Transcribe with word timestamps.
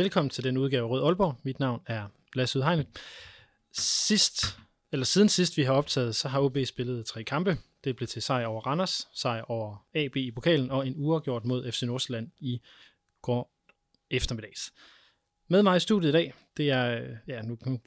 Velkommen 0.00 0.30
til 0.30 0.44
den 0.44 0.56
udgave 0.56 0.84
af 0.84 0.90
Rød 0.90 1.04
Aalborg. 1.04 1.36
Mit 1.42 1.60
navn 1.60 1.82
er 1.86 2.06
Lasse 2.34 2.58
Udhegnet. 2.58 2.86
Sidst, 3.72 4.58
eller 4.92 5.06
siden 5.06 5.28
sidst 5.28 5.56
vi 5.56 5.62
har 5.62 5.72
optaget, 5.72 6.16
så 6.16 6.28
har 6.28 6.40
OB 6.40 6.56
spillet 6.66 7.06
tre 7.06 7.24
kampe. 7.24 7.56
Det 7.84 7.96
blev 7.96 8.08
til 8.08 8.22
sejr 8.22 8.46
over 8.46 8.60
Randers, 8.60 9.08
sejr 9.14 9.42
over 9.42 9.86
AB 9.94 10.16
i 10.16 10.30
pokalen 10.30 10.70
og 10.70 10.86
en 10.86 10.94
uafgjort 10.96 11.44
mod 11.44 11.72
FC 11.72 11.82
Nordsjælland 11.82 12.30
i 12.38 12.60
går 13.22 13.52
eftermiddags. 14.10 14.72
Med 15.48 15.62
mig 15.62 15.76
i 15.76 15.80
studiet 15.80 16.08
i 16.08 16.12
dag, 16.12 16.34
det 16.56 16.70
er, 16.70 17.16
ja, 17.28 17.42
nu 17.42 17.58
nu 17.66 17.80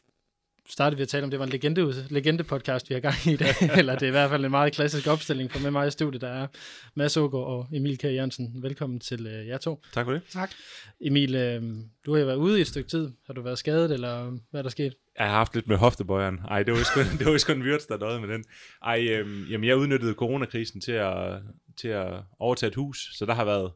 startede 0.70 0.98
vi 0.98 1.04
at 1.04 1.10
tale 1.10 1.24
om, 1.24 1.30
det 1.30 1.40
var 1.40 1.46
en 1.46 1.52
legende, 1.52 2.06
legende 2.10 2.44
podcast, 2.44 2.90
vi 2.90 2.94
har 2.94 3.02
gang 3.02 3.16
i 3.26 3.34
i 3.34 3.36
dag, 3.36 3.56
eller 3.80 3.94
det 3.94 4.04
er 4.04 4.08
i 4.08 4.12
hvert 4.12 4.30
fald 4.30 4.46
en 4.46 4.52
meget 4.52 4.74
klassisk 4.74 5.08
opstilling 5.08 5.52
for 5.52 5.60
med 5.60 5.72
mig 5.72 5.88
i 5.88 5.92
studiet, 5.92 6.22
der 6.22 6.28
er 6.28 6.48
Mads 6.96 7.18
Ågaard 7.18 7.46
og 7.46 7.68
Emil 7.74 7.98
K. 7.98 8.04
Jørgensen. 8.04 8.64
Velkommen 8.64 9.00
til 9.00 9.28
uh, 9.28 9.48
jer 9.48 9.58
to. 9.58 9.82
Tak 9.94 10.06
for 10.06 10.12
det. 10.12 10.22
Tak. 10.30 10.52
Emil, 11.02 11.36
øh, 11.36 11.62
du 12.06 12.14
har 12.14 12.20
jo 12.20 12.26
været 12.26 12.38
ude 12.38 12.58
i 12.58 12.62
et 12.62 12.68
stykke 12.68 12.90
tid. 12.90 13.12
Har 13.26 13.34
du 13.34 13.42
været 13.42 13.58
skadet, 13.58 13.92
eller 13.92 14.38
hvad 14.52 14.62
er 14.62 14.62
der 14.62 14.70
sket? 14.70 14.96
Jeg 15.20 15.26
har 15.26 15.34
haft 15.34 15.56
lidt 15.56 15.68
med 15.68 15.78
hoftebøjeren. 15.78 16.40
Ej, 16.50 16.64
det 16.64 16.74
var 16.74 16.84
sgu, 16.84 17.00
det 17.20 17.26
var 17.26 17.38
sgu 17.38 17.54
en 17.54 17.62
Wirtz, 17.62 17.86
der 17.88 17.98
døde 17.98 18.20
med 18.20 18.30
den. 18.30 18.44
Ej, 18.84 19.08
øhm, 19.10 19.46
jamen, 19.50 19.68
jeg 19.68 19.78
udnyttede 19.78 20.14
coronakrisen 20.14 20.82
til 20.82 20.92
at, 20.92 21.42
til 21.78 21.88
at 21.88 22.14
overtage 22.40 22.68
et 22.68 22.76
hus, 22.76 23.10
så 23.14 23.26
der 23.26 23.34
har 23.34 23.46
været 23.46 23.72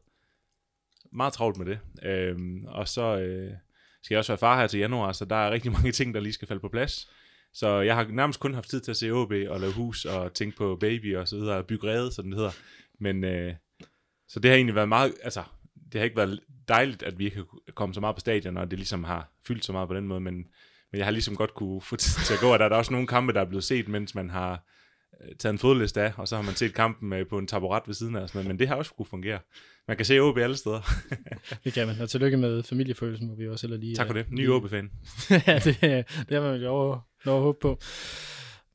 meget 1.12 1.32
travlt 1.32 1.58
med 1.58 1.66
det. 1.66 1.78
Øhm, 2.02 2.64
og 2.66 2.88
så 2.88 3.18
øh, 3.18 3.50
skal 4.08 4.14
jeg 4.14 4.18
også 4.18 4.32
være 4.32 4.38
far 4.38 4.60
her 4.60 4.66
til 4.66 4.80
januar, 4.80 5.12
så 5.12 5.24
der 5.24 5.36
er 5.36 5.50
rigtig 5.50 5.72
mange 5.72 5.92
ting, 5.92 6.14
der 6.14 6.20
lige 6.20 6.32
skal 6.32 6.48
falde 6.48 6.60
på 6.60 6.68
plads. 6.68 7.10
Så 7.52 7.80
jeg 7.80 7.94
har 7.94 8.06
nærmest 8.10 8.40
kun 8.40 8.54
haft 8.54 8.70
tid 8.70 8.80
til 8.80 8.90
at 8.90 8.96
se 8.96 9.10
OB 9.10 9.32
og 9.48 9.60
lave 9.60 9.72
hus 9.72 10.04
og 10.04 10.34
tænke 10.34 10.56
på 10.56 10.76
baby 10.80 11.16
og 11.16 11.28
så 11.28 11.36
videre, 11.36 11.56
og 11.56 11.66
bygge 11.66 11.88
rede, 11.88 12.12
som 12.12 12.24
det 12.24 12.34
hedder. 12.34 12.50
Men 13.00 13.24
øh, 13.24 13.54
så 14.28 14.40
det 14.40 14.50
har 14.50 14.56
egentlig 14.56 14.74
været 14.74 14.88
meget, 14.88 15.14
altså, 15.22 15.42
det 15.92 16.00
har 16.00 16.04
ikke 16.04 16.16
været 16.16 16.40
dejligt, 16.68 17.02
at 17.02 17.18
vi 17.18 17.24
ikke 17.24 17.36
har 17.36 17.72
kommet 17.74 17.94
så 17.94 18.00
meget 18.00 18.16
på 18.16 18.20
stadion, 18.20 18.56
og 18.56 18.70
det 18.70 18.78
ligesom 18.78 19.04
har 19.04 19.32
fyldt 19.46 19.64
så 19.64 19.72
meget 19.72 19.88
på 19.88 19.94
den 19.94 20.08
måde, 20.08 20.20
men, 20.20 20.34
men 20.92 20.98
jeg 20.98 21.04
har 21.04 21.10
ligesom 21.10 21.36
godt 21.36 21.54
kunne 21.54 21.80
få 21.80 21.96
tid 21.96 22.24
til 22.24 22.34
at 22.34 22.40
gå, 22.40 22.52
og 22.52 22.58
der 22.58 22.64
er 22.64 22.68
der 22.68 22.76
også 22.76 22.92
nogle 22.92 23.06
kampe, 23.06 23.32
der 23.32 23.40
er 23.40 23.48
blevet 23.48 23.64
set, 23.64 23.88
mens 23.88 24.14
man 24.14 24.30
har 24.30 24.64
øh, 25.24 25.36
taget 25.36 25.52
en 25.52 25.58
fodliste 25.58 26.02
af, 26.02 26.12
og 26.16 26.28
så 26.28 26.36
har 26.36 26.42
man 26.42 26.54
set 26.54 26.74
kampen 26.74 27.08
med 27.08 27.24
på 27.24 27.38
en 27.38 27.46
taburet 27.46 27.82
ved 27.86 27.94
siden 27.94 28.16
af, 28.16 28.20
og 28.20 28.28
sådan 28.28 28.38
noget, 28.38 28.48
men 28.48 28.58
det 28.58 28.68
har 28.68 28.76
også 28.76 28.94
kunne 28.94 29.06
fungere. 29.06 29.40
Man 29.88 29.96
kan 29.96 30.06
se 30.06 30.18
OB 30.20 30.38
alle 30.38 30.56
steder. 30.56 30.80
Det 31.64 31.72
kan 31.72 31.86
man. 31.86 32.00
Og 32.00 32.10
tillykke 32.10 32.36
med 32.36 32.62
familiefølelsen, 32.62 33.28
må 33.28 33.34
vi 33.34 33.48
også 33.48 33.66
heller 33.66 33.78
lige... 33.80 33.94
tak 33.96 34.06
for 34.06 34.14
det. 34.14 34.26
Ny 34.30 34.36
lige- 34.36 34.50
OB-fan. 34.52 34.90
ja, 35.46 35.58
det, 35.64 35.80
det 36.28 36.32
har 36.36 36.40
man 36.40 36.60
jo 36.60 36.68
over, 36.68 36.98
lov 37.24 37.36
at 37.36 37.42
håbe 37.42 37.58
på. 37.62 37.78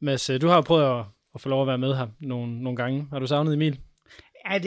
Mads, 0.02 0.30
øh, 0.30 0.42
du 0.42 0.48
har 0.48 0.56
jo 0.56 0.62
prøvet 0.62 1.00
at, 1.00 1.06
at 1.36 1.42
få 1.42 1.50
lov 1.50 1.62
at 1.62 1.68
være 1.68 1.78
med 1.78 1.96
her 1.96 2.08
nogle, 2.22 2.62
nogle 2.64 2.78
gange. 2.78 3.08
Har 3.12 3.20
du 3.20 3.28
savnet 3.28 3.54
Emil? 3.54 3.80
Ja, 4.52 4.58
det, 4.58 4.64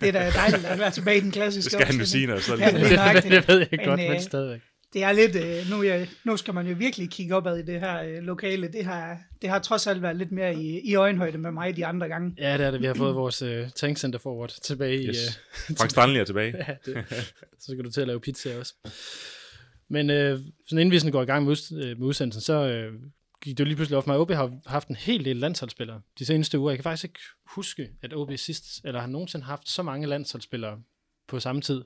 det 0.00 0.08
er 0.08 0.12
da 0.12 0.30
dejligt 0.30 0.64
at 0.64 0.78
være 0.78 0.90
tilbage 0.90 1.16
i 1.16 1.20
den 1.20 1.30
klassiske 1.32 1.64
Det 1.70 1.72
skal 1.72 1.86
han 1.86 1.94
jo 1.96 2.00
opstilling. 2.02 2.40
sige, 2.40 2.54
når 2.54 2.58
så 2.58 2.64
Ja, 2.64 2.70
det 2.80 2.88
det 2.90 2.96
nøjagtigt. 2.98 3.34
det 3.34 3.48
ved 3.48 3.58
jeg 3.58 3.68
Men, 3.70 3.80
godt, 3.86 4.00
men 4.00 4.12
øh, 4.12 4.20
stadigvæk. 4.20 4.60
Det 4.96 5.04
er 5.04 5.12
lidt, 5.12 5.36
øh, 5.36 5.70
nu, 5.70 5.82
er, 5.82 6.06
nu 6.24 6.36
skal 6.36 6.54
man 6.54 6.66
jo 6.66 6.74
virkelig 6.78 7.10
kigge 7.10 7.36
opad 7.36 7.58
i 7.58 7.62
det 7.62 7.80
her 7.80 8.02
øh, 8.02 8.22
lokale. 8.22 8.68
Det 8.72 8.84
har, 8.84 9.18
det 9.42 9.50
har 9.50 9.58
trods 9.58 9.86
alt 9.86 10.02
været 10.02 10.16
lidt 10.16 10.32
mere 10.32 10.54
i, 10.54 10.80
i 10.80 10.94
øjenhøjde 10.94 11.38
med 11.38 11.50
mig 11.50 11.76
de 11.76 11.86
andre 11.86 12.08
gange. 12.08 12.34
Ja, 12.38 12.58
det 12.58 12.66
er 12.66 12.70
det. 12.70 12.80
Vi 12.80 12.86
har 12.86 12.94
fået 12.94 13.14
vores 13.14 13.42
uh, 13.42 13.70
tankcenter 13.76 14.18
forward 14.18 14.52
tilbage 14.62 15.02
i... 15.02 15.06
Yes. 15.06 15.16
Uh, 15.70 15.76
Frank 15.76 15.90
Strandli 15.90 16.18
er 16.18 16.24
tilbage. 16.24 16.56
ja, 16.68 16.74
det, 16.86 17.04
så 17.58 17.72
skal 17.72 17.84
du 17.84 17.90
til 17.90 18.00
at 18.00 18.06
lave 18.06 18.20
pizza 18.20 18.58
også. 18.58 18.74
Men 19.88 20.10
øh, 20.10 20.38
sådan 20.68 20.78
inden 20.78 20.90
vi 20.90 20.98
sådan 20.98 21.12
går 21.12 21.22
i 21.22 21.26
gang 21.26 21.44
med, 21.44 21.52
ud, 21.52 21.82
øh, 21.82 21.98
med 21.98 22.06
udsendelsen, 22.06 22.42
så 22.42 22.52
øh, 22.52 22.92
gik 23.42 23.58
det 23.58 23.64
jo 23.64 23.64
lige 23.64 23.76
pludselig 23.76 23.98
op 23.98 24.04
for 24.04 24.08
mig, 24.08 24.16
at 24.16 24.20
OB 24.20 24.30
har 24.30 24.70
haft 24.70 24.88
en 24.88 24.96
hel 24.96 25.24
del 25.24 25.36
landsholdsspillere 25.36 26.00
de 26.18 26.24
seneste 26.24 26.58
uger. 26.58 26.70
Jeg 26.70 26.78
kan 26.78 26.82
faktisk 26.82 27.04
ikke 27.04 27.20
huske, 27.46 27.88
at 28.02 28.14
OB 28.14 28.30
sidst, 28.36 28.64
eller 28.84 29.00
har 29.00 29.08
nogensinde 29.08 29.44
haft 29.44 29.68
så 29.68 29.82
mange 29.82 30.06
landsholdsspillere 30.06 30.78
på 31.28 31.40
samme 31.40 31.60
tid. 31.60 31.84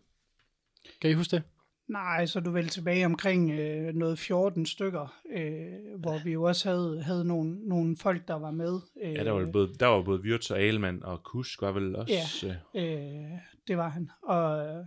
Kan 1.01 1.11
I 1.11 1.13
huske 1.13 1.37
det? 1.37 1.43
Nej, 1.91 2.27
så 2.27 2.41
du 2.41 2.51
vel 2.51 2.69
tilbage 2.69 3.06
omkring 3.06 3.51
øh, 3.51 3.95
noget 3.95 4.19
14 4.19 4.67
stykker, 4.67 5.21
øh, 5.37 6.01
hvor 6.01 6.25
vi 6.25 6.33
jo 6.33 6.43
også 6.43 6.69
havde, 6.69 7.03
havde 7.03 7.25
nogle, 7.25 7.69
nogle 7.69 7.97
folk, 7.97 8.28
der 8.28 8.34
var 8.34 8.51
med. 8.51 8.81
Øh, 9.03 9.12
Ja, 9.15 9.25
der 9.25 9.31
var, 9.31 9.47
både, 9.53 9.73
der 9.81 9.87
var 9.87 10.03
både 10.03 10.21
Wirtz 10.21 10.51
og 10.51 10.59
Alemann, 10.61 11.03
og 11.05 11.23
Kusk 11.23 11.62
var 11.62 11.73
vel 11.73 11.97
også... 11.97 12.47
Ja. 12.75 12.83
øh, 12.83 12.93
Øh, 13.23 13.31
det 13.69 13.77
var 13.77 13.89
han. 13.89 14.11
Og 14.23 14.67
øh, 14.67 14.84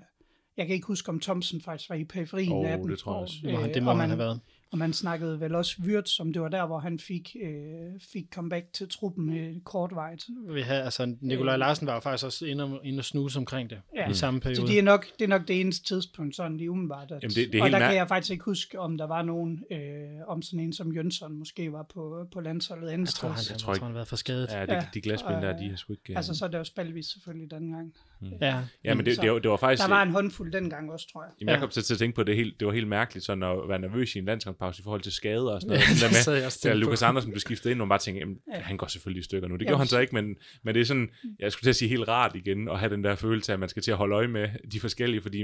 jeg 0.57 0.65
kan 0.67 0.75
ikke 0.75 0.87
huske, 0.87 1.09
om 1.09 1.19
Thomsen 1.19 1.61
faktisk 1.61 1.89
var 1.89 1.95
i 1.95 2.03
periferien 2.03 2.51
Åh, 2.51 2.71
af 2.71 2.77
den. 2.77 2.89
det 2.89 2.99
tror 2.99 3.13
jeg 3.13 3.21
også. 3.21 3.35
Det 3.43 3.51
må, 3.53 3.59
han, 3.59 3.69
Øh, 3.69 3.73
det 3.75 3.83
må 3.83 3.89
og 3.91 3.97
han 3.97 4.09
man- 4.09 4.09
have 4.09 4.19
været. 4.19 4.39
Og 4.73 4.79
man 4.79 4.93
snakkede 4.93 5.39
vel 5.39 5.55
også 5.55 5.75
Wirtz, 5.85 6.09
som 6.11 6.33
det 6.33 6.41
var 6.41 6.47
der, 6.49 6.65
hvor 6.65 6.79
han 6.79 6.99
fik, 6.99 7.35
øh, 7.43 7.99
fik 8.13 8.25
comeback 8.33 8.73
til 8.73 8.89
truppen 8.89 9.37
øh, 9.37 9.55
kortvejt. 9.63 10.25
Vi 10.49 10.61
havde, 10.61 10.83
altså, 10.83 11.15
Nikolaj 11.21 11.57
Larsen 11.57 11.87
var 11.87 11.93
jo 11.93 11.99
faktisk 11.99 12.25
også 12.25 12.45
inde 12.45 12.63
og, 12.63 12.79
inde 12.83 12.99
og 12.99 13.05
snuse 13.05 13.39
omkring 13.39 13.69
det 13.69 13.81
Ja. 13.95 14.09
i 14.09 14.13
samme 14.13 14.39
periode. 14.39 14.55
Så 14.61 14.67
det 14.67 14.79
er, 14.79 14.83
nok, 14.83 15.05
det 15.19 15.25
er 15.25 15.29
nok 15.29 15.47
det 15.47 15.61
eneste 15.61 15.85
tidspunkt, 15.87 16.35
sådan 16.35 16.57
lige 16.57 16.71
umiddelbart. 16.71 17.11
At, 17.11 17.23
Jamen, 17.23 17.35
det- 17.35 17.51
det 17.51 17.59
er 17.59 17.63
og 17.63 17.71
der 17.71 17.79
kan 17.79 17.95
jeg 17.95 18.07
faktisk 18.07 18.31
ikke 18.31 18.43
huske, 18.45 18.79
om 18.79 18.97
der 18.97 19.07
var 19.07 19.21
nogen, 19.21 19.63
øh, 19.71 19.79
om 20.27 20.41
sådan 20.41 20.59
en 20.59 20.73
som 20.73 20.91
Jønsson 20.93 21.33
måske 21.37 21.71
var 21.71 21.83
på, 21.93 22.27
på 22.33 22.39
landsholdet 22.41 22.89
andet 22.89 23.07
jeg 23.07 23.13
tror, 23.13 23.29
han, 23.29 23.37
jeg 23.49 23.57
tror 23.57 23.65
tror, 23.65 23.73
ikke- 23.73 23.83
han 23.85 23.91
har 23.91 23.97
været 23.97 24.07
for 24.07 24.15
skadet. 24.15 24.49
Ja, 24.51 24.61
det, 24.61 24.69
Ja, 24.73 24.85
de 24.93 25.01
glasbind 25.01 25.41
der, 25.41 25.57
de 25.57 25.69
har 25.69 25.75
sgu 25.75 25.93
ikke... 25.93 26.11
øh, 26.13 26.17
Altså, 26.17 26.33
så 26.35 26.45
er 26.45 26.49
det 26.49 26.57
jo 26.57 26.63
Spalvis 26.63 27.05
selvfølgelig 27.05 27.51
den 27.51 27.93
gang. 28.29 28.41
Ja, 28.41 28.59
ja, 28.83 28.93
men 28.95 29.05
det, 29.05 29.15
så- 29.15 29.21
det, 29.21 29.31
var, 29.31 29.39
det 29.39 29.51
var 29.51 29.57
faktisk... 29.57 29.87
Der 29.87 29.93
var 29.93 30.03
en 30.03 30.11
håndfuld 30.11 30.51
dengang 30.51 30.91
også, 30.91 31.09
tror 31.13 31.23
jeg. 31.23 31.31
Jamen, 31.41 31.49
jeg 31.49 31.55
Ja. 31.55 31.59
kom 31.59 31.69
til, 31.69 31.83
til 31.83 31.93
at 31.93 31.97
tænke 31.97 32.15
på, 32.15 32.21
at 32.21 32.27
det, 32.27 32.35
helt, 32.35 32.59
det 32.59 32.65
var 32.67 32.73
helt 32.73 32.87
mærkeligt 32.87 33.25
sådan 33.25 33.43
at 33.43 33.57
være 33.69 33.79
nervøs 33.79 34.15
i 34.15 34.19
en 34.19 34.25
landskampspause 34.25 34.79
i 34.81 34.83
forhold 34.83 35.01
til 35.01 35.11
skade 35.11 35.53
og 35.53 35.61
sådan 35.61 35.67
noget. 35.69 35.81
Ja, 35.81 35.85
Ja, 36.05 36.07
det 36.07 36.15
sad 36.15 36.33
der 36.33 36.39
jeg 36.39 36.45
med, 36.45 36.51
da 36.51 36.69
tænkte 36.69 36.85
på. 36.85 36.89
Lukas 36.89 37.01
Andersen 37.01 37.31
blev 37.31 37.39
skiftet 37.39 37.69
ind, 37.71 37.81
og 37.81 37.87
man 37.87 37.89
bare 37.89 37.99
tænkte, 37.99 38.19
jamen, 38.19 38.37
Ja. 38.55 38.59
han 38.59 38.77
går 38.77 38.87
selvfølgelig 38.87 39.19
i 39.21 39.23
stykker 39.23 39.47
nu. 39.47 39.55
Det 39.55 39.61
Ja, 39.61 39.67
gjorde 39.67 39.77
han 39.79 39.87
så 39.87 39.99
ikke, 39.99 40.15
men, 40.15 40.35
men 40.63 40.75
det 40.75 40.81
er 40.81 40.85
sådan, 40.85 41.09
jeg 41.39 41.51
skulle 41.51 41.65
til 41.65 41.69
at 41.69 41.75
sige 41.75 41.89
helt 41.89 42.07
rart 42.07 42.35
igen, 42.35 42.69
at 42.69 42.79
have 42.79 42.89
den 42.95 43.03
der 43.03 43.15
følelse 43.15 43.51
af, 43.51 43.55
at 43.55 43.59
man 43.59 43.69
skal 43.69 43.83
til 43.83 43.91
at 43.91 43.97
holde 43.97 44.15
øje 44.15 44.27
med 44.27 44.49
de 44.71 44.79
forskellige, 44.79 45.21
fordi 45.21 45.43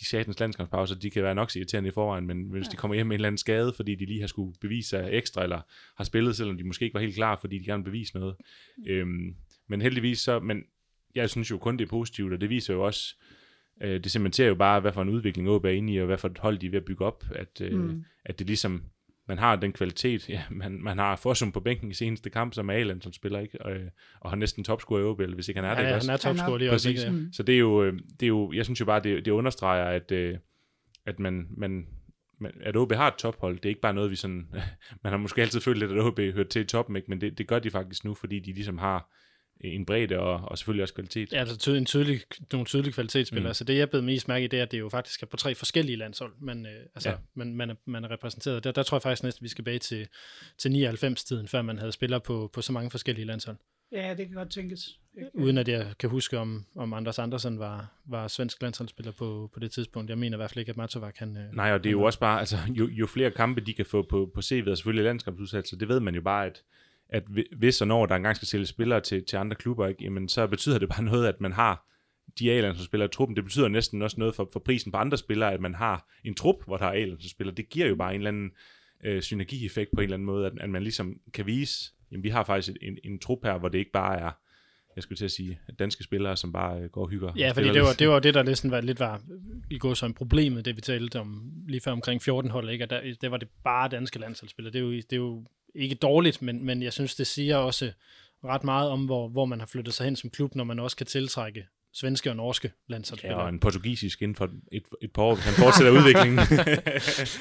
de 0.00 0.06
satans 0.06 0.40
landskampspauser, 0.40 0.94
de 0.94 1.10
kan 1.10 1.22
være 1.22 1.34
nok 1.34 1.50
så 1.50 1.58
irriterende 1.58 1.88
i 1.88 1.92
forvejen, 1.92 2.26
men 2.26 2.42
hvis 2.50 2.66
de 2.68 2.76
kommer 2.76 2.94
hjem 2.94 3.06
med 3.06 3.14
en 3.14 3.18
eller 3.18 3.26
anden 3.28 3.38
skade, 3.38 3.72
fordi 3.76 3.94
de 3.94 4.06
lige 4.06 4.20
har 4.20 4.26
skulle 4.26 4.54
bevise 4.60 4.88
sig 4.88 5.08
ekstra, 5.12 5.42
eller 5.42 5.60
har 5.96 6.04
spillet, 6.04 6.36
selvom 6.36 6.56
de 6.56 6.64
måske 6.64 6.84
ikke 6.84 6.94
var 6.94 7.00
helt 7.00 7.14
klar, 7.14 7.38
fordi 7.40 7.58
de 7.58 7.64
gerne 7.64 7.84
vil 7.84 7.90
bevise 7.90 8.18
noget. 8.18 8.36
Øhm, 8.86 9.34
men 9.68 9.82
heldigvis 9.82 10.18
så, 10.18 10.38
men 10.40 10.62
jeg 11.14 11.30
synes 11.30 11.50
jo 11.50 11.58
kun, 11.58 11.76
det 11.78 11.84
er 11.84 11.88
positivt, 11.88 12.32
og 12.32 12.40
det 12.40 12.50
viser 12.50 12.74
jo 12.74 12.82
også, 12.82 13.14
øh, 13.82 14.04
det 14.04 14.12
cementerer 14.12 14.48
jo 14.48 14.54
bare, 14.54 14.80
hvad 14.80 14.92
for 14.92 15.02
en 15.02 15.08
udvikling 15.08 15.48
OB 15.50 15.64
er 15.64 15.68
inde 15.68 15.92
i, 15.92 15.98
og 16.00 16.06
hvad 16.06 16.18
for 16.18 16.28
et 16.28 16.38
hold 16.38 16.58
de 16.58 16.66
er 16.66 16.70
ved 16.70 16.78
at 16.78 16.84
bygge 16.84 17.04
op, 17.04 17.24
at, 17.34 17.60
øh, 17.60 17.72
Mm. 17.80 18.04
at 18.24 18.38
det 18.38 18.46
ligesom, 18.46 18.82
man 19.28 19.38
har 19.38 19.56
den 19.56 19.72
kvalitet, 19.72 20.28
ja, 20.30 20.42
man, 20.50 20.82
man 20.82 20.98
har 20.98 21.16
Fossum 21.16 21.52
på 21.52 21.60
bænken 21.60 21.90
i 21.90 21.94
seneste 21.94 22.30
kamp, 22.30 22.54
som 22.54 22.68
er 22.68 22.74
Alan, 22.74 23.00
som 23.00 23.12
spiller 23.12 23.38
ikke, 23.40 23.62
og, 23.62 23.76
og 24.20 24.30
har 24.30 24.36
næsten 24.36 24.64
topscorer 24.64 25.00
i 25.00 25.04
OB, 25.04 25.20
eller 25.20 25.34
hvis 25.34 25.48
ikke 25.48 25.60
han 25.60 25.70
er 25.70 25.74
det, 25.74 25.82
ja, 25.82 25.82
ikke 25.82 25.90
ja, 25.90 25.96
også? 25.96 26.10
han 26.10 26.14
er 26.14 26.18
topscorer 26.18 26.58
lige 26.58 26.70
Præcis. 26.70 27.00
også. 27.04 27.10
Mm. 27.12 27.32
Så 27.32 27.42
det 27.42 27.54
er 27.54 27.58
jo, 27.58 27.84
øh, 27.84 27.92
det 28.20 28.22
er 28.22 28.28
jo 28.28 28.52
jeg 28.52 28.64
synes 28.64 28.80
jo 28.80 28.84
bare, 28.84 29.00
det, 29.02 29.24
det 29.24 29.30
understreger, 29.30 29.84
at, 29.84 30.12
øh, 30.12 30.38
at 31.06 31.18
man, 31.18 31.46
man, 31.56 31.86
man, 32.40 32.52
at 32.60 32.76
OB 32.76 32.92
har 32.92 33.08
et 33.08 33.14
tophold. 33.14 33.56
Det 33.56 33.64
er 33.64 33.68
ikke 33.68 33.80
bare 33.80 33.94
noget, 33.94 34.10
vi 34.10 34.16
sådan... 34.16 34.46
man 35.04 35.12
har 35.12 35.16
måske 35.16 35.42
altid 35.42 35.60
følt 35.60 35.78
lidt, 35.78 35.92
at 35.92 35.98
OB 35.98 36.18
hørt 36.18 36.48
til 36.48 36.62
i 36.62 36.64
toppen, 36.64 36.96
ikke? 36.96 37.08
men 37.08 37.20
det, 37.20 37.38
det 37.38 37.46
gør 37.48 37.58
de 37.58 37.70
faktisk 37.70 38.04
nu, 38.04 38.14
fordi 38.14 38.40
de 38.40 38.52
ligesom 38.52 38.78
har 38.78 39.10
en 39.60 39.86
bredde 39.86 40.18
og, 40.18 40.40
og 40.48 40.58
selvfølgelig 40.58 40.82
også 40.82 40.94
kvalitet. 40.94 41.32
Ja, 41.32 41.38
altså 41.38 41.58
ty- 41.58 41.68
en 41.68 41.86
tydelig, 41.86 42.20
nogle 42.52 42.66
tydelige 42.66 42.92
kvalitetsspillere. 42.92 43.50
Mm. 43.50 43.54
Så 43.54 43.64
det, 43.64 43.78
jeg 43.78 43.90
blev 43.90 44.02
mest 44.02 44.28
mærke 44.28 44.44
i, 44.44 44.48
det 44.48 44.58
er, 44.58 44.62
at 44.62 44.70
det 44.72 44.78
jo 44.78 44.88
faktisk 44.88 45.22
er 45.22 45.26
på 45.26 45.36
tre 45.36 45.54
forskellige 45.54 45.96
landshold, 45.96 46.32
men, 46.40 46.66
øh, 46.66 46.72
altså, 46.94 47.10
ja. 47.10 47.16
Man, 47.34 47.54
man, 47.54 47.70
er, 47.70 47.74
man 47.84 48.04
er 48.04 48.10
repræsenteret. 48.10 48.64
Der, 48.64 48.72
der 48.72 48.82
tror 48.82 48.96
jeg 48.96 49.02
faktisk 49.02 49.22
næsten, 49.22 49.44
vi 49.44 49.48
skal 49.48 49.64
bage 49.64 49.78
til, 49.78 50.08
til 50.58 50.68
99-tiden, 50.68 51.48
før 51.48 51.62
man 51.62 51.78
havde 51.78 51.92
spillere 51.92 52.20
på, 52.20 52.50
på 52.52 52.62
så 52.62 52.72
mange 52.72 52.90
forskellige 52.90 53.26
landshold. 53.26 53.56
Ja, 53.92 54.14
det 54.14 54.26
kan 54.26 54.36
godt 54.36 54.50
tænkes. 54.50 54.98
Uden 55.34 55.58
at 55.58 55.68
jeg 55.68 55.86
kan 55.98 56.10
huske, 56.10 56.38
om, 56.38 56.64
om 56.76 56.92
Anders 56.92 57.18
Andersen 57.18 57.58
var, 57.58 57.92
var 58.04 58.28
svensk 58.28 58.62
landsholdsspiller 58.62 59.12
på, 59.12 59.50
på 59.54 59.60
det 59.60 59.70
tidspunkt. 59.70 60.10
Jeg 60.10 60.18
mener 60.18 60.36
i 60.36 60.38
hvert 60.38 60.50
fald 60.50 60.58
ikke, 60.58 60.70
at 60.70 60.76
Matovac 60.76 61.14
kan... 61.14 61.36
Øh, 61.36 61.52
Nej, 61.52 61.72
og 61.72 61.84
det 61.84 61.90
er 61.90 61.94
han 61.94 62.00
jo 62.00 62.06
også 62.06 62.18
bare, 62.18 62.40
altså, 62.40 62.56
jo, 62.68 62.88
jo 62.88 63.06
flere 63.06 63.30
kampe 63.30 63.60
de 63.60 63.74
kan 63.74 63.86
få 63.86 64.02
på, 64.02 64.30
på 64.34 64.40
CV'et, 64.40 64.70
og 64.70 64.76
selvfølgelig 64.76 65.04
landskampsudsatser, 65.04 65.76
det 65.76 65.88
ved 65.88 66.00
man 66.00 66.14
jo 66.14 66.20
bare, 66.20 66.46
at, 66.46 66.62
at 67.14 67.22
hvi- 67.28 67.56
hvis 67.56 67.80
og 67.80 67.86
når 67.86 68.06
der 68.06 68.16
engang 68.16 68.36
skal 68.36 68.48
sælge 68.48 68.66
spillere 68.66 69.00
til, 69.00 69.24
til 69.24 69.36
andre 69.36 69.56
klubber, 69.56 69.86
ikke, 69.86 70.04
jamen, 70.04 70.28
så 70.28 70.46
betyder 70.46 70.78
det 70.78 70.88
bare 70.88 71.02
noget, 71.12 71.26
at 71.26 71.40
man 71.40 71.52
har 71.52 71.86
de 72.38 72.52
a 72.52 72.74
spiller 72.74 73.06
i 73.06 73.08
truppen. 73.08 73.36
Det 73.36 73.44
betyder 73.44 73.68
næsten 73.68 74.02
også 74.02 74.16
noget 74.18 74.34
for, 74.34 74.48
for 74.52 74.60
prisen 74.60 74.92
på 74.92 74.98
andre 74.98 75.18
spillere, 75.18 75.52
at 75.52 75.60
man 75.60 75.74
har 75.74 76.08
en 76.24 76.34
trup, 76.34 76.64
hvor 76.66 76.76
der 76.76 76.86
er 76.86 76.92
a 76.92 77.16
spiller. 77.28 77.54
Det 77.54 77.68
giver 77.68 77.86
jo 77.86 77.96
bare 77.96 78.14
en 78.14 78.20
eller 78.20 78.28
anden 78.28 78.50
øh, 79.04 79.22
synergieffekt 79.22 79.90
på 79.94 80.00
en 80.00 80.04
eller 80.04 80.16
anden 80.16 80.26
måde, 80.26 80.46
at, 80.46 80.52
at 80.60 80.70
man 80.70 80.82
ligesom 80.82 81.16
kan 81.34 81.46
vise, 81.46 81.92
jamen 82.10 82.22
vi 82.22 82.28
har 82.28 82.44
faktisk 82.44 82.76
en, 82.82 82.98
en 83.04 83.18
trup 83.18 83.38
her, 83.44 83.58
hvor 83.58 83.68
det 83.68 83.78
ikke 83.78 83.92
bare 83.92 84.18
er 84.18 84.30
jeg 84.96 85.02
skulle 85.02 85.16
til 85.16 85.24
at 85.24 85.30
sige, 85.30 85.58
danske 85.78 86.04
spillere, 86.04 86.36
som 86.36 86.52
bare 86.52 86.80
øh, 86.80 86.90
går 86.90 87.02
og 87.02 87.08
hygger. 87.08 87.32
Ja, 87.36 87.50
fordi 87.50 87.68
det 87.68 87.82
var, 87.82 87.92
det 87.98 88.08
var 88.08 88.18
det, 88.18 88.34
der 88.34 88.42
næsten 88.42 88.70
var, 88.70 88.80
lidt 88.80 89.00
var 89.00 89.22
i 89.70 89.78
går 89.78 89.94
som 89.94 90.14
problemet, 90.14 90.64
det 90.64 90.76
vi 90.76 90.80
talte 90.80 91.20
om 91.20 91.52
lige 91.68 91.80
før 91.80 91.92
omkring 91.92 92.22
14 92.22 92.50
hold, 92.50 92.70
ikke? 92.70 92.84
Og 92.84 92.90
der, 92.90 93.00
det 93.20 93.30
var 93.30 93.36
det 93.36 93.48
bare 93.64 93.88
danske 93.88 94.18
landsholdsspillere. 94.18 94.72
Det 94.72 94.78
er 94.78 94.82
jo, 94.82 94.92
det 94.92 95.12
er 95.12 95.16
jo 95.16 95.44
ikke 95.74 95.94
dårligt, 95.94 96.42
men, 96.42 96.64
men 96.64 96.82
jeg 96.82 96.92
synes, 96.92 97.14
det 97.14 97.26
siger 97.26 97.56
også 97.56 97.92
ret 98.44 98.64
meget 98.64 98.88
om, 98.90 99.04
hvor, 99.04 99.28
hvor 99.28 99.44
man 99.44 99.58
har 99.58 99.66
flyttet 99.66 99.94
sig 99.94 100.04
hen 100.04 100.16
som 100.16 100.30
klub, 100.30 100.54
når 100.54 100.64
man 100.64 100.78
også 100.78 100.96
kan 100.96 101.06
tiltrække 101.06 101.66
svenske 101.96 102.30
og 102.30 102.36
norske 102.36 102.68
Ja, 102.88 102.92
landsholdsspillere. 102.92 103.40
og 103.42 103.48
en 103.48 103.60
portugisisk 103.60 104.22
inden 104.22 104.34
for 104.36 104.50
et, 104.72 104.82
et 105.02 105.12
par 105.12 105.22
år, 105.22 105.34
hvis 105.34 105.44
han 105.44 105.54
fortsætter 105.54 105.92
udviklingen. 105.98 106.38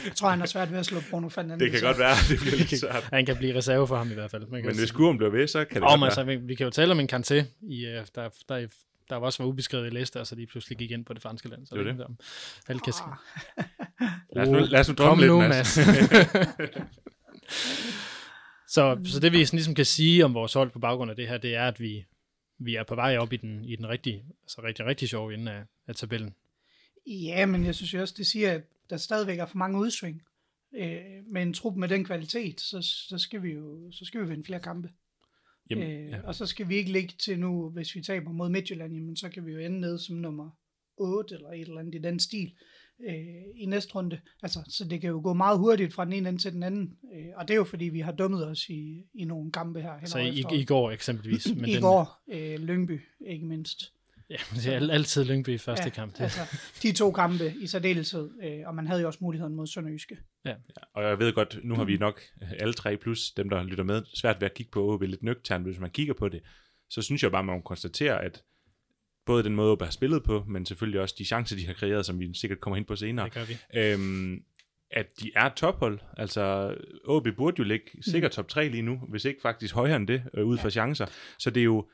Jeg 0.05 0.15
tror, 0.15 0.29
han 0.29 0.39
har 0.39 0.45
svært 0.45 0.71
ved 0.71 0.79
at 0.79 0.85
slå 0.85 0.99
Bruno 1.09 1.29
Fernandes. 1.29 1.63
det 1.63 1.71
kan 1.71 1.81
godt 1.87 1.99
være, 1.99 2.15
det 2.29 2.39
bliver 2.39 2.55
lidt 2.55 2.79
svært. 2.83 3.03
Han 3.13 3.25
kan 3.25 3.37
blive 3.37 3.55
reserve 3.55 3.87
for 3.87 3.97
ham 3.97 4.11
i 4.11 4.13
hvert 4.13 4.31
fald. 4.31 4.47
Man 4.47 4.61
kan 4.61 4.67
Men 4.69 4.77
hvis 4.77 4.91
kurven 4.91 5.17
bliver 5.17 5.31
ved, 5.31 5.47
så 5.47 5.65
kan 5.65 5.81
det 5.81 5.89
Om, 5.89 5.99
godt 5.99 6.07
altså, 6.07 6.23
være. 6.23 6.37
vi, 6.41 6.55
kan 6.55 6.63
jo 6.63 6.69
tale 6.69 6.91
om 6.91 6.99
en 6.99 7.09
Kanté, 7.13 7.43
i, 7.61 7.85
øh, 7.85 8.05
der, 8.15 8.29
der, 8.49 8.67
der 9.09 9.15
også 9.15 9.43
var 9.43 9.49
ubeskrevet 9.49 9.87
i 9.87 9.89
Leicester, 9.89 10.19
og 10.19 10.27
så 10.27 10.35
lige 10.35 10.47
pludselig 10.47 10.77
gik 10.77 10.91
ind 10.91 11.05
på 11.05 11.13
det 11.13 11.21
franske 11.21 11.49
land. 11.49 11.65
Så 11.65 11.75
Det 11.75 11.87
er 11.87 11.91
det. 11.93 12.05
Om, 12.05 12.17
alle 12.67 12.79
kan 12.79 12.93
sige. 12.93 13.07
Lad 14.35 14.43
os 14.43 14.49
nu, 14.49 14.59
lad 14.59 14.79
os 14.79 14.87
nu 14.87 14.93
drømme 14.93 15.21
lidt, 15.23 15.31
nu, 15.31 15.39
Mads. 15.47 15.77
så, 18.73 18.99
så 19.05 19.19
det 19.19 19.31
vi 19.31 19.45
sådan 19.45 19.57
ligesom 19.57 19.75
kan 19.75 19.85
sige 19.85 20.25
om 20.25 20.33
vores 20.33 20.53
hold 20.53 20.71
på 20.71 20.79
baggrund 20.79 21.11
af 21.11 21.15
det 21.17 21.27
her, 21.27 21.37
det 21.37 21.55
er, 21.55 21.67
at 21.67 21.79
vi, 21.79 22.05
vi 22.57 22.75
er 22.75 22.83
på 22.83 22.95
vej 22.95 23.17
op 23.17 23.33
i 23.33 23.37
den, 23.37 23.65
i 23.65 23.75
den 23.75 23.89
rigtige, 23.89 24.25
altså 24.43 24.61
rigtig, 24.63 24.85
rigtig 24.85 25.09
sjove 25.09 25.33
ende 25.33 25.51
af, 25.51 25.63
af 25.87 25.95
tabellen. 25.95 26.35
Ja, 27.07 27.45
men 27.45 27.65
jeg 27.65 27.75
synes 27.75 27.93
jo 27.93 28.01
også, 28.01 28.13
det 28.17 28.27
siger, 28.27 28.51
at 28.51 28.61
der 28.89 28.97
stadigvæk 28.97 29.39
er 29.39 29.45
for 29.45 29.57
mange 29.57 29.79
udsving. 29.79 30.21
Øh, 30.75 31.01
med 31.27 31.41
en 31.41 31.53
trup 31.53 31.75
med 31.75 31.87
den 31.87 32.05
kvalitet, 32.05 32.61
så, 32.61 32.81
så, 32.81 33.17
skal 33.17 33.43
vi 33.43 33.53
jo 33.53 33.91
så 33.91 34.05
skal 34.05 34.21
vi 34.21 34.27
vinde 34.27 34.43
flere 34.43 34.59
kampe. 34.59 34.89
Jamen, 35.69 35.91
øh, 35.91 36.09
ja. 36.09 36.21
Og 36.21 36.35
så 36.35 36.45
skal 36.45 36.69
vi 36.69 36.75
ikke 36.75 36.91
ligge 36.91 37.13
til 37.19 37.39
nu, 37.39 37.69
hvis 37.69 37.95
vi 37.95 38.01
taber 38.01 38.31
mod 38.31 38.49
Midtjylland, 38.49 38.93
jamen, 38.93 39.15
så 39.15 39.29
kan 39.29 39.45
vi 39.45 39.51
jo 39.51 39.59
ende 39.59 39.79
ned 39.79 39.99
som 39.99 40.15
nummer 40.15 40.49
8 40.97 41.35
eller 41.35 41.49
et 41.49 41.61
eller 41.61 41.79
andet 41.79 41.95
i 41.95 41.97
den 41.97 42.19
stil 42.19 42.53
øh, 43.09 43.15
i 43.55 43.65
næste 43.65 43.95
runde. 43.95 44.19
Altså, 44.43 44.59
så 44.67 44.85
det 44.85 45.01
kan 45.01 45.09
jo 45.09 45.21
gå 45.23 45.33
meget 45.33 45.59
hurtigt 45.59 45.93
fra 45.93 46.05
den 46.05 46.13
ene 46.13 46.29
ende 46.29 46.41
til 46.41 46.53
den 46.53 46.63
anden. 46.63 46.93
Øh, 47.15 47.25
og 47.35 47.47
det 47.47 47.53
er 47.53 47.57
jo 47.57 47.63
fordi, 47.63 47.85
vi 47.85 47.99
har 47.99 48.11
dummet 48.11 48.47
os 48.47 48.69
i, 48.69 49.03
i 49.13 49.25
nogle 49.25 49.51
kampe 49.51 49.81
her. 49.81 49.91
Så 50.05 50.19
i, 50.19 50.27
efteråret. 50.39 50.59
i 50.61 50.65
går 50.65 50.91
eksempelvis. 50.91 51.47
Men 51.55 51.69
I 51.69 51.73
den, 51.73 51.81
går, 51.81 52.21
øh, 52.33 52.59
Lyngby 52.59 53.01
ikke 53.27 53.45
mindst. 53.45 53.93
Ja, 54.29 54.35
men 54.51 54.59
det 54.59 54.67
er 54.73 54.75
al- 54.75 54.91
altid 54.91 55.23
Lyngby 55.25 55.49
i 55.49 55.57
første 55.57 55.83
Ja, 55.83 55.89
kamp. 55.89 56.13
Det, 56.13 56.21
Altså, 56.21 56.39
de 56.83 56.91
to 56.91 57.11
kampe 57.11 57.53
i 57.61 57.67
særdeleshed, 57.67 58.29
øh, 58.43 58.59
og 58.67 58.75
man 58.75 58.87
havde 58.87 59.01
jo 59.01 59.07
også 59.07 59.19
muligheden 59.21 59.55
mod 59.55 59.67
Sønderjyske. 59.67 60.17
Og 60.93 61.03
jeg 61.03 61.19
ved 61.19 61.33
godt, 61.33 61.57
nu 61.63 61.75
har 61.75 61.83
vi 61.83 61.97
nok 61.97 62.21
alle 62.59 62.73
tre, 62.73 62.97
plus 62.97 63.31
dem, 63.31 63.49
der 63.49 63.63
lytter 63.63 63.83
med, 63.83 64.01
svært 64.13 64.41
ved 64.41 64.45
at 64.45 64.53
kigge 64.53 64.71
på 64.71 64.93
OB 64.93 65.01
lidt 65.01 65.23
nøgternt, 65.23 65.65
hvis 65.65 65.79
man 65.79 65.89
kigger 65.89 66.13
på 66.13 66.29
det. 66.29 66.41
Så 66.89 67.01
synes 67.01 67.23
jeg 67.23 67.31
bare, 67.31 67.43
man 67.43 67.55
må 67.55 67.61
konstatere, 67.61 68.23
at 68.23 68.43
både 69.25 69.43
den 69.43 69.55
måde, 69.55 69.71
OB 69.71 69.81
har 69.81 69.91
spillet 69.91 70.23
på, 70.23 70.43
men 70.47 70.65
selvfølgelig 70.65 71.01
også 71.01 71.15
de 71.17 71.25
chancer, 71.25 71.55
de 71.55 71.65
har 71.65 71.73
kreeret, 71.73 72.05
som 72.05 72.19
vi 72.19 72.33
sikkert 72.33 72.59
kommer 72.59 72.77
ind 72.77 72.85
på 72.85 72.95
senere, 72.95 73.25
det 73.25 73.33
gør 73.33 73.45
vi. 73.45 73.57
øhm, 73.75 74.43
at 74.91 75.05
de 75.21 75.31
er 75.35 75.49
tophold. 75.49 75.99
Altså, 76.17 76.75
OB 77.05 77.27
burde 77.37 77.55
jo 77.59 77.63
ligge 77.63 77.85
sikkert 78.01 78.31
top 78.31 78.47
3 78.47 78.67
lige 78.69 78.81
nu, 78.81 78.99
hvis 79.09 79.25
ikke 79.25 79.41
faktisk 79.41 79.75
højere 79.75 79.95
end 79.95 80.07
det, 80.07 80.23
øh, 80.33 80.45
ud 80.45 80.57
fra 80.57 80.69
chancer. 80.69 81.05
Så 81.39 81.49
det 81.49 81.61
er 81.61 81.65
jo, 81.65 81.87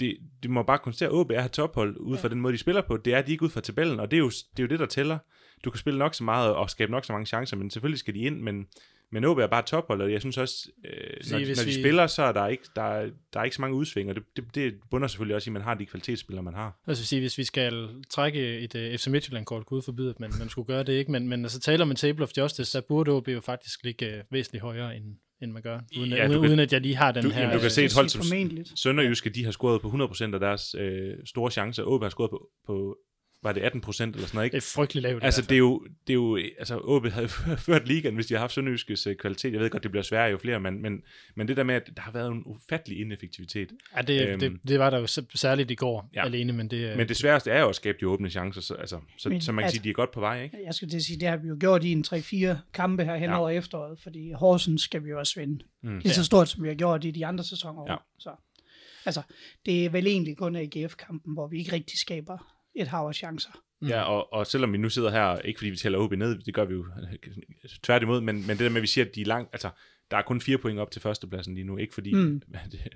det, 0.00 0.16
det 0.42 0.50
må 0.50 0.62
bare 0.62 0.78
konstatere, 0.78 1.08
at 1.08 1.14
OB 1.14 1.30
er 1.30 1.48
tophold 1.48 1.96
ud 1.96 2.18
fra 2.18 2.28
den 2.28 2.40
måde, 2.40 2.52
de 2.52 2.58
spiller 2.58 2.82
på. 2.82 2.96
Det 2.96 3.14
er 3.14 3.22
de 3.22 3.32
ikke 3.32 3.44
ud 3.44 3.50
fra 3.50 3.60
tabellen, 3.60 4.00
og 4.00 4.10
det 4.10 4.16
er, 4.16 4.20
jo, 4.20 4.30
det 4.30 4.58
er 4.58 4.62
jo 4.62 4.66
det, 4.66 4.78
der 4.78 4.86
tæller. 4.86 5.18
Du 5.64 5.70
kan 5.70 5.78
spille 5.78 5.98
nok 5.98 6.14
så 6.14 6.24
meget 6.24 6.54
og 6.54 6.70
skabe 6.70 6.92
nok 6.92 7.04
så 7.04 7.12
mange 7.12 7.26
chancer, 7.26 7.56
men 7.56 7.70
selvfølgelig 7.70 7.98
skal 7.98 8.14
de 8.14 8.20
ind, 8.20 8.40
men, 8.40 8.66
men 9.12 9.24
OB 9.24 9.38
er 9.38 9.46
bare 9.46 9.60
et 9.60 9.66
tophold, 9.66 10.00
og 10.02 10.12
jeg 10.12 10.20
synes 10.20 10.38
også, 10.38 10.70
øh, 10.84 10.92
når, 11.30 11.38
hvis 11.38 11.58
når 11.58 11.64
de 11.64 11.68
vi- 11.76 11.82
spiller, 11.82 12.06
så 12.06 12.22
er 12.22 12.32
der 12.32 12.46
ikke, 12.46 12.62
der, 12.76 12.82
er- 12.82 13.10
der 13.32 13.40
er 13.40 13.44
ikke 13.44 13.56
så 13.56 13.62
mange 13.62 13.76
udsving, 13.76 14.10
og 14.10 14.14
det, 14.16 14.22
det, 14.36 14.44
det 14.54 14.74
bunder 14.90 15.08
selvfølgelig 15.08 15.36
også 15.36 15.48
i, 15.48 15.50
at 15.50 15.52
man 15.52 15.62
har 15.62 15.74
de 15.74 15.86
kvalitetsspillere, 15.86 16.42
man 16.42 16.54
har. 16.54 16.80
Altså, 16.86 17.06
sige, 17.06 17.20
hvis 17.20 17.38
vi 17.38 17.44
skal 17.44 17.88
trække 18.10 18.58
et 18.58 18.74
uh, 18.74 18.98
FC 18.98 19.06
Midtjylland-kort, 19.06 19.66
gud 19.66 19.82
forbyde, 19.82 20.10
at 20.10 20.20
man, 20.20 20.30
man 20.38 20.48
skulle 20.48 20.66
gøre 20.66 20.82
det, 20.82 20.92
ikke? 20.92 21.10
Men, 21.12 21.28
men 21.28 21.42
altså 21.44 21.60
taler 21.60 21.84
om 21.84 21.90
en 21.90 21.96
table 21.96 22.22
of 22.24 22.30
justice, 22.38 22.78
der 22.78 22.84
burde 22.88 23.10
OB 23.10 23.28
jo 23.28 23.40
faktisk 23.40 23.84
ligge 23.84 24.08
uh, 24.08 24.32
væsentligt 24.32 24.62
højere, 24.62 24.96
end, 24.96 25.04
end 25.42 25.52
man 25.52 25.62
gør. 25.62 25.80
Uden, 25.98 26.10
Ja, 26.10 26.28
uden, 26.28 26.30
kan- 26.40 26.50
uden 26.50 26.60
at 26.60 26.72
jeg 26.72 26.80
lige 26.80 26.96
har 26.96 27.12
den 27.12 27.22
du- 27.24 27.30
her... 27.30 27.40
jamen, 27.40 27.54
du 27.54 27.58
kan 27.58 27.66
øh, 27.66 27.70
se 27.70 27.84
et 27.84 27.94
hold 27.94 28.08
som-. 28.08 28.76
Sønderjyske, 28.76 29.30
de 29.30 29.44
har 29.44 29.50
scoret 29.52 29.80
på 29.82 29.88
100% 29.88 30.34
af 30.34 30.40
deres 30.40 30.74
øh, 30.78 31.14
store 31.26 31.50
chancer. 31.50 31.84
OB 31.84 32.02
har 32.02 32.08
scoret 32.08 32.30
på, 32.30 32.48
på 32.66 32.96
var 33.42 33.52
det 33.52 33.60
18% 33.60 33.64
eller 33.64 33.86
sådan 33.86 34.28
noget, 34.34 34.44
ikke? 34.44 34.54
Det 34.54 34.62
er 34.62 34.72
frygteligt 34.74 35.02
lavt. 35.02 35.24
Altså, 35.24 35.42
det 35.42 35.52
er 35.52 35.58
jo, 35.58 35.86
det 36.06 36.12
er 36.12 36.14
jo 36.14 36.36
altså, 36.58 36.80
OB 36.84 37.06
havde 37.06 37.28
ført 37.68 37.88
ligaen, 37.88 38.14
hvis 38.14 38.26
de 38.26 38.34
har 38.34 38.40
haft 38.40 38.52
Sønderjyskes 38.52 39.06
øh, 39.06 39.16
kvalitet. 39.16 39.52
Jeg 39.52 39.60
ved 39.60 39.70
godt, 39.70 39.82
det 39.82 39.90
bliver 39.90 40.02
sværere 40.04 40.30
jo 40.30 40.38
flere, 40.38 40.60
men, 40.60 40.82
men, 40.82 41.02
men 41.36 41.48
det 41.48 41.56
der 41.56 41.62
med, 41.64 41.74
at 41.74 41.90
der 41.96 42.02
har 42.02 42.12
været 42.12 42.28
en 42.32 42.42
ufattelig 42.46 43.00
ineffektivitet. 43.00 43.72
ja, 43.96 44.02
det, 44.02 44.28
øhm, 44.28 44.40
det, 44.40 44.52
det, 44.68 44.78
var 44.78 44.90
der 44.90 44.98
jo 44.98 45.06
særligt 45.34 45.70
i 45.70 45.74
går 45.74 46.10
Ja. 46.14 46.24
alene, 46.24 46.52
men 46.52 46.70
det, 46.70 46.96
Men 46.96 47.08
det 47.08 47.16
sværeste 47.16 47.50
er 47.50 47.60
jo 47.60 47.68
at 47.68 47.76
skabe 47.76 47.98
de 48.00 48.08
åbne 48.08 48.30
chancer, 48.30 48.60
så, 48.60 48.74
altså, 48.74 49.00
så, 49.18 49.28
Men, 49.28 49.40
så 49.40 49.52
man 49.52 49.62
kan 49.62 49.64
altså- 49.64 49.74
sige, 49.74 49.80
at 49.80 49.84
de 49.84 49.90
er 49.90 49.94
godt 49.94 50.10
på 50.10 50.20
vej, 50.20 50.42
ikke? 50.42 50.58
Jeg 50.66 50.74
skulle 50.74 50.90
til 50.90 50.96
at 50.96 51.02
sige, 51.02 51.20
det 51.20 51.28
har 51.28 51.36
vi 51.36 51.48
jo 51.48 51.56
gjort 51.60 51.84
i 51.84 51.92
en 51.92 52.04
3-4 52.08 52.56
kampe 52.74 53.04
her 53.04 53.16
hen 53.16 53.30
Ja. 53.30 53.38
over 53.38 53.50
efteråret, 53.50 54.00
fordi 54.00 54.32
Horsens 54.32 54.82
skal 54.82 55.04
vi 55.04 55.10
jo 55.10 55.18
også 55.18 55.40
vinde. 55.40 55.64
Mm. 55.82 55.98
Lige 55.98 56.12
så 56.12 56.24
stort, 56.24 56.48
som 56.48 56.62
vi 56.62 56.68
har 56.68 56.74
gjort 56.74 57.04
i 57.04 57.10
de 57.10 57.26
andre 57.26 57.44
sæsoner. 57.44 57.84
Ja. 57.92 57.96
Så, 58.18 58.30
altså, 59.06 59.22
det 59.66 59.84
er 59.84 59.90
vel 59.90 60.06
egentlig 60.06 60.36
kun 60.36 60.56
AGF-kampen, 60.56 61.32
hvor 61.34 61.46
vi 61.48 61.58
ikke 61.58 61.72
rigtig 61.72 61.98
skaber 61.98 62.56
et 62.74 62.88
hav 62.88 63.06
af 63.08 63.14
chancer. 63.14 63.50
Ja, 63.88 64.02
og, 64.02 64.32
og 64.32 64.46
selvom 64.46 64.72
vi 64.72 64.78
nu 64.78 64.88
sidder 64.88 65.10
her, 65.10 65.38
ikke 65.38 65.58
fordi 65.58 65.70
vi 65.70 65.76
tæller 65.76 65.98
OB 65.98 66.12
ned, 66.12 66.38
det 66.38 66.54
gør 66.54 66.64
vi 66.64 66.74
jo 66.74 66.86
tværtimod, 67.82 68.20
men, 68.20 68.36
men 68.46 68.48
det 68.48 68.58
der 68.58 68.68
med, 68.68 68.76
at 68.76 68.82
vi 68.82 68.86
siger, 68.86 69.04
at 69.04 69.14
de 69.14 69.20
er 69.20 69.26
langt, 69.26 69.48
altså, 69.52 69.70
der 70.10 70.16
er 70.16 70.22
kun 70.22 70.40
fire 70.40 70.58
point 70.58 70.78
op 70.78 70.90
til 70.90 71.02
førstepladsen 71.02 71.54
lige 71.54 71.64
nu, 71.64 71.76
ikke 71.76 71.94
fordi, 71.94 72.14
mm. 72.14 72.20
Mm. 72.20 72.40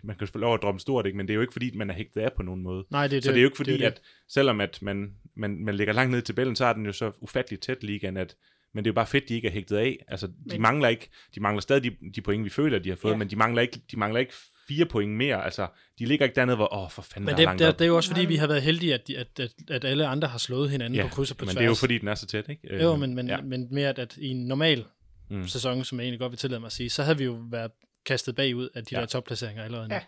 man 0.02 0.16
kan 0.16 0.28
få 0.28 0.38
lov 0.38 0.54
at 0.54 0.62
drømme 0.62 0.80
stort, 0.80 1.06
ikke? 1.06 1.16
men 1.16 1.28
det 1.28 1.32
er 1.32 1.34
jo 1.34 1.40
ikke 1.40 1.52
fordi, 1.52 1.76
man 1.76 1.90
er 1.90 1.94
hægtet 1.94 2.20
af 2.20 2.32
på 2.36 2.42
nogen 2.42 2.62
måde. 2.62 2.86
Nej, 2.90 3.06
det, 3.06 3.24
Så 3.24 3.30
det 3.30 3.36
er 3.36 3.42
jo 3.42 3.46
ikke 3.46 3.56
fordi, 3.56 3.72
det, 3.72 3.82
at 3.84 4.00
selvom 4.28 4.60
at 4.60 4.82
man, 4.82 5.14
man, 5.36 5.64
man 5.64 5.74
ligger 5.74 5.92
langt 5.94 6.10
ned 6.10 6.18
i 6.18 6.22
tabellen, 6.22 6.56
så 6.56 6.64
er 6.64 6.72
den 6.72 6.86
jo 6.86 6.92
så 6.92 7.12
ufattelig 7.20 7.60
tæt 7.60 7.82
ligaen, 7.84 8.16
at 8.16 8.36
men 8.74 8.84
det 8.84 8.88
er 8.88 8.92
jo 8.92 8.94
bare 8.94 9.06
fedt, 9.06 9.28
de 9.28 9.34
ikke 9.34 9.48
er 9.48 9.52
hægtet 9.52 9.76
af. 9.76 10.04
Altså, 10.08 10.26
de 10.26 10.32
Men- 10.46 10.60
mangler 10.62 10.88
ikke, 10.88 11.08
de 11.34 11.40
mangler 11.40 11.60
stadig 11.60 11.84
de, 11.84 12.10
de 12.14 12.20
point, 12.20 12.44
vi 12.44 12.50
føler, 12.50 12.78
de 12.78 12.88
har 12.88 12.96
fået. 12.96 13.12
Ja. 13.12 13.16
men 13.16 13.30
de 13.30 13.36
mangler, 13.36 13.62
ikke, 13.62 13.80
de 13.90 13.96
mangler 13.96 14.20
ikke 14.20 14.32
fire 14.68 14.86
point 14.86 15.12
mere. 15.12 15.44
Altså, 15.44 15.66
de 15.98 16.06
ligger 16.06 16.26
ikke 16.26 16.36
dernede, 16.36 16.56
hvor, 16.56 16.74
åh, 16.74 16.90
for 16.90 17.02
fanden, 17.02 17.24
Men 17.24 17.26
der 17.28 17.32
er 17.32 17.36
det, 17.36 17.44
langt 17.44 17.58
det, 17.58 17.68
op. 17.68 17.78
det 17.78 17.84
er 17.84 17.88
jo 17.88 17.96
også 17.96 18.10
fordi, 18.10 18.26
vi 18.26 18.36
har 18.36 18.46
været 18.46 18.62
heldige, 18.62 18.94
at, 18.94 19.10
at, 19.10 19.40
at, 19.40 19.52
at 19.70 19.84
alle 19.84 20.06
andre 20.06 20.28
har 20.28 20.38
slået 20.38 20.70
hinanden 20.70 20.94
ja, 20.98 21.02
på 21.02 21.08
kryds 21.08 21.30
og 21.30 21.36
på 21.36 21.44
men 21.44 21.48
tværs. 21.52 21.56
det 21.58 21.64
er 21.64 21.68
jo 21.68 21.74
fordi, 21.74 21.98
den 21.98 22.08
er 22.08 22.14
så 22.14 22.26
tæt, 22.26 22.48
ikke? 22.48 22.82
Jo, 22.82 22.92
Øh, 22.94 23.00
men, 23.00 23.14
men, 23.14 23.28
ja. 23.28 23.40
men 23.40 23.68
mere, 23.70 23.88
at, 23.88 23.98
at 23.98 24.16
i 24.16 24.28
en 24.28 24.46
normal 24.46 24.84
Mm. 25.30 25.46
sæson, 25.46 25.84
som 25.84 25.98
jeg 25.98 26.04
egentlig 26.04 26.20
godt 26.20 26.30
vil 26.32 26.38
tillade 26.38 26.60
mig 26.60 26.66
at 26.66 26.72
sige, 26.72 26.90
så 26.90 27.02
havde 27.02 27.18
vi 27.18 27.24
jo 27.24 27.46
været 27.50 27.70
kastet 28.06 28.34
bagud 28.36 28.68
af 28.74 28.84
de 28.84 28.94
Ja. 28.94 29.00
der 29.00 29.06
topplaceringer 29.06 29.62
allerede 29.64 29.88
nu. 29.88 29.94
Ja. 29.94 30.00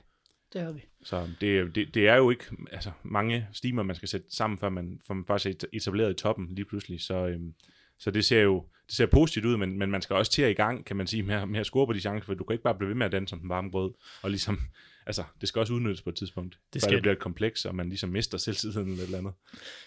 Det 0.52 0.60
har 0.60 0.72
vi. 0.72 0.80
Så 1.04 1.28
det, 1.40 1.58
er- 1.58 1.64
det, 1.64 1.94
det 1.94 2.08
er 2.08 2.16
jo 2.16 2.30
ikke 2.30 2.44
altså, 2.72 2.90
mange 3.02 3.46
stimer, 3.52 3.82
man 3.82 3.96
skal 3.96 4.08
sætte 4.08 4.26
sammen, 4.30 4.58
før 4.58 4.68
man, 4.68 5.00
før 5.06 5.14
man 5.14 5.24
bare 5.24 5.50
er 5.50 5.54
etableret 5.72 6.10
i 6.10 6.14
toppen 6.14 6.54
lige 6.54 6.64
pludselig. 6.64 7.00
Så, 7.00 7.14
øhm, 7.26 7.52
så 7.98 8.10
det 8.10 8.24
ser 8.24 8.42
jo 8.42 8.64
det 8.86 8.94
ser 8.94 9.06
positivt 9.06 9.44
ud, 9.44 9.56
men, 9.56 9.78
men 9.78 9.90
man 9.90 10.02
skal 10.02 10.16
også 10.16 10.32
til 10.32 10.42
at 10.42 10.50
i 10.50 10.54
gang, 10.54 10.84
kan 10.84 10.96
man 10.96 11.06
sige, 11.06 11.22
med, 11.22 11.34
at- 11.34 11.48
med 11.48 11.60
at 11.60 11.66
score 11.66 11.86
på 11.86 11.92
de 11.92 12.00
chancer, 12.00 12.26
for 12.26 12.34
du 12.34 12.44
kan 12.44 12.54
ikke 12.54 12.62
bare 12.62 12.74
blive 12.74 12.88
ved 12.88 12.94
med 12.96 13.06
at 13.06 13.12
danse 13.12 13.30
som 13.30 13.40
den 13.40 13.48
varme 13.48 13.70
brød. 13.70 13.92
Og 14.22 14.30
ligesom, 14.30 14.60
altså, 15.06 15.24
det 15.40 15.48
skal 15.48 15.60
også 15.60 15.72
udnyttes 15.72 16.02
på 16.02 16.10
et 16.10 16.16
tidspunkt, 16.16 16.58
Det 16.74 16.82
skal 16.82 16.94
det 16.94 17.02
bliver 17.02 17.12
et 17.14 17.18
kompleks, 17.20 17.64
og 17.64 17.74
man 17.74 17.88
ligesom 17.88 18.08
mister 18.10 18.38
selvtilliden 18.38 18.88
eller 18.90 19.02
et 19.02 19.06
eller 19.06 19.18
andet. 19.18 19.32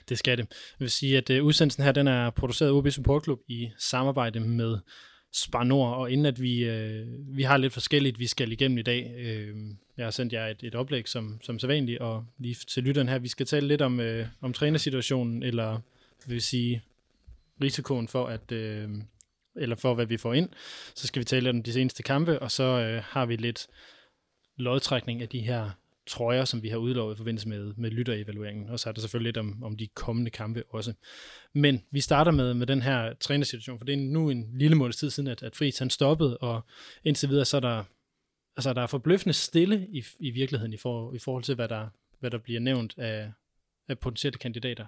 Det 0.10 0.18
skal 0.18 0.38
det. 0.38 0.44
Jeg 0.50 0.80
vil 0.80 0.90
sige, 0.90 1.18
at 1.18 1.30
uh, 1.30 1.46
udsendelsen 1.46 1.84
her, 1.84 1.92
den 1.92 2.08
er 2.08 2.30
produceret 2.30 2.70
af 2.70 2.74
OB 2.74 2.90
Support 2.90 3.24
Club 3.24 3.40
i 3.48 3.70
samarbejde 3.78 4.40
med 4.40 4.78
Spar 5.34 5.64
Nord, 5.64 5.96
og 5.98 6.12
inden 6.12 6.26
at 6.26 6.42
vi, 6.42 6.64
øh, 6.64 7.06
vi 7.38 7.44
har 7.44 7.58
lidt 7.58 7.74
forskelligt, 7.74 8.20
vi 8.20 8.28
skal 8.28 8.52
igennem 8.52 8.78
i 8.78 8.82
dag. 8.82 9.14
Øh, 9.18 9.56
jeg 9.98 10.06
har 10.06 10.12
sendt 10.12 10.34
jer 10.34 10.48
et, 10.48 10.64
et 10.64 10.76
oplæg 10.76 11.08
som, 11.08 11.40
som 11.44 11.60
sædvanligt, 11.60 12.00
og 12.00 12.26
lige 12.40 12.56
til 12.68 12.84
lytteren 12.84 13.10
her, 13.10 13.20
vi 13.20 13.28
skal 13.28 13.46
tale 13.46 13.68
lidt 13.68 13.82
om, 13.82 14.00
øh, 14.00 14.28
om 14.42 14.54
trænersituationen, 14.54 15.44
eller 15.44 15.80
vil 16.28 16.36
vi 16.36 16.40
sige 16.40 16.82
risikoen 17.62 18.08
for, 18.08 18.26
at, 18.26 18.52
øh, 18.52 18.90
eller 19.56 19.76
for 19.76 19.94
hvad 19.94 20.06
vi 20.06 20.18
får 20.18 20.34
ind. 20.34 20.50
Så 20.96 21.08
skal 21.08 21.20
vi 21.20 21.26
tale 21.26 21.50
om 21.50 21.64
de 21.64 21.74
seneste 21.74 22.04
kampe, 22.04 22.40
og 22.40 22.52
så 22.52 22.64
øh, 22.64 23.04
har 23.04 23.26
vi 23.26 23.36
lidt 23.36 23.68
lodtrækning 24.58 25.22
af 25.22 25.30
de 25.30 25.40
her 25.40 25.70
trøjer, 26.08 26.46
som 26.46 26.64
vi 26.64 26.70
har 26.70 26.78
udlovet 26.78 27.16
i 27.16 27.18
forbindelse 27.18 27.50
med, 27.50 27.74
med 27.78 27.92
lytterevalueringen. 27.92 28.70
Og 28.70 28.80
så 28.80 28.90
er 28.90 28.94
der 28.94 29.02
selvfølgelig 29.02 29.28
lidt 29.28 29.38
om, 29.38 29.64
om 29.64 29.78
de 29.78 29.88
kommende 29.88 30.32
kampe 30.32 30.64
også. 30.70 30.94
Men 31.54 31.84
vi 31.92 32.02
starter 32.02 32.32
med, 32.32 32.54
med 32.54 32.68
den 32.68 32.82
her 32.82 33.14
trænersituation, 33.14 33.78
for 33.78 33.86
det 33.86 33.94
er 33.94 33.98
nu 33.98 34.30
en 34.30 34.50
lille 34.54 34.78
måneds 34.78 34.98
tid 34.98 35.10
siden, 35.10 35.30
at, 35.30 35.44
at 35.44 35.56
Friis 35.56 35.80
han 35.80 35.90
stoppede, 35.90 36.38
og 36.38 36.62
indtil 37.04 37.30
videre 37.30 37.46
så 37.46 37.58
er 37.58 37.62
der, 37.62 37.84
altså, 38.58 38.74
der 38.74 38.82
er 38.82 38.88
forbløffende 38.88 39.34
stille 39.34 39.88
i, 39.92 40.04
i 40.20 40.32
virkeligheden 40.32 40.74
i, 40.74 40.78
for, 40.78 41.14
i 41.14 41.20
forhold 41.20 41.44
til, 41.44 41.56
hvad 41.56 41.68
der, 41.68 41.88
hvad 42.20 42.32
der 42.32 42.38
bliver 42.38 42.60
nævnt 42.60 42.94
af, 42.98 43.32
af 43.88 44.00
potentielle 44.00 44.38
kandidater. 44.38 44.86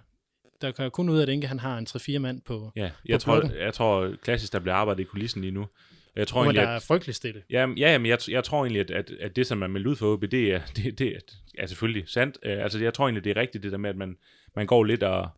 Der 0.62 0.72
kan 0.72 0.92
kun 0.92 1.10
ud 1.10 1.18
af, 1.18 1.22
at 1.22 1.30
Inge 1.30 1.48
han 1.48 1.60
har 1.60 1.78
en 1.78 1.88
3-4 1.90 2.20
mand 2.20 2.42
på, 2.42 2.72
Ja, 2.76 2.90
jeg, 3.06 3.20
På 3.20 3.24
tror, 3.24 3.40
blokken. 3.40 3.60
jeg 3.60 3.74
tror 3.74 4.14
klassisk, 4.24 4.54
der 4.54 4.60
bliver 4.60 4.76
arbejdet 4.76 5.00
i 5.02 5.04
kulissen 5.04 5.42
lige 5.42 5.52
nu. 5.52 5.68
Jeg 6.16 6.28
tror 6.28 6.40
hvor 6.40 6.44
egentlig, 6.52 6.62
der 6.62 6.68
at, 6.70 6.76
er 6.76 6.80
frygtelig 6.88 7.16
stille. 7.16 7.44
Ja, 7.50 7.68
ja 7.78 7.98
men 7.98 8.06
jeg, 8.06 8.18
jeg 8.30 8.44
tror 8.44 8.64
egentlig, 8.66 8.80
at, 8.80 8.92
at, 8.92 9.12
at 9.20 9.36
det, 9.36 9.48
som 9.48 9.58
man 9.58 9.72
melder 9.72 9.90
ud 9.92 9.96
for 9.96 10.14
OB, 10.14 10.22
det 10.22 10.54
er, 10.54 10.62
det, 10.76 11.00
det 11.00 11.18
er, 11.58 11.66
selvfølgelig 11.68 12.04
sandt. 12.08 12.38
Uh, 12.46 12.52
altså, 12.52 12.80
jeg 12.80 12.94
tror 12.94 13.06
egentlig, 13.06 13.24
det 13.24 13.38
er 13.38 13.42
rigtigt, 13.42 13.64
det 13.64 13.72
der 13.72 13.78
med, 13.78 13.90
at 13.90 13.96
man, 13.98 14.18
man 14.56 14.66
går 14.68 14.84
lidt 14.84 15.04
og, 15.04 15.30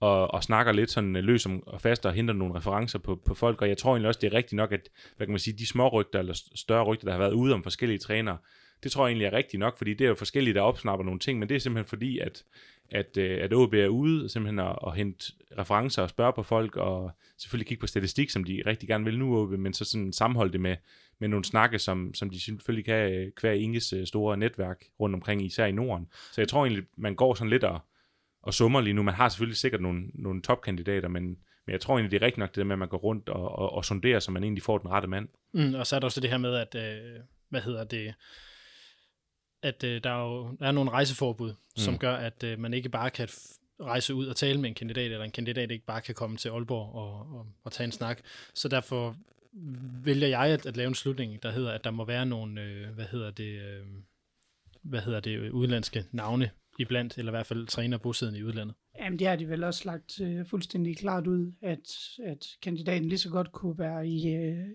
og, 0.00 0.34
og 0.34 0.44
snakker 0.44 0.72
lidt 0.72 0.90
sådan 0.90 1.16
øh, 1.16 1.24
løs 1.24 1.46
om, 1.46 1.62
og 1.66 1.80
fast 1.80 2.06
og 2.06 2.12
henter 2.12 2.34
nogle 2.34 2.54
referencer 2.54 2.98
på, 2.98 3.20
på 3.26 3.34
folk, 3.34 3.62
og 3.62 3.68
jeg 3.68 3.78
tror 3.78 3.90
egentlig 3.90 4.08
også, 4.08 4.20
det 4.22 4.32
er 4.32 4.36
rigtigt 4.36 4.56
nok, 4.56 4.72
at 4.72 4.88
hvad 5.16 5.26
kan 5.26 5.32
man 5.32 5.38
sige, 5.40 5.58
de 5.58 5.66
små 5.66 5.88
rygter, 5.88 6.18
eller 6.18 6.34
st- 6.34 6.52
større 6.56 6.84
rygter, 6.84 7.04
der 7.04 7.12
har 7.12 7.18
været 7.18 7.32
ude 7.32 7.54
om 7.54 7.62
forskellige 7.62 7.98
trænere, 7.98 8.36
det 8.84 8.92
tror 8.92 9.06
jeg 9.06 9.10
egentlig 9.10 9.26
er 9.26 9.32
rigtigt 9.32 9.60
nok, 9.60 9.78
fordi 9.78 9.94
det 9.94 10.04
er 10.04 10.08
jo 10.08 10.14
forskelligt, 10.14 10.54
der 10.54 10.60
opsnapper 10.60 11.04
nogle 11.04 11.20
ting, 11.20 11.38
men 11.38 11.48
det 11.48 11.54
er 11.54 11.58
simpelthen 11.58 11.88
fordi, 11.88 12.18
at, 12.18 12.44
at, 12.90 13.16
øh, 13.16 13.44
at 13.44 13.52
OB 13.52 13.74
er 13.74 13.88
ude 13.88 14.28
simpelthen 14.28 14.58
at, 14.58 14.78
at 14.86 14.96
hente 14.96 15.32
referencer 15.58 16.02
og 16.02 16.10
spørge 16.10 16.32
på 16.32 16.42
folk, 16.42 16.76
og 16.76 17.10
selvfølgelig 17.38 17.66
kigge 17.66 17.80
på 17.80 17.86
statistik, 17.86 18.30
som 18.30 18.44
de 18.44 18.62
rigtig 18.66 18.88
gerne 18.88 19.04
vil 19.04 19.18
nu, 19.18 19.38
OB, 19.38 19.50
men 19.50 19.74
så 19.74 19.84
sådan 19.84 20.12
sammenholde 20.12 20.52
det 20.52 20.60
med, 20.60 20.76
med 21.18 21.28
nogle 21.28 21.44
snakke, 21.44 21.78
som, 21.78 22.14
som 22.14 22.30
de 22.30 22.40
selvfølgelig 22.40 22.84
kan 22.84 23.12
øh, 23.12 23.32
hver 23.40 23.52
Inges 23.52 23.92
øh, 23.92 24.06
store 24.06 24.36
netværk 24.36 24.84
rundt 25.00 25.14
omkring, 25.14 25.46
især 25.46 25.66
i 25.66 25.72
Norden. 25.72 26.08
Så 26.32 26.40
jeg 26.40 26.48
tror 26.48 26.66
egentlig, 26.66 26.84
man 26.96 27.14
går 27.14 27.34
sådan 27.34 27.50
lidt 27.50 27.64
og, 27.64 27.80
og 28.42 28.54
summer 28.54 28.80
lige 28.80 28.94
nu. 28.94 29.02
Man 29.02 29.14
har 29.14 29.28
selvfølgelig 29.28 29.56
sikkert 29.56 29.80
nogle, 29.80 30.02
nogle 30.14 30.42
topkandidater, 30.42 31.08
men, 31.08 31.24
men 31.66 31.72
jeg 31.72 31.80
tror 31.80 31.94
egentlig, 31.94 32.10
det 32.10 32.22
er 32.22 32.26
rigtigt 32.26 32.38
nok 32.38 32.48
det 32.48 32.56
der 32.56 32.64
med, 32.64 32.74
at 32.74 32.78
man 32.78 32.88
går 32.88 32.98
rundt 32.98 33.28
og, 33.28 33.58
og, 33.58 33.72
og 33.72 33.84
sonderer, 33.84 34.18
så 34.18 34.30
man 34.30 34.44
egentlig 34.44 34.62
får 34.62 34.78
den 34.78 34.90
rette 34.90 35.08
mand. 35.08 35.28
Mm, 35.52 35.74
og 35.74 35.86
så 35.86 35.96
er 35.96 36.00
der 36.00 36.06
også 36.06 36.20
det 36.20 36.30
her 36.30 36.38
med, 36.38 36.54
at, 36.54 36.74
øh, 36.74 37.20
hvad 37.48 37.60
hedder 37.60 37.84
det, 37.84 38.14
at 39.64 39.84
øh, 39.84 40.04
der 40.04 40.20
jo 40.20 40.56
er 40.60 40.72
nogle 40.72 40.90
rejseforbud, 40.90 41.50
mm. 41.50 41.56
som 41.76 41.98
gør, 41.98 42.14
at 42.14 42.44
øh, 42.44 42.58
man 42.58 42.74
ikke 42.74 42.88
bare 42.88 43.10
kan 43.10 43.28
rejse 43.80 44.14
ud 44.14 44.26
og 44.26 44.36
tale 44.36 44.60
med 44.60 44.68
en 44.68 44.74
kandidat, 44.74 45.12
eller 45.12 45.24
en 45.24 45.30
kandidat 45.30 45.70
ikke 45.70 45.86
bare 45.86 46.00
kan 46.00 46.14
komme 46.14 46.36
til 46.36 46.48
Aalborg 46.48 46.94
og, 46.94 47.38
og, 47.38 47.46
og 47.64 47.72
tage 47.72 47.84
en 47.84 47.92
snak. 47.92 48.20
Så 48.54 48.68
derfor 48.68 49.16
vælger 50.04 50.28
jeg 50.28 50.46
at, 50.46 50.66
at 50.66 50.76
lave 50.76 50.88
en 50.88 50.94
slutning, 50.94 51.42
der 51.42 51.50
hedder, 51.50 51.72
at 51.72 51.84
der 51.84 51.90
må 51.90 52.04
være 52.04 52.26
nogle, 52.26 52.62
øh, 52.62 52.94
hvad 52.94 53.04
hedder 53.04 53.30
det, 53.30 53.60
øh, 53.60 53.86
hvad 54.82 55.00
hedder 55.00 55.20
det, 55.20 55.50
udenlandske 55.50 56.04
navne 56.12 56.50
iblandt, 56.78 57.18
eller 57.18 57.32
i 57.32 57.36
hvert 57.36 57.46
fald 57.46 57.66
træner 57.66 57.98
bosiddende 57.98 58.40
i 58.40 58.44
udlandet. 58.44 58.74
Jamen, 58.98 59.18
det 59.18 59.26
har 59.26 59.36
de 59.36 59.48
vel 59.48 59.64
også 59.64 59.82
lagt 59.84 60.20
øh, 60.20 60.46
fuldstændig 60.46 60.96
klart 60.96 61.26
ud, 61.26 61.52
at, 61.62 61.88
at 62.24 62.46
kandidaten 62.62 63.08
lige 63.08 63.18
så 63.18 63.30
godt 63.30 63.52
kunne 63.52 63.78
være 63.78 64.08
i, 64.08 64.34
øh, 64.34 64.66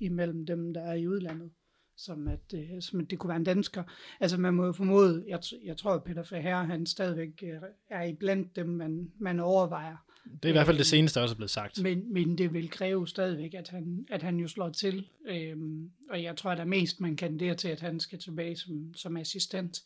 imellem 0.00 0.46
dem, 0.46 0.74
der 0.74 0.80
er 0.80 0.94
i 0.94 1.08
udlandet, 1.08 1.50
som 1.98 2.28
at, 2.28 2.54
øh, 2.54 2.82
som 2.82 3.00
at 3.00 3.10
det 3.10 3.18
kunne 3.18 3.28
være 3.28 3.36
en 3.36 3.44
dansker. 3.44 3.82
Altså, 4.20 4.36
man 4.36 4.54
må 4.54 4.66
jo 4.66 4.72
formode, 4.72 5.24
jeg, 5.28 5.40
jeg 5.64 5.76
tror, 5.76 5.94
at 5.94 6.04
Peter 6.04 6.22
Faher, 6.22 6.62
han 6.62 6.86
stadigvæk 6.86 7.42
øh, 7.42 7.60
er 7.90 8.02
i 8.02 8.12
blandt 8.12 8.56
dem, 8.56 8.68
man, 8.68 9.12
man 9.18 9.40
overvejer. 9.40 9.96
Det 10.32 10.44
er 10.44 10.48
i 10.48 10.52
hvert 10.52 10.66
fald 10.66 10.78
det 10.78 10.86
seneste, 10.86 11.18
der 11.18 11.22
også 11.22 11.34
er 11.34 11.36
blevet 11.36 11.50
sagt. 11.50 11.82
Men, 11.82 12.12
men 12.12 12.38
det 12.38 12.52
vil 12.52 12.70
kræve 12.70 13.08
stadigvæk, 13.08 13.54
at 13.54 13.68
han, 13.68 14.06
at 14.10 14.22
han 14.22 14.36
jo 14.36 14.48
slår 14.48 14.68
til. 14.68 15.06
Øhm, 15.28 15.90
og 16.10 16.22
jeg 16.22 16.36
tror, 16.36 16.50
at 16.50 16.58
der 16.58 16.64
mest, 16.64 17.00
man 17.00 17.16
kan 17.16 17.38
det 17.38 17.58
til, 17.58 17.68
at 17.68 17.80
han 17.80 18.00
skal 18.00 18.18
tilbage 18.18 18.56
som, 18.56 18.94
som 18.94 19.16
assistent. 19.16 19.82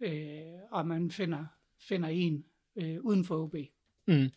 Øh, 0.00 0.40
og 0.70 0.86
man 0.86 1.10
finder, 1.10 1.44
finder 1.88 2.08
en 2.08 2.44
øh, 2.76 3.00
uden 3.00 3.24
for 3.24 3.42
OB. 3.42 3.54
Mm. 4.06 4.30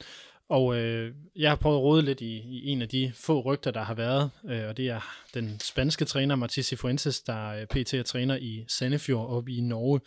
Og 0.50 0.77
øh, 0.77 1.13
jeg 1.35 1.51
har 1.51 1.55
prøvet 1.55 1.77
at 1.77 1.81
rode 1.81 2.01
lidt 2.01 2.21
i, 2.21 2.38
i 2.38 2.67
en 2.67 2.81
af 2.81 2.89
de 2.89 3.12
få 3.15 3.41
rygter, 3.41 3.71
der 3.71 3.83
har 3.83 3.93
været, 3.93 4.31
øh, 4.50 4.67
og 4.67 4.77
det 4.77 4.89
er 4.89 5.15
den 5.33 5.59
spanske 5.59 6.05
træner, 6.05 6.35
Matisse 6.35 6.69
Sifuentes, 6.69 7.21
der 7.21 7.47
øh, 7.47 7.65
pt. 7.65 7.93
er 7.93 8.03
træner 8.03 8.35
i 8.35 8.65
Sandefjord 8.67 9.29
oppe 9.29 9.51
i 9.51 9.62
Norge. 9.62 10.00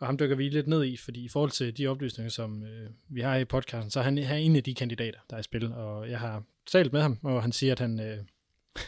Og 0.00 0.06
ham 0.06 0.18
dykker 0.18 0.36
vi 0.36 0.48
lidt 0.48 0.66
ned 0.66 0.84
i, 0.84 0.96
fordi 0.96 1.24
i 1.24 1.28
forhold 1.28 1.50
til 1.50 1.78
de 1.78 1.86
oplysninger, 1.86 2.30
som 2.30 2.62
øh, 2.62 2.90
vi 3.08 3.20
har 3.20 3.36
i 3.36 3.44
podcasten, 3.44 3.90
så 3.90 4.00
er 4.00 4.04
han, 4.04 4.18
han 4.18 4.36
er 4.36 4.40
en 4.40 4.56
af 4.56 4.62
de 4.62 4.74
kandidater, 4.74 5.18
der 5.30 5.36
er 5.36 5.40
i 5.40 5.42
spil. 5.42 5.72
Og 5.72 6.10
jeg 6.10 6.18
har 6.18 6.42
talt 6.66 6.92
med 6.92 7.00
ham, 7.00 7.18
og 7.22 7.42
han 7.42 7.52
siger, 7.52 7.72
at 7.72 7.78
han, 7.78 8.00
øh, 8.00 8.18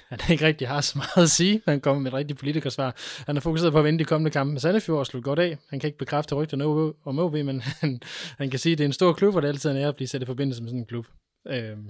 han 0.08 0.18
ikke 0.30 0.46
rigtig 0.46 0.68
har 0.68 0.80
så 0.80 0.98
meget 0.98 1.24
at 1.24 1.30
sige. 1.30 1.62
Han 1.64 1.80
kommer 1.80 2.02
med 2.02 2.10
et 2.10 2.16
rigtigt 2.16 2.38
politikersvar. 2.38 2.96
Han 3.26 3.36
er 3.36 3.40
fokuseret 3.40 3.72
på 3.72 3.78
at 3.78 3.84
vinde 3.84 3.98
de 3.98 4.04
kommende 4.04 4.30
kampe 4.30 4.52
med 4.52 4.60
Sandefjord 4.60 4.98
og 4.98 5.06
slutte 5.06 5.24
godt 5.24 5.38
af. 5.38 5.58
Han 5.70 5.80
kan 5.80 5.88
ikke 5.88 5.98
bekræfte 5.98 6.34
rygterne 6.34 6.64
om 7.04 7.18
OB, 7.18 7.32
men 7.32 7.60
han, 7.80 8.00
han 8.38 8.50
kan 8.50 8.58
sige, 8.58 8.72
at 8.72 8.78
det 8.78 8.84
er 8.84 8.88
en 8.88 8.92
stor 8.92 9.12
klub, 9.12 9.34
og 9.34 9.42
det 9.42 9.48
er 9.48 9.52
altid 9.52 9.70
en 9.70 9.76
ære 9.76 9.88
at 9.88 9.96
blive 9.96 10.08
sat 10.08 10.22
i 10.22 10.26
forbindelse 10.26 10.62
med 10.62 10.68
sådan 10.68 10.80
en 10.80 10.86
klub. 10.86 11.06
Øhm, 11.48 11.88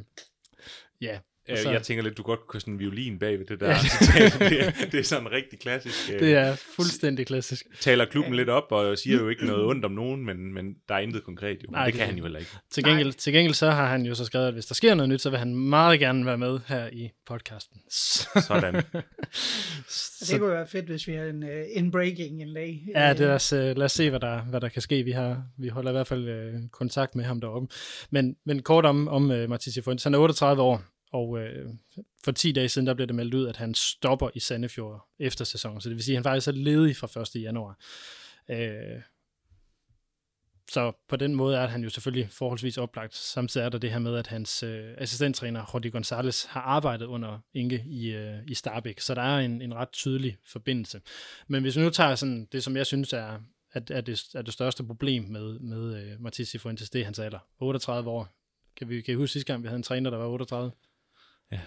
ja, 1.01 1.19
Øh, 1.49 1.59
så... 1.59 1.71
Jeg 1.71 1.83
tænker 1.83 2.05
lidt, 2.05 2.17
du 2.17 2.23
godt 2.23 2.47
kunne 2.47 2.61
sådan 2.61 2.75
en 2.75 2.81
violin 2.81 3.19
bag 3.19 3.39
ved 3.39 3.47
det 3.47 3.61
der 3.61 3.79
citat. 3.79 4.37
det, 4.51 4.67
er, 4.67 4.71
det 4.93 5.01
er 5.01 5.05
sådan 5.05 5.33
rigtig 5.33 5.59
klassisk. 5.59 5.95
Øh, 6.15 6.21
det 6.21 6.35
er 6.35 6.57
fuldstændig 6.77 7.27
klassisk. 7.27 7.67
Taler 7.81 8.05
klubben 8.05 8.33
ja. 8.33 8.37
lidt 8.37 8.49
op 8.49 8.73
og 8.73 8.99
siger 8.99 9.19
jo 9.19 9.29
ikke 9.29 9.47
noget 9.47 9.65
ondt 9.65 9.85
om 9.85 9.93
nogen, 9.93 10.25
men, 10.25 10.55
men 10.55 10.75
der 10.89 10.95
er 10.95 10.99
intet 10.99 11.25
konkret 11.25 11.63
jo. 11.63 11.69
Nej, 11.71 11.85
det, 11.85 11.93
det 11.93 11.99
kan 11.99 12.09
han 12.09 12.17
jo 12.17 12.23
heller 12.23 12.39
ikke. 12.39 12.51
Til 12.71 12.85
gengæld, 12.85 13.13
til 13.13 13.33
gengæld 13.33 13.55
så 13.55 13.71
har 13.71 13.87
han 13.87 14.07
jo 14.07 14.15
så 14.15 14.25
skrevet, 14.25 14.47
at 14.47 14.53
hvis 14.53 14.67
der 14.67 14.75
sker 14.75 14.95
noget 14.95 15.09
nyt, 15.09 15.21
så 15.21 15.31
vil 15.31 15.39
han 15.39 15.55
meget 15.55 16.01
gerne 16.01 16.27
være 16.27 16.39
med 16.39 16.61
her 16.67 16.89
i 16.93 17.11
podcasten. 17.27 17.81
Sådan. 18.49 18.83
så, 19.89 20.33
det 20.33 20.41
kunne 20.41 20.51
være 20.51 20.67
fedt, 20.67 20.87
hvis 20.87 21.07
vi 21.07 21.13
har 21.13 21.25
en, 21.25 21.43
uh, 21.43 21.49
en 21.71 21.91
breaking 21.91 22.43
en 22.43 22.49
lag. 22.49 22.83
Ja, 22.95 23.13
det 23.13 23.21
er, 23.21 23.71
uh, 23.71 23.77
lad 23.77 23.85
os 23.85 23.93
se, 23.93 24.11
hvad 24.11 24.21
der, 24.21 24.43
hvad 24.43 24.61
der 24.61 24.69
kan 24.69 24.83
ske. 24.83 25.03
Vi, 25.03 25.11
har, 25.11 25.43
vi 25.59 25.69
holder 25.69 25.91
i 25.91 25.95
hvert 25.95 26.07
fald 26.07 26.55
uh, 26.55 26.61
kontakt 26.71 27.15
med 27.15 27.25
ham 27.25 27.41
deroppe. 27.41 27.69
Men, 28.11 28.37
men 28.47 28.63
kort 28.63 28.87
om, 28.87 29.09
om 29.09 29.31
uh, 29.31 29.49
Mathias 29.49 29.79
Fuentes. 29.85 30.05
Han 30.05 30.15
er 30.15 30.19
38 30.19 30.63
år, 30.63 30.83
og 31.15 31.39
øh, 31.39 31.69
for 32.25 32.33
10 32.33 32.53
dage 32.53 32.69
siden, 32.69 32.87
der 32.87 32.95
blev 32.95 33.07
det 33.07 33.15
meldt 33.15 33.35
ud, 33.35 33.47
at 33.47 33.57
han 33.57 33.75
stopper 33.75 34.31
i 34.35 34.41
Sandefjord 34.41 35.09
efter 35.19 35.45
sæsonen. 35.45 35.81
Så 35.81 35.89
det 35.89 35.97
vil 35.97 36.05
sige, 36.05 36.15
at 36.15 36.17
han 36.19 36.25
faktisk 36.25 36.49
er 36.49 36.53
ledig 36.53 36.97
fra 36.97 37.21
1. 37.37 37.43
januar. 37.43 37.79
Øh, 38.51 39.01
så 40.71 40.93
på 41.09 41.17
den 41.17 41.35
måde 41.35 41.57
er 41.57 41.67
han 41.67 41.83
jo 41.83 41.91
selvfølgelig 41.91 42.29
forholdsvis 42.31 42.79
oplagt. 42.79 43.15
Samtidig 43.15 43.65
er 43.65 43.69
der 43.69 43.79
det 43.79 43.91
her 43.91 43.99
med, 43.99 44.17
at 44.17 44.27
hans 44.27 44.63
øh, 44.63 44.95
assistenttræner, 44.99 45.71
Jordi 45.75 45.89
Gonzalez, 45.89 46.45
har 46.45 46.61
arbejdet 46.61 47.07
under 47.07 47.39
Inge 47.55 47.85
i, 47.87 48.15
øh, 48.15 48.39
i 48.47 48.55
Starbæk. 48.55 49.01
Så 49.01 49.15
der 49.15 49.23
er 49.23 49.39
en, 49.39 49.63
en 49.63 49.75
ret 49.75 49.93
tydelig 49.93 50.37
forbindelse. 50.47 51.01
Men 51.49 51.63
hvis 51.63 51.77
vi 51.77 51.83
nu 51.83 51.91
tager 51.91 52.15
sådan, 52.15 52.49
det, 52.53 52.65
som 52.65 52.77
jeg 52.77 52.87
synes 52.87 53.13
er, 53.13 53.39
at, 53.73 53.91
er, 53.91 54.01
det, 54.01 54.23
er 54.35 54.43
det 54.43 54.55
største 54.55 54.85
problem 54.85 55.25
med, 55.25 55.59
med 55.59 56.03
øh, 56.03 56.21
Matisse 56.21 56.59
Fuentes, 56.59 56.91
det 56.91 57.01
er 57.01 57.05
hans 57.05 57.19
alder. 57.19 57.39
38 57.59 58.11
år. 58.11 58.29
Kan 58.77 58.89
vi, 58.89 59.01
kan 59.01 59.13
I 59.13 59.17
huske 59.17 59.33
sidste 59.33 59.53
gang, 59.53 59.63
vi 59.63 59.69
havde 59.69 59.77
en 59.77 59.83
træner, 59.83 60.11
der 60.11 60.19
var 60.19 60.27
38? 60.27 60.73
Ja. 61.53 61.61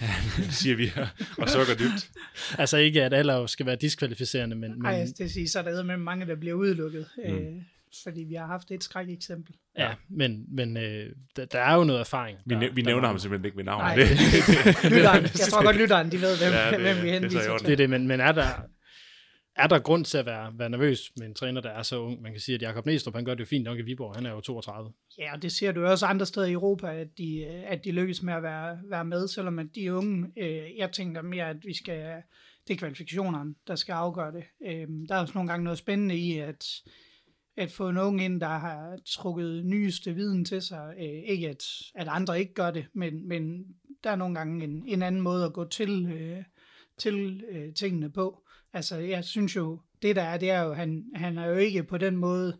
ja, 0.00 0.14
det 0.36 0.54
siger 0.54 0.76
vi, 0.76 0.92
og 1.38 1.48
sukker 1.48 1.74
dybt. 1.74 2.10
altså 2.58 2.76
ikke, 2.76 3.02
at 3.02 3.14
alder 3.14 3.46
skal 3.46 3.66
være 3.66 3.76
diskvalificerende, 3.76 4.56
men... 4.56 4.70
Nej, 4.70 4.98
men... 4.98 5.12
det 5.18 5.30
siger, 5.30 5.48
så 5.48 5.58
er 5.58 5.62
der 5.62 5.82
med 5.82 5.96
mange, 5.96 6.26
der 6.26 6.34
bliver 6.34 6.54
udelukket. 6.54 7.06
Mm. 7.28 7.34
Øh, 7.34 7.62
fordi 8.04 8.20
vi 8.20 8.34
har 8.34 8.46
haft 8.46 8.70
et 8.70 8.84
skræk 8.84 9.08
eksempel. 9.08 9.54
Ja, 9.78 9.88
ja. 9.88 9.94
men, 10.08 10.44
men 10.48 10.76
øh, 10.76 11.06
der, 11.36 11.44
der 11.44 11.60
er 11.60 11.74
jo 11.74 11.84
noget 11.84 12.00
erfaring. 12.00 12.38
Vi, 12.46 12.54
der, 12.54 12.72
vi 12.72 12.82
nævner 12.82 13.08
ham 13.08 13.18
simpelthen 13.18 13.44
ikke 13.44 13.56
ved 13.56 13.64
navn. 13.64 13.82
Nej, 13.82 13.94
det, 13.94 14.08
lytteren, 14.92 15.22
jeg 15.22 15.48
tror 15.50 15.64
godt, 15.64 15.76
lytteren, 15.76 16.12
de 16.12 16.20
ved, 16.20 16.38
hvem, 16.38 16.52
ja, 16.52 16.70
det, 16.70 16.80
hvem 16.80 17.04
vi 17.04 17.10
henviser 17.10 17.58
til. 17.58 17.66
Det 17.66 17.72
er 17.72 17.76
det, 17.76 17.90
men, 17.90 18.08
men 18.08 18.20
er 18.20 18.32
der, 18.32 18.46
er 19.62 19.66
der 19.66 19.78
grund 19.78 20.04
til 20.04 20.18
at 20.18 20.26
være, 20.26 20.52
være 20.58 20.70
nervøs 20.70 21.12
med 21.18 21.26
en 21.26 21.34
træner, 21.34 21.60
der 21.60 21.70
er 21.70 21.82
så 21.82 21.98
ung? 21.98 22.22
Man 22.22 22.32
kan 22.32 22.40
sige, 22.40 22.54
at 22.54 22.62
Jakob 22.62 22.86
Næstrup, 22.86 23.14
han 23.14 23.24
gør 23.24 23.34
det 23.34 23.40
jo 23.40 23.46
fint 23.46 23.64
nok 23.64 23.78
i 23.78 23.82
Viborg. 23.82 24.14
Han 24.14 24.26
er 24.26 24.30
jo 24.30 24.40
32. 24.40 24.92
Ja, 25.18 25.34
og 25.34 25.42
det 25.42 25.52
ser 25.52 25.72
du 25.72 25.86
også 25.86 26.06
andre 26.06 26.26
steder 26.26 26.46
i 26.46 26.52
Europa, 26.52 26.94
at 26.94 27.18
de, 27.18 27.46
at 27.46 27.84
de 27.84 27.92
lykkes 27.92 28.22
med 28.22 28.34
at 28.34 28.42
være, 28.42 28.78
være 28.84 29.04
med, 29.04 29.28
selvom 29.28 29.58
at 29.58 29.66
de 29.74 29.94
unge, 29.94 30.32
øh, 30.36 30.76
jeg 30.78 30.92
tænker 30.92 31.22
mere, 31.22 31.48
at 31.48 31.56
vi 31.64 31.74
skal, 31.74 32.22
det 32.68 32.74
er 32.74 32.78
kvalifikationerne, 32.78 33.54
der 33.66 33.74
skal 33.74 33.92
afgøre 33.92 34.32
det. 34.32 34.44
Øh, 34.66 34.88
der 35.08 35.14
er 35.14 35.20
også 35.20 35.34
nogle 35.34 35.50
gange 35.50 35.64
noget 35.64 35.78
spændende 35.78 36.16
i, 36.16 36.38
at, 36.38 36.66
at 37.56 37.70
få 37.70 37.88
en 37.88 37.98
ung 37.98 38.22
ind, 38.22 38.40
der 38.40 38.58
har 38.58 38.98
trukket 39.06 39.66
nyeste 39.66 40.14
viden 40.14 40.44
til 40.44 40.62
sig. 40.62 40.94
Øh, 40.98 41.22
ikke 41.26 41.48
at, 41.48 41.64
at 41.94 42.08
andre 42.08 42.40
ikke 42.40 42.54
gør 42.54 42.70
det, 42.70 42.86
men, 42.92 43.28
men 43.28 43.64
der 44.04 44.10
er 44.10 44.16
nogle 44.16 44.34
gange 44.34 44.64
en, 44.64 44.84
en 44.86 45.02
anden 45.02 45.20
måde 45.20 45.44
at 45.44 45.52
gå 45.52 45.64
til, 45.64 46.06
øh, 46.06 46.44
til 46.98 47.44
øh, 47.50 47.74
tingene 47.74 48.10
på. 48.12 48.42
Altså, 48.72 48.96
jeg 48.96 49.24
synes 49.24 49.56
jo, 49.56 49.78
det 50.02 50.16
der 50.16 50.22
er, 50.22 50.38
det 50.38 50.50
er 50.50 50.62
jo, 50.62 50.72
han, 50.72 51.04
han 51.14 51.38
er 51.38 51.46
jo 51.46 51.54
ikke 51.54 51.82
på 51.82 51.98
den 51.98 52.16
måde 52.16 52.56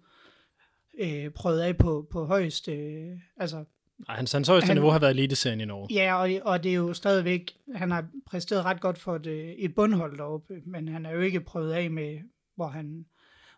øh, 0.98 1.30
prøvet 1.30 1.60
af 1.60 1.76
på, 1.76 2.06
på 2.10 2.24
højeste, 2.24 2.72
øh, 2.72 3.18
altså... 3.36 3.64
Nej, 4.08 4.16
hans, 4.16 4.32
hans 4.32 4.48
højeste 4.48 4.66
han, 4.66 4.76
niveau 4.76 4.90
har 4.90 4.98
været 4.98 5.10
eliteserien 5.10 5.60
i 5.60 5.64
Norge. 5.64 5.88
Ja, 5.90 6.14
og, 6.14 6.52
og 6.52 6.64
det 6.64 6.70
er 6.70 6.74
jo 6.74 6.94
stadigvæk, 6.94 7.52
han 7.74 7.90
har 7.90 8.06
præsteret 8.26 8.64
ret 8.64 8.80
godt 8.80 8.98
for 8.98 9.16
et, 9.16 9.26
øh, 9.26 9.48
et 9.48 9.74
bundhold 9.74 10.18
deroppe, 10.18 10.54
men 10.66 10.88
han 10.88 11.06
er 11.06 11.10
jo 11.10 11.20
ikke 11.20 11.40
prøvet 11.40 11.72
af 11.72 11.90
med, 11.90 12.18
hvor 12.56 12.68
han, 12.68 13.06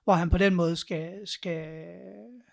hvor 0.04 0.12
han 0.12 0.30
på 0.30 0.38
den 0.38 0.54
måde 0.54 0.76
skal, 0.76 1.12
skal, 1.24 1.84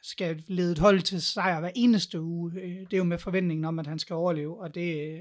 skal 0.01 0.43
lede 0.47 0.71
et 0.71 0.79
hold 0.79 1.01
til 1.01 1.21
sejr 1.21 1.59
hver 1.59 1.71
eneste 1.75 2.21
uge. 2.21 2.51
Øh, 2.55 2.79
det 2.79 2.93
er 2.93 2.97
jo 2.97 3.03
med 3.03 3.17
forventningen 3.17 3.65
om, 3.65 3.79
at 3.79 3.87
han 3.87 3.99
skal 3.99 4.13
overleve, 4.13 4.61
og 4.61 4.75
det, 4.75 5.17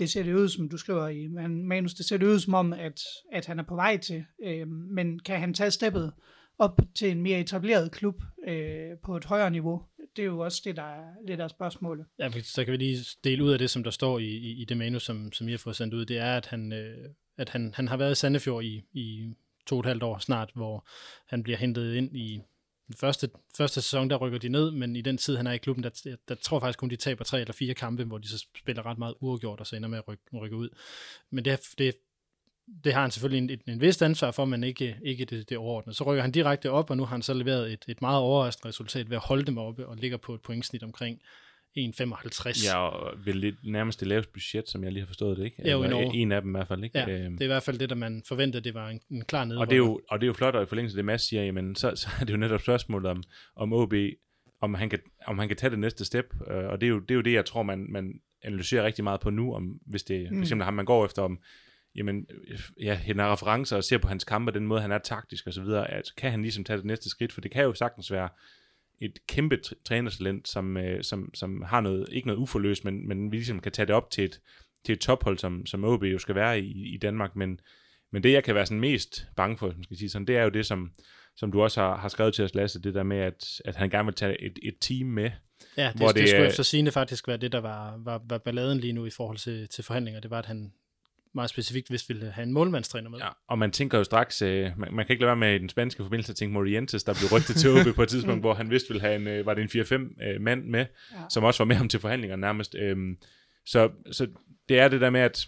det 0.00 0.10
ser 0.10 0.22
det 0.22 0.34
ud, 0.34 0.48
som 0.48 0.68
du 0.68 0.76
skriver 0.76 1.08
i 1.08 1.28
manus, 1.48 1.94
det 1.94 2.06
ser 2.06 2.16
det 2.16 2.26
ud 2.26 2.38
som 2.38 2.54
om, 2.54 2.72
at, 2.72 3.00
at 3.32 3.46
han 3.46 3.58
er 3.58 3.62
på 3.62 3.74
vej 3.74 3.96
til. 3.96 4.24
Øh, 4.44 4.68
men 4.68 5.18
kan 5.18 5.40
han 5.40 5.54
tage 5.54 5.70
steppet 5.70 6.12
op 6.58 6.80
til 6.94 7.10
en 7.10 7.22
mere 7.22 7.40
etableret 7.40 7.92
klub 7.92 8.22
øh, 8.48 8.90
på 9.04 9.16
et 9.16 9.24
højere 9.24 9.50
niveau? 9.50 9.82
Det 10.16 10.22
er 10.22 10.26
jo 10.26 10.38
også 10.38 10.62
det, 10.64 10.76
der 10.76 10.82
er 10.82 11.04
lidt 11.26 11.40
af 11.40 11.50
spørgsmålet. 11.50 12.06
Ja, 12.18 12.30
så 12.42 12.64
kan 12.64 12.72
vi 12.72 12.76
lige 12.76 12.98
dele 13.24 13.44
ud 13.44 13.52
af 13.52 13.58
det, 13.58 13.70
som 13.70 13.84
der 13.84 13.90
står 13.90 14.18
i, 14.18 14.24
i, 14.24 14.62
i 14.62 14.64
det 14.64 14.76
manus, 14.76 15.02
som, 15.02 15.32
som 15.32 15.48
I 15.48 15.50
har 15.50 15.58
fået 15.58 15.76
sendt 15.76 15.94
ud. 15.94 16.04
Det 16.04 16.18
er, 16.18 16.36
at 16.36 16.46
han, 16.46 16.72
øh, 16.72 17.08
at 17.38 17.48
han, 17.48 17.72
han 17.74 17.88
har 17.88 17.96
været 17.96 18.12
i 18.12 18.14
Sandefjord 18.14 18.64
i, 18.64 18.84
i 18.92 19.34
to 19.66 19.76
og 19.76 19.80
et 19.80 19.86
halvt 19.86 20.02
år 20.02 20.18
snart, 20.18 20.50
hvor 20.54 20.88
han 21.26 21.42
bliver 21.42 21.58
hentet 21.58 21.94
ind 21.94 22.16
i 22.16 22.40
den 22.90 22.96
første, 22.96 23.30
første 23.56 23.82
sæson, 23.82 24.10
der 24.10 24.16
rykker 24.16 24.38
de 24.38 24.48
ned, 24.48 24.70
men 24.70 24.96
i 24.96 25.00
den 25.00 25.18
tid, 25.18 25.36
han 25.36 25.46
er 25.46 25.52
i 25.52 25.58
klubben, 25.58 25.82
der, 25.82 26.16
der, 26.28 26.34
tror 26.34 26.56
jeg 26.56 26.62
faktisk 26.62 26.78
kun, 26.78 26.90
de 26.90 26.96
taber 26.96 27.24
tre 27.24 27.40
eller 27.40 27.52
fire 27.52 27.74
kampe, 27.74 28.04
hvor 28.04 28.18
de 28.18 28.28
så 28.28 28.46
spiller 28.58 28.86
ret 28.86 28.98
meget 28.98 29.14
uafgjort, 29.20 29.60
og 29.60 29.66
så 29.66 29.76
ender 29.76 29.88
med 29.88 29.98
at 29.98 30.08
rykke, 30.08 30.22
rykke 30.40 30.56
ud. 30.56 30.68
Men 31.30 31.44
det, 31.44 31.60
det, 31.78 31.94
det 32.84 32.94
har 32.94 33.00
han 33.00 33.10
selvfølgelig 33.10 33.52
en, 33.52 33.60
en 33.74 33.80
vis 33.80 34.02
ansvar 34.02 34.30
for, 34.30 34.44
men 34.44 34.64
ikke, 34.64 34.96
ikke 35.04 35.24
det, 35.24 35.48
det 35.48 35.58
overordnede. 35.58 35.96
Så 35.96 36.04
rykker 36.04 36.22
han 36.22 36.32
direkte 36.32 36.70
op, 36.70 36.90
og 36.90 36.96
nu 36.96 37.04
har 37.04 37.10
han 37.10 37.22
så 37.22 37.34
leveret 37.34 37.72
et, 37.72 37.84
et 37.88 38.00
meget 38.00 38.18
overraskende 38.20 38.68
resultat 38.68 39.10
ved 39.10 39.16
at 39.16 39.22
holde 39.22 39.44
dem 39.44 39.58
oppe, 39.58 39.86
og 39.86 39.96
ligger 39.96 40.16
på 40.16 40.34
et 40.34 40.42
pointsnit 40.42 40.82
omkring 40.82 41.20
1,55. 41.78 42.66
Ja, 42.66 42.76
og 42.88 43.12
vel 43.24 43.36
lidt 43.36 43.54
nærmest 43.64 44.00
det 44.00 44.08
laveste 44.08 44.32
budget, 44.32 44.68
som 44.68 44.84
jeg 44.84 44.92
lige 44.92 45.00
har 45.00 45.06
forstået 45.06 45.36
det, 45.38 45.44
ikke? 45.44 45.62
Ja, 45.64 45.70
jo. 45.70 46.10
En 46.14 46.32
af 46.32 46.40
dem 46.42 46.50
i 46.50 46.56
hvert 46.58 46.68
fald, 46.68 46.84
ikke? 46.84 46.98
Ja, 46.98 47.08
Øhm, 47.08 47.32
det 47.32 47.40
er 47.40 47.44
i 47.44 47.46
hvert 47.46 47.62
fald 47.62 47.78
det, 47.78 47.88
der 47.90 47.94
man 47.96 48.22
forventede, 48.28 48.64
det 48.64 48.74
var 48.74 48.88
en, 48.88 49.00
en 49.10 49.24
klar 49.24 49.44
nedrykker. 49.44 49.60
Og 49.60 49.66
det, 49.70 49.74
er 49.74 49.78
jo, 49.78 50.00
og 50.10 50.20
det 50.20 50.24
er 50.24 50.28
jo 50.28 50.32
flot, 50.32 50.54
og 50.54 50.62
i 50.62 50.66
forlængelse 50.66 50.94
af 50.94 50.96
det, 50.96 51.04
Mads 51.04 51.22
siger, 51.22 51.42
jamen, 51.44 51.74
så, 51.76 51.96
så 51.96 52.08
er 52.20 52.24
det 52.24 52.32
jo 52.32 52.38
netop 52.38 52.60
spørgsmålet 52.60 53.10
om, 53.10 53.22
om 53.56 53.72
OB, 53.72 53.94
om 54.60 54.74
han, 54.74 54.90
kan, 54.90 54.98
om 55.26 55.38
han 55.38 55.48
kan 55.48 55.56
tage 55.56 55.70
det 55.70 55.78
næste 55.78 56.04
step, 56.04 56.34
øh, 56.50 56.64
og 56.64 56.80
det 56.80 56.86
er, 56.86 56.90
jo, 56.90 56.98
det 56.98 57.10
er 57.10 57.14
jo 57.14 57.20
det, 57.20 57.32
jeg 57.32 57.44
tror, 57.44 57.62
man, 57.62 57.86
man 57.88 58.12
analyserer 58.42 58.84
rigtig 58.84 59.04
meget 59.04 59.20
på 59.20 59.30
nu, 59.30 59.54
om 59.54 59.78
hvis 59.86 60.02
det 60.02 60.28
for 60.28 60.34
Mm. 60.34 60.40
eksempel 60.42 60.64
ham, 60.64 60.74
man 60.74 60.84
går 60.84 61.04
efter, 61.04 61.22
om 61.22 61.38
jamen, 61.94 62.26
ja, 62.80 62.94
han 62.94 63.18
har 63.18 63.32
referencer 63.32 63.76
og 63.76 63.84
ser 63.84 63.98
på 63.98 64.08
hans 64.08 64.24
kampe, 64.24 64.52
den 64.52 64.66
måde, 64.66 64.80
han 64.80 64.92
er 64.92 64.98
taktisk 64.98 65.46
og 65.46 65.52
så 65.52 65.62
videre, 65.62 65.90
at 65.90 66.02
kan 66.16 66.30
han 66.30 66.42
ligesom 66.42 66.64
tage 66.64 66.76
det 66.76 66.84
næste 66.84 67.08
skridt, 67.10 67.32
for 67.32 67.40
det 67.40 67.50
kan 67.50 67.64
jo 67.64 67.74
sagtens 67.74 68.12
være 68.12 68.28
et 69.00 69.18
kæmpe 69.28 69.58
tr- 69.66 69.82
trænertalent, 69.84 70.48
som, 70.48 70.76
øh, 70.76 71.04
som, 71.04 71.34
som 71.34 71.62
har 71.62 71.80
noget, 71.80 72.06
ikke 72.12 72.26
noget 72.28 72.38
uforløst, 72.40 72.84
men, 72.84 73.08
men 73.08 73.32
vi 73.32 73.36
ligesom 73.36 73.60
kan 73.60 73.72
tage 73.72 73.86
det 73.86 73.94
op 73.94 74.10
til 74.10 74.24
et, 74.24 74.40
til 74.84 74.92
et 74.92 75.00
tophold, 75.00 75.38
som, 75.38 75.66
som 75.66 75.84
OB 75.84 76.04
jo 76.04 76.18
skal 76.18 76.34
være 76.34 76.60
i, 76.60 76.94
i 76.94 76.96
Danmark, 76.98 77.36
men, 77.36 77.60
men 78.12 78.22
det, 78.22 78.32
jeg 78.32 78.44
kan 78.44 78.54
være 78.54 78.66
sådan 78.66 78.80
mest 78.80 79.26
bange 79.36 79.56
for, 79.58 79.66
man 79.66 79.84
skal 79.84 79.96
sige 79.96 80.08
sådan, 80.10 80.26
det 80.26 80.36
er 80.36 80.42
jo 80.42 80.48
det, 80.50 80.66
som, 80.66 80.90
som 81.36 81.52
du 81.52 81.62
også 81.62 81.80
har, 81.80 81.96
har 81.96 82.08
skrevet 82.08 82.34
til 82.34 82.44
os, 82.44 82.54
Lasse, 82.54 82.82
det 82.82 82.94
der 82.94 83.02
med, 83.02 83.18
at, 83.18 83.60
at 83.64 83.76
han 83.76 83.90
gerne 83.90 84.04
vil 84.06 84.14
tage 84.14 84.42
et, 84.42 84.58
et 84.62 84.74
team 84.80 85.06
med. 85.06 85.30
Ja, 85.76 85.86
det, 85.88 85.96
hvor 85.96 86.06
det, 86.08 86.16
det 86.16 86.28
skulle 86.28 86.44
er- 86.44 86.48
efter 86.48 86.62
sigende 86.62 86.90
faktisk 86.90 87.28
være 87.28 87.36
det, 87.36 87.52
der 87.52 87.60
var, 87.60 87.96
var, 88.04 88.22
var 88.28 88.38
balladen 88.38 88.78
lige 88.78 88.92
nu 88.92 89.06
i 89.06 89.10
forhold 89.10 89.38
til, 89.38 89.68
til 89.68 89.84
forhandlinger. 89.84 90.20
Det 90.20 90.30
var, 90.30 90.38
at 90.38 90.46
han 90.46 90.72
meget 91.34 91.50
specifikt 91.50 91.90
vist 91.90 92.08
ville 92.08 92.30
have 92.30 92.42
en 92.42 92.52
målmandstræner 92.52 93.10
med. 93.10 93.18
Ja, 93.18 93.28
og 93.48 93.58
man 93.58 93.70
tænker 93.70 93.98
jo 93.98 94.04
straks, 94.04 94.42
øh, 94.42 94.70
man, 94.78 94.94
man 94.94 95.06
kan 95.06 95.12
ikke 95.14 95.20
lade 95.20 95.26
være 95.28 95.36
med 95.36 95.54
i 95.54 95.58
den 95.58 95.68
spanske 95.68 96.02
forbindelse 96.02 96.32
at 96.32 96.36
tænke 96.36 96.52
Morientes, 96.52 97.04
der 97.04 97.14
blev 97.14 97.38
rygtet 97.38 97.56
til 97.56 97.70
OB 97.70 97.94
på 97.94 98.02
et 98.02 98.08
tidspunkt, 98.08 98.42
hvor 98.42 98.54
han 98.54 98.70
vidst 98.70 98.90
ville 98.90 99.00
have 99.00 99.16
en, 99.16 99.26
øh, 99.26 99.46
var 99.46 99.54
det 99.54 99.62
en 99.74 99.82
4-5 99.82 100.24
øh, 100.24 100.40
mand 100.40 100.64
med, 100.64 100.86
Ja. 101.12 101.16
som 101.30 101.44
også 101.44 101.62
var 101.62 101.66
med 101.66 101.76
ham 101.76 101.88
til 101.88 102.00
forhandlingerne 102.00 102.40
nærmest. 102.40 102.74
Øhm, 102.74 103.16
så, 103.66 103.90
så 104.12 104.26
det 104.68 104.78
er 104.78 104.88
det 104.88 105.00
der 105.00 105.10
med, 105.10 105.20
at 105.20 105.46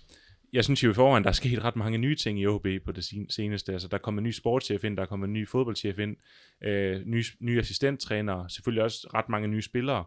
jeg 0.53 0.65
synes 0.65 0.85
jo 0.85 0.91
i 0.91 0.95
forvejen, 0.95 1.25
der 1.25 1.31
er 1.31 1.35
sket 1.35 1.65
ret 1.65 1.77
mange 1.77 1.99
nye 1.99 2.17
ting 2.17 2.41
i 2.41 2.47
OB 2.47 2.67
på 2.85 2.93
det 2.93 3.05
sen- 3.05 3.31
seneste. 3.31 3.73
Altså, 3.73 3.89
der 3.89 3.95
er 3.95 3.99
kommet 4.03 4.21
en 4.21 4.27
ny 4.27 4.31
sportschef 4.31 4.85
ind, 4.85 4.97
der 4.97 5.03
er 5.03 5.07
kommet 5.07 5.27
en 5.27 5.33
ny 5.33 5.49
fodboldchef 5.49 5.99
ind, 5.99 6.17
øh, 6.65 7.01
nye, 7.07 7.25
nye 7.41 7.59
assistenttrænere, 7.61 8.51
selvfølgelig 8.51 8.83
også 8.85 9.11
ret 9.15 9.29
mange 9.29 9.49
nye 9.49 9.63
spillere. 9.63 10.05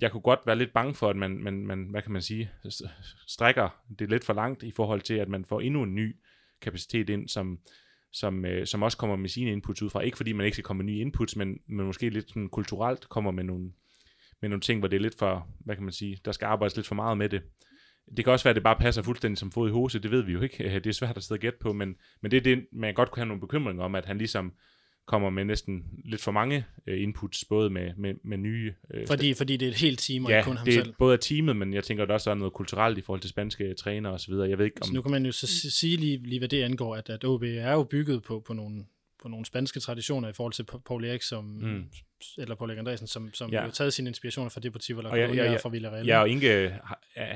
Jeg 0.00 0.10
kunne 0.10 0.20
godt 0.20 0.40
være 0.46 0.58
lidt 0.58 0.72
bange 0.72 0.94
for, 0.94 1.10
at 1.10 1.16
man, 1.16 1.42
man, 1.42 1.66
man 1.66 1.86
hvad 1.90 2.02
kan 2.02 2.12
man 2.12 2.22
sige, 2.22 2.50
strækker 3.26 3.68
det 3.98 4.10
lidt 4.10 4.24
for 4.24 4.32
langt 4.32 4.62
i 4.62 4.70
forhold 4.70 5.00
til, 5.00 5.14
at 5.14 5.28
man 5.28 5.44
får 5.44 5.60
endnu 5.60 5.82
en 5.82 5.94
ny 5.94 6.16
kapacitet 6.60 7.10
ind, 7.10 7.28
som, 7.28 7.58
som, 8.12 8.44
øh, 8.44 8.66
som 8.66 8.82
også 8.82 8.98
kommer 8.98 9.16
med 9.16 9.28
sine 9.28 9.52
inputs 9.52 9.82
ud 9.82 9.90
fra. 9.90 10.00
Ikke 10.00 10.16
fordi 10.16 10.32
man 10.32 10.46
ikke 10.46 10.54
skal 10.54 10.64
komme 10.64 10.82
med 10.82 10.92
nye 10.92 11.00
inputs, 11.00 11.36
men, 11.36 11.58
men 11.66 11.86
måske 11.86 12.10
lidt 12.10 12.28
sådan 12.28 12.48
kulturelt 12.48 13.08
kommer 13.08 13.30
med 13.30 13.44
nogle, 13.44 13.72
med 14.40 14.48
nogle 14.48 14.60
ting, 14.60 14.78
hvor 14.78 14.88
det 14.88 14.96
er 14.96 15.00
lidt 15.00 15.18
for, 15.18 15.48
hvad 15.60 15.74
kan 15.76 15.84
man 15.84 15.92
sige, 15.92 16.18
der 16.24 16.32
skal 16.32 16.46
arbejdes 16.46 16.76
lidt 16.76 16.86
for 16.86 16.94
meget 16.94 17.18
med 17.18 17.28
det. 17.28 17.42
Det 18.16 18.24
kan 18.24 18.32
også 18.32 18.44
være, 18.44 18.50
at 18.50 18.56
det 18.56 18.62
bare 18.62 18.76
passer 18.76 19.02
fuldstændig 19.02 19.38
som 19.38 19.52
fod 19.52 19.68
i 19.68 19.72
hose, 19.72 19.98
det 19.98 20.10
ved 20.10 20.22
vi 20.22 20.32
jo 20.32 20.40
ikke. 20.40 20.64
Det 20.84 20.86
er 20.86 20.92
svært 20.92 21.16
at 21.16 21.22
sidde 21.22 21.38
og 21.38 21.40
gætte 21.40 21.58
på, 21.60 21.72
men, 21.72 21.96
men 22.20 22.30
det 22.30 22.36
er 22.36 22.40
det, 22.40 22.66
man 22.72 22.94
godt 22.94 23.10
kunne 23.10 23.20
have 23.20 23.28
nogle 23.28 23.40
bekymringer 23.40 23.84
om, 23.84 23.94
at 23.94 24.04
han 24.04 24.18
ligesom 24.18 24.52
kommer 25.10 25.30
med 25.30 25.44
næsten 25.44 25.84
lidt 26.04 26.20
for 26.20 26.32
mange 26.32 26.64
øh, 26.86 27.02
inputs, 27.02 27.44
både 27.44 27.70
med, 27.70 27.90
med, 27.96 28.14
med 28.24 28.38
nye... 28.38 28.74
Øh, 28.94 29.06
Fordi, 29.06 29.34
fordi 29.34 29.56
det 29.56 29.66
er 29.66 29.70
et 29.70 29.78
helt 29.78 29.98
team, 29.98 30.24
og 30.24 30.30
ja, 30.30 30.36
ikke 30.36 30.46
kun 30.46 30.56
ham 30.56 30.64
det 30.64 30.74
er 30.76 30.82
selv. 30.84 30.94
både 30.98 31.12
af 31.12 31.18
teamet, 31.18 31.56
men 31.56 31.74
jeg 31.74 31.84
tænker, 31.84 32.02
at 32.02 32.08
der 32.08 32.14
også 32.14 32.30
er 32.30 32.34
noget 32.34 32.52
kulturelt 32.52 32.98
i 32.98 33.00
forhold 33.00 33.20
til 33.20 33.30
spanske 33.30 33.74
trænere 33.74 34.12
osv. 34.12 34.32
Jeg 34.34 34.58
ved 34.58 34.64
ikke, 34.64 34.76
om... 34.82 34.86
Så 34.86 34.92
nu 34.94 35.02
kan 35.02 35.10
man 35.10 35.26
jo 35.26 35.32
så 35.32 35.46
si- 35.46 35.70
sige 35.70 35.96
lige, 35.96 36.16
lige 36.22 36.38
hvad 36.38 36.48
det 36.48 36.62
angår, 36.62 36.96
at, 36.96 37.10
at 37.10 37.24
OB 37.24 37.42
er 37.42 37.72
jo 37.72 37.82
bygget 37.84 38.22
på, 38.22 38.42
på 38.46 38.52
nogle 38.52 38.84
på 39.22 39.28
nogle 39.28 39.46
spanske 39.46 39.80
traditioner 39.80 40.28
i 40.28 40.32
forhold 40.32 40.52
til 40.52 40.64
Pa- 40.72 40.82
Paul 40.86 41.04
Erik, 41.04 41.22
som, 41.22 41.44
Mm. 41.44 41.84
eller 42.38 42.54
Paul 42.54 42.70
Erik 42.70 42.78
Andresen, 42.78 43.06
som, 43.06 43.30
som 43.34 43.50
Ja. 43.50 43.60
har 43.60 43.70
taget 43.70 43.92
sine 43.92 44.08
inspirationer 44.08 44.50
fra 44.50 44.60
Deportivo 44.60 45.00
La 45.00 45.08
Og 45.08 45.18
ja, 45.18 45.22
ja, 45.26 45.28
Coruña 45.32 45.50
ja. 45.50 45.56
fra 45.56 45.68
Villarreal. 45.68 46.06
Ja, 46.06 46.20
og 46.20 46.28
Inge, 46.28 46.74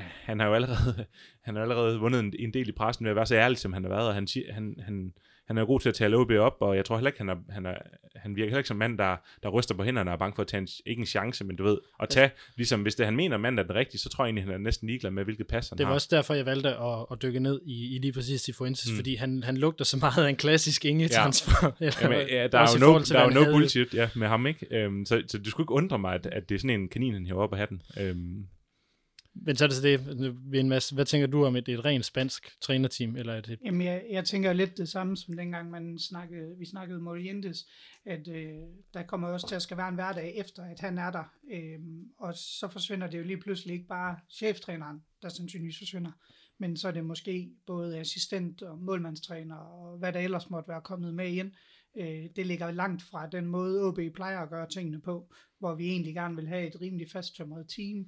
han 0.01 0.39
har 0.39 0.47
jo 0.47 0.53
allerede, 0.53 1.05
han 1.45 1.55
har 1.55 1.61
allerede 1.61 1.99
vundet 1.99 2.19
en, 2.19 2.33
en 2.39 2.53
del 2.53 2.69
i 2.69 2.71
pressen 2.71 3.05
ved 3.05 3.09
at 3.09 3.15
være 3.15 3.25
så 3.25 3.35
ærlig, 3.35 3.57
som 3.57 3.73
han 3.73 3.83
har 3.83 3.89
været, 3.89 4.07
og 4.07 4.13
han, 4.13 4.27
han, 4.51 4.75
han, 4.85 5.13
han 5.47 5.57
er 5.57 5.65
god 5.65 5.79
til 5.79 5.89
at 5.89 5.95
tale 5.95 6.17
OB 6.17 6.31
op, 6.31 6.57
og 6.59 6.75
jeg 6.75 6.85
tror 6.85 6.95
heller 6.97 7.09
ikke, 7.09 7.19
han, 7.19 7.29
er, 7.29 7.35
han, 7.49 7.65
er, 7.65 7.75
han 8.15 8.35
virker 8.35 8.47
heller 8.49 8.57
ikke 8.57 8.67
som 8.67 8.77
mand, 8.77 8.97
der, 8.97 9.15
der 9.43 9.49
ryster 9.49 9.75
på 9.75 9.83
hænderne 9.83 10.09
og 10.09 10.13
er 10.13 10.17
bange 10.17 10.35
for 10.35 10.41
at 10.41 10.47
tage 10.47 10.61
en, 10.61 10.67
ikke 10.85 10.99
en 10.99 11.05
chance, 11.05 11.43
men 11.43 11.55
du 11.55 11.63
ved, 11.63 11.77
at 12.01 12.09
tage, 12.09 12.29
ligesom 12.55 12.81
hvis 12.81 12.95
det 12.95 13.05
han 13.05 13.15
mener, 13.15 13.35
at 13.35 13.41
manden 13.41 13.59
er 13.59 13.63
den 13.63 13.75
rigtige, 13.75 13.99
så 14.01 14.09
tror 14.09 14.23
jeg 14.23 14.27
egentlig, 14.27 14.43
han 14.43 14.53
er 14.53 14.57
næsten 14.57 14.87
ligeglad 14.87 15.11
med, 15.11 15.23
hvilket 15.23 15.47
pas 15.47 15.69
han 15.69 15.77
Det 15.77 15.83
var 15.83 15.87
har. 15.89 15.93
også 15.95 16.07
derfor, 16.11 16.33
jeg 16.33 16.45
valgte 16.45 16.69
at, 16.69 17.05
at 17.11 17.21
dykke 17.21 17.39
ned 17.39 17.61
i, 17.65 17.95
i 17.95 17.99
lige 17.99 18.13
præcis 18.13 18.41
Cifuentes, 18.41 18.89
Mm. 18.91 18.95
fordi 18.95 19.15
han, 19.15 19.43
han 19.43 19.57
lugter 19.57 19.85
så 19.85 19.97
meget 19.97 20.25
af 20.25 20.29
en 20.29 20.35
klassisk 20.35 20.85
Inge-transfer. 20.85 21.71
Ja. 21.81 21.91
Jamen, 22.01 22.27
ja, 22.27 22.47
der 22.47 22.59
er 22.59 22.67
jo 22.79 22.91
no, 22.93 22.99
til, 22.99 23.15
der 23.15 23.21
er 23.21 23.29
no 23.29 23.51
bullshit 23.51 23.93
ja, 23.93 24.09
med 24.15 24.27
ham, 24.27 24.47
ikke? 24.47 24.67
Øhm, 24.71 25.05
så, 25.05 25.23
så 25.27 25.37
det 25.37 25.47
skulle 25.47 25.63
ikke 25.63 25.73
undre 25.73 25.99
mig, 25.99 26.13
at, 26.13 26.25
at 26.25 26.49
det 26.49 26.55
er 26.55 26.59
sådan 26.59 26.79
en 26.79 26.87
kanin, 26.87 27.13
han 27.27 27.31
op 27.35 27.53
af 27.53 27.59
hatten. 27.59 27.81
Øhm, 27.99 28.45
men 29.35 29.55
så 29.55 29.63
er 29.63 29.67
det 29.67 29.77
så 29.77 29.83
det, 29.83 30.59
en 30.59 30.69
masse, 30.69 30.95
hvad 30.95 31.05
tænker 31.05 31.27
du 31.27 31.45
om 31.45 31.55
et, 31.55 31.69
et 31.69 31.85
rent 31.85 32.05
spansk 32.05 32.61
trænerteam, 32.61 33.15
eller 33.15 33.33
et, 33.33 33.47
et 33.49 33.59
Jamen, 33.65 33.81
jeg, 33.81 34.05
jeg 34.11 34.25
tænker 34.25 34.53
lidt 34.53 34.77
det 34.77 34.89
samme, 34.89 35.17
som 35.17 35.37
dengang 35.37 35.71
man 35.71 35.99
snakkede, 35.99 36.55
vi 36.57 36.65
snakkede 36.65 36.99
Morientes, 36.99 37.65
at 38.05 38.27
øh, 38.27 38.53
der 38.93 39.03
kommer 39.03 39.27
også 39.27 39.47
til 39.47 39.55
at 39.55 39.61
skal 39.61 39.77
være 39.77 39.89
en 39.89 39.95
hverdag 39.95 40.37
efter, 40.37 40.63
at 40.63 40.79
han 40.79 40.97
er 40.97 41.11
der. 41.11 41.23
Øh, 41.51 41.79
og 42.17 42.33
så 42.35 42.67
forsvinder 42.67 43.07
det 43.07 43.17
jo 43.17 43.23
lige 43.23 43.39
pludselig 43.39 43.73
ikke 43.73 43.87
bare 43.87 44.19
cheftræneren, 44.29 44.97
der 45.21 45.29
sandsynligvis 45.29 45.77
forsvinder, 45.77 46.11
men 46.59 46.77
så 46.77 46.87
er 46.87 46.91
det 46.91 47.05
måske 47.05 47.51
både 47.67 47.99
assistent 47.99 48.61
og 48.61 48.79
målmandstræner 48.79 49.55
og 49.55 49.97
hvad 49.97 50.13
der 50.13 50.19
ellers 50.19 50.49
måtte 50.49 50.69
være 50.69 50.81
kommet 50.81 51.13
med 51.13 51.31
ind. 51.31 51.51
Øh, 51.97 52.25
det 52.35 52.45
ligger 52.45 52.71
langt 52.71 53.03
fra 53.03 53.27
den 53.27 53.45
måde, 53.45 53.83
OB 53.83 53.99
plejer 54.15 54.39
at 54.39 54.49
gøre 54.49 54.69
tingene 54.69 55.01
på, 55.01 55.33
hvor 55.59 55.75
vi 55.75 55.87
egentlig 55.87 56.13
gerne 56.13 56.35
vil 56.35 56.47
have 56.47 56.67
et 56.67 56.81
rimelig 56.81 57.07
fasttømret 57.11 57.67
team 57.75 58.05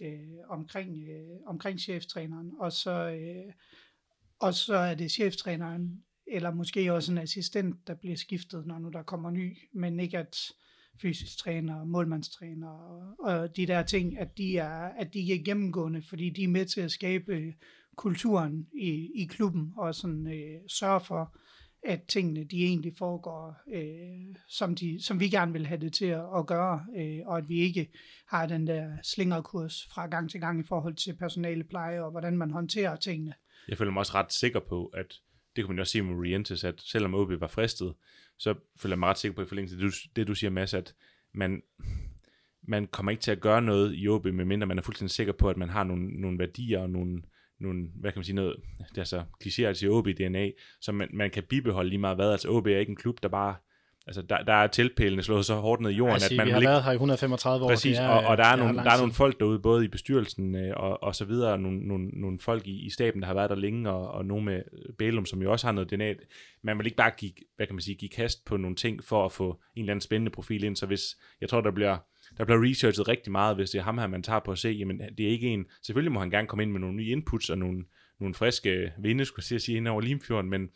øh, 0.00 0.38
omkring, 0.48 1.08
øh, 1.08 1.36
omkring 1.46 1.80
cheftræneren, 1.80 2.50
og 2.58 2.72
så... 2.72 3.10
Øh, 3.10 3.52
og 4.40 4.54
så 4.54 4.74
er 4.74 4.94
det 4.94 5.10
cheftræneren, 5.10 6.04
eller 6.26 6.54
måske 6.54 6.92
også 6.92 7.12
en 7.12 7.18
assistent, 7.18 7.86
der 7.86 7.94
bliver 7.94 8.16
skiftet, 8.16 8.66
når 8.66 8.78
nu 8.78 8.88
der 8.88 9.02
kommer 9.02 9.30
ny, 9.30 9.58
men 9.72 10.00
ikke 10.00 10.18
at 10.18 10.36
fysisk 11.02 11.38
træner, 11.38 11.84
målmandstræner 11.84 12.68
og, 12.68 13.14
og 13.18 13.56
de 13.56 13.66
der 13.66 13.82
ting, 13.82 14.18
at 14.18 14.38
de, 14.38 14.58
er, 14.58 14.88
at 14.98 15.14
de 15.14 15.32
er 15.32 15.44
gennemgående, 15.44 16.02
fordi 16.02 16.30
de 16.30 16.44
er 16.44 16.48
med 16.48 16.66
til 16.66 16.80
at 16.80 16.90
skabe 16.90 17.54
kulturen 17.96 18.68
i, 18.72 19.10
i 19.14 19.24
klubben, 19.24 19.72
og 19.76 19.94
sådan 19.94 20.26
øh, 20.26 20.60
sørge 20.68 21.00
for, 21.00 21.36
at 21.82 22.02
tingene 22.02 22.44
de 22.44 22.64
egentlig 22.64 22.92
foregår, 22.98 23.56
øh, 23.74 24.34
som, 24.48 24.74
de, 24.74 25.02
som 25.02 25.20
vi 25.20 25.28
gerne 25.28 25.52
vil 25.52 25.66
have 25.66 25.80
det 25.80 25.92
til 25.92 26.04
at, 26.04 26.24
at 26.38 26.46
gøre, 26.46 26.86
øh, 26.96 27.18
og 27.26 27.38
at 27.38 27.48
vi 27.48 27.60
ikke 27.60 27.92
har 28.28 28.46
den 28.46 28.66
der 28.66 28.96
slingerkurs 29.02 29.88
fra 29.94 30.06
gang 30.06 30.30
til 30.30 30.40
gang 30.40 30.60
i 30.60 30.66
forhold 30.68 30.94
til 30.94 31.16
personalepleje, 31.16 32.02
og 32.02 32.10
hvordan 32.10 32.38
man 32.38 32.50
håndterer 32.50 32.96
tingene. 32.96 33.34
jeg 33.68 33.78
føler 33.78 33.92
mig 33.92 34.00
også 34.00 34.14
ret 34.14 34.32
sikker 34.32 34.60
på, 34.60 34.86
at 34.86 35.14
det 35.56 35.64
kunne 35.64 35.72
man 35.72 35.78
jo 35.78 35.80
også 35.80 35.92
sige 35.92 36.02
med 36.02 36.16
Rientes, 36.22 36.64
at 36.64 36.80
selvom 36.80 37.14
OB 37.14 37.40
var 37.40 37.48
fristet, 37.48 37.94
så 38.38 38.54
føler 38.80 38.94
jeg 38.94 38.98
mig 38.98 39.08
ret 39.08 39.18
sikker 39.18 39.36
på 39.36 39.42
i 39.42 39.46
forlængelse 39.46 39.76
af 39.76 39.80
det, 39.80 39.92
du, 39.92 39.96
det 40.16 40.28
du 40.28 40.34
siger, 40.34 40.50
Mads, 40.50 40.74
at 40.74 40.94
man, 41.34 41.62
man 42.62 42.86
kommer 42.86 43.10
ikke 43.10 43.22
til 43.22 43.30
at 43.30 43.40
gøre 43.40 43.62
noget 43.62 43.94
i 43.96 44.08
OB, 44.08 44.24
medmindre 44.24 44.66
man 44.66 44.78
er 44.78 44.82
fuldstændig 44.82 45.10
sikker 45.10 45.32
på, 45.32 45.48
at 45.50 45.56
man 45.56 45.68
har 45.68 45.84
nogle, 45.84 46.20
nogle 46.20 46.38
værdier 46.38 46.78
og 46.78 46.90
nogle, 46.90 47.22
nogle, 47.60 47.86
hvad 47.94 48.12
kan 48.12 48.18
man 48.18 48.24
sige, 48.24 48.36
noget, 48.36 48.56
det 48.94 48.98
er 48.98 49.04
så 49.04 49.22
klichéer 49.44 49.72
til 49.72 49.90
OB-DNA, 49.90 50.50
som 50.80 50.94
man, 50.94 51.08
man 51.12 51.30
kan 51.30 51.42
bibeholde 51.42 51.90
lige 51.90 51.98
meget 51.98 52.16
hvad. 52.16 52.32
Altså 52.32 52.48
OB 52.48 52.66
er 52.66 52.78
ikke 52.78 52.90
en 52.90 52.96
klub, 52.96 53.22
der 53.22 53.28
bare, 53.28 53.54
altså 54.06 54.22
der, 54.22 54.42
der 54.42 54.52
er 54.52 54.66
tilpælene 54.66 55.22
slået 55.22 55.46
så 55.46 55.54
hårdt 55.54 55.82
ned 55.82 55.90
i 55.90 55.94
jorden, 55.94 56.12
altså, 56.12 56.28
at 56.30 56.36
man 56.36 56.46
vi 56.46 56.50
har 56.50 56.58
ikke 56.58 56.68
været 56.68 56.84
her 56.84 56.90
i 56.90 56.94
135 56.94 57.64
år. 57.64 57.68
Præcis, 57.68 57.98
det 57.98 58.08
og, 58.08 58.20
og 58.20 58.36
der, 58.36 58.44
er 58.44 58.56
nogle, 58.56 58.78
der 58.78 58.90
er 58.90 58.98
nogle 58.98 59.12
folk 59.12 59.40
derude, 59.40 59.58
både 59.58 59.84
i 59.84 59.88
bestyrelsen 59.88 60.54
øh, 60.54 60.72
og, 60.76 61.02
og 61.02 61.14
så 61.14 61.24
videre, 61.24 61.52
og 61.52 61.60
nogle, 61.60 61.88
nogle, 61.88 62.08
nogle 62.08 62.38
folk 62.38 62.66
i, 62.66 62.86
i 62.86 62.90
staben, 62.90 63.20
der 63.20 63.26
har 63.26 63.34
været 63.34 63.50
der 63.50 63.56
længe, 63.56 63.90
og, 63.90 64.10
og 64.10 64.24
nogle 64.24 64.44
med 64.44 64.62
Bælum, 64.98 65.26
som 65.26 65.42
jo 65.42 65.52
også 65.52 65.66
har 65.66 65.72
noget 65.72 65.90
DNA. 65.90 66.14
Man 66.62 66.78
vil 66.78 66.86
ikke 66.86 66.96
bare 66.96 67.12
give, 67.16 67.32
hvad 67.56 67.66
kan 67.66 67.74
man 67.74 67.82
sige, 67.82 67.94
give 67.94 68.08
kast 68.08 68.44
på 68.44 68.56
nogle 68.56 68.76
ting 68.76 69.04
for 69.04 69.24
at 69.24 69.32
få 69.32 69.60
en 69.76 69.82
eller 69.82 69.92
anden 69.92 70.00
spændende 70.00 70.30
profil 70.30 70.64
ind, 70.64 70.76
så 70.76 70.86
hvis, 70.86 71.02
jeg 71.40 71.48
tror, 71.48 71.60
der 71.60 71.70
bliver, 71.70 71.96
der 72.40 72.44
bliver 72.44 72.70
researchet 72.70 73.08
rigtig 73.08 73.32
meget, 73.32 73.56
hvis 73.56 73.70
det 73.70 73.78
er 73.78 73.82
ham 73.82 73.98
her, 73.98 74.06
man 74.06 74.22
tager 74.22 74.40
på 74.40 74.52
at 74.52 74.58
se, 74.58 74.68
jamen 74.68 75.00
det 75.18 75.26
er 75.26 75.30
ikke 75.30 75.46
en, 75.46 75.66
selvfølgelig 75.82 76.12
må 76.12 76.20
han 76.20 76.30
gerne 76.30 76.48
komme 76.48 76.62
ind 76.62 76.72
med 76.72 76.80
nogle 76.80 76.96
nye 76.96 77.10
inputs 77.10 77.50
og 77.50 77.58
nogle, 77.58 77.84
nogle 78.20 78.34
friske 78.34 78.92
vinde, 78.98 79.24
skulle 79.24 79.46
jeg 79.50 79.60
sige, 79.60 79.76
ind 79.76 79.88
over 79.88 80.00
Limfjorden, 80.00 80.50
men, 80.50 80.68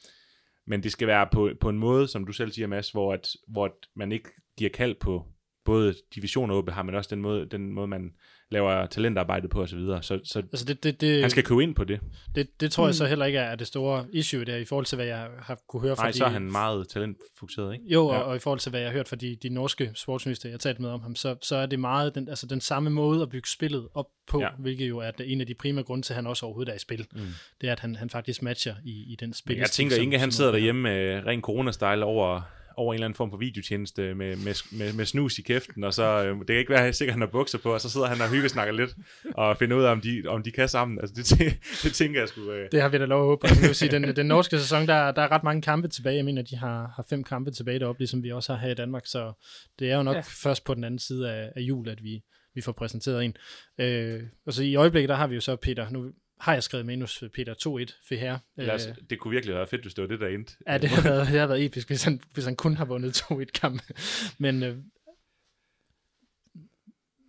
men 0.67 0.83
det 0.83 0.93
skal 0.93 1.09
være 1.09 1.29
på, 1.33 1.51
på 1.61 1.69
en 1.69 1.79
måde, 1.79 2.09
som 2.09 2.27
du 2.27 2.33
selv 2.33 2.53
siger, 2.53 2.67
Mads, 2.67 2.91
hvor, 2.91 3.13
at, 3.13 3.29
hvor 3.49 3.65
at 3.65 3.73
man 3.97 4.13
ikke 4.13 4.29
giver 4.59 4.71
kald 4.71 4.95
på 4.95 5.27
både 5.65 5.95
division 6.15 6.51
og 6.51 6.59
OB 6.59 6.71
har, 6.71 6.83
men 6.83 6.95
også 6.95 7.15
den 7.15 7.23
måde, 7.23 7.47
den 7.47 7.73
måde 7.73 7.87
man 7.87 8.13
laver 8.51 8.87
talentarbejde 8.87 9.49
på 9.49 9.63
osv. 9.63 9.79
Så, 9.79 9.99
så, 10.03 10.21
så 10.25 10.39
Altså 10.39 10.65
det, 10.67 10.83
det, 10.85 11.01
det, 11.01 11.21
han 11.21 11.31
skal 11.31 11.45
købe 11.45 11.63
ind 11.63 11.75
på 11.75 11.85
det. 11.85 12.01
det, 12.35 12.61
det 12.61 12.73
tror 12.73 12.85
jeg 12.85 12.89
Mm. 12.91 12.93
så 12.95 13.07
heller 13.07 13.25
ikke 13.27 13.39
er 13.39 13.55
det 13.55 13.67
store 13.67 14.07
issue 14.13 14.45
der, 14.45 14.57
i 14.57 14.65
forhold 14.65 14.87
til 14.87 14.97
hvad 14.97 15.07
jeg 15.07 15.29
har 15.39 15.59
kunne 15.69 15.83
høre 15.83 15.97
fra 15.97 16.03
Nej, 16.03 16.11
de... 16.11 16.17
så 16.19 16.25
er 16.25 16.29
han 16.29 16.53
meget 16.53 16.89
talentfokuseret, 16.89 17.73
ikke? 17.73 17.85
Jo, 17.89 18.07
og, 18.07 18.15
Ja. 18.15 18.21
og 18.21 18.37
i 18.37 18.39
forhold 18.39 18.61
til, 18.61 18.71
hvad 18.71 18.81
jeg 18.81 18.89
har 18.89 18.93
hørt 18.97 19.09
fra 19.09 19.17
de, 19.17 19.37
de 19.43 19.49
norske 19.49 19.91
sportsminister, 19.95 20.49
jeg 20.49 20.53
har 20.55 20.59
talt 20.59 20.81
med 20.81 20.89
om 20.91 21.01
ham, 21.03 21.15
så, 21.17 21.37
så 21.43 21.57
er 21.57 21.67
det 21.67 21.79
meget 21.81 22.15
den, 22.15 22.29
altså 22.29 22.47
den 22.47 22.61
samme 22.61 22.91
måde 22.91 23.23
at 23.23 23.29
bygge 23.31 23.49
spillet 23.49 23.89
op 23.95 24.07
på, 24.29 24.41
Ja. 24.41 24.49
hvilket 24.59 24.89
jo 24.89 24.99
er 24.99 25.11
det, 25.11 25.33
en 25.33 25.41
af 25.41 25.47
de 25.47 25.55
primære 25.55 25.85
grunde 25.85 26.07
til, 26.07 26.13
at 26.13 26.17
han 26.17 26.27
også 26.27 26.47
overhovedet 26.47 26.73
er 26.73 26.77
i 26.77 26.79
spil. 26.79 27.07
Mm. 27.13 27.21
Det 27.61 27.69
er, 27.69 27.73
at 27.73 27.81
han, 27.81 27.97
han 27.97 28.11
faktisk 28.11 28.43
matcher 28.43 28.75
i, 28.85 28.91
i 29.13 29.17
den 29.21 29.35
spil. 29.35 29.55
Men 29.57 29.61
jeg 29.61 29.71
tænker, 29.71 29.97
Inge 29.97 30.19
han 30.19 30.33
sidder 30.33 30.51
derhjemme 30.51 30.83
med 30.83 31.23
ren 31.27 31.43
corona-style 31.49 32.03
over, 32.05 32.41
over 32.77 32.93
en 32.93 32.97
eller 32.97 33.07
anden 33.07 33.17
form 33.17 33.31
for 33.31 33.37
videotjeneste 33.37 34.15
med, 34.15 34.37
med, 34.37 34.79
med, 34.79 34.93
med 34.93 35.05
snus 35.05 35.39
i 35.39 35.43
kæften, 35.43 35.85
og 35.85 35.95
så 35.95 36.25
øh, 36.25 36.39
det 36.39 36.47
kan 36.47 36.57
ikke 36.57 36.73
være 36.73 36.93
sikkert, 36.93 37.13
at 37.13 37.15
han 37.15 37.21
har 37.21 37.33
bukser 37.33 37.59
på, 37.59 37.75
og 37.75 37.81
så 37.81 37.91
sidder 37.91 38.07
han 38.07 38.21
og 38.21 38.31
hyggesnakker 38.31 38.75
lidt, 38.75 38.95
og 39.35 39.57
finder 39.57 39.77
ud 39.77 39.83
af, 39.83 39.91
om 39.91 40.01
de, 40.01 40.23
om 40.27 40.43
de 40.43 40.51
kan 40.51 40.69
sammen. 40.69 41.01
Altså, 41.01 41.37
det, 41.39 41.57
det 41.83 41.93
tænker 41.93 42.21
jeg 42.21 42.29
sgu... 42.29 42.51
Øh, 42.51 42.69
Det 42.73 42.81
har 42.83 42.89
vi 42.89 42.99
da 42.99 43.05
lov 43.05 43.21
at 43.21 43.27
håbe. 43.27 43.47
Altså, 43.47 43.61
jeg 43.61 43.69
vil 43.69 43.75
sige, 43.75 43.91
den, 43.91 44.17
den 44.17 44.27
norske 44.27 44.59
sæson, 44.59 44.87
der, 44.87 45.13
der 45.13 45.23
er 45.23 45.33
ret 45.33 45.45
mange 45.45 45.63
kampe 45.63 45.89
tilbage. 45.89 46.17
Jeg 46.17 46.25
mener, 46.25 46.43
de 46.43 46.57
har, 46.57 46.93
har 46.97 47.07
fem 47.11 47.25
kampe 47.25 47.51
tilbage 47.51 47.79
deroppe, 47.79 48.01
ligesom 48.01 48.23
vi 48.23 48.33
også 48.33 48.53
har 48.53 48.61
her 48.61 48.71
i 48.71 48.75
Danmark. 48.75 49.07
Så 49.07 49.33
det 49.79 49.91
er 49.91 49.97
jo 49.97 50.03
nok 50.03 50.17
ja. 50.17 50.23
Først 50.43 50.65
på 50.65 50.75
den 50.75 50.85
anden 50.85 50.99
side 50.99 51.33
af, 51.33 51.53
af 51.57 51.61
jul, 51.61 51.89
at 51.89 52.03
vi, 52.03 52.23
vi 52.55 52.61
får 52.61 52.73
præsenteret 52.73 53.25
en. 53.25 53.37
Øh, 53.79 54.23
og 54.47 54.53
så 54.53 54.63
i 54.63 54.75
øjeblikket, 54.75 55.09
der 55.09 55.15
har 55.15 55.27
vi 55.27 55.35
jo 55.35 55.41
så 55.41 55.57
Peter. 55.57 55.91
Nu 55.91 56.11
har 56.45 56.53
jeg 56.53 56.63
skrevet 56.63 56.87
minus 56.87 57.25
Peter 57.35 57.55
2-1 57.55 58.07
for 58.09 58.15
her. 58.15 58.39
lad 58.57 58.71
os, 58.75 58.89
det 59.11 59.19
kunne 59.19 59.31
virkelig 59.31 59.55
være 59.55 59.67
fedt, 59.67 59.83
hvis 59.83 59.95
det 59.95 60.03
var 60.03 60.09
det, 60.09 60.21
der 60.21 60.29
endte. 60.29 60.57
Ja, 60.67 60.79
det 60.79 60.91
har 60.91 61.03
været, 61.03 61.27
det 61.29 61.41
har 61.41 61.47
været 61.47 61.65
episk, 61.65 61.87
hvis 61.87 62.05
han, 62.05 62.21
hvis 62.33 62.45
han 62.45 62.57
kun 62.57 62.77
har 62.77 62.85
vundet 62.85 63.23
2-1 63.23 63.45
kampe. 63.45 63.95
Men 64.39 64.63
øh, 64.63 64.77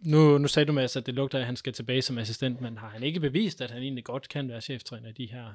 nu, 0.06 0.38
nu 0.38 0.47
sagde 0.47 0.65
du, 0.65 0.73
Mads, 0.73 0.95
at 0.95 1.06
det 1.06 1.13
lugter, 1.13 1.39
at 1.39 1.45
han 1.45 1.56
skal 1.56 1.73
tilbage 1.73 2.01
som 2.01 2.17
assistent, 2.17 2.62
men 2.62 2.78
har 2.78 2.89
han 2.89 3.04
ikke 3.04 3.19
bevist, 3.19 3.62
at 3.62 3.71
han 3.71 3.82
egentlig 3.84 4.04
godt 4.04 4.30
kan 4.30 4.49
være 4.49 4.62
cheftræner 4.62 5.10
i 5.10 5.13
de 5.13 5.25
her 5.32 5.54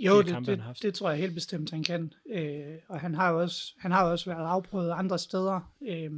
Jo, 0.00 0.12
fire 0.12 0.22
det, 0.22 0.26
kampe, 0.26 0.50
han 0.50 0.58
det, 0.58 0.62
har 0.62 0.66
haft? 0.66 0.82
det 0.82 0.94
tror 0.94 1.10
jeg 1.10 1.18
helt 1.18 1.34
bestemt, 1.34 1.70
han 1.70 1.84
kan. 1.84 2.12
Øh, 2.30 2.74
og 2.88 3.00
han 3.00 3.14
har 3.14 3.30
jo 3.30 3.40
også, 3.40 3.72
han 3.78 3.90
har 3.90 4.04
også 4.04 4.30
været 4.30 4.46
afprøvet 4.46 4.90
andre 4.90 5.18
steder. 5.18 5.74
Øh, 5.88 6.10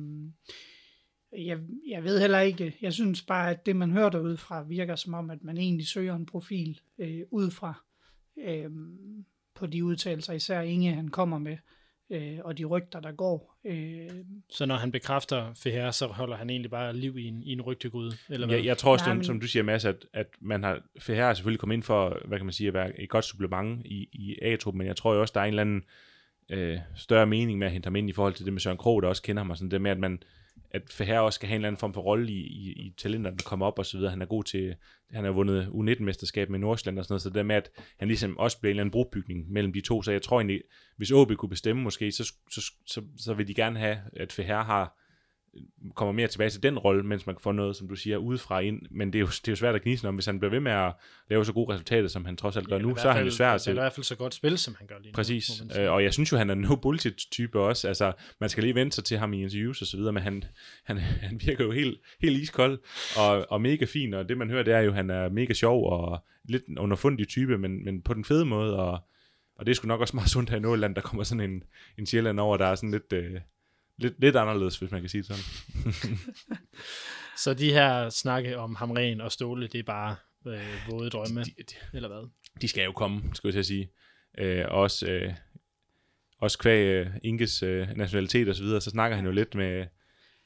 jeg, 1.32 1.58
jeg 1.88 2.04
ved 2.04 2.20
heller 2.20 2.40
ikke, 2.40 2.76
jeg 2.82 2.92
synes 2.92 3.22
bare, 3.22 3.50
at 3.50 3.66
det 3.66 3.76
man 3.76 3.90
hører 3.90 4.08
derude 4.10 4.36
fra 4.36 4.62
virker 4.62 4.96
som 4.96 5.14
om, 5.14 5.30
at 5.30 5.44
man 5.44 5.56
egentlig 5.58 5.86
søger 5.86 6.14
en 6.14 6.26
profil 6.26 6.80
øh, 6.98 7.20
udefra 7.30 7.84
øh, 8.44 8.70
på 9.54 9.66
de 9.66 9.84
udtalelser, 9.84 10.32
især 10.32 10.60
Inge 10.60 10.92
han 10.94 11.08
kommer 11.08 11.38
med, 11.38 11.56
øh, 12.10 12.38
og 12.44 12.58
de 12.58 12.64
rygter, 12.64 13.00
der 13.00 13.12
går. 13.12 13.58
Øh, 13.64 14.10
Så 14.50 14.66
når 14.66 14.74
han 14.76 14.92
bekræfter 14.92 15.54
Feher, 15.54 15.90
så 15.90 16.06
holder 16.06 16.36
han 16.36 16.50
egentlig 16.50 16.70
bare 16.70 16.96
liv 16.96 17.18
i 17.18 17.24
en, 17.24 17.42
i 17.42 17.52
en 17.52 17.60
rygtegryde, 17.60 18.16
eller 18.30 18.46
hvad? 18.46 18.56
Jeg, 18.56 18.64
jeg 18.64 18.78
tror 18.78 18.92
også, 18.92 19.02
Nej, 19.04 19.10
som, 19.10 19.16
men- 19.16 19.24
som 19.24 19.40
du 19.40 19.46
siger, 19.46 19.62
Mads, 19.62 19.84
at, 19.84 20.06
at 20.12 20.26
man 20.40 20.62
har, 20.62 20.82
for 21.00 21.12
her 21.12 21.24
er 21.24 21.34
selvfølgelig 21.34 21.60
kommet 21.60 21.74
ind 21.74 21.82
for, 21.82 22.22
hvad 22.24 22.38
kan 22.38 22.46
man 22.46 22.52
sige, 22.52 22.68
at 22.68 22.74
være 22.74 23.00
et 23.00 23.08
godt 23.08 23.24
supplement 23.24 23.86
i, 23.86 24.08
i 24.12 24.38
A-truppen, 24.42 24.78
men 24.78 24.86
jeg 24.86 24.96
tror 24.96 25.14
jo 25.14 25.20
også, 25.20 25.32
der 25.34 25.40
er 25.40 25.44
en 25.44 25.48
eller 25.48 25.60
anden 25.62 25.82
øh, 26.52 26.78
større 26.96 27.26
mening 27.26 27.58
med 27.58 27.66
at 27.66 27.72
hente 27.72 27.86
ham 27.86 27.96
ind 27.96 28.08
i 28.08 28.12
forhold 28.12 28.34
til 28.34 28.44
det 28.44 28.52
med 28.52 28.60
Søren 28.60 28.76
Krog, 28.78 29.02
der 29.02 29.08
også 29.08 29.22
kender 29.22 29.42
ham, 29.42 29.50
og 29.50 29.56
sådan 29.56 29.70
det 29.70 29.80
med, 29.80 29.90
at 29.90 29.98
man 29.98 30.22
at 30.70 30.82
Ferrer 30.90 31.20
også 31.20 31.36
skal 31.36 31.48
have 31.48 31.56
en 31.56 31.60
eller 31.60 31.68
anden 31.68 31.80
form 31.80 31.94
for 31.94 32.00
rolle 32.00 32.32
i, 32.32 32.40
i, 32.40 32.72
i 32.72 32.94
talenterne, 32.98 33.36
der 33.36 33.42
kommer 33.44 33.66
op 33.66 33.78
og 33.78 33.86
så 33.86 33.96
videre. 33.96 34.10
Han 34.10 34.22
er 34.22 34.26
god 34.26 34.44
til, 34.44 34.74
han 35.10 35.24
har 35.24 35.30
vundet 35.30 35.66
U19-mesterskab 35.66 36.50
med 36.50 36.58
Nordsjælland 36.58 36.98
og 36.98 37.04
sådan 37.04 37.12
noget, 37.12 37.22
så 37.22 37.28
det 37.28 37.34
der 37.34 37.42
med, 37.42 37.56
at 37.56 37.70
han 37.98 38.08
ligesom 38.08 38.38
også 38.38 38.60
bliver 38.60 38.70
en 38.70 38.74
eller 38.74 38.82
anden 38.82 38.92
brobygning 38.92 39.52
mellem 39.52 39.72
de 39.72 39.80
to, 39.80 40.02
så 40.02 40.12
jeg 40.12 40.22
tror 40.22 40.40
egentlig, 40.40 40.62
hvis 40.96 41.10
OB 41.10 41.32
kunne 41.32 41.48
bestemme 41.48 41.82
måske, 41.82 42.12
så, 42.12 42.32
så, 42.50 42.72
så, 42.86 43.02
så 43.16 43.34
vil 43.34 43.48
de 43.48 43.54
gerne 43.54 43.78
have, 43.78 43.98
at 44.16 44.32
Ferrer 44.32 44.64
har 44.64 44.98
kommer 45.94 46.12
mere 46.12 46.28
tilbage 46.28 46.50
til 46.50 46.62
den 46.62 46.78
rolle, 46.78 47.02
mens 47.02 47.26
man 47.26 47.34
kan 47.34 47.40
få 47.40 47.52
noget, 47.52 47.76
som 47.76 47.88
du 47.88 47.94
siger, 47.94 48.16
udefra 48.16 48.60
ind. 48.60 48.82
Men 48.90 49.12
det 49.12 49.18
er 49.18 49.20
jo, 49.20 49.26
det 49.26 49.48
er 49.48 49.52
jo 49.52 49.56
svært 49.56 49.74
at 49.74 49.82
gnise 49.82 50.08
om, 50.08 50.14
hvis 50.14 50.26
han 50.26 50.38
bliver 50.38 50.50
ved 50.50 50.60
med 50.60 50.72
at 50.72 50.92
lave 51.30 51.44
så 51.44 51.52
gode 51.52 51.72
resultater, 51.72 52.08
som 52.08 52.24
han 52.24 52.36
trods 52.36 52.56
alt 52.56 52.68
gør 52.68 52.78
i 52.78 52.82
nu, 52.82 52.96
så 52.96 53.08
er 53.08 53.12
han 53.12 53.24
jo 53.24 53.30
svær 53.30 53.46
Eller 53.46 53.56
i 53.56 53.62
til. 53.62 53.72
hvert 53.72 53.92
fald 53.92 54.04
så 54.04 54.16
godt 54.16 54.34
spil, 54.34 54.58
som 54.58 54.74
han 54.78 54.86
gør 54.86 54.98
lige 55.02 55.12
Præcis, 55.12 55.62
nu. 55.62 55.70
sige. 55.70 55.84
øh, 55.84 55.92
og 55.92 56.04
jeg 56.04 56.12
synes 56.12 56.32
jo, 56.32 56.36
han 56.36 56.50
er 56.50 56.54
en 56.54 56.60
no 56.60 56.76
bullshit-type 56.76 57.60
også. 57.60 57.88
Altså, 57.88 58.12
man 58.40 58.48
skal 58.50 58.62
lige 58.64 58.74
vente 58.74 58.94
sig 58.94 59.04
til 59.04 59.18
ham 59.18 59.32
i 59.32 59.42
interviews 59.42 59.80
og 59.80 59.86
så 59.86 59.96
videre, 59.96 60.12
men 60.12 60.22
han, 60.22 60.44
han, 60.84 60.98
han 61.28 61.40
virker 61.46 61.64
jo 61.64 61.70
helt, 61.70 62.00
helt 62.22 62.36
iskold 62.42 62.78
og, 63.18 63.46
og 63.50 63.60
mega 63.60 63.84
fin, 63.84 64.14
og 64.14 64.28
det 64.28 64.38
man 64.38 64.50
hører, 64.50 64.62
det 64.62 64.74
er 64.74 64.80
jo, 64.80 64.90
at 64.90 64.96
han 64.96 65.10
er 65.10 65.28
mega 65.28 65.52
sjov 65.52 65.92
og 65.92 66.24
lidt 66.44 66.66
en 66.66 66.78
underfundig 66.78 67.28
type, 67.28 67.58
men, 67.58 67.84
men 67.84 68.02
på 68.02 68.14
den 68.14 68.24
fede 68.24 68.44
måde, 68.44 68.76
og, 68.76 68.98
og 69.56 69.66
det 69.66 69.70
er 69.70 69.74
sgu 69.74 69.88
nok 69.88 70.00
også 70.00 70.16
meget 70.16 70.30
sundt 70.30 70.50
her 70.50 70.56
i 70.56 70.60
Nordjylland, 70.60 70.94
der 70.94 71.00
kommer 71.00 71.24
sådan 71.24 71.50
en, 71.50 71.62
en 71.98 72.06
Sjælland 72.06 72.40
over, 72.40 72.56
der 72.56 72.66
er 72.66 72.74
sådan 72.74 72.90
lidt, 72.90 73.12
øh, 73.12 73.40
lidt, 73.98 74.20
lidt 74.20 74.36
anderledes, 74.36 74.78
hvis 74.78 74.90
man 74.90 75.00
kan 75.00 75.08
sige 75.08 75.22
det 75.22 75.26
sådan. 75.26 76.14
Så 77.44 77.54
de 77.54 77.72
her 77.72 78.10
snakke 78.10 78.58
om 78.58 78.74
Hamren 78.74 79.20
og 79.20 79.32
Ståle, 79.32 79.66
det 79.66 79.78
er 79.78 79.82
bare 79.82 80.16
øh, 80.46 80.90
våde 80.90 81.10
drømme, 81.10 81.42
De, 81.42 81.50
de, 81.58 81.74
eller 81.96 82.08
hvad? 82.08 82.30
de 82.60 82.68
skal 82.68 82.84
jo 82.84 82.92
komme, 82.92 83.22
skal 83.34 83.48
jeg 83.48 83.52
til 83.52 83.58
at 83.58 83.66
sige. 83.66 83.90
Øh, 84.38 84.64
også, 84.68 85.06
øh, 85.10 85.32
også 86.40 86.58
kvæg 86.58 86.84
øh, 86.84 87.06
Inkes 87.22 87.62
øh, 87.62 87.88
nationalitet 87.96 88.48
og 88.48 88.54
så 88.54 88.62
videre, 88.62 88.80
så 88.80 88.90
snakker 88.90 89.16
han 89.16 89.26
jo 89.26 89.32
lidt 89.32 89.54
med, 89.54 89.86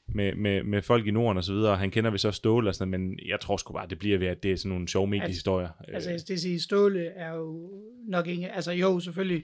med, 0.07 0.35
med, 0.35 0.63
med 0.63 0.81
folk 0.81 1.07
i 1.07 1.11
Norden 1.11 1.37
og 1.37 1.43
så 1.43 1.53
videre, 1.53 1.71
og 1.71 1.79
han 1.79 1.91
kender 1.91 2.11
vist 2.11 2.25
også 2.25 2.37
Ståle 2.37 2.69
og 2.69 2.75
sådan 2.75 2.91
noget, 2.91 3.07
men 3.07 3.19
jeg 3.27 3.39
tror 3.39 3.57
sgu 3.57 3.73
bare, 3.73 3.87
det 3.87 3.99
bliver 3.99 4.17
ved, 4.17 4.27
at 4.27 4.43
det 4.43 4.51
er 4.51 4.57
sådan 4.57 4.69
nogle 4.69 4.87
sjove 4.87 5.07
mediehistorier. 5.07 5.69
Altså, 5.87 6.09
Øh, 6.09 6.13
jeg 6.13 6.19
skal 6.21 6.39
sige, 6.39 6.61
Ståle 6.61 7.05
er 7.05 7.33
jo 7.33 7.71
nok 8.07 8.27
ikke... 8.27 8.51
Altså, 8.51 8.71
jo, 8.71 8.99
selvfølgelig 8.99 9.43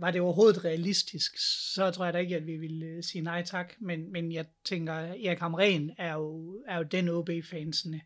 var 0.00 0.10
det 0.10 0.20
overhovedet 0.20 0.64
realistisk, 0.64 1.32
så 1.74 1.90
tror 1.90 2.04
jeg 2.04 2.14
da 2.14 2.18
ikke, 2.18 2.36
at 2.36 2.46
vi 2.46 2.56
ville 2.56 2.86
øh, 2.86 3.02
sige 3.02 3.22
nej 3.22 3.42
tak. 3.42 3.72
Men, 3.80 4.12
men 4.12 4.32
jeg 4.32 4.44
tænker, 4.64 4.92
Erik 4.94 5.38
Hamren 5.38 5.90
er 5.98 6.12
jo, 6.14 6.56
er 6.68 6.76
jo 6.76 6.82
den 6.82 7.08
OB-fansene. 7.08 8.00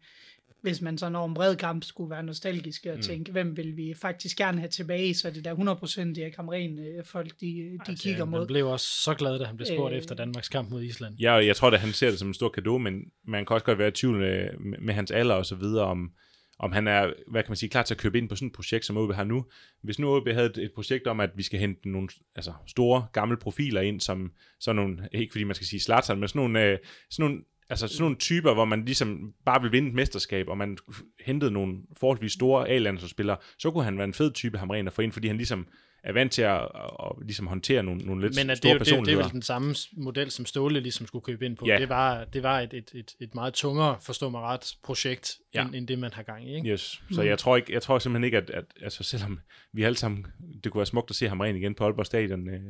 Hvis 0.62 0.81
man 0.81 0.99
så 0.99 1.09
når 1.09 1.27
en 1.27 1.35
bred 1.35 1.57
kamp 1.57 1.85
skulle 1.85 2.11
være 2.11 2.23
nostalgisk 2.23 2.87
og 2.90 2.97
Mm. 2.97 3.03
tænke, 3.03 3.33
hvem 3.33 3.57
vil 3.57 3.77
vi 3.77 3.94
faktisk 4.01 4.37
gerne 4.37 4.59
have 4.59 4.68
tilbage, 4.68 5.14
så 5.14 5.29
er 5.29 5.33
det 5.33 5.44
der 5.44 5.55
100% 5.55 6.18
Erik 6.23 6.37
Hamren, 6.37 6.79
øh, 6.79 7.05
folk 7.05 7.40
de, 7.40 7.47
de 7.47 7.79
Altså, 7.88 8.03
kigger 8.03 8.25
Han 8.25 8.29
mod. 8.31 8.47
blev 8.47 8.66
også 8.68 8.87
så 9.03 9.14
glad, 9.14 9.38
da 9.38 9.44
han 9.44 9.57
blev 9.57 9.66
spurgt 9.66 9.92
Øh. 9.92 9.99
efter 9.99 10.14
Danmarks 10.14 10.49
kamp 10.49 10.70
mod 10.70 10.83
Island. 10.83 11.14
Ja, 11.20 11.35
og 11.35 11.47
jeg 11.47 11.57
tror, 11.57 11.70
at 11.70 11.81
han 11.81 11.92
ser 11.92 12.11
det 12.11 12.18
som 12.18 12.29
en 12.29 12.35
stor 12.35 12.61
gave, 12.62 12.81
men 12.81 13.01
man 13.27 13.47
kan 13.47 13.55
også 13.55 13.64
godt 13.66 13.79
være 13.79 13.88
i 13.88 13.90
tvivl 13.90 14.18
med, 14.18 14.49
med, 14.61 14.79
med 14.79 14.94
hans 14.94 15.11
alder 15.11 15.35
og 15.35 15.47
så 15.47 15.55
videre, 15.55 15.85
om, 15.85 16.11
om 16.59 16.73
han 16.73 16.88
er, 16.88 17.12
hvad 17.27 17.43
kan 17.43 17.51
man 17.51 17.57
sige, 17.57 17.71
klar 17.71 17.83
til 17.83 17.95
at 17.95 18.01
købe 18.01 18.19
ind 18.19 18.29
på 18.29 18.37
sådan 18.37 18.49
et 18.49 18.55
projekt, 18.55 18.85
som 18.85 18.97
OB 18.97 19.12
har 19.12 19.25
nu. 19.25 19.45
Hvis 19.83 19.99
nu 19.99 20.17
OB 20.17 20.29
havde 20.29 20.47
et, 20.47 20.59
et 20.59 20.73
projekt 20.75 21.07
om, 21.07 21.21
at 21.21 21.31
vi 21.35 21.43
skal 21.43 21.61
hente 21.61 21.88
nogle 21.88 22.09
altså, 22.35 22.53
store, 22.67 23.07
gamle 23.12 23.37
profiler 23.37 23.81
ind, 23.81 24.01
som 24.01 24.33
sådan 24.61 24.77
nogle, 24.77 25.09
ikke 25.12 25.33
fordi 25.33 25.45
man 25.45 25.55
skal 25.55 25.67
sige 25.67 25.81
Zlatan, 25.81 26.19
men 26.19 26.29
sådan 26.29 26.40
nogle, 26.40 26.64
øh, 26.64 26.79
sådan 27.11 27.31
nogle 27.31 27.45
Altså 27.69 27.88
sådan 27.88 28.03
nogle 28.03 28.17
typer, 28.17 28.55
hvor 28.55 28.64
man 28.64 28.85
ligesom 28.85 29.35
bare 29.45 29.62
vil 29.62 29.73
vinde 29.73 29.88
et 29.88 29.95
mesterskab, 29.95 30.49
og 30.49 30.59
man 30.59 30.79
hentede 31.27 31.51
nogle 31.51 31.79
forholdsvis 31.97 32.33
store 32.33 32.69
A-landsholdsspillere, 32.69 33.37
så 33.59 33.71
kunne 33.71 33.85
han 33.85 33.97
være 33.97 34.05
en 34.05 34.14
fed 34.14 34.33
type, 34.33 34.59
ham 34.59 34.71
rent 34.71 34.88
at 34.88 34.93
få 34.93 35.03
ind, 35.03 35.12
fordi 35.12 35.27
han 35.27 35.37
ligesom 35.37 35.67
er 36.05 36.12
vant 36.12 36.33
til 36.33 36.43
at, 36.43 36.61
at, 36.61 36.69
at 37.01 37.12
ligesom 37.27 37.47
håndtere 37.47 37.83
nogle, 37.83 38.05
nogle 38.05 38.23
lidt 38.23 38.37
Men 38.37 38.51
at 38.51 38.55
det, 38.55 38.59
store 38.59 38.71
er 38.71 38.75
jo- 38.75 38.79
det, 38.79 38.87
det 38.87 38.93
er 38.93 38.97
personligheder. 38.97 39.25
vel 39.25 39.33
den 39.33 39.43
samme 39.43 39.75
model, 39.93 40.31
som 40.31 40.47
Ståle 40.47 40.81
ligesom 40.81 41.07
skulle 41.07 41.23
købe 41.23 41.47
ind 41.47 41.57
på. 41.57 41.67
Ja. 41.67 41.79
Det 41.79 41.88
var, 41.88 42.25
det 42.25 42.43
var 42.43 42.61
et, 42.61 42.75
et, 42.75 42.90
et, 42.95 43.14
et 43.21 43.35
meget 43.35 43.55
tungere, 43.55 43.97
forstå 44.03 44.29
mig 44.31 44.40
ret, 44.40 44.75
projekt, 44.85 45.37
Ja. 45.55 45.64
end, 45.64 45.75
end 45.75 45.88
det, 45.88 45.99
man 45.99 46.12
har 46.12 46.23
gang 46.23 46.49
i. 46.49 46.55
Ikke? 46.57 46.69
Yes. 46.71 47.03
Så 47.12 47.23
jeg 47.23 47.38
tror 47.38 47.57
ikke, 47.57 47.73
jeg 47.73 47.83
tror 47.83 47.99
simpelthen 47.99 48.25
ikke, 48.25 48.37
at, 48.37 48.51
at 48.51 48.64
altså 48.83 49.05
selvom 49.05 49.40
vi 49.73 49.83
alle 49.83 49.97
sammen, 49.97 50.27
det 50.64 50.73
kunne 50.73 50.79
være 50.79 50.87
smukt 50.87 51.11
at 51.11 51.17
se 51.17 51.29
ham 51.29 51.40
rent 51.40 51.57
igen 51.59 51.75
på 51.75 51.85
Aalborg 51.85 52.07
Stadion, 52.07 52.49
øh, 52.49 52.61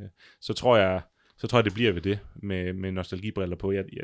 så 0.41 0.53
tror 0.53 0.77
jeg, 0.77 1.01
så 1.39 1.47
tror 1.47 1.59
jeg, 1.59 1.65
det 1.65 1.75
bliver 1.75 1.93
ved 1.93 2.03
det 2.03 2.19
med, 2.37 2.73
med 2.73 2.93
nostalgibriller 2.93 3.57
på. 3.57 3.73
Jeg, 3.73 3.85
jeg, 3.93 4.03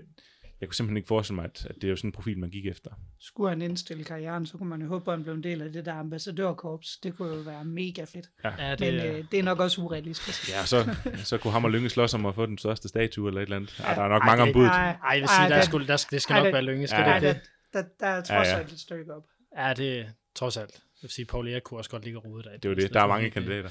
jeg 0.61 0.69
kunne 0.69 0.75
simpelthen 0.75 0.97
ikke 0.97 1.07
forestille 1.07 1.37
mig, 1.37 1.45
at, 1.45 1.67
at 1.71 1.75
det 1.75 1.85
er 1.85 1.89
jo 1.89 1.97
sådan 1.97 2.09
en 2.09 2.13
profil, 2.13 2.39
man 2.39 2.51
gik 2.51 2.67
efter. 2.67 2.91
Skulle 3.21 3.49
han 3.51 3.63
indstille 3.63 4.05
karrieren, 4.05 4.47
så 4.47 4.59
kunne 4.59 4.69
man 4.69 4.83
jo 4.83 4.89
håbe, 4.89 5.11
at 5.13 5.17
han 5.19 5.23
blev 5.25 5.35
en 5.35 5.43
del 5.43 5.63
af 5.63 5.73
det 5.73 5.85
der 5.87 5.95
ambassadørkorps. 5.95 6.97
Det 7.03 7.17
kunne 7.17 7.35
jo 7.35 7.41
være 7.41 7.65
mega 7.65 8.05
fedt. 8.05 8.27
Ja, 8.45 8.71
det, 8.71 8.81
Men 8.81 8.95
er- 8.95 9.17
øh, 9.19 9.25
det 9.31 9.39
er 9.39 9.43
nok 9.43 9.61
også 9.61 9.81
urealistisk. 9.81 10.51
Ja, 10.51 10.65
så, 10.67 10.97
så 11.25 11.39
kunne 11.39 11.53
ham 11.53 11.65
og 11.65 11.71
Lynge 11.71 11.89
slås 11.89 12.15
om 12.15 12.27
at 12.27 12.35
få 12.35 12.47
den 12.47 12.59
største 12.59 12.89
statue 12.89 13.29
eller 13.29 13.41
et 13.41 13.45
eller 13.47 13.57
andet. 13.57 13.79
Ja, 13.81 13.95
der 13.95 14.03
er 14.03 14.09
nok 14.09 14.23
Ej, 14.23 14.27
mange 14.27 14.43
om 14.43 14.49
det- 14.49 14.55
budet. 14.55 14.69
Ej, 14.69 14.75
ej, 14.91 14.97
jeg 15.13 15.21
vil 15.21 15.29
sige, 15.29 15.39
ej, 15.39 15.49
der, 15.49 15.55
er 15.57 15.61
det- 15.61 15.69
sgu, 15.69 15.79
der, 15.79 15.97
skal, 15.97 16.17
det 16.17 16.23
skal 16.23 16.35
ej, 16.35 16.39
nok 16.43 16.55
det- 16.55 16.67
være. 16.67 16.87
Skal 16.87 16.99
Ja, 17.09 17.15
det 17.15 17.23
der, 17.23 17.33
det? 17.33 17.41
der, 17.73 17.83
der 18.01 18.07
er 18.07 18.17
trods 18.23 18.29
Ja, 18.49 18.53
ja. 18.55 18.59
alt 18.59 18.73
et 18.73 18.81
stykke 18.81 19.15
op. 19.15 19.23
Ja, 19.59 19.73
det 19.77 19.99
er 20.01 20.05
trods 20.35 20.57
alt. 20.57 20.71
Jeg 20.75 21.03
vil 21.03 21.11
sige, 21.11 21.25
Paul 21.27 21.49
Erik 21.49 21.63
kunne 21.63 21.81
også 21.81 21.91
godt 21.91 22.05
ligge 22.05 22.19
og 22.19 22.25
rode 22.25 22.43
der. 22.43 22.51
Det 22.57 22.65
er 22.65 22.69
jo 22.69 22.75
det. 22.75 22.95
Der 22.95 23.01
er 23.01 23.07
mange 23.07 23.31
kandidater. 23.31 23.69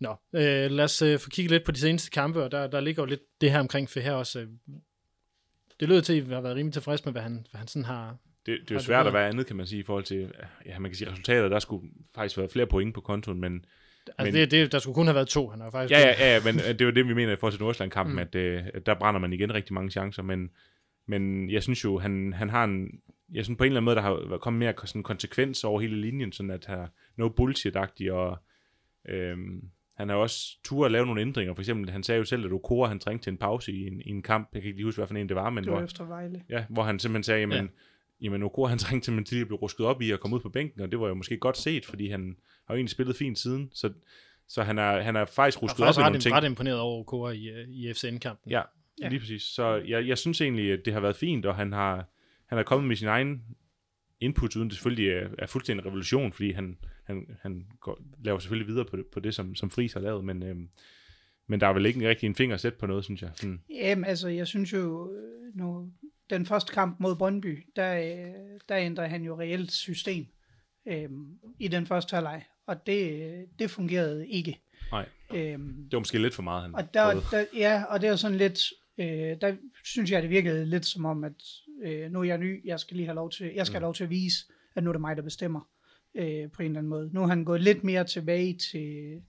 Nå, 0.00 0.10
øh, 0.34 0.70
lad 0.70 0.84
os 0.84 1.02
øh, 1.02 1.18
få 1.18 1.30
kigget 1.30 1.50
lidt 1.50 1.64
på 1.64 1.72
de 1.72 1.78
seneste 1.80 2.10
kampe, 2.10 2.42
og 2.44 2.50
der, 2.52 2.66
der 2.66 2.80
ligger 2.80 3.02
jo 3.02 3.06
lidt 3.06 3.20
det 3.40 3.50
her 3.52 3.60
omkring 3.60 3.90
for 3.90 4.00
her 4.00 4.12
også. 4.12 4.40
Øh, 4.40 4.48
det 5.80 5.88
lyder 5.88 6.00
til, 6.00 6.12
at 6.20 6.26
I 6.26 6.30
har 6.32 6.40
været 6.40 6.56
rimelig 6.56 6.72
tilfreds 6.72 7.04
med, 7.04 7.12
hvad 7.12 7.22
han, 7.22 7.46
hvad 7.50 7.58
han 7.58 7.68
sådan 7.68 7.84
har... 7.84 8.16
Det, 8.46 8.58
det 8.62 8.70
er 8.70 8.74
jo 8.74 8.80
svært 8.80 9.06
at 9.06 9.12
være 9.12 9.28
andet, 9.28 9.46
kan 9.46 9.56
man 9.56 9.66
sige, 9.66 9.80
i 9.80 9.82
forhold 9.82 10.04
til, 10.04 10.32
ja, 10.66 10.78
man 10.78 10.90
kan 10.90 10.96
sige 10.96 11.10
resultater. 11.10 11.48
Der 11.48 11.58
skulle 11.58 11.88
faktisk 12.14 12.38
være 12.38 12.48
flere 12.48 12.66
point 12.66 12.94
på 12.94 13.00
kontoen, 13.00 13.40
men 13.40 13.64
Altså, 14.18 14.32
Men- 14.32 14.34
det, 14.34 14.50
det, 14.50 14.72
der 14.72 14.78
skulle 14.78 14.94
kun 14.94 15.06
have 15.06 15.14
været 15.14 15.28
to. 15.28 15.48
Han 15.48 15.60
har 15.60 15.70
faktisk 15.70 15.92
Ja, 16.00 16.06
ja, 16.08 16.34
ja, 16.34 16.40
men 16.44 16.54
øh, 16.68 16.78
det 16.78 16.86
var 16.86 16.92
det, 16.92 17.08
vi 17.08 17.14
mener 17.14 17.32
i 17.32 17.36
forhold 17.36 17.52
til 17.52 17.62
Nordsjælland-kampen, 17.62 18.12
Mm. 18.14 18.18
at 18.18 18.34
øh, 18.34 18.62
der 18.86 18.94
brænder 18.94 19.20
man 19.20 19.32
igen 19.32 19.54
rigtig 19.54 19.74
mange 19.74 19.90
chancer, 19.90 20.22
men, 20.22 20.50
men 21.08 21.50
jeg 21.50 21.62
synes 21.62 21.84
jo, 21.84 21.98
han, 21.98 22.32
han 22.32 22.50
har 22.50 22.64
en, 22.64 22.88
jeg 23.32 23.44
synes 23.44 23.56
på 23.58 23.64
en 23.64 23.66
eller 23.66 23.80
anden 23.80 23.84
måde, 23.84 23.96
der 23.96 24.02
har 24.02 24.38
kommet 24.38 24.58
mere 24.58 24.74
sådan 24.86 25.02
konsekvens 25.02 25.64
over 25.64 25.80
hele 25.80 26.00
linjen, 26.00 26.32
sådan 26.32 26.50
at 26.50 26.64
han 26.66 26.86
no 27.16 27.28
bullshit-agtig, 27.28 28.12
og 28.12 28.38
øhm, 29.08 29.60
han 29.98 30.08
har 30.08 30.16
også 30.16 30.58
tur 30.64 30.84
at 30.86 30.92
lave 30.92 31.06
nogle 31.06 31.20
ændringer. 31.20 31.54
For 31.54 31.62
eksempel, 31.62 31.90
han 31.90 32.02
sagde 32.02 32.18
jo 32.18 32.24
selv, 32.24 32.44
at 32.46 32.52
Okora, 32.52 32.88
han 32.88 32.98
trængte 32.98 33.24
til 33.26 33.30
en 33.30 33.36
pause 33.38 33.72
i 33.72 33.86
en, 33.86 34.00
i 34.00 34.10
en 34.10 34.22
kamp. 34.22 34.48
Jeg 34.52 34.62
kan 34.62 34.68
ikke 34.68 34.78
lige 34.78 34.84
huske, 34.84 34.98
hvad 34.98 35.06
for 35.08 35.14
en 35.14 35.28
det 35.28 35.36
var, 35.36 35.50
men 35.50 35.64
Det 35.64 35.70
var 35.72 35.78
hvor, 35.78 35.84
efter 35.84 36.04
Vejle. 36.04 36.42
ja, 36.48 36.64
hvor 36.68 36.82
han 36.82 36.98
simpelthen 36.98 37.22
sagde, 37.22 37.40
jamen, 37.40 37.56
Ja. 37.56 37.62
ja. 37.62 37.68
jamen 38.20 38.42
Okora, 38.42 38.68
han 38.68 38.78
trængte 38.78 39.24
til 39.24 39.40
at 39.40 39.46
blive 39.46 39.58
rusket 39.58 39.86
op 39.86 40.02
i 40.02 40.10
og 40.10 40.20
komme 40.20 40.36
ud 40.36 40.40
på 40.40 40.48
bænken, 40.48 40.80
og 40.80 40.90
det 40.90 41.00
var 41.00 41.08
jo 41.08 41.14
måske 41.14 41.36
godt 41.36 41.56
set, 41.56 41.86
fordi 41.86 42.08
han 42.10 42.36
har 42.66 42.74
jo 42.74 42.76
egentlig 42.76 42.90
spillet 42.90 43.16
fint 43.16 43.38
siden, 43.38 43.70
så, 43.72 43.92
så 44.48 44.62
han 44.62 44.78
er, 44.78 45.00
han 45.00 45.16
er 45.16 45.24
faktisk 45.24 45.58
Jeg 45.58 45.62
rusket 45.62 45.80
er 45.80 45.84
op 45.84 45.86
faktisk 45.94 45.98
i 45.98 46.02
nogle 46.02 46.14
ret, 46.16 46.22
ting. 46.22 46.34
ret 46.34 46.44
imponeret 46.44 46.78
over 46.78 46.98
Okora 47.00 47.30
i, 47.30 47.48
øh, 47.48 47.68
i 47.68 47.92
FCN-kampen. 47.92 48.50
Ja, 48.50 48.58
Ja. 48.58 48.62
ja, 49.04 49.08
lige 49.08 49.20
præcis. 49.20 49.42
Så 49.42 49.74
jeg, 49.74 50.06
jeg 50.08 50.18
synes 50.18 50.40
egentlig, 50.40 50.72
at 50.72 50.80
det 50.84 50.92
har 50.92 51.00
været 51.00 51.16
fint, 51.16 51.46
og 51.46 51.54
han 51.54 51.72
har, 51.72 52.04
han 52.46 52.58
er 52.58 52.62
kommet 52.62 52.88
med 52.88 52.96
sin 52.96 53.08
egen 53.08 53.42
input, 54.20 54.56
uden 54.56 54.68
det 54.68 54.76
selvfølgelig 54.76 55.08
er, 55.08 55.28
er 55.38 55.46
fuldstændig 55.46 55.82
en 55.82 55.86
revolution, 55.86 56.32
fordi 56.32 56.52
han, 56.52 56.78
han, 57.04 57.26
han 57.42 57.66
går, 57.80 57.98
laver 58.24 58.38
selvfølgelig 58.38 58.68
videre 58.68 58.84
på 58.84 58.96
det, 58.96 59.06
på 59.06 59.20
det 59.20 59.34
som, 59.34 59.54
som 59.54 59.70
Friis 59.70 59.92
har 59.92 60.00
lavet, 60.00 60.24
men, 60.24 60.42
øhm, 60.42 60.68
men 61.46 61.60
der 61.60 61.66
er 61.66 61.72
vel 61.72 61.86
ikke 61.86 62.08
rigtig 62.08 62.26
en 62.26 62.34
finger 62.34 62.54
at 62.54 62.60
sætte 62.60 62.78
på 62.78 62.86
noget, 62.86 63.04
synes 63.04 63.22
jeg. 63.22 63.30
Sådan, 63.34 63.62
Jamen, 63.70 64.04
altså, 64.04 64.28
jeg 64.28 64.46
synes 64.46 64.72
jo, 64.72 65.12
øh, 65.12 65.56
nu, 65.56 65.92
den 66.30 66.46
første 66.46 66.72
kamp 66.72 67.00
mod 67.00 67.16
Brøndby, 67.16 67.66
der, 67.76 67.98
øh, 67.98 68.60
der 68.68 68.76
ændrede 68.76 69.08
han 69.08 69.22
jo 69.22 69.40
reelt 69.40 69.72
system 69.72 70.26
øh, 70.88 71.08
i 71.58 71.68
den 71.68 71.86
første 71.86 72.14
halvleg, 72.14 72.44
og 72.66 72.86
det, 72.86 73.46
det 73.58 73.70
fungerede 73.70 74.28
ikke. 74.28 74.60
nej, 74.92 75.08
Øhm, 75.34 75.76
det 75.84 75.92
var 75.92 75.98
måske 75.98 76.18
lidt 76.18 76.34
for 76.34 76.42
meget, 76.42 76.62
han 76.62 76.74
og 76.74 76.94
der, 76.94 77.10
prøvede. 77.10 77.26
der, 77.30 77.44
ja, 77.56 77.84
og 77.88 78.00
det 78.00 78.06
er 78.06 78.10
jo 78.10 78.16
sådan 78.16 78.36
lidt, 78.38 78.60
øh, 78.98 79.06
der 79.40 79.56
synes 79.84 80.10
jeg, 80.10 80.22
det 80.22 80.30
virkede 80.30 80.66
lidt 80.66 80.86
som 80.86 81.04
om, 81.04 81.24
at 81.24 81.42
øh, 81.82 82.10
nu 82.12 82.20
er 82.20 82.24
jeg 82.24 82.38
ny, 82.38 82.66
jeg 82.66 82.80
skal 82.80 82.96
lige 82.96 83.06
have 83.06 83.14
lov 83.14 83.30
til, 83.30 83.52
jeg 83.54 83.66
skal 83.66 83.74
have 83.74 83.82
lov 83.86 83.94
til 83.94 84.04
at 84.04 84.10
vise, 84.10 84.36
at 84.76 84.84
nu 84.84 84.90
er 84.90 84.92
det 84.92 85.00
mig, 85.00 85.16
der 85.16 85.22
bestemmer 85.22 85.60
øh, 86.14 86.50
på 86.50 86.62
en 86.62 86.66
eller 86.66 86.78
anden 86.78 86.88
måde. 86.88 87.10
Nu 87.12 87.22
er 87.22 87.26
han 87.26 87.44
gået 87.44 87.60
lidt 87.60 87.84
mere 87.84 88.04
tilbage 88.04 88.58
til, 88.72 89.20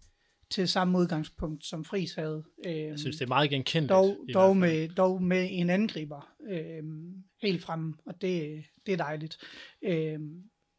til 0.52 0.68
samme 0.68 0.98
udgangspunkt, 0.98 1.66
som 1.66 1.86
Friis 1.86 2.14
havde. 2.16 2.44
Øh, 2.66 2.74
Jeg 2.76 3.00
synes, 3.00 3.16
det 3.18 3.26
er 3.26 3.28
meget 3.28 3.50
genkendeligt. 3.50 3.90
dog, 3.90 4.18
dog, 4.34 4.58
med, 4.58 4.90
dog 4.90 5.24
med 5.24 5.48
en 5.52 5.70
angriber 5.70 6.34
øh, 6.50 6.84
helt 7.42 7.62
fremme, 7.64 7.94
og 8.06 8.22
det, 8.22 8.64
det 8.86 8.94
er 8.94 8.98
dejligt. 8.98 9.38
Øh, 9.84 10.20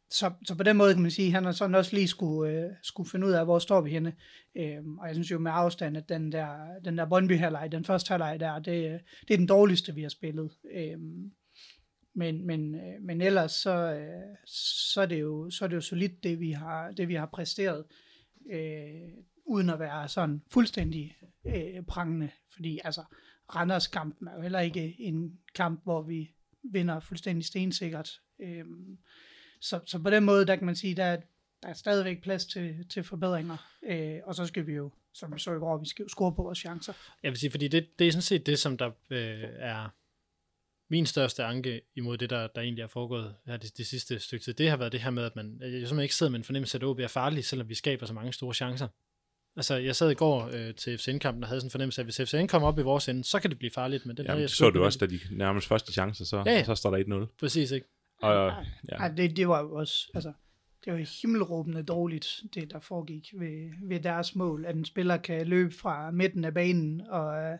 så, 0.09 0.31
så 0.47 0.55
på 0.55 0.63
den 0.63 0.77
måde 0.77 0.93
kan 0.93 1.01
man 1.01 1.11
sige, 1.11 1.27
at 1.27 1.33
han 1.33 1.45
har 1.45 1.51
sådan 1.51 1.75
også 1.75 1.95
lige 1.95 2.07
skulle, 2.07 2.51
øh, 2.51 2.69
skulle 2.83 3.09
finde 3.09 3.27
ud 3.27 3.31
af, 3.31 3.45
hvor 3.45 3.59
står 3.59 3.81
vi 3.81 3.89
henne. 3.89 4.13
Øh, 4.57 4.77
og 4.99 5.07
jeg 5.07 5.15
synes 5.15 5.31
jo 5.31 5.39
med 5.39 5.51
afstand, 5.55 5.97
at 5.97 6.09
den 6.09 6.31
der, 6.31 6.79
den 6.85 6.97
der 6.97 7.05
Brøndby 7.09 7.37
halvleg, 7.37 7.71
den 7.71 7.85
første 7.85 8.09
halvleg 8.11 8.39
der, 8.39 8.59
det, 8.59 8.99
det 9.27 9.33
er 9.33 9.37
den 9.37 9.47
dårligste, 9.47 9.95
vi 9.95 10.01
har 10.01 10.09
spillet. 10.09 10.51
Øh, 10.73 10.97
men, 12.13 12.45
men, 12.45 12.75
øh, 12.75 13.01
men 13.01 13.21
ellers 13.21 13.51
så, 13.51 13.93
øh, 13.93 14.37
så, 14.93 15.01
er 15.01 15.05
det 15.05 15.21
jo, 15.21 15.49
så 15.49 15.65
er 15.65 15.69
det 15.69 15.75
jo 15.75 15.81
solidt, 15.81 16.23
det 16.23 16.39
vi 16.39 16.51
har, 16.51 16.91
det 16.91 17.07
vi 17.07 17.13
har 17.13 17.25
præsteret, 17.25 17.85
øh, 18.51 19.09
uden 19.45 19.69
at 19.69 19.79
være 19.79 20.07
sådan 20.07 20.41
fuldstændig 20.51 21.15
øh, 21.45 21.83
prangende. 21.87 22.29
Fordi 22.53 22.79
altså, 22.83 23.03
Randers 23.55 23.87
kampen 23.87 24.27
er 24.27 24.35
jo 24.35 24.41
heller 24.41 24.59
ikke 24.59 24.95
en 24.99 25.39
kamp, 25.55 25.83
hvor 25.83 26.01
vi 26.01 26.31
vinder 26.63 26.99
fuldstændig 26.99 27.45
stensikkert. 27.45 28.21
Øh, 28.39 28.65
så, 29.61 29.79
så 29.85 29.99
på 29.99 30.09
den 30.09 30.23
måde, 30.23 30.45
der 30.45 30.55
kan 30.55 30.65
man 30.65 30.75
sige, 30.75 30.95
der, 30.95 31.17
der 31.63 31.69
er 31.69 31.73
stadigvæk 31.73 32.23
plads 32.23 32.45
til, 32.45 32.85
til 32.89 33.03
forbedringer. 33.03 33.57
Øh, 33.83 34.19
og 34.23 34.35
så 34.35 34.45
skal 34.45 34.67
vi 34.67 34.73
jo, 34.73 34.91
som 35.13 35.33
vi 35.33 35.39
så 35.39 35.51
i 35.51 35.59
går, 35.59 35.77
vi 35.77 35.87
skal 35.87 36.03
jo 36.03 36.09
score 36.09 36.35
på 36.35 36.43
vores 36.43 36.59
chancer. 36.59 36.93
Jeg 37.23 37.31
vil 37.31 37.39
sige, 37.39 37.51
fordi 37.51 37.67
det, 37.67 37.99
det 37.99 38.07
er 38.07 38.11
sådan 38.11 38.21
set 38.21 38.45
det, 38.45 38.59
som 38.59 38.77
der 38.77 38.91
øh, 39.09 39.43
er 39.43 39.89
min 40.91 41.05
største 41.05 41.43
anke 41.43 41.81
imod 41.95 42.17
det, 42.17 42.29
der, 42.29 42.47
der 42.47 42.61
egentlig 42.61 42.83
er 42.83 42.87
foregået 42.87 43.35
her 43.45 43.57
det, 43.57 43.77
det 43.77 43.87
sidste 43.87 44.19
stykke 44.19 44.45
tid. 44.45 44.53
Det 44.53 44.69
har 44.69 44.77
været 44.77 44.91
det 44.91 44.99
her 44.99 45.09
med, 45.09 45.23
at 45.23 45.35
man 45.35 45.57
jeg 45.61 45.71
simpelthen 45.71 45.99
ikke 45.99 46.15
sidder 46.15 46.29
med 46.31 46.39
en 46.39 46.43
fornemmelse 46.43 46.77
af, 46.77 46.79
at 46.79 46.85
OB 46.87 46.99
er 46.99 47.07
farlig, 47.07 47.45
selvom 47.45 47.69
vi 47.69 47.75
skaber 47.75 48.05
så 48.05 48.13
mange 48.13 48.33
store 48.33 48.53
chancer. 48.53 48.87
Altså, 49.55 49.75
jeg 49.75 49.95
sad 49.95 50.11
i 50.11 50.13
går 50.13 50.49
øh, 50.53 50.75
til 50.75 50.97
FCN-kampen 50.97 51.43
og 51.43 51.49
havde 51.49 51.61
sådan 51.61 51.67
en 51.67 51.71
fornemmelse 51.71 52.01
af, 52.01 52.03
at 52.03 52.05
hvis 52.05 52.29
FCN 52.29 52.47
kommer 52.47 52.67
op 52.67 52.79
i 52.79 52.81
vores 52.81 53.09
ende, 53.09 53.23
så 53.23 53.39
kan 53.39 53.49
det 53.49 53.57
blive 53.57 53.71
farligt. 53.71 54.05
Men 54.05 54.17
det 54.17 54.23
Jamen, 54.23 54.39
jeg 54.39 54.41
det 54.41 54.49
sgu 54.49 54.65
så 54.65 54.69
du 54.69 54.83
også, 54.83 54.99
da 54.99 55.05
de 55.05 55.19
nærmest 55.31 55.67
første 55.67 55.91
chancer, 55.91 56.25
så, 56.25 56.43
Ja, 56.45 56.51
ja. 56.51 56.63
så 56.63 56.75
står 56.75 56.97
der 56.97 57.25
1-0. 57.25 57.35
Præcis, 57.39 57.71
ikke? 57.71 57.87
Og, 58.21 58.33
Ja. 58.33 58.47
ja. 58.91 58.95
Ej, 58.95 59.07
det, 59.07 59.37
det 59.37 59.47
var 59.47 59.61
jo 59.61 59.73
også, 59.73 60.11
altså, 60.13 60.33
det 60.85 60.93
var 60.93 61.21
himmelråbende 61.21 61.83
dårligt, 61.83 62.41
det 62.53 62.71
der 62.71 62.79
foregik 62.79 63.29
ved, 63.39 63.69
ved 63.89 63.99
deres 63.99 64.35
mål, 64.35 64.65
at 64.65 64.75
en 64.75 64.85
spiller 64.85 65.17
kan 65.17 65.47
løbe 65.47 65.75
fra 65.75 66.11
midten 66.11 66.45
af 66.45 66.53
banen, 66.53 67.01
og 67.09 67.43
øh, 67.43 67.57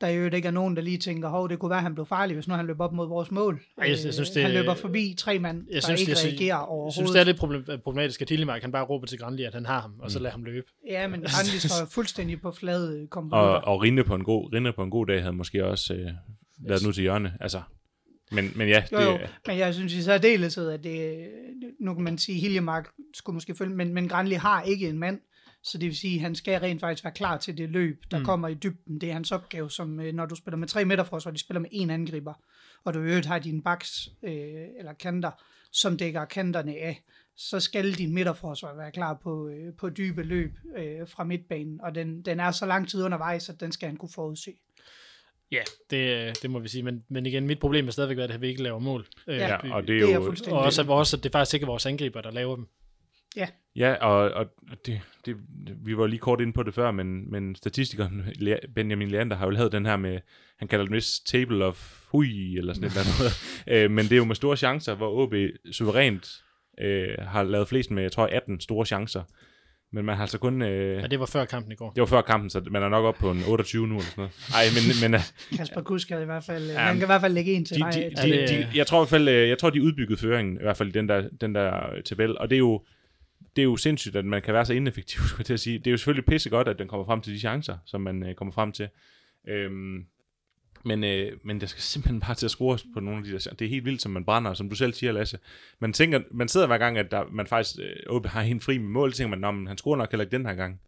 der 0.00 0.06
er 0.06 0.10
jo 0.10 0.24
ikke 0.34 0.48
er 0.48 0.52
nogen, 0.52 0.76
der 0.76 0.82
lige 0.82 0.98
tænker, 0.98 1.28
hov, 1.28 1.48
det 1.48 1.58
kunne 1.58 1.70
være, 1.70 1.76
at 1.78 1.82
han 1.82 1.94
blev 1.94 2.06
farlig, 2.06 2.34
hvis 2.34 2.48
nu 2.48 2.54
han 2.54 2.66
løber 2.66 2.84
op 2.84 2.92
mod 2.92 3.08
vores 3.08 3.30
mål. 3.30 3.60
Jeg- 3.78 3.88
jeg 3.88 3.98
synes, 3.98 4.18
Øh, 4.30 4.34
det- 4.34 4.42
han 4.42 4.52
løber 4.52 4.74
forbi 4.74 5.14
tre 5.18 5.38
mand, 5.38 5.66
der 5.66 5.74
Jeg 5.74 5.82
synes, 5.82 6.00
ikke 6.00 6.10
det, 6.12 6.24
reagerer 6.24 6.46
jeg 6.46 6.56
overhovedet. 6.58 6.94
synes, 6.94 7.10
det 7.10 7.20
er 7.20 7.24
lidt 7.24 7.36
problem- 7.36 7.64
problematisk, 7.84 8.22
at 8.22 8.28
Dillimark 8.28 8.62
han 8.62 8.72
bare 8.72 8.84
råber 8.84 9.06
til 9.06 9.18
Granli, 9.18 9.44
at 9.44 9.54
han 9.54 9.66
har 9.66 9.80
ham, 9.80 9.94
og 9.98 10.10
så 10.10 10.18
lader 10.18 10.30
ham 10.30 10.44
løbe. 10.44 10.66
Ja, 10.88 11.06
men 11.08 11.20
han 11.26 11.46
lige 11.46 11.60
står 11.60 11.86
fuldstændig 11.90 12.40
på 12.40 12.50
flade 12.50 13.02
og, 13.02 13.10
kompromitter. 13.10 13.48
og 13.60 13.82
Rinde 13.82 14.04
på 14.04 14.14
en 14.14 14.24
god, 14.24 14.52
Rinde 14.54 14.72
på 14.72 14.82
en 14.82 14.90
god 14.90 15.06
dag 15.06 15.20
havde 15.22 15.32
måske 15.36 15.64
også 15.66 15.94
øh, 15.94 16.08
været 16.68 16.82
nu 16.86 16.92
til 16.92 17.02
hjørne. 17.02 17.32
Altså, 17.40 17.62
men, 18.32 18.52
men 18.56 18.68
ja, 18.68 18.82
Jo, 18.92 18.98
det, 18.98 19.04
jo, 19.04 19.18
men 19.46 19.58
jeg 19.58 19.74
synes 19.74 19.94
i 19.94 20.02
særdeleshed, 20.02 20.70
at 20.70 20.84
det, 20.84 21.18
nu 21.80 21.94
kan 21.94 22.04
man 22.04 22.18
sige, 22.18 22.36
at 22.36 22.40
Hiljemark 22.40 22.88
skulle 23.14 23.34
måske 23.34 23.54
følge, 23.54 23.74
men, 23.74 23.94
men 23.94 24.08
Granli 24.08 24.34
har 24.34 24.62
ikke 24.62 24.88
en 24.88 24.98
mand, 24.98 25.20
så 25.62 25.78
det 25.78 25.86
vil 25.86 25.96
sige, 25.96 26.14
at 26.14 26.20
han 26.20 26.34
skal 26.34 26.60
rent 26.60 26.80
faktisk 26.80 27.04
være 27.04 27.12
klar 27.12 27.36
til 27.36 27.58
det 27.58 27.70
løb, 27.70 28.02
der 28.10 28.18
mm. 28.18 28.24
kommer 28.24 28.48
i 28.48 28.54
dybden. 28.54 29.00
Det 29.00 29.08
er 29.08 29.12
hans 29.12 29.32
opgave, 29.32 29.70
som 29.70 30.00
øh, 30.00 30.14
når 30.14 30.26
du 30.26 30.34
spiller 30.34 30.56
med 30.56 30.68
tre 30.68 30.84
meter 30.84 31.04
for 31.04 31.18
så 31.18 31.30
de 31.30 31.38
spiller 31.38 31.60
med 31.60 31.68
en 31.72 31.90
angriber, 31.90 32.34
og 32.84 32.94
du 32.94 33.02
i 33.02 33.06
øvrigt 33.06 33.26
har 33.26 33.38
dine 33.38 33.62
backs 33.62 34.08
øh, 34.22 34.32
eller 34.78 34.92
kanter, 34.92 35.30
som 35.72 35.96
dækker 35.96 36.24
kanterne 36.24 36.72
af, 36.72 37.02
så 37.36 37.60
skal 37.60 37.92
din 37.92 38.14
midterforsvar 38.14 38.76
være 38.76 38.90
klar 38.90 39.14
på, 39.22 39.48
øh, 39.48 39.74
på 39.74 39.88
dybe 39.88 40.22
løb 40.22 40.52
øh, 40.76 41.08
fra 41.08 41.24
midtbanen, 41.24 41.80
og 41.80 41.94
den, 41.94 42.22
den 42.22 42.40
er 42.40 42.50
så 42.50 42.66
lang 42.66 42.88
tid 42.88 43.02
undervejs, 43.02 43.48
at 43.48 43.60
den 43.60 43.72
skal 43.72 43.88
han 43.88 43.96
kunne 43.96 44.10
forudse. 44.14 44.54
Ja, 45.52 45.62
det, 45.90 46.42
det 46.42 46.50
må 46.50 46.58
vi 46.58 46.68
sige. 46.68 46.82
Men, 46.82 47.04
men 47.08 47.26
igen, 47.26 47.46
mit 47.46 47.58
problem 47.58 47.86
er 47.86 47.90
stadigvæk, 47.90 48.16
været, 48.16 48.30
at 48.30 48.40
vi 48.40 48.48
ikke 48.48 48.62
laver 48.62 48.78
mål. 48.78 49.06
Øh, 49.26 49.36
Ja, 49.36 49.48
ja, 49.48 49.74
og 49.74 49.88
det 49.88 49.96
er 49.96 50.06
Det 50.06 50.10
er 50.10 50.14
jo... 50.14 50.56
og 50.56 50.58
også, 50.58 50.82
at 50.82 50.88
også, 50.88 51.16
at 51.16 51.22
det 51.22 51.32
faktisk 51.32 51.54
ikke 51.54 51.64
er 51.64 51.68
vores 51.68 51.86
angriber, 51.86 52.20
der 52.20 52.30
laver 52.30 52.56
dem. 52.56 52.66
Ja, 53.76 53.94
og, 53.94 54.30
og 54.30 54.46
det, 54.86 55.00
det, 55.26 55.36
vi 55.84 55.96
var 55.96 56.06
lige 56.06 56.18
kort 56.18 56.40
inde 56.40 56.52
på 56.52 56.62
det 56.62 56.74
før, 56.74 56.90
men, 56.90 57.30
men 57.30 57.54
statistikeren 57.54 58.22
Benjamin 58.74 59.08
Leander 59.08 59.36
har 59.36 59.46
jo 59.46 59.50
lavet 59.50 59.72
den 59.72 59.86
her 59.86 59.96
med, 59.96 60.18
han 60.58 60.68
kalder 60.68 60.84
det 60.84 60.92
vist 60.94 61.26
table 61.26 61.64
of 61.64 62.00
hui, 62.10 62.58
eller 62.58 62.72
sådan 62.72 62.86
et 62.88 62.92
eller 62.96 63.02
andet. 63.02 63.84
øh, 63.84 63.90
men 63.90 64.04
det 64.04 64.12
er 64.12 64.16
jo 64.16 64.24
med 64.24 64.34
store 64.34 64.56
chancer, 64.56 64.94
hvor 64.94 65.22
OB 65.22 65.34
suverænt 65.72 66.28
øh, 66.80 67.08
har 67.18 67.42
lavet 67.42 67.68
flest 67.68 67.90
med, 67.90 68.02
jeg 68.02 68.12
tror, 68.12 68.26
18 68.26 68.60
store 68.60 68.86
chancer. 68.86 69.22
Men 69.92 70.04
man 70.04 70.14
har 70.16 70.22
altså 70.22 70.38
kun... 70.38 70.62
Øh, 70.62 71.02
Ja, 71.02 71.06
det 71.06 71.20
var 71.20 71.26
før 71.26 71.44
kampen 71.44 71.72
i 71.72 71.74
går. 71.74 71.90
det 71.92 72.00
var 72.00 72.06
før 72.06 72.20
kampen, 72.22 72.50
så 72.50 72.62
man 72.70 72.82
er 72.82 72.88
nok 72.88 73.04
op 73.04 73.14
på 73.14 73.30
en 73.30 73.42
28 73.48 73.86
nu 73.88 73.94
eller 73.94 74.04
sådan 74.04 74.14
noget. 74.22 74.32
Ej, 74.54 74.64
men, 75.02 75.10
men 75.10 75.14
øh, 75.14 75.56
Kasper 75.56 75.80
Kusk 75.82 76.08
havde 76.10 76.22
i 76.22 76.26
hvert 76.26 76.44
fald, 76.44 76.66
ja, 76.66 76.72
Ja, 76.72 76.78
han 76.78 76.94
kan 76.94 77.02
i 77.02 77.06
hvert 77.06 77.20
fald 77.20 77.32
lægge 77.34 77.52
en 77.52 77.64
til 77.64 77.76
de, 77.76 77.80
dig. 77.82 77.92
de, 77.94 78.04
at- 78.04 78.12
de, 78.24 78.30
det- 78.30 78.48
de, 78.48 78.78
jeg 78.78 78.86
tror 78.86 78.98
i 78.98 79.00
hvert 79.00 79.08
fald, 79.08 79.28
øh, 79.28 79.48
jeg 79.48 79.58
tror, 79.58 79.70
de 79.70 79.82
udbyggede 79.82 80.20
føringen, 80.20 80.54
i 80.56 80.62
hvert 80.62 80.76
fald 80.76 80.88
i 80.88 80.92
den 80.92 81.08
der, 81.08 81.28
den 81.40 81.54
der 81.54 82.00
tabel, 82.04 82.38
og 82.38 82.50
det 82.50 82.56
er 82.56 82.58
jo, 82.58 82.82
det 83.56 83.62
er 83.62 83.64
jo 83.64 83.76
sindssygt, 83.76 84.16
at 84.16 84.24
man 84.24 84.42
kan 84.42 84.54
være 84.54 84.66
så 84.66 84.72
ineffektiv, 84.72 85.20
skulle 85.26 85.40
jeg 85.40 85.46
til 85.46 85.54
at 85.54 85.60
sige. 85.60 85.78
Det 85.78 85.86
er 85.86 85.90
jo 85.90 85.96
selvfølgelig 85.96 86.24
pisse 86.24 86.50
godt, 86.50 86.68
at 86.68 86.78
den 86.78 86.88
kommer 86.88 87.06
frem 87.06 87.20
til 87.20 87.32
de 87.32 87.38
chancer, 87.38 87.78
som 87.86 88.00
man 88.00 88.22
øh, 88.22 88.34
kommer 88.34 88.52
frem 88.52 88.72
til. 88.72 88.88
Øhm, 89.48 90.06
men, 90.84 91.04
øh, 91.04 91.32
men 91.44 91.60
der 91.60 91.66
skal 91.66 91.82
simpelthen 91.92 92.20
bare 92.20 92.34
til 92.34 92.46
at 92.46 92.50
score 92.50 92.78
på 92.94 93.00
nogle 93.00 93.18
af 93.18 93.24
de 93.24 93.32
der. 93.32 93.54
Det 93.58 93.64
er 93.64 93.68
helt 93.68 93.84
vildt, 93.84 94.02
som 94.02 94.12
man 94.12 94.24
brænder, 94.24 94.54
som 94.54 94.68
du 94.68 94.76
selv 94.76 94.92
siger, 94.92 95.12
Lasse. 95.12 95.38
Man, 95.78 95.92
tænker, 95.92 96.20
man 96.30 96.48
sidder 96.48 96.66
hver 96.66 96.78
gang, 96.78 96.98
at 96.98 97.10
der, 97.10 97.24
man 97.30 97.46
faktisk 97.46 97.76
øh, 98.10 98.24
har 98.24 98.42
en 98.42 98.60
fri 98.60 98.78
med 98.78 98.88
mål, 98.88 99.12
tænker 99.12 99.36
man, 99.36 99.54
men 99.54 99.66
han 99.66 99.78
scorer 99.78 99.96
nok 99.96 100.10
heller 100.10 100.24
ikke 100.24 100.36
den 100.36 100.46
her 100.46 100.54
gang. 100.54 100.80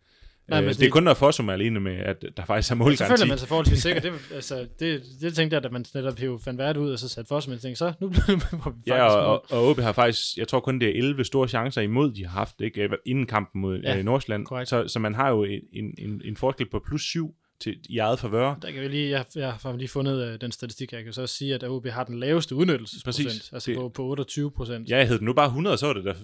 Nej, 0.48 0.62
øh, 0.64 0.68
det, 0.68 0.82
er 0.82 0.90
kun 0.90 1.02
når 1.02 1.14
Fossum 1.14 1.48
er 1.48 1.52
alene 1.52 1.80
med, 1.80 1.96
at 1.96 2.24
der 2.36 2.44
faktisk 2.44 2.70
er 2.70 2.74
Så 2.74 2.74
målgaranti. 2.74 3.20
føler 3.20 3.28
man 3.28 3.38
sig 3.38 3.48
forholdsvis 3.54 3.78
sikker. 3.82 4.00
Det, 4.00 4.12
altså, 4.34 4.66
det, 4.78 5.02
det 5.20 5.34
tænkte 5.34 5.54
jeg, 5.54 5.62
da 5.62 5.68
man 5.68 5.84
netop 5.94 6.18
hævde 6.18 6.38
Van 6.46 6.58
Vert 6.58 6.76
ud, 6.76 6.92
og 6.92 6.98
så 6.98 7.08
satte 7.08 7.28
Fossum, 7.28 7.52
og 7.52 7.60
tænkte, 7.60 7.78
så 7.78 7.92
nu 8.00 8.08
bliver 8.08 8.26
det 8.36 8.42
faktisk 8.42 8.86
Ja, 8.86 9.02
og, 9.04 9.26
og, 9.26 9.44
og 9.50 9.68
OB 9.70 9.78
har 9.78 9.92
faktisk, 9.92 10.36
jeg 10.36 10.48
tror 10.48 10.60
kun 10.60 10.78
det 10.80 10.88
er 10.88 10.92
11 10.98 11.24
store 11.24 11.48
chancer 11.48 11.80
imod, 11.82 12.12
de 12.12 12.26
har 12.26 12.32
haft, 12.38 12.60
ikke? 12.60 12.82
Øh, 12.82 12.90
inden 13.06 13.26
kampen 13.26 13.60
mod 13.60 13.78
Ja, 13.78 13.96
ja, 13.96 14.02
Nordsjælland. 14.02 14.66
Så, 14.66 14.88
så 14.88 14.98
man 14.98 15.14
har 15.14 15.30
jo 15.30 15.44
en, 15.44 15.60
en, 15.72 15.94
en, 15.98 16.22
en 16.24 16.36
forskel 16.36 16.66
på 16.70 16.82
plus 16.86 17.02
7 17.02 17.34
til, 17.62 17.78
i 17.88 17.98
eget 17.98 18.18
favør. 18.18 18.54
Der 18.62 18.70
kan 18.70 18.82
vi 18.82 18.88
lige, 18.88 19.10
jeg, 19.10 19.24
jeg 19.34 19.52
har 19.52 19.76
lige 19.76 19.88
fundet 19.88 20.28
uh, 20.34 20.40
den 20.40 20.52
statistik, 20.52 20.92
jeg 20.92 21.04
kan 21.04 21.12
så 21.12 21.26
sige, 21.26 21.54
at 21.54 21.64
OB 21.64 21.86
har 21.86 22.04
den 22.04 22.20
laveste 22.20 22.54
udnyttelsesprocent, 22.54 23.26
Præcis. 23.28 23.52
altså 23.52 23.70
Det- 23.70 23.78
på, 23.78 23.88
på 23.88 24.04
28 24.04 24.50
procent. 24.50 24.88
Ja, 24.90 24.96
jeg 24.96 25.08
hed 25.08 25.18
den 25.18 25.24
nu 25.24 25.32
bare 25.32 25.46
100, 25.46 25.78
så 25.78 25.86
var 25.86 25.92
det 25.92 26.04
da 26.04 26.14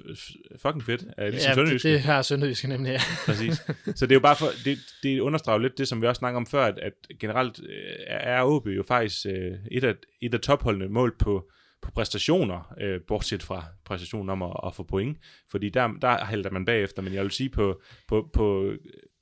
fucking 0.63 0.85
fedt. 0.85 1.03
Uh, 1.03 1.25
ligesom 1.25 1.59
ja 1.59 1.65
det, 1.65 1.83
det 1.83 2.01
har 2.01 2.23
Sønderjyske 2.23 2.69
nemlig, 2.69 2.91
ja. 2.91 3.01
Præcis. 3.27 3.55
Så 3.95 4.07
det 4.07 4.13
er 4.13 4.17
jo 4.17 4.21
bare 4.21 4.37
for, 4.37 4.47
det, 4.65 4.79
det 5.03 5.21
understreger 5.21 5.59
lidt 5.59 5.79
det, 5.79 5.89
som 5.89 6.03
vi 6.03 6.07
også 6.07 6.19
snakker 6.19 6.37
om 6.37 6.47
før, 6.47 6.65
at, 6.67 6.79
at 6.79 6.93
generelt 7.21 7.61
øh, 7.61 7.93
er 8.09 8.43
OB 8.45 8.67
jo 8.67 8.83
faktisk 8.89 9.27
øh, 9.27 9.53
et, 9.71 9.85
af, 9.85 9.95
et 10.23 10.35
af 10.35 10.41
topholdene 10.41 10.89
mål 10.89 11.15
på, 11.19 11.49
på 11.83 11.91
præstationer, 11.91 12.75
øh, 12.81 13.01
bortset 13.09 13.43
fra 13.43 13.65
præstationen 13.85 14.31
om 14.31 14.43
at, 14.43 14.53
at 14.67 14.75
få 14.75 14.83
point. 14.83 15.19
Fordi 15.51 15.69
der, 15.69 15.89
der 16.03 16.25
hælder 16.25 16.51
man 16.51 16.65
bagefter, 16.65 17.03
men 17.03 17.15
jeg 17.15 17.23
vil 17.23 17.31
sige 17.31 17.49
på, 17.51 17.81
på, 18.09 18.31
på 18.33 18.73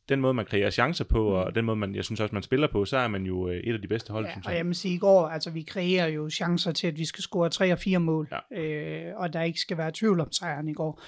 den 0.09 0.21
måde, 0.21 0.35
man 0.35 0.45
kreerer 0.45 0.71
chancer 0.71 1.05
på, 1.05 1.27
og 1.29 1.55
den 1.55 1.64
måde, 1.64 1.77
man, 1.77 1.95
jeg 1.95 2.05
synes 2.05 2.21
også, 2.21 2.35
man 2.35 2.42
spiller 2.42 2.69
på, 2.73 2.85
så 2.85 2.97
er 2.97 3.09
man 3.09 3.23
jo 3.27 3.49
øh, 3.49 3.57
et 3.57 3.75
af 3.75 3.81
de 3.83 3.88
bedste 3.88 4.12
hold, 4.12 4.25
Ja, 4.27 4.31
synes 4.33 4.47
og 4.47 4.53
jeg. 4.53 4.59
jeg 4.59 4.66
må 4.66 4.73
sige, 4.73 4.95
i 4.95 4.99
går, 4.99 5.29
altså 5.29 5.51
vi 5.51 5.62
kreerer 5.62 6.07
jo 6.07 6.31
chancer 6.31 6.73
til, 6.73 6.87
at 6.87 6.99
vi 6.99 7.05
skal 7.05 7.23
score 7.23 7.49
tre 7.51 7.73
og 7.73 7.79
fire 7.79 7.99
mål, 7.99 8.29
Ja. 8.53 8.62
øh, 8.62 9.12
og 9.16 9.33
der 9.33 9.42
ikke 9.42 9.61
skal 9.61 9.77
være 9.79 9.90
tvivl 9.95 10.21
om 10.21 10.33
sejren 10.33 10.69
i 10.69 10.73
går. 10.73 11.03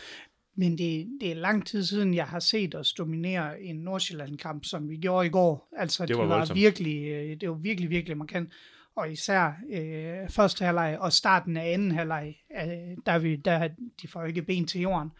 Men 0.56 0.78
det, 0.78 1.06
det 1.20 1.30
er 1.30 1.34
lang 1.34 1.66
tid 1.66 1.84
siden, 1.84 2.14
jeg 2.14 2.24
har 2.24 2.40
set 2.40 2.74
os 2.74 2.92
dominere 2.92 3.60
en 3.62 3.76
Nordsjælland-kamp, 3.76 4.64
som 4.64 4.88
vi 4.88 4.96
gjorde 4.96 5.26
i 5.26 5.30
går. 5.30 5.68
Altså, 5.76 6.06
Det 6.06 6.16
var 6.16 6.22
det 6.22 6.28
var 6.30 6.36
voldsomt. 6.36 6.56
virkelig, 6.60 7.08
øh, 7.08 7.36
det 7.40 7.48
var 7.48 7.54
virkelig, 7.54 7.90
virkelig 7.90 8.16
markant. 8.16 8.52
Og 8.96 9.12
især 9.12 9.52
øh, 9.72 10.30
første 10.30 10.64
halvleg 10.64 10.96
og 11.00 11.12
starten 11.12 11.56
af 11.56 11.72
anden 11.72 11.90
halvleg, 11.92 12.34
øh, 12.56 12.66
der, 13.06 13.12
er 13.12 13.18
vi, 13.18 13.36
der 13.36 13.68
de 14.02 14.08
får 14.08 14.24
ikke 14.24 14.42
ben 14.42 14.66
til 14.66 14.80
jorden. 14.80 15.10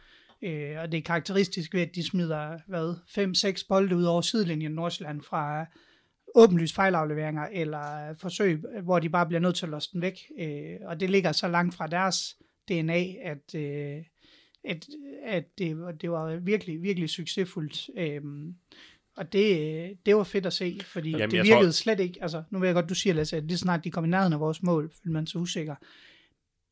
Øh, 0.42 0.77
og 0.79 0.92
det 0.92 0.98
er 0.98 1.03
karakteristisk 1.03 1.74
ved, 1.74 1.81
at 1.81 1.94
de 1.94 2.09
smider, 2.09 2.59
hvad, 2.66 2.94
5-6 3.59 3.66
bolde 3.68 3.96
ud 3.96 4.05
over 4.05 4.20
sidelinjen 4.20 4.72
Nordsjælland 4.72 5.22
fra 5.22 5.66
åbenlyst 6.35 6.74
fejlafleveringer 6.74 7.46
eller 7.53 8.14
forsøg, 8.20 8.61
hvor 8.83 8.98
de 8.98 9.09
bare 9.09 9.27
bliver 9.27 9.40
nødt 9.40 9.57
til 9.57 9.66
at 9.66 9.70
låse 9.70 9.88
den 9.92 10.03
væk. 10.03 10.18
Øh, 10.40 10.77
og 10.85 11.01
det 11.01 11.11
ligger 11.11 11.33
så 11.33 11.48
langt 11.48 11.74
fra 11.74 11.87
deres 11.87 12.37
DNA, 12.68 13.05
at, 13.22 13.55
øh, 13.55 13.96
at, 14.64 14.87
at 15.24 15.44
det, 15.59 15.79
var- 15.81 15.92
det 15.92 16.11
var 16.11 16.37
virkelig, 16.37 16.83
virkelig 16.83 17.09
succesfuldt. 17.11 17.90
Øh, 17.96 18.20
Og 19.16 19.33
det, 19.33 19.61
øh, 19.61 19.90
det 20.07 20.16
var 20.16 20.24
fedt 20.24 20.46
at 20.46 20.53
se, 20.53 20.79
fordi 20.85 21.11
Jamen, 21.11 21.31
det 21.31 21.37
virkede 21.44 21.64
tror- 21.66 21.70
slet 21.70 22.01
ikke, 22.01 22.18
altså 22.22 22.42
nu 22.51 22.59
ved 22.59 22.68
jeg 22.68 22.74
godt, 22.74 22.88
du 22.88 22.94
siger, 22.94 23.14
Lasse, 23.14 23.37
at 23.37 23.44
lige 23.44 23.59
snart 23.59 23.85
de 23.85 23.90
kom 23.90 24.05
i 24.05 24.09
nærheden 24.09 24.33
af 24.33 24.40
vores 24.40 24.62
mål, 24.62 24.90
følte 24.90 25.11
man 25.12 25.27
så 25.27 25.38
usikker. 25.38 25.74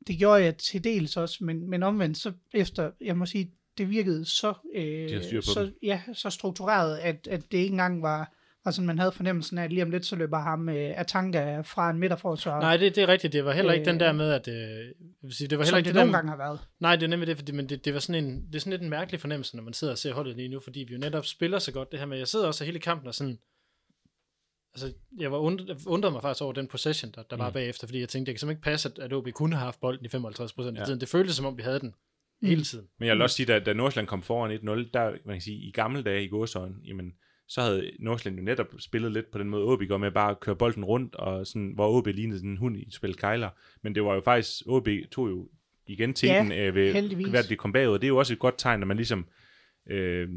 Det 0.06 0.18
gjorde 0.18 0.42
jeg 0.42 0.56
til 0.56 0.84
dels 0.84 1.16
også, 1.16 1.44
men, 1.44 1.70
men 1.70 1.82
omvendt, 1.82 2.18
så 2.18 2.32
efter, 2.54 2.90
jeg 3.00 3.16
må 3.16 3.26
sige, 3.26 3.50
det 3.78 3.90
virkede 3.90 4.24
så, 4.24 4.54
øh, 4.74 5.42
så, 5.42 5.62
dem. 5.62 5.74
ja, 5.82 6.00
så 6.14 6.30
struktureret, 6.30 6.98
at, 6.98 7.28
at 7.30 7.52
det 7.52 7.58
ikke 7.58 7.72
engang 7.72 8.02
var, 8.02 8.32
var 8.64 8.70
sådan, 8.70 8.86
man 8.86 8.98
havde 8.98 9.12
fornemmelsen 9.12 9.58
af, 9.58 9.64
at 9.64 9.72
lige 9.72 9.82
om 9.82 9.90
lidt, 9.90 10.06
så 10.06 10.16
løber 10.16 10.38
ham 10.38 10.68
øh, 10.68 11.00
Atanga 11.00 11.60
fra 11.60 11.90
en 11.90 11.98
midterforsvar. 11.98 12.60
Nej, 12.60 12.76
det, 12.76 12.96
det 12.96 13.02
er 13.02 13.08
rigtigt. 13.08 13.32
Det 13.32 13.44
var 13.44 13.52
heller 13.52 13.72
ikke 13.72 13.86
Øh, 13.86 13.92
den 13.92 14.00
der 14.00 14.12
med, 14.12 14.32
at... 14.32 14.48
Øh, 14.48 14.54
jeg 14.54 14.88
vil 15.22 15.34
sige, 15.34 15.48
det 15.48 15.58
var 15.58 15.64
heller 15.64 15.78
ikke 15.78 15.88
det 15.88 15.94
det 15.94 16.00
nogle 16.00 16.16
gange 16.16 16.30
har 16.30 16.36
været. 16.36 16.60
Nej, 16.80 16.96
det 16.96 17.02
er 17.02 17.08
nemlig 17.08 17.26
det, 17.26 17.36
fordi, 17.36 17.52
men 17.52 17.68
det, 17.68 17.84
det, 17.84 17.94
var 17.94 18.00
sådan 18.00 18.24
en, 18.24 18.46
det 18.46 18.54
er 18.54 18.58
sådan 18.58 18.70
lidt 18.70 18.82
en 18.82 18.90
mærkelig 18.90 19.20
fornemmelse, 19.20 19.56
når 19.56 19.62
man 19.62 19.72
sidder 19.72 19.92
og 19.92 19.98
ser 19.98 20.14
holdet 20.14 20.36
lige 20.36 20.48
nu, 20.48 20.60
fordi 20.60 20.80
vi 20.80 20.92
jo 20.92 20.98
netop 20.98 21.26
spiller 21.26 21.58
så 21.58 21.72
godt 21.72 21.92
det 21.92 21.98
her 21.98 22.06
med, 22.06 22.18
jeg 22.18 22.28
sidder 22.28 22.46
også 22.46 22.64
hele 22.64 22.78
kampen 22.78 23.08
og 23.08 23.14
sådan, 23.14 23.38
altså, 24.76 24.92
jeg 25.18 25.32
var 25.32 25.38
jeg 25.68 25.76
undrede 25.86 26.12
mig 26.12 26.22
faktisk 26.22 26.42
over 26.42 26.52
den 26.52 26.66
possession, 26.68 27.12
der, 27.14 27.22
der 27.22 27.36
var 27.36 27.48
Mm. 27.48 27.52
bagefter, 27.52 27.86
fordi 27.86 28.00
jeg 28.00 28.08
tænkte, 28.08 28.26
det 28.32 28.34
kan 28.34 28.40
simpelthen 28.40 28.58
ikke 28.58 28.64
passe, 28.64 28.88
at, 28.88 28.98
at 28.98 29.12
OB 29.12 29.28
kunne 29.34 29.56
have 29.56 29.64
haft 29.64 29.80
bolden 29.80 30.04
i 30.04 30.08
55 30.08 30.52
procent 30.52 30.76
Ja. 30.76 30.80
af 30.80 30.86
tiden. 30.86 31.00
Det 31.00 31.08
føltes 31.08 31.36
som 31.36 31.46
om, 31.46 31.56
vi 31.58 31.62
havde 31.62 31.80
den 31.80 31.94
hele 32.42 32.62
tiden. 32.64 32.86
Men 32.98 33.06
jeg 33.08 33.14
vil 33.14 33.22
også 33.22 33.36
sige, 33.36 33.46
da, 33.46 33.58
da 33.58 33.72
Nordsjælland 33.72 34.08
kom 34.08 34.22
foran 34.22 34.50
1-0, 34.50 34.90
der, 34.94 35.10
man 35.24 35.34
kan 35.34 35.40
sige, 35.40 35.56
i 35.68 35.70
gamle 35.70 36.02
dage 36.02 36.24
i 36.24 36.28
gåsøjen, 36.28 36.76
jamen, 36.84 37.12
så 37.48 37.60
havde 37.60 37.90
Nordsjælland 38.00 38.38
jo 38.38 38.44
netop 38.44 38.66
spillet 38.78 39.12
lidt 39.12 39.30
på 39.30 39.38
den 39.38 39.48
måde, 39.50 39.64
OB 39.64 39.82
går 39.88 39.96
med 39.98 40.10
bare 40.10 40.30
at 40.30 40.40
køre 40.40 40.56
bolden 40.56 40.84
rundt, 40.84 41.14
og 41.14 41.46
sådan, 41.46 41.72
hvor 41.74 41.88
OB 41.98 42.06
lignede 42.06 42.38
sådan 42.38 42.50
en 42.50 42.56
hund 42.56 42.76
i 42.76 42.86
et 42.86 42.94
spil 42.94 43.14
kejler. 43.16 43.50
Men 43.82 43.94
det 43.94 44.04
var 44.04 44.14
jo 44.14 44.20
faktisk, 44.20 44.62
OB 44.66 44.88
tog 45.12 45.28
jo 45.28 45.48
igen 45.86 46.14
teten 46.14 46.52
Ja, 46.52 46.66
øh, 46.68 46.74
ved, 46.74 46.92
heldigvis. 46.92 47.32
ved, 47.32 47.38
at 47.38 47.48
de 47.48 47.56
kom 47.56 47.72
bagud, 47.72 47.92
og 47.94 48.00
det 48.00 48.06
er 48.06 48.08
jo 48.08 48.16
også 48.16 48.32
et 48.32 48.38
godt 48.38 48.54
tegn, 48.58 48.80
når 48.80 48.86
man 48.86 48.96
ligesom, 48.96 49.26
øh, 49.90 50.28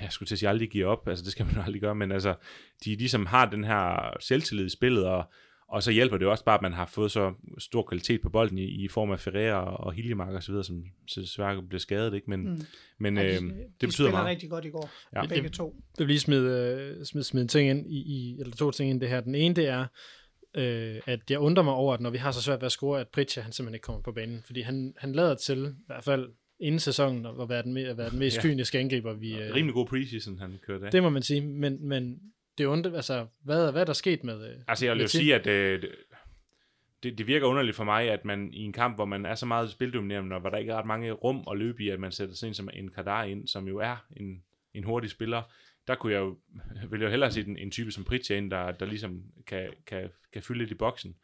jeg 0.00 0.12
skulle 0.12 0.26
til 0.26 0.34
at 0.34 0.38
sige, 0.38 0.48
aldrig 0.48 0.70
giver 0.70 0.86
op, 0.86 1.08
altså 1.08 1.24
det 1.24 1.32
skal 1.32 1.46
man 1.46 1.54
jo 1.54 1.62
aldrig 1.62 1.80
gøre, 1.80 1.94
men 1.94 2.12
altså, 2.12 2.34
de 2.84 2.96
ligesom 2.96 3.26
har 3.26 3.50
den 3.50 3.64
her 3.64 4.10
selvtillid 4.20 4.66
i 4.66 4.68
spillet, 4.68 5.04
og, 5.06 5.24
og 5.68 5.82
så 5.82 5.90
hjælper 5.90 6.16
det 6.18 6.26
også 6.28 6.44
bare, 6.44 6.54
at 6.56 6.62
man 6.62 6.72
har 6.72 6.86
fået 6.86 7.10
så 7.10 7.34
stor 7.58 7.82
kvalitet 7.82 8.20
på 8.20 8.28
bolden 8.28 8.58
i, 8.58 8.84
i 8.84 8.88
form 8.88 9.10
af 9.10 9.20
Ferreira 9.20 9.76
og 9.76 9.92
Hiljemark 9.92 10.34
og 10.34 10.42
så 10.42 10.52
videre, 10.52 10.64
som 10.64 10.84
så 11.08 11.20
desværre 11.20 11.62
blev 11.62 11.78
skadet, 11.80 12.14
ikke? 12.14 12.30
Men, 12.30 12.40
Mm. 12.50 12.60
men 12.98 13.16
Ja, 13.16 13.24
øh, 13.24 13.30
de, 13.30 13.36
det 13.40 13.42
de 13.80 13.86
betyder 13.86 13.90
spiller 13.90 14.10
meget. 14.10 14.26
rigtig 14.26 14.50
godt 14.50 14.64
i 14.64 14.70
går, 14.70 14.90
Ja. 15.14 15.26
begge 15.26 15.42
Det- 15.48 15.52
to. 15.52 15.76
Jeg 15.98 16.06
vil 16.06 16.12
lige 16.12 16.20
smide, 16.20 16.50
øh, 16.98 17.04
smide, 17.04 17.24
smide 17.24 17.42
en 17.42 17.48
ting 17.48 17.70
ind 17.70 17.86
i, 17.92 17.96
i, 17.98 18.36
eller 18.40 18.56
to 18.56 18.70
ting 18.70 18.90
ind 18.90 18.98
i 18.98 19.00
det 19.00 19.08
her. 19.08 19.20
Den 19.20 19.34
ene, 19.34 19.54
det 19.54 19.68
er, 19.68 19.86
øh, 20.54 21.00
at 21.06 21.20
jeg 21.30 21.38
undrer 21.38 21.64
mig 21.64 21.72
over, 21.74 21.94
at 21.94 22.00
når 22.00 22.10
vi 22.10 22.18
har 22.18 22.30
så 22.30 22.42
svært 22.42 22.60
ved 22.60 22.66
at 22.66 22.72
score, 22.72 23.00
at 23.00 23.08
Pritja, 23.08 23.42
han 23.42 23.52
simpelthen 23.52 23.74
ikke 23.74 23.84
kommer 23.84 24.02
på 24.02 24.12
banen. 24.12 24.42
Fordi 24.46 24.60
han, 24.60 24.94
han 24.98 25.12
lader 25.12 25.34
til, 25.34 25.66
i 25.66 25.82
hvert 25.86 26.04
fald 26.04 26.28
inden 26.60 26.80
sæsonen, 26.80 27.26
at 27.26 27.48
være 27.48 27.62
den, 27.62 27.76
at 27.76 27.96
være 27.98 28.10
den 28.10 28.18
mest 28.18 28.36
Ja. 28.36 28.42
kyniske 28.42 28.78
angriber, 28.78 29.12
vi... 29.12 29.38
Øh, 29.38 29.54
Rimelig 29.54 29.74
god 29.74 29.86
preseason, 29.86 30.38
han 30.38 30.58
kørte 30.66 30.86
af. 30.86 30.92
Det 30.92 31.02
må 31.02 31.08
man 31.10 31.22
sige, 31.22 31.40
men, 31.40 31.88
men 31.88 32.20
det 32.58 32.64
undrer, 32.64 32.94
altså, 32.96 33.26
hvad, 33.44 33.72
hvad 33.72 33.80
er 33.80 33.86
der 33.86 33.92
sket 33.92 34.24
med... 34.24 34.50
Øh, 34.50 34.56
Altså, 34.68 34.86
jeg 34.86 34.94
vil 34.94 35.02
jo 35.02 35.08
sige, 35.08 35.34
at 35.34 35.46
øh, 35.46 35.82
det, 37.02 37.18
det 37.18 37.26
virker 37.26 37.46
underligt 37.46 37.76
for 37.76 37.84
mig, 37.84 38.10
at 38.10 38.24
man 38.24 38.52
i 38.52 38.58
en 38.58 38.72
kamp, 38.72 38.96
hvor 38.96 39.04
man 39.04 39.26
er 39.26 39.34
så 39.34 39.46
meget 39.46 39.70
spildominerende, 39.70 40.34
og 40.36 40.40
hvor 40.40 40.50
der 40.50 40.58
ikke 40.58 40.72
er 40.72 40.76
ret 40.76 40.86
mange 40.86 41.12
rum 41.12 41.44
at 41.50 41.58
løbe 41.58 41.82
i, 41.82 41.88
at 41.88 42.00
man 42.00 42.12
sætter 42.12 42.34
sådan 42.34 42.50
en 42.50 42.54
som 42.54 42.68
en 42.72 42.90
Kadar 42.90 43.24
ind, 43.24 43.48
som 43.48 43.68
jo 43.68 43.78
er 43.78 44.06
en, 44.16 44.42
en 44.74 44.84
hurtig 44.84 45.10
spiller, 45.10 45.42
der 45.86 45.94
kunne 45.94 46.12
jeg 46.12 46.20
jo, 46.20 46.36
ville 46.90 47.02
jeg 47.02 47.06
jo 47.06 47.10
hellere 47.10 47.32
se 47.32 47.40
en, 47.40 47.56
en 47.58 47.70
type 47.70 47.90
som 47.92 48.04
Pritja 48.04 48.36
ind, 48.36 48.50
der, 48.50 48.72
der 48.72 48.86
ligesom 48.86 49.22
kan, 49.46 49.70
kan, 49.86 50.08
kan 50.32 50.42
fylde 50.42 50.58
lidt 50.58 50.70
i 50.70 50.74
boksen. 50.74 51.16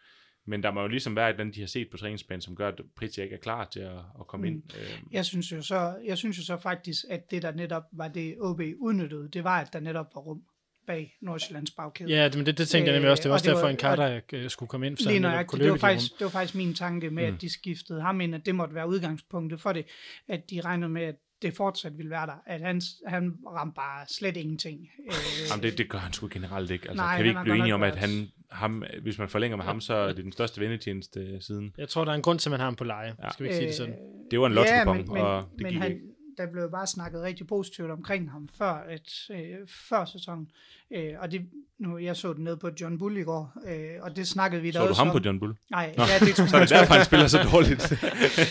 Men 0.47 0.63
der 0.63 0.71
må 0.71 0.83
jo 0.83 0.89
ligesom 0.89 1.17
være 1.17 1.29
et 1.29 1.33
eller 1.33 1.41
andet, 1.41 1.55
de 1.55 1.61
har 1.61 1.67
set 1.69 1.89
på 1.91 1.97
træningsbanen, 1.97 2.41
som 2.41 2.57
gør, 2.57 2.69
at 2.69 2.81
Pritja 2.97 3.23
ikke 3.23 3.35
er 3.35 3.41
klar 3.41 3.65
til 3.65 3.81
at, 3.81 3.99
at 4.21 4.27
komme 4.27 4.47
Mm. 4.51 4.53
ind. 4.55 4.63
Øh, 4.77 4.99
Jeg 5.13 5.25
synes, 5.25 5.53
jo 5.53 5.63
så, 5.63 5.97
jeg 6.05 6.19
synes 6.19 6.39
jo 6.39 6.43
så 6.45 6.57
faktisk, 6.57 7.05
at 7.11 7.31
det 7.31 7.43
der 7.43 7.53
netop 7.53 7.83
var 7.93 8.09
det, 8.09 8.35
OB 8.41 8.61
udnyttede, 8.79 9.29
det 9.33 9.45
var, 9.45 9.61
at 9.61 9.73
der 9.73 9.81
netop 9.81 10.07
var 10.15 10.21
rum 10.21 10.41
bag 10.87 11.17
Nordsjællands 11.23 11.71
bagkæde. 11.71 12.11
Ja, 12.11 12.25
det, 12.25 12.37
men 12.37 12.47
det, 12.47 12.59
det 12.59 12.69
tænkte 12.69 12.91
jeg 12.93 12.97
nemlig 12.97 13.07
Øh, 13.07 13.11
også. 13.11 13.23
Det 13.23 13.29
var 13.29 13.33
og 13.33 13.35
også 13.35 13.45
det 13.45 13.51
derfor, 13.55 13.63
var- 13.63 13.71
en 13.71 13.77
Carter 13.79 14.21
øh, 14.33 14.51
skulle 14.51 14.69
komme 14.69 14.87
ind, 14.87 14.97
så 14.97 15.09
Lige 15.09 15.21
nøjagtigt. 15.21 15.49
kunne 15.51 15.59
Det 15.65 15.71
var, 15.71 15.75
løbe 15.75 15.79
i 15.79 15.81
de 15.81 15.87
rum. 15.87 15.91
faktisk, 15.91 16.13
det 16.19 16.25
var 16.25 16.31
faktisk 16.31 16.55
min 16.55 16.75
tanke 16.75 17.11
med, 17.11 17.29
Mm. 17.31 17.35
at 17.35 17.41
de 17.41 17.53
skiftede 17.53 18.01
ham 18.03 18.21
ind, 18.21 18.35
at 18.35 18.47
det 18.47 18.55
måtte 18.55 18.75
være 18.75 18.89
udgangspunktet 18.89 19.61
for 19.61 19.73
det, 19.73 19.87
at 20.29 20.51
de 20.51 20.61
regnede 20.61 20.89
med, 20.89 21.03
at 21.03 21.15
det 21.43 21.55
fortsat 21.57 21.99
ville 21.99 22.11
være 22.11 22.27
der, 22.27 22.37
at 22.47 22.61
han, 22.61 22.81
han 23.07 23.35
ramte 23.47 23.75
bare 23.77 24.07
slet 24.09 24.37
ingenting. 24.37 24.89
Øh, 25.07 25.13
Jamen, 25.51 25.63
det, 25.63 25.79
det 25.79 25.89
gør 25.89 25.99
han 25.99 26.13
sgu 26.13 26.29
generelt 26.33 26.71
ikke. 26.71 26.89
Altså, 26.89 27.03
Nej, 27.05 27.17
kan 27.17 27.25
vi 27.25 27.29
ikke 27.29 27.41
blive 27.43 27.57
enige 27.59 27.75
om, 27.75 27.83
at 27.83 27.97
han, 27.97 28.29
ham, 28.51 28.85
hvis 29.03 29.19
man 29.19 29.29
forlænger 29.29 29.57
med 29.57 29.65
ham, 29.65 29.81
så 29.81 29.95
er 29.95 30.13
det 30.13 30.25
den 30.25 30.33
største 30.33 30.61
vendetjeneste 30.61 31.21
øh, 31.21 31.41
siden. 31.41 31.75
Jeg 31.79 31.89
tror, 31.89 32.05
der 32.05 32.13
er 32.13 32.17
en 32.17 32.23
grund 32.23 32.39
til, 32.39 32.49
at 32.49 32.51
man 32.51 32.61
har 32.61 32.67
ham 32.67 32.77
på 32.77 32.85
leje. 32.85 33.15
Ja. 33.23 33.31
Skal 33.31 33.45
vi 33.45 33.49
ikke 33.49 33.57
sige 33.57 33.69
det 33.69 33.77
sådan? 33.77 33.95
Det 34.31 34.41
var 34.41 34.47
en 34.47 34.53
ja, 34.53 34.59
lotto 34.59 34.93
men, 34.93 35.05
men, 35.09 35.23
og 35.23 35.45
det 35.53 35.63
men 35.63 35.73
gik 35.73 35.81
han, 35.81 35.93
ikke. 35.93 36.03
der 36.39 36.47
blev 36.53 36.71
bare 36.71 36.87
snakket 36.87 37.23
rigtig 37.23 37.47
positivt 37.47 37.91
omkring 37.91 38.31
ham 38.31 38.49
før, 38.59 38.73
at, 38.73 39.11
øh, 39.31 39.57
før 39.89 40.05
sæsonen. 40.05 40.49
Øh, 40.91 41.13
og 41.19 41.33
det, 41.33 41.41
nu, 41.79 41.99
jeg 41.99 42.17
så 42.17 42.33
den 42.33 42.45
ned 42.45 42.57
på 42.57 42.71
John 42.81 42.99
Bull 42.99 43.17
i 43.17 43.23
går, 43.23 43.53
øh, 43.69 44.03
og 44.03 44.17
det 44.17 44.27
snakkede 44.29 44.63
vi 44.63 44.71
da 44.71 44.79
Så 44.79 44.83
du 44.85 44.89
også 44.89 45.01
ham 45.01 45.09
om. 45.09 45.17
på 45.17 45.23
John 45.27 45.39
Bull? 45.41 45.55
Nej, 45.71 45.95
Nå, 45.97 46.05
ja, 46.05 46.27
det 46.27 46.35
tror 46.35 46.47
Så 46.51 46.57
er 46.57 46.61
det 46.61 46.71
derfor, 46.71 46.95
han 46.95 47.05
spiller 47.05 47.27
så 47.27 47.39
dårligt. 47.53 47.93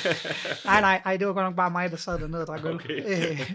nej, 0.65 0.81
nej, 0.81 1.01
nej, 1.05 1.17
det 1.17 1.27
var 1.27 1.33
godt 1.33 1.45
nok 1.45 1.55
bare 1.55 1.71
mig, 1.71 1.91
der 1.91 1.97
sad 1.97 2.19
dernede 2.19 2.41
og 2.41 2.47
drak 2.47 2.65
øl. 2.65 2.73
Okay. 2.75 3.31
Øh, 3.31 3.51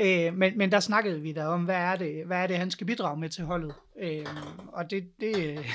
øh, 0.00 0.34
men, 0.36 0.58
men 0.58 0.72
der 0.72 0.80
snakkede 0.80 1.20
vi 1.20 1.32
da 1.32 1.46
om, 1.46 1.64
hvad 1.64 1.76
er 1.76 1.96
det, 1.96 2.26
hvad 2.26 2.42
er 2.42 2.46
det 2.46 2.56
han 2.56 2.70
skal 2.70 2.86
bidrage 2.86 3.20
med 3.20 3.28
til 3.28 3.44
holdet. 3.44 3.74
Øh, 4.02 4.26
og 4.72 4.90
det, 4.90 5.04
det 5.20 5.58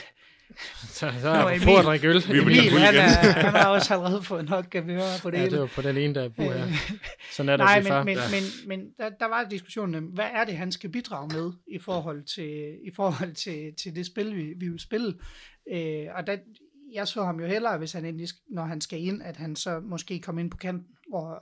Så, 0.88 1.12
så 1.22 1.30
er 1.30 1.56
Emil- 1.56 1.64
på 1.66 1.78
at 1.78 1.86
drikke 1.86 2.08
øl. 2.08 2.24
Vi 2.32 2.38
Emil, 2.40 2.56
han, 2.56 2.94
igen. 2.94 3.04
er, 3.06 3.08
han 3.34 3.54
har 3.54 3.68
også 3.68 3.94
allerede 3.94 4.24
fået 4.24 4.50
nok, 4.50 4.66
kan 4.72 4.88
vi 4.88 4.94
høre 4.94 5.04
på 5.22 5.32
det 5.32 5.38
Ja, 5.38 5.46
det 5.50 5.60
var 5.60 5.66
på 5.76 5.82
den 5.82 5.98
ene, 5.98 6.14
der 6.14 6.30
bor 6.30 6.44
her. 6.52 6.68
Sådan 7.32 7.50
er 7.50 7.58
det 7.58 7.64
Nej, 7.64 7.84
far. 7.84 8.04
men, 8.04 8.18
men, 8.18 8.44
men, 8.68 8.80
men 8.80 8.90
der, 9.00 9.10
der 9.20 9.26
var 9.26 9.48
diskussionen, 9.50 9.96
om, 9.96 10.04
hvad 10.04 10.26
er 10.34 10.44
det, 10.46 10.58
han 10.58 10.72
skal 10.72 10.90
bidrage 10.90 11.28
med 11.28 11.52
i 11.68 11.80
forhold 11.80 12.24
til, 12.36 12.78
i 12.84 12.92
forhold 12.96 13.34
til, 13.34 13.72
til 13.84 13.96
det 13.96 14.06
spil, 14.06 14.36
vi, 14.36 14.54
vi 14.60 14.68
vil 14.70 14.80
spille. 14.80 15.14
Øh, 15.74 16.06
og 16.16 16.28
der, 16.28 16.38
jeg 16.94 17.08
så 17.08 17.24
ham 17.24 17.40
jo 17.40 17.46
hellere, 17.48 17.78
hvis 17.78 17.92
han 17.92 18.06
endelig, 18.06 18.28
når 18.50 18.64
han 18.66 18.82
skal 18.82 19.00
ind, 19.02 19.22
at 19.24 19.38
han 19.38 19.56
så 19.56 19.80
måske 19.80 20.20
kom 20.20 20.40
ind 20.40 20.52
på 20.52 20.58
kanten. 20.58 20.88
Og, 21.14 21.40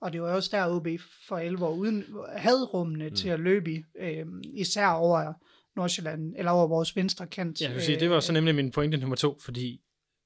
og 0.00 0.12
det 0.12 0.22
var 0.22 0.34
også 0.34 0.48
der, 0.52 0.68
OB 0.68 0.88
for 1.28 1.38
11 1.38 1.66
år 1.66 1.74
uden, 1.74 2.04
havde 2.36 2.64
rummene 2.64 3.08
mm. 3.08 3.14
til 3.14 3.28
at 3.28 3.40
løbe 3.40 3.72
i, 3.72 3.82
øh, 4.00 4.26
især 4.54 4.86
over 4.86 5.32
Nordsjælland, 5.76 6.34
eller 6.38 6.50
over 6.50 6.66
vores 6.68 6.96
venstre 6.96 7.26
kant. 7.26 7.60
Ja, 7.60 7.66
jeg 7.66 7.74
vil 7.74 7.82
sige, 7.82 8.00
det 8.00 8.10
var 8.10 8.20
så 8.20 8.32
nemlig 8.32 8.54
min 8.54 8.70
pointe 8.70 8.96
nummer 8.96 9.16
to, 9.16 9.38
fordi 9.40 9.80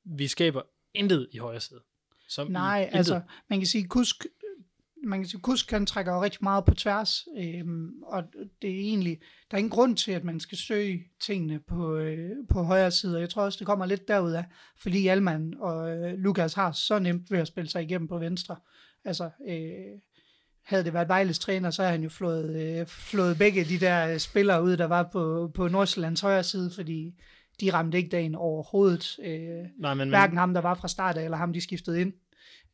vi 0.05 0.27
skaber 0.27 0.63
intet 0.95 1.29
i 1.33 1.39
højre 1.39 1.61
side. 1.61 1.81
Som 2.29 2.51
Nej, 2.51 2.83
intet. 2.83 2.97
altså, 2.97 3.21
man 3.51 3.59
kan 3.59 3.67
sige, 3.67 3.89
Kusk, 3.89 4.27
man 5.07 5.19
kan 5.19 5.29
sige, 5.29 5.41
Kusk 5.41 5.71
han 5.71 5.87
trækker 5.87 6.15
jo 6.15 6.23
rigtig 6.23 6.39
meget 6.43 6.65
på 6.65 6.75
tværs, 6.75 7.25
øhm, 7.39 8.03
og 8.03 8.23
det 8.63 8.71
er 8.71 8.75
egentlig, 8.75 9.19
der 9.51 9.57
er 9.57 9.59
ingen 9.59 9.71
grund 9.71 9.97
til, 9.97 10.13
at 10.13 10.25
man 10.25 10.41
skal 10.41 10.59
søge 10.59 11.05
tingene 11.21 11.61
på, 11.69 11.97
øh, 11.97 12.31
på 12.51 12.63
højre 12.63 12.91
side, 12.91 13.17
og 13.17 13.21
jeg 13.21 13.31
tror 13.31 13.43
også, 13.43 13.59
det 13.59 13.67
kommer 13.67 13.87
lidt 13.87 14.09
derud 14.09 14.33
af, 14.33 14.45
fordi 14.79 15.07
Alman 15.07 15.55
og 15.61 15.91
øh, 15.91 16.19
Lukas 16.19 16.55
har 16.55 16.73
så 16.73 16.99
nemt 16.99 17.31
ved 17.31 17.39
at 17.39 17.49
spille 17.49 17.71
sig 17.71 17.83
igennem 17.83 18.09
på 18.09 18.19
venstre. 18.19 18.57
Altså, 19.05 19.31
øh, 19.49 20.01
havde 20.65 20.85
det 20.85 20.95
været 20.95 21.09
Vejles 21.09 21.39
træner, 21.39 21.71
så 21.71 21.83
havde 21.83 21.93
han 21.93 22.03
jo 22.03 22.09
flået, 22.09 22.81
øh, 22.81 22.87
flået 22.87 23.39
begge 23.39 23.65
de 23.65 23.81
der 23.81 24.09
øh, 24.13 24.19
spillere 24.19 24.63
ud, 24.63 24.77
der 24.77 24.85
var 24.85 25.09
på, 25.13 25.51
på 25.55 25.69
Nordsjællands 25.69 26.21
højre 26.21 26.45
side, 26.45 26.71
fordi 26.75 27.15
de 27.61 27.73
ramte 27.73 27.99
ikke 27.99 28.11
dagen 28.11 28.35
overhovedet. 28.35 29.19
Øh, 29.25 29.37
Nej, 29.79 29.95
men, 29.95 29.99
men, 29.99 30.09
hverken 30.09 30.37
ham, 30.37 30.55
der 30.55 30.61
var 30.61 30.75
fra 30.75 30.89
start 30.89 31.17
af, 31.17 31.25
eller 31.25 31.37
ham, 31.37 31.53
de 31.53 31.61
skiftede 31.61 32.01
ind. 32.01 32.13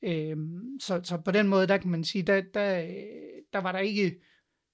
Øhm, 0.03 0.81
så, 0.81 1.01
så 1.05 1.17
på 1.17 1.31
den 1.31 1.49
måde, 1.49 1.67
der 1.67 1.77
kan 1.77 1.91
man 1.91 2.05
sige, 2.05 2.23
der, 2.23 2.43
der, 2.55 2.87
der 3.53 3.59
var 3.59 3.73
der 3.73 3.79
ikke, 3.79 4.15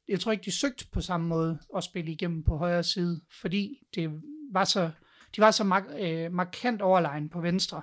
jeg 0.09 0.21
tror 0.21 0.33
ikke, 0.33 0.45
de 0.45 0.53
søgte 0.53 0.87
på 0.93 1.01
samme 1.01 1.29
måde 1.29 1.59
at 1.77 1.85
spille 1.85 2.13
igennem 2.13 2.43
på 2.43 2.57
højre 2.57 2.83
side, 2.83 3.21
fordi 3.41 3.87
det 3.95 4.11
var 4.53 4.65
så, 4.65 4.91
de 5.37 5.41
var 5.41 5.51
så 5.51 5.65
mark, 5.65 5.85
øh, 5.99 6.33
markant 6.33 6.83
overlegen 6.83 7.29
på 7.29 7.41
venstre. 7.41 7.83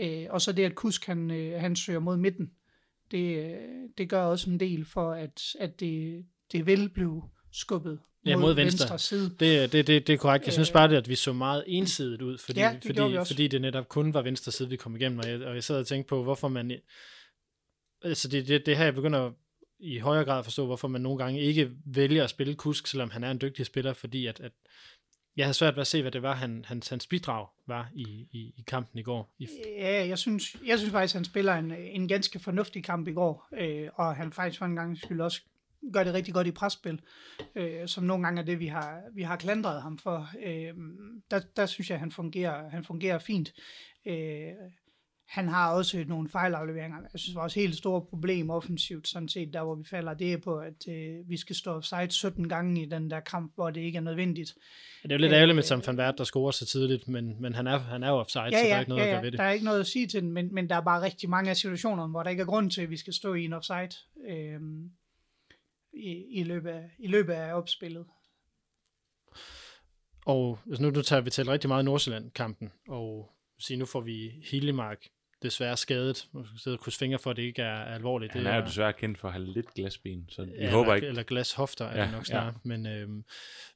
Øh, 0.00 0.26
og 0.30 0.40
så 0.40 0.52
det, 0.52 0.64
at 0.64 0.74
Kusk 0.74 1.06
han, 1.06 1.30
øh, 1.30 1.60
han 1.60 1.76
søger 1.76 2.00
mod 2.00 2.16
midten, 2.16 2.50
det, 3.10 3.58
det 3.98 4.08
gør 4.08 4.22
også 4.22 4.50
en 4.50 4.60
del 4.60 4.84
for, 4.84 5.12
at, 5.12 5.42
at 5.60 5.80
det, 5.80 6.24
det 6.52 6.66
vil 6.66 6.88
blive 6.88 7.22
skubbet 7.52 7.98
Ja, 8.26 8.36
mod 8.36 8.54
venstre. 8.54 8.82
venstre 8.84 8.98
side. 8.98 9.30
Det, 9.40 9.72
det, 9.72 9.86
det, 9.86 10.06
det 10.06 10.12
er 10.12 10.16
korrekt. 10.16 10.44
Jeg 10.44 10.52
synes 10.52 10.70
Øh. 10.70 10.72
bare, 10.72 10.88
det, 10.88 10.96
at 10.96 11.08
vi 11.08 11.14
så 11.14 11.32
meget 11.32 11.64
ensidigt 11.66 12.22
ud, 12.22 12.38
fordi, 12.38 12.60
Ja, 12.60 12.72
det 12.82 12.96
fordi, 12.96 13.16
fordi 13.26 13.48
det 13.48 13.60
netop 13.60 13.88
kun 13.88 14.14
var 14.14 14.22
venstre 14.22 14.52
side, 14.52 14.68
vi 14.68 14.76
kom 14.76 14.96
igennem, 14.96 15.18
og 15.18 15.28
jeg, 15.30 15.40
og 15.42 15.54
jeg 15.54 15.64
sad 15.64 15.78
og 15.80 15.86
tænkte 15.86 16.08
på, 16.08 16.22
hvorfor 16.22 16.48
man... 16.48 16.72
Altså 18.02 18.28
det, 18.28 18.48
det, 18.48 18.66
det 18.66 18.76
her, 18.76 18.84
jeg 18.84 18.94
begynder 18.94 19.30
i 19.80 19.98
højere 19.98 20.24
grad 20.24 20.38
at 20.38 20.44
forstå, 20.44 20.66
hvorfor 20.66 20.88
man 20.88 21.00
nogle 21.00 21.18
gange 21.18 21.40
ikke 21.40 21.70
vælger 21.86 22.24
at 22.24 22.30
spille 22.30 22.54
Kusk, 22.54 22.86
selvom 22.86 23.10
han 23.10 23.24
er 23.24 23.30
en 23.30 23.40
dygtig 23.40 23.66
spiller, 23.66 23.92
fordi 23.92 24.26
at, 24.26 24.40
at 24.40 24.52
jeg 25.38 25.46
havde 25.46 25.54
svært 25.54 25.76
ved 25.76 25.80
at 25.80 25.86
se, 25.86 26.02
hvad 26.02 26.12
det 26.12 26.22
var, 26.22 26.34
han, 26.34 26.64
hans, 26.68 26.88
hans 26.88 27.06
bidrag 27.06 27.46
var 27.66 27.90
i, 27.94 28.26
i, 28.32 28.54
i 28.56 28.64
kampen 28.66 28.98
i 28.98 29.02
går. 29.02 29.34
I, 29.38 29.48
Ja, 29.78 30.08
jeg 30.08 30.18
synes, 30.18 30.56
jeg 30.66 30.78
synes 30.78 30.92
faktisk, 30.92 31.14
han 31.14 31.24
spiller 31.24 31.54
en, 31.54 31.72
en 31.72 32.08
ganske 32.08 32.38
fornuftig 32.38 32.84
kamp 32.84 33.08
i 33.08 33.12
går, 33.12 33.48
øh, 33.52 33.88
og 33.94 34.16
han 34.16 34.32
faktisk 34.32 34.58
for 34.58 34.66
en 34.66 34.76
gang 34.76 34.98
skyld 34.98 35.20
også 35.20 35.40
gør 35.92 36.04
det 36.04 36.14
rigtig 36.14 36.34
godt 36.34 36.46
i 36.46 36.50
presspil, 36.50 37.00
øh, 37.54 37.88
som 37.88 38.04
nogle 38.04 38.24
gange 38.24 38.40
er 38.40 38.44
det, 38.44 38.58
vi 38.60 38.66
har, 38.66 39.00
vi 39.14 39.22
har 39.22 39.36
klandret 39.36 39.82
ham 39.82 39.98
for. 39.98 40.28
Øh, 40.46 40.74
der, 41.30 41.40
der 41.56 41.66
synes 41.66 41.90
jeg, 41.90 41.98
han 41.98 42.12
fungerer, 42.12 42.68
han 42.68 42.84
fungerer 42.84 43.18
fint. 43.18 43.54
Øh, 44.06 44.52
han 45.28 45.48
har 45.48 45.72
også 45.72 46.04
nogle 46.06 46.28
fejlafleveringer. 46.28 46.96
Jeg 47.12 47.20
synes, 47.20 47.36
vores 47.36 47.54
helt 47.54 47.76
store 47.76 48.00
problem 48.00 48.50
offensivt, 48.50 49.08
sådan 49.08 49.28
set, 49.28 49.52
der 49.52 49.64
hvor 49.64 49.74
vi 49.74 49.84
falder, 49.84 50.14
det 50.14 50.32
er 50.32 50.36
på, 50.36 50.58
at 50.58 50.88
øh, 50.88 51.28
vi 51.28 51.36
skal 51.36 51.56
stå 51.56 51.70
offside 51.70 52.10
17 52.10 52.48
gange 52.48 52.82
i 52.82 52.86
den 52.86 53.10
der 53.10 53.20
kamp, 53.20 53.52
hvor 53.54 53.70
det 53.70 53.80
ikke 53.80 53.96
er 53.96 54.00
nødvendigt. 54.02 54.54
Ja, 55.04 55.08
det 55.08 55.14
er 55.14 55.18
jo 55.18 55.20
lidt 55.20 55.32
ærgerligt 55.32 55.54
med 55.54 55.62
Sam 55.62 55.82
van 55.86 55.98
Wert, 55.98 56.18
der 56.18 56.24
scorer 56.24 56.50
så 56.50 56.66
tidligt, 56.66 57.08
men, 57.08 57.42
men 57.42 57.54
han, 57.54 57.66
er, 57.66 57.78
han 57.78 58.02
er 58.02 58.08
jo 58.08 58.14
offside, 58.14 58.42
Ja, 58.44 58.50
så 58.50 58.56
der 58.56 58.66
ja, 58.66 58.74
er 58.74 58.80
ikke 58.80 58.88
noget 58.88 59.02
ja, 59.02 59.06
at 59.06 59.10
ja, 59.10 59.14
gøre 59.16 59.24
ved 59.24 59.30
det. 59.30 59.38
der 59.38 59.44
er 59.44 59.52
ikke 59.52 59.64
noget 59.64 59.80
at 59.80 59.86
sige 59.86 60.06
til 60.06 60.22
den, 60.22 60.32
men, 60.32 60.54
men 60.54 60.68
der 60.68 60.76
er 60.76 60.80
bare 60.80 61.02
rigtig 61.02 61.30
mange 61.30 61.50
af 61.50 61.56
situationerne, 61.56 62.10
hvor 62.10 62.22
der 62.22 62.30
ikke 62.30 62.40
er 62.40 62.46
grund 62.46 62.70
til, 62.70 62.82
at 62.82 62.90
vi 62.90 62.96
skal 62.96 63.12
stå 63.12 63.34
i 63.34 63.44
en 63.44 63.52
offside 63.52 63.90
øh, 64.28 64.60
i, 65.92 66.24
i, 66.30 66.44
løbet 66.44 66.70
af, 66.70 66.90
i 66.98 67.06
løbet 67.06 67.32
af 67.32 67.54
opspillet. 67.54 68.04
Og 70.26 70.58
altså 70.68 70.82
nu, 70.82 70.90
nu 70.90 71.02
tager 71.02 71.22
vi 71.22 71.30
til 71.30 71.44
rigtig 71.44 71.68
meget 71.68 71.84
Nordsjælland-kampen, 71.84 72.72
og 72.88 73.30
sige, 73.58 73.76
nu 73.76 73.86
får 73.86 74.00
vi 74.00 74.30
Hillemark 74.50 75.06
desværre 75.42 75.76
skadet. 75.76 76.26
Nu 76.32 76.44
skal 76.44 76.54
vi 76.54 76.60
sidde 76.60 76.74
og 76.74 76.80
krydse 76.80 76.98
fingre 76.98 77.18
for, 77.18 77.30
at 77.30 77.36
det 77.36 77.42
ikke 77.42 77.62
er 77.62 77.84
alvorligt. 77.84 78.32
Han 78.32 78.44
det 78.44 78.52
er 78.52 78.56
jo 78.56 78.64
desværre 78.64 78.92
kendt 78.92 79.18
for 79.18 79.28
at 79.28 79.34
have 79.34 79.46
lidt 79.46 79.74
glasben, 79.74 80.24
så 80.28 80.44
vi 80.44 80.50
eller, 80.54 80.70
håber 80.70 80.94
ikke. 80.94 81.06
Eller 81.06 81.22
glashofter 81.22 81.84
er 81.84 81.98
Ja, 81.98 82.04
det 82.04 82.12
nok 82.12 82.20
ja. 82.20 82.24
snart. 82.24 82.54
Men, 82.64 82.86
øhm, 82.86 83.24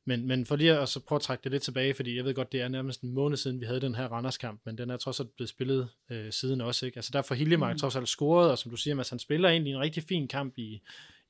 men, 0.05 0.27
men 0.27 0.47
for 0.47 0.57
lige 0.57 0.79
at 0.79 0.89
så 0.89 1.01
prøve 1.01 1.17
at 1.17 1.23
trække 1.23 1.45
det 1.45 1.53
lidt 1.53 1.63
tilbage, 1.63 1.95
fordi 1.95 2.17
jeg 2.17 2.25
ved 2.25 2.35
godt, 2.35 2.53
det 2.53 2.61
er 2.61 2.69
nærmest 2.69 3.03
en 3.03 3.15
måned 3.15 3.37
siden, 3.37 3.61
vi 3.61 3.67
havde 3.67 3.81
den 3.81 3.95
her 3.95 4.09
Randers-kamp, 4.09 4.61
men 4.67 4.79
den 4.79 4.91
er 4.91 4.97
trods 4.97 5.21
alt 5.21 5.37
blevet 5.37 5.51
spillet 5.51 5.89
øh, 6.11 6.33
siden 6.33 6.61
også. 6.61 6.87
Ikke? 6.87 6.99
Altså 6.99 7.11
derfor 7.13 7.35
Hiljemark 7.35 7.75
mm. 7.75 7.79
trods 7.79 7.97
alt 7.97 8.09
scoret, 8.09 8.51
og 8.51 8.59
som 8.59 8.71
du 8.71 8.77
siger, 8.77 8.95
Mads, 8.95 9.11
han 9.11 9.19
spiller 9.19 9.49
egentlig 9.49 9.73
en 9.73 9.81
rigtig 9.81 10.03
fin 10.03 10.29
kamp 10.29 10.55
i, 10.59 10.81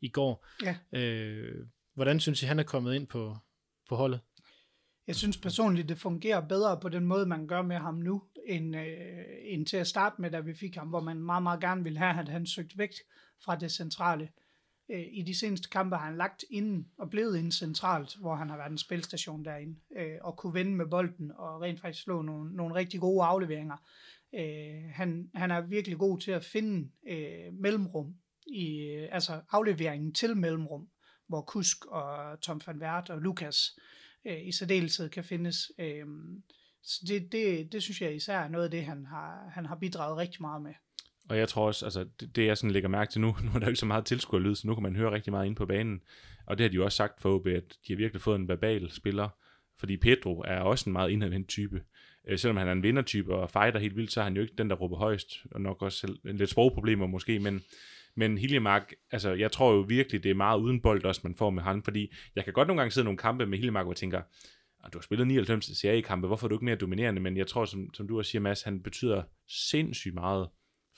i 0.01 0.09
går. 0.09 0.47
Ja. 0.65 1.01
Øh, 1.01 1.67
hvordan 1.95 2.21
synes 2.21 2.43
I, 2.43 2.47
han 2.47 2.59
er 2.59 2.63
kommet 2.63 2.95
ind 2.95 3.07
på, 3.07 3.37
på 3.89 3.97
holdet? 3.97 4.21
Jeg 5.07 5.17
synes 5.17 5.37
personligt, 5.37 5.89
det 5.89 5.99
fungerer 5.99 6.41
bedre 6.41 6.81
på 6.81 6.89
den 6.89 7.07
måde, 7.07 7.27
man 7.27 7.47
gør 7.47 7.63
med 7.63 7.77
ham 7.77 7.95
nu, 7.95 8.23
end, 8.47 8.77
øh, 8.77 9.25
end 9.45 9.67
til 9.67 9.77
at 9.77 9.87
starte 9.87 10.23
med, 10.23 10.31
da 10.31 10.41
vi 10.41 10.55
fik 10.55 10.77
ham, 10.77 10.89
hvor 10.89 11.01
man 11.01 11.23
meget, 11.23 11.43
meget 11.43 11.61
gerne 11.61 11.83
ville 11.83 11.99
have, 11.99 12.21
at 12.21 12.29
han 12.29 12.47
søgte 12.47 12.79
væk 12.79 12.91
fra 13.45 13.57
det 13.57 13.73
centrale. 13.73 14.29
Øh, 14.91 15.05
I 15.13 15.23
de 15.23 15.39
seneste 15.39 15.69
kampe 15.69 15.97
har 15.97 16.07
han 16.07 16.17
lagt 16.17 16.45
inden 16.51 16.89
og 16.99 17.11
blevet 17.11 17.37
inden 17.37 17.53
centralt, 17.53 18.17
hvor 18.21 18.35
han 18.35 18.51
har 18.51 18.57
været 18.57 18.71
en 18.71 18.79
spilstation 18.79 19.45
derinde, 19.45 19.81
øh, 19.97 20.19
og 20.21 20.37
kunne 20.37 20.55
vende 20.55 20.73
med 20.73 20.87
bolden 20.87 21.33
og 21.33 21.61
rent 21.63 21.81
faktisk 21.81 22.03
slå 22.03 22.23
nogle, 22.23 22.57
nogle 22.57 22.75
rigtig 22.75 23.01
gode 23.01 23.25
afleveringer. 23.25 23.77
Øh, 24.35 24.91
han, 24.93 25.31
han 25.35 25.51
er 25.51 25.61
virkelig 25.61 25.99
god 25.99 26.19
til 26.19 26.31
at 26.31 26.45
finde 26.45 26.91
øh, 27.09 27.53
mellemrum, 27.53 28.15
i, 28.47 28.81
øh, 28.81 29.09
altså 29.13 29.41
afleveringen 29.51 30.15
til 30.15 30.37
mellemrum, 30.37 30.89
hvor 31.29 31.41
Kusk 31.41 31.87
og 31.87 32.41
Tom 32.41 32.61
van 32.67 32.83
Wert 32.83 33.11
og 33.11 33.19
Lukas 33.19 33.79
øh, 33.79 34.02
Øh, 34.27 34.47
i 34.47 34.53
særdeleshed 34.53 35.09
kan 35.09 35.25
findes. 35.25 35.73
Øh, 35.79 36.07
så 36.83 37.05
det, 37.09 37.33
det, 37.33 37.73
det 37.73 37.83
synes 37.83 38.03
jeg 38.03 38.15
især 38.15 38.39
er 38.39 38.49
noget 38.49 38.65
af 38.65 38.71
det, 38.71 38.85
han 38.85 39.07
har, 39.07 39.51
han 39.55 39.67
har 39.67 39.77
bidraget 39.77 40.17
rigtig 40.17 40.41
meget 40.41 40.63
med. 40.63 40.75
Og 41.29 41.39
jeg 41.39 41.49
tror 41.49 41.67
også, 41.67 41.87
altså 41.87 42.05
det, 42.21 42.37
det 42.37 42.47
jeg 42.47 42.59
sådan 42.59 42.71
lægger 42.71 42.89
mærke 42.89 43.13
til 43.13 43.21
nu, 43.21 43.37
nu 43.45 43.51
er 43.55 43.59
der 43.59 43.67
jo 43.67 43.71
ikke 43.71 43.81
så 43.81 43.87
meget 43.87 44.07
tilskuerlyd, 44.07 44.55
så 44.55 44.67
nu 44.67 44.75
kan 44.75 44.83
man 44.83 44.97
høre 44.97 45.13
rigtig 45.13 45.33
meget 45.33 45.47
ind 45.47 45.57
på 45.57 45.67
banen. 45.67 46.01
Og 46.47 46.59
det 46.59 46.65
har 46.65 46.69
de 46.69 46.75
jo 46.75 46.85
også 46.85 46.97
sagt 46.97 47.23
for 47.23 47.35
OB, 47.35 47.47
at 47.47 47.77
de 47.87 47.93
har 47.93 47.97
virkelig 47.97 48.23
fået 48.23 48.39
en 48.39 48.49
verbal 48.49 48.91
spiller, 48.91 49.29
fordi 49.79 49.97
Pedro 49.97 50.41
er 50.41 50.61
også 50.61 50.91
en 50.91 50.93
meget 50.93 51.11
indadvendt 51.11 51.49
type. 51.49 51.83
Øh, 52.29 52.39
selvom 52.39 52.57
han 52.57 52.69
er 52.69 52.73
en 52.73 52.83
vindertype 52.83 53.35
og 53.35 53.51
fighter 53.51 53.81
helt 53.81 53.97
vildt, 53.97 54.13
så 54.13 54.21
er 54.21 54.25
han 54.25 54.37
jo 54.37 54.43
ikke 54.43 54.55
den, 54.59 54.71
der 54.71 54.77
råber 54.77 54.97
højst, 54.97 55.47
og 55.51 55.61
nok 55.61 55.83
også 55.83 56.15
lidt 56.25 56.51
sprogproblemer 56.51 57.07
måske, 57.07 57.39
men, 57.39 57.63
men 58.17 58.39
Hiljemark, 58.39 58.93
altså 59.11 59.33
jeg 59.33 59.53
tror 59.53 59.73
jo 59.73 59.81
virkelig, 59.81 60.23
det 60.23 60.31
er 60.31 60.35
meget 60.35 60.61
uden 60.61 60.81
bold 60.81 61.05
også, 61.05 61.21
man 61.25 61.35
får 61.35 61.51
med 61.51 61.63
ham, 61.63 61.83
fordi 61.83 62.13
jeg 62.37 62.45
kan 62.45 62.53
godt 62.53 62.69
nogle 62.69 62.81
gange 62.81 62.91
sidde 62.91 63.05
i 63.05 63.07
nogle 63.07 63.19
kampe 63.19 63.47
med 63.47 63.59
Hiljemark, 63.59 63.85
hvor 63.85 63.93
jeg 63.93 63.97
tænker, 63.97 64.23
"Ah, 64.85 64.93
du 64.93 64.99
har 64.99 65.03
spillet 65.03 65.27
99 65.27 65.79
seriekampe, 65.79 66.27
hvorfor 66.27 66.47
er 66.47 66.49
du 66.49 66.55
ikke 66.55 66.65
mere 66.65 66.77
dominerende? 66.77 67.21
Men 67.21 67.37
jeg 67.37 67.47
tror, 67.47 67.65
som, 67.65 67.95
som 67.95 68.09
du 68.09 68.19
også 68.19 68.31
siger, 68.31 68.43
Mads, 68.43 68.63
han 68.63 68.83
betyder 68.83 69.23
sindssygt 69.49 70.15
meget 70.15 70.49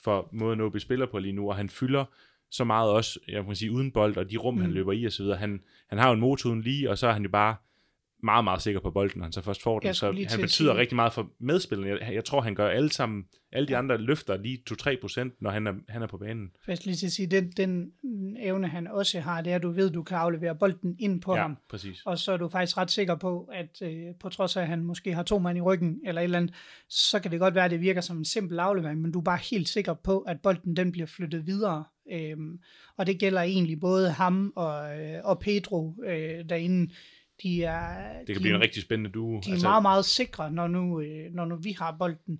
for 0.03 0.29
måden 0.33 0.61
OB 0.61 0.79
spiller 0.79 1.05
på 1.05 1.19
lige 1.19 1.33
nu, 1.33 1.49
og 1.49 1.55
han 1.55 1.69
fylder 1.69 2.05
så 2.51 2.63
meget 2.63 2.91
også, 2.91 3.19
jeg 3.27 3.45
må 3.45 3.55
sige, 3.55 3.71
uden 3.71 3.91
bold, 3.91 4.17
og 4.17 4.31
de 4.31 4.37
rum, 4.37 4.53
mm. 4.53 4.61
han 4.61 4.71
løber 4.71 4.91
i 4.91 5.05
og 5.05 5.11
så 5.11 5.23
videre. 5.23 5.37
Han, 5.37 5.61
han 5.89 5.97
har 5.97 6.07
jo 6.07 6.13
en 6.13 6.19
motor 6.19 6.49
uden 6.49 6.61
lige, 6.61 6.89
og 6.89 6.97
så 6.97 7.07
er 7.07 7.11
han 7.11 7.23
jo 7.23 7.29
bare 7.29 7.55
meget, 8.23 8.43
meget 8.43 8.61
sikker 8.61 8.79
på 8.81 8.91
bolden, 8.91 9.19
når 9.19 9.25
han 9.25 9.31
så 9.31 9.41
først 9.41 9.63
får 9.63 9.79
den. 9.79 9.93
Så 9.93 10.05
han 10.05 10.41
betyder 10.41 10.47
sige- 10.47 10.75
rigtig 10.75 10.95
meget 10.95 11.13
for 11.13 11.29
medspillerne. 11.39 12.05
Jeg, 12.05 12.13
jeg 12.13 12.25
tror, 12.25 12.41
han 12.41 12.55
gør 12.55 12.67
alle 12.67 12.91
sammen, 12.91 13.23
alle 13.51 13.67
de 13.67 13.77
andre 13.77 13.97
løfter 13.97 14.37
lige 14.37 14.59
2-3 14.71 15.01
procent, 15.01 15.41
når 15.41 15.49
han 15.49 15.67
er, 15.67 15.73
han 15.89 16.01
er 16.01 16.07
på 16.07 16.17
banen. 16.17 16.49
Skal 16.63 16.79
lige 16.83 16.95
til 16.95 17.05
at 17.05 17.11
sige, 17.11 17.27
den, 17.27 17.51
den 17.51 17.91
evne, 18.39 18.67
han 18.67 18.87
også 18.87 19.19
har, 19.19 19.41
det 19.41 19.51
er, 19.51 19.55
at 19.55 19.63
du 19.63 19.71
ved, 19.71 19.89
du 19.89 20.03
kan 20.03 20.17
aflevere 20.17 20.55
bolden 20.55 20.95
ind 20.99 21.21
på 21.21 21.35
ja, 21.35 21.41
ham. 21.41 21.57
præcis. 21.69 22.01
Og 22.05 22.19
så 22.19 22.31
er 22.31 22.37
du 22.37 22.47
faktisk 22.49 22.77
ret 22.77 22.91
sikker 22.91 23.15
på, 23.15 23.49
at 23.53 23.81
øh, 23.81 24.05
på 24.19 24.29
trods 24.29 24.57
af, 24.57 24.61
at 24.61 24.67
han 24.67 24.83
måske 24.83 25.13
har 25.13 25.23
to 25.23 25.39
mand 25.39 25.57
i 25.57 25.61
ryggen, 25.61 25.99
eller 26.05 26.21
et 26.21 26.23
eller 26.23 26.37
andet, 26.37 26.55
så 26.89 27.19
kan 27.19 27.31
det 27.31 27.39
godt 27.39 27.55
være, 27.55 27.65
at 27.65 27.71
det 27.71 27.81
virker 27.81 28.01
som 28.01 28.17
en 28.17 28.25
simpel 28.25 28.59
aflevering, 28.59 29.01
men 29.01 29.11
du 29.11 29.19
er 29.19 29.23
bare 29.23 29.39
helt 29.51 29.69
sikker 29.69 29.93
på, 29.93 30.19
at 30.19 30.39
bolden 30.43 30.75
den 30.75 30.91
bliver 30.91 31.07
flyttet 31.07 31.45
videre. 31.47 31.83
Øhm, 32.11 32.59
og 32.97 33.07
det 33.07 33.19
gælder 33.19 33.41
egentlig 33.41 33.79
både 33.79 34.11
ham 34.11 34.53
og, 34.55 34.99
øh, 35.01 35.19
og 35.23 35.39
Pedro 35.39 35.95
øh, 36.07 36.49
derinde. 36.49 36.93
De 37.43 37.63
er, 37.63 38.17
Det 38.19 38.27
kan 38.27 38.35
de, 38.35 38.41
blive 38.41 38.55
en 38.55 38.61
rigtig 38.61 38.81
spændende 38.81 39.09
duo. 39.09 39.39
de 39.39 39.49
er 39.49 39.53
altså, 39.53 39.67
meget, 39.67 39.81
meget 39.81 40.05
sikre, 40.05 40.51
når 40.51 40.67
nu, 40.67 41.01
øh, 41.01 41.33
når 41.33 41.45
nu 41.45 41.55
vi 41.55 41.71
har 41.79 41.95
bolden. 41.99 42.39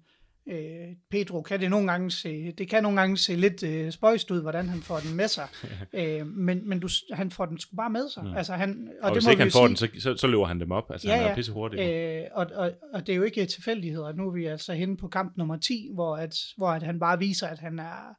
Øh, 0.49 0.87
Pedro 1.11 1.41
kan 1.41 1.59
det 1.59 1.69
nogle 1.69 1.91
gange 1.91 2.11
se, 2.11 2.51
det 2.51 2.69
kan 2.69 2.83
nogle 2.83 2.99
gange 2.99 3.17
se 3.17 3.35
lidt 3.35 3.63
øh, 3.63 3.91
spøjst 3.91 4.31
ud, 4.31 4.41
hvordan 4.41 4.69
han 4.69 4.81
får 4.81 4.99
den 4.99 5.15
med 5.15 5.27
sig. 5.27 5.47
øh, 5.93 6.27
men 6.27 6.69
men 6.69 6.79
du, 6.79 6.87
han 7.13 7.31
får 7.31 7.45
den 7.45 7.59
sgu 7.59 7.75
bare 7.75 7.89
med 7.89 8.09
sig. 8.13 8.23
Mm. 8.23 8.35
Altså, 8.35 8.53
han, 8.53 8.89
og, 9.01 9.09
og 9.09 9.09
det 9.09 9.15
hvis 9.15 9.25
må 9.25 9.31
ikke 9.31 9.43
han 9.43 9.51
får 9.51 9.75
sige, 9.77 9.87
den, 9.87 9.99
så, 9.99 10.03
så, 10.03 10.17
så 10.17 10.27
løber 10.27 10.45
han 10.45 10.59
dem 10.59 10.71
op. 10.71 10.91
Altså, 10.91 11.07
Ja, 11.07 11.15
han 11.15 11.31
er 11.31 11.35
pisse 11.35 11.51
hurtig. 11.51 11.79
Øh, 11.79 12.23
og, 12.31 12.47
og, 12.55 12.71
og 12.93 13.07
det 13.07 13.13
er 13.13 13.17
jo 13.17 13.23
ikke 13.23 13.45
tilfældigheder. 13.45 14.13
Nu 14.13 14.27
er 14.27 14.31
vi 14.31 14.45
altså 14.45 14.73
henne 14.73 14.97
på 14.97 15.07
kamp 15.07 15.37
nummer 15.37 15.57
10, 15.57 15.89
hvor, 15.93 16.15
at, 16.15 16.37
hvor 16.57 16.69
at 16.69 16.83
han 16.83 16.99
bare 16.99 17.19
viser, 17.19 17.47
at 17.47 17.59
han 17.59 17.79
er 17.79 18.15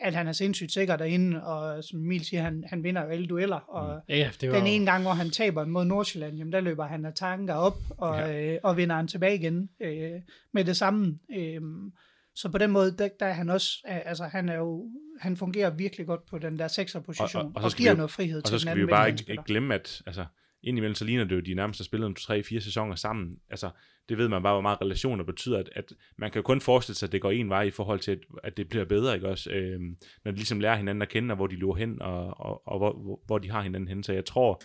at 0.00 0.14
han 0.14 0.28
er 0.28 0.32
sindssygt 0.32 0.72
sikker 0.72 0.96
derinde, 0.96 1.44
og 1.44 1.84
som 1.84 2.00
Emil 2.00 2.24
siger, 2.24 2.42
han, 2.42 2.64
han 2.66 2.84
vinder 2.84 3.02
jo 3.02 3.08
alle 3.08 3.26
dueller, 3.26 3.56
og 3.56 4.00
Ja, 4.08 4.16
ja, 4.16 4.30
det 4.40 4.50
var 4.50 4.56
den 4.58 4.66
ene 4.66 4.86
gang, 4.86 5.02
hvor 5.02 5.12
han 5.12 5.30
taber 5.30 5.64
mod 5.64 5.84
Nordsjælland, 5.84 6.36
jamen 6.36 6.52
der 6.52 6.60
løber 6.60 6.86
han 6.86 7.04
af 7.04 7.12
tanker 7.14 7.54
op, 7.54 7.78
og, 7.90 8.18
ja. 8.18 8.52
øh, 8.54 8.58
og 8.62 8.76
vinder 8.76 8.96
han 8.96 9.08
tilbage 9.08 9.34
igen 9.34 9.68
øh, 9.80 10.10
med 10.52 10.64
det 10.64 10.76
samme. 10.76 11.18
Øh, 11.36 11.60
så 12.34 12.48
på 12.48 12.58
den 12.58 12.70
måde, 12.70 12.96
der, 12.98 13.08
der 13.20 13.26
er 13.26 13.32
han 13.32 13.50
også, 13.50 13.70
altså 13.84 14.24
han 14.24 14.48
er 14.48 14.56
jo, 14.56 14.86
han 15.20 15.36
fungerer 15.36 15.70
virkelig 15.70 16.06
godt 16.06 16.26
på 16.30 16.38
den 16.38 16.58
der 16.58 16.68
sekserposition, 16.68 17.42
Og- 17.42 17.46
og, 17.46 17.52
og 17.56 17.64
og, 17.64 17.70
så 17.70 17.74
og 17.74 17.78
giver 17.78 17.92
vi 17.92 17.96
noget 17.96 18.10
frihed 18.10 18.38
Og 18.38 18.44
til 18.44 18.50
så 18.50 18.54
den 18.54 18.60
skal 18.60 18.76
vi 18.76 18.80
jo 18.80 18.86
bare 18.86 19.08
ikke 19.10 19.42
glemme, 19.46 19.74
at 19.74 20.02
altså, 20.06 20.24
indimellem 20.62 20.94
så 20.94 21.04
ligner 21.04 21.24
det 21.24 21.32
jo, 21.32 21.38
at 21.38 21.46
de 21.46 21.54
nærmest 21.54 21.80
har 21.80 21.84
spillet 21.84 22.06
en 22.06 22.16
3-4 22.18 22.60
sæsoner 22.60 22.94
sammen. 22.94 23.38
Altså, 23.50 23.70
det 24.08 24.18
ved 24.18 24.28
man 24.28 24.42
bare, 24.42 24.54
hvor 24.54 24.60
meget 24.60 24.80
relationer 24.80 25.24
betyder, 25.24 25.58
at, 25.58 25.70
at 25.74 25.92
man 26.16 26.30
kan 26.30 26.38
jo 26.38 26.42
kun 26.42 26.60
forestille 26.60 26.96
sig, 26.96 27.06
at 27.06 27.12
det 27.12 27.20
går 27.20 27.30
en 27.30 27.48
vej 27.48 27.62
i 27.62 27.70
forhold 27.70 28.00
til, 28.00 28.12
at, 28.12 28.18
at 28.42 28.56
det 28.56 28.68
bliver 28.68 28.84
bedre, 28.84 29.14
ikke 29.14 29.28
også? 29.28 29.50
Øhm, 29.50 29.96
når 30.24 30.30
de 30.30 30.36
ligesom 30.36 30.60
lærer 30.60 30.76
hinanden 30.76 31.02
at 31.02 31.08
kende, 31.08 31.32
og 31.32 31.36
hvor 31.36 31.46
de 31.46 31.56
løber 31.56 31.74
hen, 31.74 32.02
og, 32.02 32.40
og, 32.40 32.68
og 32.68 32.78
hvor, 32.78 33.20
hvor, 33.26 33.38
de 33.38 33.50
har 33.50 33.62
hinanden 33.62 33.88
hen. 33.88 34.02
Så 34.02 34.12
jeg 34.12 34.24
tror, 34.24 34.62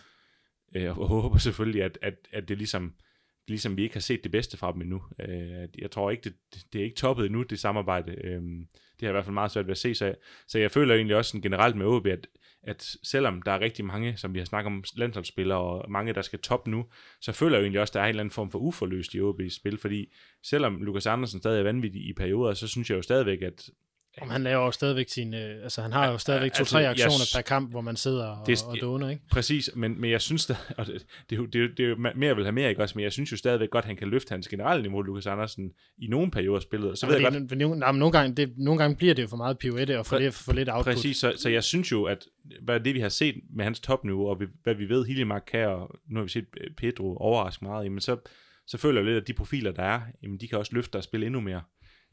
øh, 0.75 0.97
og 0.99 1.07
håber 1.07 1.37
selvfølgelig, 1.37 1.83
at, 1.83 1.97
at, 2.01 2.13
at 2.31 2.49
det 2.49 2.57
ligesom, 2.57 2.93
ligesom 3.47 3.77
vi 3.77 3.83
ikke 3.83 3.95
har 3.95 4.01
set 4.01 4.23
det 4.23 4.31
bedste 4.31 4.57
fra 4.57 4.71
dem 4.71 4.81
endnu. 4.81 5.01
Øh, 5.19 5.67
jeg 5.77 5.91
tror 5.91 6.11
ikke, 6.11 6.23
det, 6.23 6.35
det 6.73 6.79
er 6.79 6.85
ikke 6.85 6.95
toppet 6.95 7.25
endnu, 7.25 7.43
det 7.43 7.59
samarbejde. 7.59 8.11
Øh, 8.11 8.41
det 8.41 8.99
har 8.99 9.07
jeg 9.07 9.09
i 9.09 9.11
hvert 9.11 9.25
fald 9.25 9.33
meget 9.33 9.51
svært 9.51 9.67
ved 9.67 9.71
at 9.71 9.77
se. 9.77 9.95
Så 9.95 10.05
jeg, 10.05 10.15
så 10.47 10.59
jeg 10.59 10.71
føler 10.71 10.95
egentlig 10.95 11.15
også 11.15 11.29
sådan 11.29 11.41
generelt 11.41 11.75
med 11.75 11.85
OB, 11.85 12.05
at, 12.05 12.27
at 12.63 12.95
selvom 13.03 13.41
der 13.41 13.51
er 13.51 13.59
rigtig 13.59 13.85
mange, 13.85 14.17
som 14.17 14.33
vi 14.33 14.39
har 14.39 14.45
snakket 14.45 14.67
om, 14.67 14.83
landsholdsspillere, 14.95 15.59
og 15.59 15.91
mange, 15.91 16.13
der 16.13 16.21
skal 16.21 16.39
top 16.39 16.67
nu, 16.67 16.85
så 17.21 17.31
føler 17.31 17.55
jeg 17.55 17.59
jo 17.59 17.63
egentlig 17.63 17.81
også, 17.81 17.91
at 17.91 17.93
der 17.93 17.99
er 17.99 18.05
en 18.05 18.09
eller 18.09 18.23
anden 18.23 18.31
form 18.31 18.51
for 18.51 18.59
uforløst 18.59 19.13
i 19.13 19.19
OB's 19.19 19.55
spil, 19.55 19.77
fordi 19.77 20.13
selvom 20.43 20.81
Lukas 20.83 21.05
Andersen 21.05 21.39
stadig 21.39 21.59
er 21.59 21.63
vanvittig 21.63 22.07
i 22.09 22.13
perioder, 22.13 22.53
så 22.53 22.67
synes 22.67 22.89
jeg 22.89 22.97
jo 22.97 23.01
stadigvæk, 23.01 23.41
at 23.41 23.69
om 24.21 24.29
han 24.29 24.43
laver 24.43 24.65
jo 24.65 24.71
stadigvæk 24.71 25.09
sin, 25.09 25.33
øh, 25.33 25.63
altså 25.63 25.81
han 25.81 25.91
har 25.91 26.11
jo 26.11 26.17
stadigvæk 26.17 26.45
altså, 26.49 26.63
to-tre 26.63 26.79
jeg 26.79 26.89
aktioner 26.89 27.25
per 27.35 27.41
kamp, 27.41 27.71
hvor 27.71 27.81
man 27.81 27.95
sidder 27.95 28.25
og, 28.27 28.47
Det- 28.47 28.63
og 28.67 28.77
doner, 28.81 29.09
ikke? 29.09 29.21
Præcis, 29.31 29.69
men, 29.75 30.01
men 30.01 30.11
jeg 30.11 30.21
synes 30.21 30.45
da, 30.45 30.55
og 30.77 30.85
det, 30.85 31.05
det, 31.29 31.53
det, 31.53 31.77
det 31.77 31.85
er 31.85 31.89
jo 31.89 31.95
mere, 32.15 32.35
vil 32.35 32.45
have 32.45 32.51
mere, 32.51 32.69
ikke 32.69 32.81
også, 32.81 32.97
men 32.97 33.03
jeg 33.03 33.11
synes 33.11 33.31
jo 33.31 33.37
stadigvæk 33.37 33.69
godt, 33.69 33.83
at 33.85 33.87
han 33.87 33.95
kan 33.95 34.07
løfte 34.07 34.31
hans 34.31 34.47
generelle 34.47 34.81
niveau, 34.81 35.01
Lukas 35.01 35.27
Andersen, 35.27 35.71
i 35.97 36.07
nogle 36.07 36.31
perioder 36.31 36.55
af 36.55 36.61
spillet. 36.61 36.97
Så 36.97 37.05
ved 37.07 37.15
jeg 37.15 37.31
godt, 37.31 37.57
nogle, 37.57 37.79
nej, 37.79 37.91
men 37.91 37.99
nogle, 37.99 38.11
gange, 38.11 38.35
det, 38.35 38.53
nogle 38.57 38.79
gange 38.81 38.95
bliver 38.95 39.13
det 39.13 39.23
jo 39.23 39.27
for 39.27 39.37
meget 39.37 39.57
pirouette 39.57 39.99
og 39.99 40.05
for, 40.05 40.15
Præ- 40.15 40.19
lidt, 40.19 40.33
for 40.33 40.53
lidt 40.53 40.69
output. 40.69 40.93
Præcis, 40.93 41.17
så, 41.17 41.33
så 41.37 41.49
jeg 41.49 41.63
synes 41.63 41.91
jo, 41.91 42.03
at 42.03 42.25
hvad 42.61 42.79
det 42.79 42.93
vi 42.95 42.99
har 42.99 43.09
set 43.09 43.35
med 43.55 43.63
hans 43.63 43.79
topniveau, 43.79 44.27
og 44.29 44.39
vi, 44.39 44.45
hvad 44.63 44.73
vi 44.75 44.89
ved, 44.89 45.05
Hiljemark 45.05 45.43
kan, 45.51 45.67
og 45.67 45.99
nu 46.09 46.19
har 46.19 46.23
vi 46.23 46.29
set 46.29 46.45
øh, 46.61 46.67
Pedro 46.77 47.17
overraske 47.17 47.65
meget, 47.65 47.83
jamen 47.83 48.01
så, 48.01 48.17
så 48.67 48.77
føler 48.77 49.01
jeg 49.01 49.05
lidt, 49.05 49.21
at 49.21 49.27
de 49.27 49.33
profiler, 49.33 49.71
der 49.71 49.83
er, 49.83 50.01
jamen 50.23 50.37
de 50.37 50.47
kan 50.47 50.57
også 50.57 50.71
løfte 50.75 50.95
og 50.95 51.03
spille 51.03 51.25
endnu 51.25 51.41
mere 51.41 51.61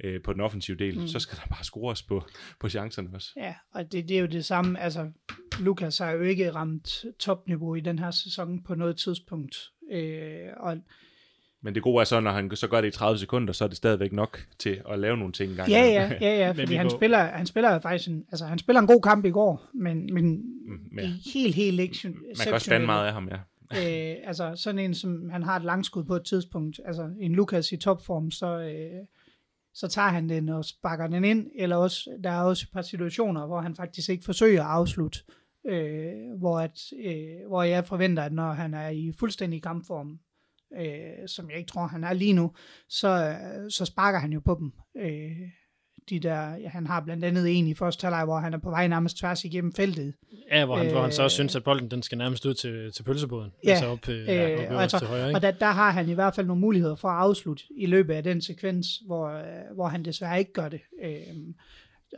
øh, 0.05 0.23
på 0.23 0.33
den 0.33 0.41
offensive 0.41 0.77
del. 0.77 0.99
Mm. 1.01 1.07
Så 1.07 1.19
skal 1.19 1.39
der 1.39 1.55
bare 1.55 1.65
scores 1.65 2.03
på, 2.03 2.23
på 2.61 2.69
chancerne 2.69 3.09
også. 3.15 3.29
Ja, 3.37 3.55
og 3.75 3.93
det, 3.93 4.09
det 4.09 4.17
er 4.17 4.21
jo 4.21 4.27
det 4.27 4.45
samme. 4.45 4.81
Altså, 4.81 5.11
Lukas 5.61 5.99
har 5.99 6.11
jo 6.11 6.21
ikke 6.21 6.51
ramt 6.51 7.05
topniveau 7.19 7.75
i 7.75 7.81
den 7.81 7.99
her 7.99 8.11
sæson 8.11 8.63
på 8.63 8.75
noget 8.75 8.97
tidspunkt. 8.97 9.57
Øh, 9.93 10.47
og 10.57 10.77
Men 11.63 11.75
det 11.75 11.83
gode 11.83 12.01
er 12.01 12.05
så, 12.05 12.21
når 12.21 12.31
han 12.31 12.57
så 12.57 12.69
gør 12.69 12.81
det 12.81 12.89
i 12.89 12.91
30 12.91 13.19
sekunder, 13.19 13.53
så 13.53 13.65
er 13.65 13.69
det 13.69 13.77
stadigvæk 13.77 14.13
nok 14.13 14.47
til 14.59 14.83
at 14.91 14.99
lave 14.99 15.17
nogle 15.17 15.33
ting 15.33 15.51
engang. 15.51 15.71
ja, 15.71 15.85
ja, 15.85 16.13
ja, 16.21 16.39
ja, 16.39 16.51
fordi 16.61 16.75
han 16.75 16.91
spiller, 16.91 17.19
han 17.19 17.47
spiller 17.47 17.79
faktisk 17.79 18.09
en, 18.09 18.25
altså, 18.33 18.47
han 18.47 18.59
spiller 18.59 18.81
en 18.81 18.87
god 18.87 19.03
kamp 19.03 19.25
i 19.25 19.31
går, 19.31 19.71
men, 19.75 20.15
men 20.15 20.43
Mm, 20.71 20.99
ja. 20.99 21.11
helt, 21.35 21.55
helt 21.55 21.81
ikke 21.81 21.99
Man 22.05 22.15
kan 22.43 22.53
også 22.53 22.65
spænde 22.65 22.87
meget 22.87 23.07
af 23.07 23.13
ham, 23.13 23.29
ja. 23.29 23.37
øh, 23.71 24.17
altså 24.25 24.53
sådan 24.57 24.79
en, 24.79 24.95
som 24.95 25.31
han 25.31 25.43
har 25.43 25.57
et 25.57 25.65
langskud 25.65 26.05
på 26.05 26.17
et 26.17 26.25
tidspunkt, 26.25 26.81
altså 26.85 27.11
en 27.21 27.33
Lukas 27.33 27.73
i 27.73 27.77
topform, 27.77 28.31
så, 28.31 28.47
øh, 28.47 29.07
så 29.81 29.89
tager 29.89 30.09
han 30.09 30.29
den 30.29 30.49
og 30.49 30.65
sparker 30.65 31.07
den 31.07 31.25
ind, 31.25 31.51
eller 31.55 31.77
også, 31.77 32.19
der 32.25 32.31
er 32.31 32.43
også 32.43 32.67
et 32.69 32.73
par 32.73 32.83
situationer, 32.83 33.47
hvor 33.47 33.61
han 33.61 33.77
faktisk 33.77 34.09
ikke 34.09 34.25
forsøger 34.25 34.65
at 34.65 34.71
afslutte, 34.71 35.19
øh, 35.67 36.39
hvor, 36.39 36.59
at, 36.59 36.79
øh, 37.05 37.49
hvor 37.49 37.63
jeg 37.63 37.85
forventer, 37.85 38.23
at 38.23 38.33
når 38.33 38.53
han 38.53 38.75
er 38.75 38.89
i 38.89 39.13
fuldstændig 39.19 39.63
kampform, 39.63 40.19
øh, 40.79 41.29
som 41.29 41.51
jeg 41.51 41.59
ikke 41.59 41.69
tror, 41.69 41.87
han 41.87 42.05
er 42.05 42.13
lige 42.13 42.33
nu, 42.33 42.53
så, 42.89 43.09
øh, 43.09 43.71
så 43.71 43.85
sparker 43.85 44.19
han 44.19 44.33
jo 44.33 44.41
på 44.41 44.57
dem. 44.61 44.73
Øh, 44.97 45.51
de 46.11 46.19
der, 46.19 46.57
ja, 46.57 46.69
han 46.69 46.87
har 46.87 47.01
blandt 47.01 47.25
andet 47.25 47.59
en 47.59 47.67
i 47.67 47.75
første 47.75 48.05
halvleg, 48.05 48.25
hvor 48.25 48.39
han 48.39 48.55
er 48.55 48.59
på 48.59 48.71
vej 48.71 48.87
nærmest 48.87 49.19
tværs 49.19 49.45
igennem 49.45 49.73
feltet. 49.73 50.15
Ja, 50.51 50.65
hvor 50.65 50.77
han, 50.77 50.87
øh, 50.87 50.93
hvor 50.93 51.03
han 51.03 51.13
så 51.13 51.23
også 51.23 51.35
Øh, 51.35 51.37
synes, 51.37 51.57
at 51.57 51.65
bolden 51.65 51.91
den 51.91 52.03
skal 52.03 52.19
nærmest 52.19 52.47
ud 52.47 52.55
til, 52.55 52.93
til 52.93 53.03
pølseboden. 53.03 53.53
Ja, 53.65 53.71
altså 53.71 53.87
op, 53.87 54.09
øh, 54.09 54.27
ja, 54.27 54.55
op 54.55 54.61
Øh, 54.61 54.77
og, 54.77 54.83
altså, 54.83 54.99
til 54.99 55.09
højre, 55.09 55.29
ikke? 55.29 55.39
og 55.39 55.43
der, 55.43 55.51
der 55.51 55.67
har 55.67 55.91
han 55.91 56.09
i 56.09 56.13
hvert 56.13 56.35
fald 56.35 56.47
nogle 56.47 56.61
muligheder 56.61 56.95
for 56.95 57.09
at 57.09 57.19
afslutte 57.19 57.65
i 57.77 57.87
løbet 57.87 58.15
af 58.15 58.23
den 58.23 58.43
sekvens, 58.43 58.87
hvor, 59.07 59.29
øh, 59.29 59.75
hvor 59.75 59.89
han 59.89 60.05
desværre 60.05 60.39
ikke 60.39 60.53
gør 60.53 60.69
det. 60.69 60.81
Øh, 61.03 61.37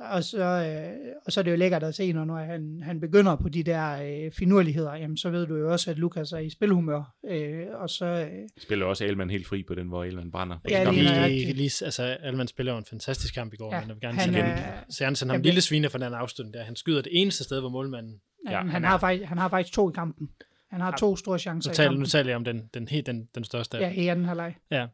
og, 0.01 0.24
så, 0.24 0.38
øh, 0.45 1.12
og 1.26 1.32
så 1.32 1.40
er 1.40 1.45
det 1.45 1.51
jo 1.51 1.57
lækkert 1.57 1.82
at 1.82 1.95
se, 1.95 2.12
når, 2.12 2.24
når 2.24 2.36
han, 2.38 2.80
han 2.82 3.01
begynder 3.01 3.36
på 3.36 3.49
de 3.49 3.62
der 3.62 4.03
øh, 4.03 4.32
finurligheder, 4.32 4.95
jamen, 4.95 5.16
så 5.16 5.30
ved 5.30 5.47
du 5.47 5.57
jo 5.57 5.72
også, 5.72 5.90
at 5.90 5.99
Lukas 5.99 6.32
er 6.32 6.38
i 6.38 6.51
spilhumør. 6.51 7.14
Øh, 7.30 7.66
og 7.74 7.90
så, 7.90 8.05
øh, 8.07 8.49
Spiller 8.62 8.86
også 8.86 9.05
Elman 9.05 9.30
helt 9.30 9.47
fri 9.47 9.62
på 9.68 9.74
den, 9.74 9.88
hvor 9.88 10.05
Elman 10.05 10.30
brænder. 10.30 10.59
Ja, 10.70 10.90
lige 10.90 11.28
lige, 11.28 11.53
lige, 11.53 11.84
altså, 11.84 12.03
Alman 12.03 12.47
spiller 12.49 12.72
jo 12.72 12.78
en 12.78 12.84
fantastisk 12.84 13.34
kamp 13.34 13.53
i 13.53 13.57
går, 13.57 13.74
Ja, 13.74 13.80
men 13.80 13.88
jeg 13.88 13.95
vil 13.97 14.01
gerne 14.01 14.18
han 14.18 14.28
sige, 14.32 14.43
er- 14.43 14.55
han, 14.57 14.90
så 14.90 15.05
han 15.05 15.16
sådan 15.16 15.30
ham 15.34 15.40
lille 15.43 15.61
svine 15.61 15.90
for 15.90 15.99
den 15.99 16.14
afslutning 16.14 16.55
der. 16.55 16.62
Han 16.64 16.76
skyder 16.76 17.03
det 17.03 17.20
eneste 17.20 17.45
sted, 17.45 17.61
hvor 17.61 17.68
målmanden... 17.70 18.20
Ja, 18.51 18.59
han, 18.59 18.68
han 18.68 18.84
har 18.84 18.99
faktisk, 18.99 19.28
han 19.28 19.38
har 19.38 19.49
faktisk 19.49 19.74
to 19.74 19.90
i 19.90 19.93
kampen. 19.95 20.28
Han 20.70 20.80
har 20.80 20.97
to 20.97 21.16
store 21.16 21.38
chancer 21.38 21.70
Nu 21.70 21.72
i 21.72 21.74
taler, 21.74 21.88
kampen. 21.88 22.01
nu 22.01 22.07
taler 22.07 22.30
jeg 22.30 22.36
om 22.36 22.45
den, 22.45 22.62
den, 22.74 22.88
helt, 22.88 23.07
den, 23.07 23.28
den 23.34 23.45
største 23.45 23.78
af 23.78 23.80
Ja, 23.97 24.03
i 24.03 24.07
anden 24.07 24.24
halvleg. 24.26 24.55
Ja. 24.70 24.86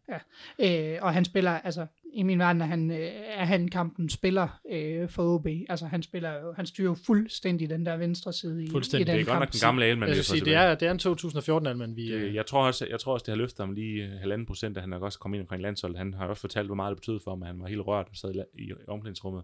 ja. 0.61 0.95
Øh, 0.95 0.99
og 1.03 1.13
han 1.15 1.25
spiller, 1.25 1.51
altså 1.51 1.87
i 2.15 2.23
min 2.23 2.39
verden 2.39 2.63
er 2.63 2.67
han, 2.67 2.91
øh, 2.91 3.11
er 3.27 3.45
han 3.45 3.69
kampen 3.69 4.09
spiller 4.09 4.61
øh, 4.73 5.09
for 5.09 5.23
OB. 5.23 5.47
Altså 5.69 5.87
han 5.87 6.03
spiller 6.03 6.55
han 6.57 6.67
styrer 6.67 6.89
jo 6.89 6.97
fuldstændig 7.07 7.71
den 7.71 7.87
der 7.87 7.97
venstre 7.97 8.33
side 8.33 8.63
i, 8.63 8.67
i 8.67 8.71
Fuldstændig. 8.71 9.07
den 9.07 9.15
Det 9.15 9.21
er 9.21 9.25
godt 9.25 9.33
kamp. 9.33 9.41
nok 9.41 9.53
den 9.53 9.61
gamle 9.63 9.87
Elman, 9.87 10.09
Jeg 10.09 10.25
sige, 10.25 10.45
det 10.45 10.55
er, 10.55 10.75
det 10.75 10.89
er 10.89 10.93
en 10.93 10.99
2014 10.99 11.67
Alman, 11.67 11.97
vi... 11.97 12.07
Det, 12.07 12.15
øh, 12.15 12.35
jeg, 12.35 12.47
tror 12.47 12.67
også, 12.67 12.87
jeg 12.91 13.01
tror 13.01 13.13
også, 13.13 13.25
det 13.25 13.33
har 13.33 13.37
løftet 13.37 13.59
ham 13.67 13.73
lige 13.75 14.05
øh, 14.05 14.11
halvanden 14.11 14.47
procent, 14.47 14.77
at 14.77 14.83
han 14.83 14.91
nok 14.91 15.03
også 15.03 15.19
kom 15.19 15.35
ind 15.35 15.41
omkring 15.41 15.63
landsholdet. 15.63 15.99
Han 15.99 16.15
har 16.15 16.27
også 16.27 16.41
fortalt, 16.41 16.67
hvor 16.69 16.75
meget 16.75 16.91
det 16.91 17.01
betød 17.01 17.21
for 17.25 17.31
ham, 17.31 17.43
at 17.43 17.47
han 17.47 17.61
var 17.61 17.67
helt 17.67 17.81
rørt 17.87 18.07
og 18.11 18.17
sad 18.17 18.35
i, 18.35 18.63
i 18.63 18.73
omklædningsrummet. 18.89 19.43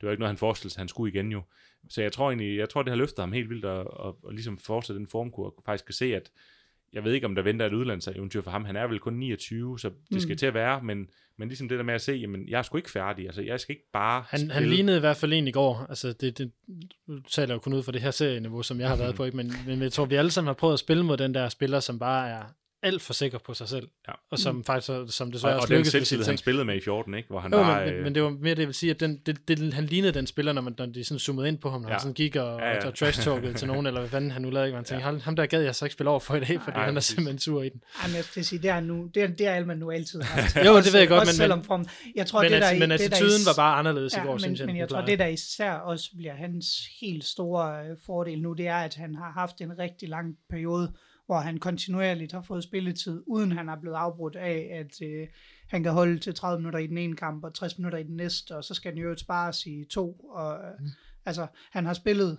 Det 0.00 0.06
var 0.06 0.10
ikke 0.12 0.20
noget, 0.20 0.30
han 0.30 0.38
forestillede 0.38 0.74
sig, 0.74 0.80
han 0.80 0.88
skulle 0.88 1.12
igen 1.12 1.32
jo. 1.32 1.42
Så 1.90 2.02
jeg 2.02 2.12
tror 2.12 2.30
egentlig, 2.30 2.58
jeg 2.58 2.68
tror, 2.68 2.82
det 2.82 2.90
har 2.90 2.96
løftet 2.96 3.18
ham 3.22 3.32
helt 3.32 3.50
vildt 3.50 3.64
at, 3.64 3.80
at, 3.80 4.14
at 4.28 4.34
ligesom 4.34 4.58
fortsætte 4.58 4.98
den 4.98 5.06
formkur, 5.08 5.46
og 5.46 5.62
faktisk 5.64 5.84
kan 5.84 5.92
se, 5.94 6.14
at 6.14 6.30
jeg 6.92 7.04
ved 7.04 7.12
ikke, 7.12 7.26
om 7.26 7.34
der 7.34 7.42
venter 7.42 7.66
et 7.66 7.72
udlandseventyr 7.72 8.40
for 8.42 8.50
ham. 8.50 8.64
Han 8.64 8.76
er 8.76 8.86
vel 8.86 8.98
kun 8.98 9.14
29, 9.14 9.78
så 9.78 9.90
det 10.12 10.22
skal 10.22 10.32
Mm. 10.34 10.38
til 10.38 10.46
at 10.46 10.54
være, 10.54 10.82
men, 10.82 11.06
men 11.38 11.48
ligesom 11.48 11.68
det 11.68 11.78
der 11.78 11.84
med 11.84 11.94
at 11.94 12.00
se, 12.00 12.12
jamen, 12.12 12.48
jeg 12.48 12.58
er 12.58 12.62
sgu 12.62 12.76
ikke 12.76 12.90
færdig. 12.90 13.26
Altså, 13.26 13.42
jeg 13.42 13.60
skal 13.60 13.72
ikke 13.72 13.88
bare 13.92 14.24
Han, 14.28 14.40
han 14.40 14.50
spille. 14.50 14.74
lignede 14.76 14.96
i 14.96 15.00
hvert 15.00 15.16
fald 15.16 15.32
en 15.32 15.48
i 15.48 15.52
går. 15.52 15.86
Altså, 15.88 16.12
det, 16.12 16.38
det 16.38 16.52
nu 17.08 17.20
taler 17.20 17.54
jo 17.54 17.60
kun 17.60 17.72
ud 17.72 17.82
fra 17.82 17.92
det 17.92 18.00
her 18.02 18.10
serieniveau, 18.10 18.62
som 18.62 18.80
jeg 18.80 18.88
har 18.88 18.96
været 18.96 19.14
på, 19.14 19.24
ikke? 19.24 19.36
Men, 19.36 19.52
men 19.66 19.82
jeg 19.82 19.92
tror, 19.92 20.04
vi 20.04 20.14
alle 20.14 20.30
sammen 20.30 20.46
har 20.46 20.54
prøvet 20.54 20.72
at 20.72 20.78
spille 20.78 21.02
mod 21.02 21.16
den 21.16 21.34
der 21.34 21.48
spiller, 21.48 21.80
som 21.80 21.98
bare 21.98 22.28
er 22.30 22.42
alt 22.82 23.02
for 23.02 23.12
sikker 23.12 23.38
på 23.38 23.54
sig 23.54 23.68
selv. 23.68 23.88
Ja. 24.08 24.12
Og 24.30 24.38
som 24.38 24.64
faktisk 24.64 25.16
som 25.16 25.32
desværre 25.32 25.52
og, 25.54 25.56
og 25.56 25.62
også 25.62 25.74
den 25.74 25.84
selvtillid, 25.84 26.24
han 26.26 26.36
spillede 26.38 26.64
med 26.64 26.76
i 26.76 26.80
14, 26.80 27.14
ikke? 27.14 27.28
hvor 27.28 27.40
han 27.40 27.52
Jo, 27.52 27.58
bare... 27.62 27.84
men, 27.86 27.94
men, 27.94 28.02
men 28.04 28.14
det 28.14 28.22
var 28.22 28.30
mere 28.30 28.54
det, 28.54 28.58
jeg 28.58 28.66
vil 28.66 28.74
sige, 28.74 28.90
at 28.90 29.00
den, 29.00 29.18
det, 29.26 29.48
det, 29.48 29.74
han 29.74 29.84
lignede 29.86 30.12
den 30.12 30.26
spiller, 30.26 30.52
når, 30.52 30.62
man, 30.62 30.74
når 30.78 30.86
de 30.86 31.04
sådan 31.04 31.18
zoomede 31.18 31.48
ind 31.48 31.58
på 31.58 31.70
ham, 31.70 31.80
når 31.80 31.88
ja. 31.88 31.92
Han 31.92 32.00
sådan 32.00 32.14
gik 32.14 32.36
og, 32.36 32.58
Ja, 32.60 32.68
ja, 32.68 32.86
og 32.86 32.94
trash-talkede 32.98 33.54
til 33.54 33.68
nogen, 33.68 33.86
eller 33.86 34.00
hvad 34.00 34.10
fanden 34.10 34.30
han 34.30 34.42
nu 34.42 34.50
lavede, 34.50 34.68
ikke? 34.68 34.76
Man 34.76 34.84
tænkte, 34.84 35.08
ja. 35.08 35.18
ham 35.18 35.36
der 35.36 35.46
gad 35.46 35.62
jeg 35.62 35.74
så 35.74 35.84
ikke 35.84 35.92
spille 35.92 36.10
over 36.10 36.20
for 36.20 36.34
i 36.36 36.40
dag, 36.40 36.60
fordi 36.60 36.76
Nej, 36.76 36.84
han 36.84 36.96
er 36.96 37.00
simpelthen 37.00 37.38
sur 37.38 37.62
i 37.62 37.68
den. 37.68 37.80
Jamen, 38.02 38.16
jeg 38.16 38.24
skal 38.24 38.44
sige, 38.44 38.62
det 38.62 38.70
er, 38.70 38.80
nu, 38.80 39.10
det 39.14 39.22
er, 39.22 39.26
det 39.26 39.46
er 39.46 39.52
Alman 39.52 39.78
nu 39.78 39.90
altid 39.90 40.22
haft. 40.22 40.56
Jo, 40.66 40.76
det 40.76 40.92
ved 40.92 41.00
jeg 41.00 41.08
godt, 41.08 41.20
også 41.20 41.30
men- 41.32 41.36
selvom 41.36 41.64
form, 41.64 41.86
jeg 42.16 42.26
tror, 42.26 42.42
Men, 42.42 42.52
det, 42.52 42.62
der, 42.62 42.72
men 42.78 42.80
det, 42.80 42.88
der 42.88 42.94
attituden 43.06 43.40
is- 43.40 43.46
var 43.46 43.54
bare 43.56 43.78
anderledes 43.78 44.14
i 44.14 44.20
går, 44.20 44.30
men, 44.32 44.40
synes 44.40 44.58
jeg. 44.60 44.66
men 44.66 44.76
jeg 44.76 44.88
tror, 44.88 45.00
det 45.00 45.18
der 45.18 45.26
især 45.26 45.72
også 45.72 46.10
bliver 46.16 46.34
hans 46.34 46.66
helt 47.00 47.24
store 47.24 47.80
øh, 47.90 47.96
fordel 48.06 48.42
nu, 48.42 48.52
det 48.52 48.66
er, 48.66 48.76
at 48.76 48.94
han 48.94 49.14
har 49.14 49.30
haft 49.32 49.60
en 49.60 49.78
rigtig 49.78 50.08
lang 50.08 50.34
periode, 50.50 50.92
hvor 51.26 51.38
han 51.38 51.58
kontinuerligt 51.58 52.32
har 52.32 52.42
fået 52.42 52.64
spilletid, 52.64 53.22
uden 53.26 53.52
han 53.52 53.68
er 53.68 53.76
blevet 53.80 53.96
afbrudt 53.96 54.36
af, 54.36 54.68
at 54.72 55.02
øh, 55.08 55.26
han 55.68 55.82
kan 55.82 55.92
holde 55.92 56.18
til 56.18 56.34
30 56.34 56.58
minutter 56.60 56.78
i 56.78 56.86
den 56.86 56.98
ene 56.98 57.16
kamp, 57.16 57.44
og 57.44 57.54
60 57.54 57.78
minutter 57.78 57.98
i 57.98 58.02
den 58.02 58.16
næste, 58.16 58.56
og 58.56 58.64
så 58.64 58.74
skal 58.74 58.92
den 58.92 59.00
jo 59.02 59.16
spares 59.16 59.66
i 59.66 59.84
to. 59.90 60.12
Og, 60.12 60.54
øh, 60.54 60.80
Mm. 60.80 60.86
Altså, 61.26 61.46
han 61.70 61.86
har 61.86 61.92
spillet 61.94 62.38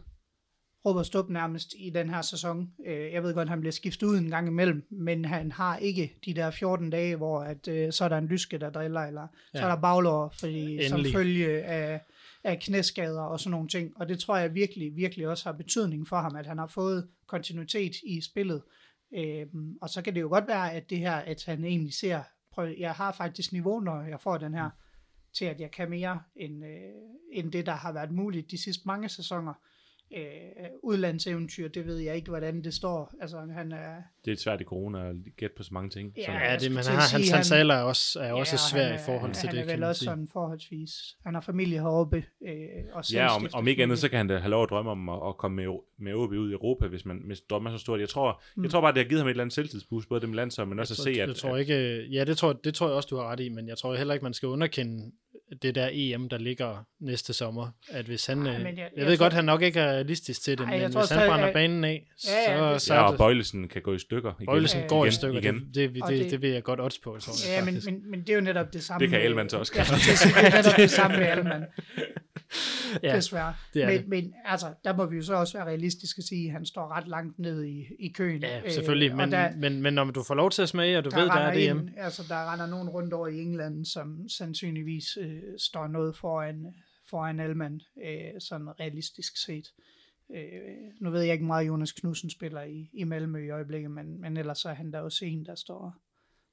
råb 0.86 0.96
og 0.96 1.06
stop 1.06 1.30
nærmest 1.30 1.74
i 1.78 1.90
den 1.90 2.10
her 2.10 2.22
sæson. 2.22 2.70
Øh, 2.88 3.12
Jeg 3.14 3.24
ved 3.24 3.34
godt, 3.34 3.46
at 3.46 3.50
han 3.50 3.60
bliver 3.60 3.72
skiftet 3.72 4.08
ud 4.08 4.18
en 4.18 4.30
gang 4.30 4.48
imellem, 4.48 4.88
men 4.92 5.26
han 5.26 5.52
har 5.52 5.78
ikke 5.78 6.14
de 6.26 6.34
der 6.34 6.52
14 6.52 6.90
dage, 6.90 7.16
hvor 7.16 7.40
at, 7.40 7.68
øh, 7.68 7.92
så 7.94 8.04
er 8.06 8.10
der 8.10 8.18
en 8.18 8.28
lyske, 8.28 8.58
der 8.58 8.70
driller, 8.70 9.02
eller 9.02 9.28
ja. 9.54 9.60
så 9.60 9.66
er 9.66 9.70
der 9.70 9.82
baglår, 9.82 10.34
fordi, 10.40 10.88
som 10.88 10.98
Endelig. 11.00 11.16
følge 11.16 11.64
af, 11.64 12.02
af 12.44 12.60
knæskader 12.60 13.22
og 13.22 13.40
sådan 13.40 13.52
nogle 13.52 13.68
ting. 13.68 13.98
Og 13.98 14.10
det 14.10 14.20
tror 14.20 14.38
jeg 14.38 14.54
virkelig, 14.54 14.96
virkelig 14.96 15.28
også 15.28 15.50
har 15.50 15.58
betydning 15.58 16.08
for 16.08 16.18
ham, 16.18 16.36
at 16.36 16.46
han 16.46 16.58
har 16.58 16.68
fået 16.68 17.10
kontinuitet 17.28 17.96
i 18.04 18.22
spillet. 18.22 18.64
Øhm, 19.14 19.78
og 19.82 19.90
så 19.90 20.02
kan 20.02 20.16
det 20.16 20.22
jo 20.22 20.28
godt 20.28 20.48
være, 20.48 20.74
at 20.74 20.90
det 20.90 20.98
her, 20.98 21.16
at 21.16 21.44
han 21.46 21.66
egentlig 21.66 21.94
ser, 21.94 22.24
prøv, 22.52 22.74
jeg 22.78 22.92
har 22.92 23.12
faktisk 23.12 23.52
niveau, 23.52 23.80
når 23.80 24.02
jeg 24.02 24.20
får 24.20 24.38
den 24.38 24.54
her, 24.54 24.70
til 25.34 25.46
at 25.46 25.60
jeg 25.60 25.72
kan 25.72 25.90
mere 25.90 26.22
end, 26.36 26.66
øh, 26.66 26.94
end 27.32 27.52
det, 27.52 27.66
der 27.66 27.72
har 27.72 27.92
været 27.92 28.12
muligt 28.12 28.52
de 28.52 28.64
sidste 28.64 28.84
mange 28.86 29.10
sæsoner. 29.10 29.54
Øh, 30.16 30.22
udlandseventyr, 30.84 31.68
det 31.68 31.86
ved 31.86 31.98
jeg 31.98 32.16
ikke, 32.16 32.30
hvordan 32.30 32.64
det 32.64 32.74
står. 32.74 33.14
Altså, 33.22 33.38
han 33.56 33.72
er... 33.72 33.96
Det 34.26 34.34
er 34.34 34.38
svært 34.38 34.62
i 34.62 34.64
corona 34.64 35.10
at 35.10 35.16
gætte 35.38 35.56
på 35.58 35.64
så 35.64 35.70
mange 35.74 35.90
ting. 35.90 36.14
Ja, 36.18 36.26
som- 36.26 36.34
Ja, 36.34 36.58
det, 36.60 36.72
men 36.72 36.78
han, 36.78 36.86
at 36.86 36.86
har- 36.88 37.10
hans, 37.18 37.30
hans 37.30 37.50
han- 37.50 37.60
alder 37.60 37.76
er 37.76 37.82
også, 37.84 38.20
er 38.20 38.34
også 38.34 38.56
og 38.56 38.60
svær 38.60 38.84
han 38.86 38.96
i 38.96 38.98
forhold 39.06 39.34
til 39.34 39.48
han 39.48 39.56
det, 39.58 39.62
er 39.62 39.76
vel 39.76 39.84
også 39.84 40.00
sige. 40.00 40.06
sådan 40.06 40.28
forholdsvis... 40.34 40.92
Han 41.26 41.34
har 41.34 41.42
familie 41.42 41.80
heroppe. 41.80 42.24
Øh, 42.48 42.54
og 42.94 43.14
Ja, 43.14 43.36
om, 43.36 43.48
om 43.54 43.68
ikke 43.68 43.84
andet, 43.84 44.00
så 44.00 44.10
kan 44.10 44.18
han 44.18 44.28
da 44.28 44.38
have 44.38 44.50
lov 44.50 44.64
at 44.64 44.70
drømme 44.70 44.92
om 44.92 45.10
at, 45.10 45.20
at 45.28 45.38
komme 45.38 45.56
med, 45.56 45.78
med 46.00 46.14
OB 46.14 46.32
ud 46.32 46.50
i 46.50 46.54
Europa, 46.54 46.88
hvis 46.88 47.06
man 47.06 47.22
hvis 47.26 47.42
drømmer 47.42 47.72
så 47.72 47.78
stort. 47.78 48.00
Jeg 48.00 48.10
tror, 48.10 48.42
mm. 48.56 48.64
jeg 48.64 48.72
tror 48.72 48.82
bare, 48.82 48.92
det 48.94 49.02
har 49.02 49.10
givet 49.10 49.22
ham 49.22 49.28
et 49.28 49.32
eller 49.32 49.44
andet 49.44 49.54
selvtidsboost, 49.54 50.10
både 50.10 50.22
det 50.22 50.30
med 50.30 50.36
landshold, 50.36 50.68
men 50.68 50.80
også 50.80 50.94
at 51.08 51.18
jeg, 51.18 51.28
se, 51.30 51.42
tror, 51.42 51.54
at... 51.54 51.60
jeg 51.60 51.68
tror 51.76 51.84
ikke, 51.88 52.08
ja, 52.12 52.24
det 52.24 52.38
tror, 52.38 52.54
det 52.54 52.74
tror 52.74 52.88
jeg 52.88 52.96
også, 52.96 53.08
du 53.08 53.16
har 53.16 53.32
ret 53.32 53.40
i, 53.40 53.50
men 53.50 53.68
jeg 53.68 53.78
tror 53.78 53.96
heller 53.96 54.14
ikke, 54.14 54.24
man 54.24 54.34
skal 54.34 54.48
underkende 54.50 55.12
det 55.62 55.76
der 55.76 55.90
EM, 55.92 56.30
der 56.30 56.38
ligger 56.38 56.86
næste 57.00 57.34
sommer. 57.34 57.68
At 57.90 58.06
hvis 58.06 58.26
han, 58.26 58.48
Ej, 58.48 58.58
men 58.58 58.66
jeg, 58.66 58.66
jeg- 58.66 58.78
jeg, 58.78 58.90
jeg 58.98 59.06
ved 59.06 59.18
tror- 59.18 59.26
godt, 59.26 59.34
han 59.34 59.46
nok 59.46 59.62
ikke 59.62 59.80
er 59.80 59.88
realistisk 59.88 60.42
til 60.44 60.58
det, 60.58 60.64
Ej, 60.66 60.72
jeg 60.74 60.82
men 60.82 60.92
tror 60.92 61.02
hvis 61.02 61.10
han 61.10 61.18
stadig, 61.18 61.30
brænder 61.30 61.48
at- 61.48 61.54
banen 61.54 61.84
af, 61.84 62.06
Ja, 62.28 62.52
ja, 62.52 62.58
så, 62.58 62.74
det- 62.74 62.82
så 62.82 62.94
ja, 62.94 63.02
og 63.12 63.18
Bøjlesen 63.18 63.68
kan 63.68 63.82
gå 63.82 63.94
i 63.94 64.00
stykker 64.00 64.34
igen. 64.40 64.46
Bøjlesen 64.46 64.80
Ja, 64.82 64.88
går 64.88 65.04
i 65.06 65.08
igen, 65.08 65.14
stykker, 65.14 65.40
Igen. 65.40 65.56
det, 65.56 65.74
det, 65.76 65.94
det, 65.94 66.04
det, 66.08 66.32
det- 66.32 66.42
vil 66.42 66.50
jeg 66.50 66.64
godt 66.64 66.82
odds 66.82 67.00
på, 67.00 67.18
tror 67.22 67.34
jeg 67.50 67.60
Ja, 67.60 67.66
men, 67.66 67.82
men, 67.86 68.12
men 68.12 68.20
det 68.22 68.30
er 68.30 68.34
jo 68.36 68.42
netop 68.42 68.74
det 68.74 68.84
samme. 68.84 69.00
Det 69.06 69.10
kan 69.10 69.20
med- 69.20 69.26
Elman 69.26 69.50
så 69.50 69.58
også 69.58 69.74
Ja, 69.76 69.84
gøre. 69.84 69.96
det, 69.98 70.36
det 70.36 70.54
er 70.54 70.58
netop 70.64 70.78
det 70.78 70.90
samme 70.90 71.18
med 71.18 71.32
Elman, 71.38 71.64
ja, 73.04 73.16
desværre. 73.16 73.54
det 73.74 73.84
er 73.84 73.88
men, 73.88 73.98
det. 73.98 74.08
men 74.08 74.34
altså, 74.46 74.74
der 74.84 74.96
må 74.96 75.06
vi 75.06 75.16
jo 75.16 75.22
så 75.22 75.34
også 75.34 75.58
være 75.58 75.68
realistiske 75.68 76.20
og 76.20 76.24
sige, 76.24 76.48
at 76.48 76.52
han 76.52 76.66
står 76.66 76.88
ret 76.88 77.08
langt 77.08 77.40
ned 77.40 77.64
i, 77.64 77.86
i 78.00 78.08
køen. 78.08 78.42
ja, 78.42 78.70
selvfølgelig, 78.70 79.12
og 79.12 79.18
men, 79.18 79.32
der, 79.32 79.56
men, 79.56 79.82
men 79.82 79.94
når 79.94 80.06
du 80.06 80.24
får 80.24 80.36
lov 80.36 80.52
til 80.52 80.62
at 80.62 80.70
smage, 80.70 80.98
og 80.98 81.06
du 81.06 81.10
der 81.10 81.20
ved, 81.20 81.26
der 81.26 81.34
er 81.34 81.54
det 81.54 81.60
ind, 81.60 81.90
Altså, 81.98 82.24
der 82.30 82.54
render 82.54 82.68
nogen 82.68 82.90
rundt 82.90 83.14
over 83.14 83.28
i 83.28 83.42
England, 83.42 83.86
som 83.86 84.30
sandsynligvis 84.30 85.18
øh, 85.22 85.42
står 85.58 85.88
noget 85.88 86.16
foran, 86.16 86.66
foran 87.10 87.40
Elman, 87.40 87.82
øh, 88.06 88.42
sådan 88.42 88.80
realistisk 88.80 89.38
set. 89.46 89.68
Øh, 90.36 90.42
nu 91.02 91.10
ved 91.10 91.22
jeg 91.22 91.34
ikke 91.34 91.46
meget, 91.46 91.68
Jonas 91.68 91.92
Knudsen 91.92 92.30
spiller 92.30 92.62
i, 92.62 92.90
i 92.94 93.04
Malmø 93.04 93.46
i 93.46 93.50
øjeblikket, 93.50 93.92
men, 93.92 94.22
men 94.22 94.38
ellers 94.38 94.66
er 94.66 94.74
han 94.74 94.92
der 94.92 95.00
også 95.00 95.26
en, 95.26 95.46
der 95.46 95.56
står, 95.56 95.96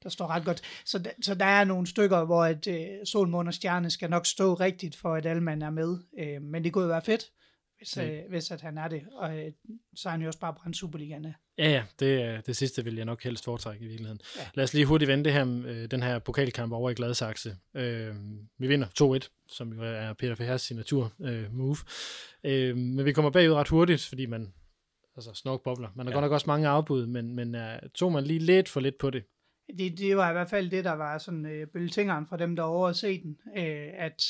der 0.05 0.11
står 0.11 0.27
ret 0.27 0.45
godt. 0.45 0.63
Så, 0.85 1.11
så 1.23 1.35
der 1.35 1.45
er 1.45 1.65
nogle 1.65 1.87
stykker, 1.87 2.25
hvor 2.25 2.45
at, 2.45 2.67
øh, 2.67 2.87
Sol, 3.05 3.29
Måne 3.29 3.51
og 3.51 3.55
Stjerne 3.55 3.91
skal 3.91 4.11
nok 4.11 4.27
stå 4.27 4.55
rigtigt 4.55 4.97
for, 4.97 5.15
at 5.15 5.27
Alman 5.27 5.63
er 5.63 5.71
med. 5.71 5.99
Øh, 6.19 6.43
men 6.43 6.65
det 6.65 6.73
kunne 6.73 6.85
jo 6.85 6.89
være 6.89 7.03
fedt, 7.03 7.31
hvis, 7.79 7.97
Mm. 7.97 8.03
øh, 8.03 8.21
hvis 8.29 8.51
at 8.51 8.61
han 8.61 8.79
er 8.79 8.89
det. 8.89 9.03
Og 9.13 9.39
øh, 9.39 9.53
så 9.97 10.09
er 10.09 10.11
han 10.11 10.21
jo 10.21 10.27
også 10.27 10.39
bare 10.41 10.55
brændt 10.55 10.77
Superligaen 10.77 11.25
af. 11.25 11.35
Ja, 11.59 11.71
ja, 11.71 11.83
det, 12.01 12.23
er- 12.23 12.41
det 12.41 12.57
sidste 12.57 12.85
vil 12.85 12.95
jeg 12.97 13.05
nok 13.05 13.23
helst 13.23 13.45
foretrække 13.45 13.85
i 13.85 13.89
virkeligheden. 13.89 14.21
Ja. 14.37 14.43
Lad 14.55 14.65
os 14.65 14.75
lige 14.75 14.87
hurtigt 14.87 15.09
vende 15.09 15.25
det 15.25 15.33
her, 15.33 15.63
øh, 15.67 15.91
den 15.91 16.03
her 16.03 16.19
pokalkamp 16.19 16.73
over 16.73 16.91
i 16.91 16.95
Gladsaxe. 16.95 17.57
Øh, 17.75 18.15
vi 18.59 18.67
vinder 18.67 18.87
2-1, 19.25 19.29
som 19.49 19.73
jo 19.73 19.83
er 19.83 20.13
Peter 20.13 20.35
Fahers 20.35 20.63
signatur 20.63 21.13
øh, 21.21 21.53
move. 21.55 21.77
Øh, 22.45 22.77
men 22.77 23.05
vi 23.05 23.13
kommer 23.13 23.31
bagud 23.31 23.55
ret 23.55 23.69
hurtigt, 23.69 24.05
fordi 24.05 24.27
man, 24.27 24.53
altså 25.17 25.31
snorkbobler. 25.35 25.89
Man 25.97 26.07
har 26.07 26.11
ja. 26.13 26.15
godt 26.17 26.23
nok 26.25 26.33
også 26.33 26.47
mange 26.47 26.69
afbud, 26.69 27.07
men, 27.07 27.35
men 27.35 27.55
uh, 27.55 27.61
tog 27.95 28.13
man 28.13 28.25
lige 28.25 28.39
lidt 28.41 28.69
for 28.69 28.81
lidt 28.81 28.99
på 28.99 29.11
det. 29.11 29.25
Det, 29.79 29.99
det 29.99 30.17
var 30.17 30.31
i 30.31 30.33
hvert 30.33 30.51
fald 30.51 30.71
det, 30.71 30.85
der 30.85 30.93
var 30.93 31.19
sådan 31.19 31.47
øh, 31.47 31.67
bølgetingeren 31.69 32.27
for 32.27 32.37
dem, 32.37 32.57
der 32.57 32.63
over 32.63 32.89
at 32.89 32.97
se 32.97 33.23
den, 33.23 33.39
øh, 33.57 33.91
at, 33.95 34.23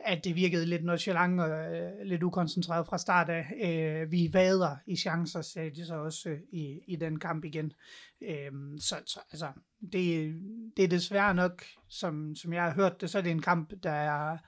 at 0.00 0.24
det 0.24 0.36
virkede 0.36 0.66
lidt 0.66 0.84
nonchalant 0.84 1.40
og 1.40 1.50
øh, 1.50 1.92
lidt 2.04 2.22
ukoncentreret 2.22 2.86
fra 2.86 2.98
start 2.98 3.28
af. 3.28 3.46
Øh, 3.62 4.12
vi 4.12 4.30
vader 4.32 4.76
i 4.86 4.96
chancer, 4.96 5.42
sagde 5.42 5.70
de 5.70 5.86
så 5.86 5.94
også 5.94 6.28
øh, 6.28 6.38
i, 6.52 6.80
i 6.88 6.96
den 6.96 7.18
kamp 7.18 7.44
igen. 7.44 7.72
Øh, 8.22 8.52
så, 8.80 8.96
så 9.06 9.20
altså, 9.32 9.48
det, 9.92 10.34
det 10.76 10.84
er 10.84 10.88
desværre 10.88 11.34
nok, 11.34 11.64
som, 11.88 12.34
som 12.34 12.52
jeg 12.52 12.62
har 12.62 12.74
hørt 12.74 13.00
det, 13.00 13.10
så 13.10 13.18
er 13.18 13.22
det 13.22 13.32
en 13.32 13.42
kamp, 13.42 13.72
der 13.82 13.90
er, 13.90 14.38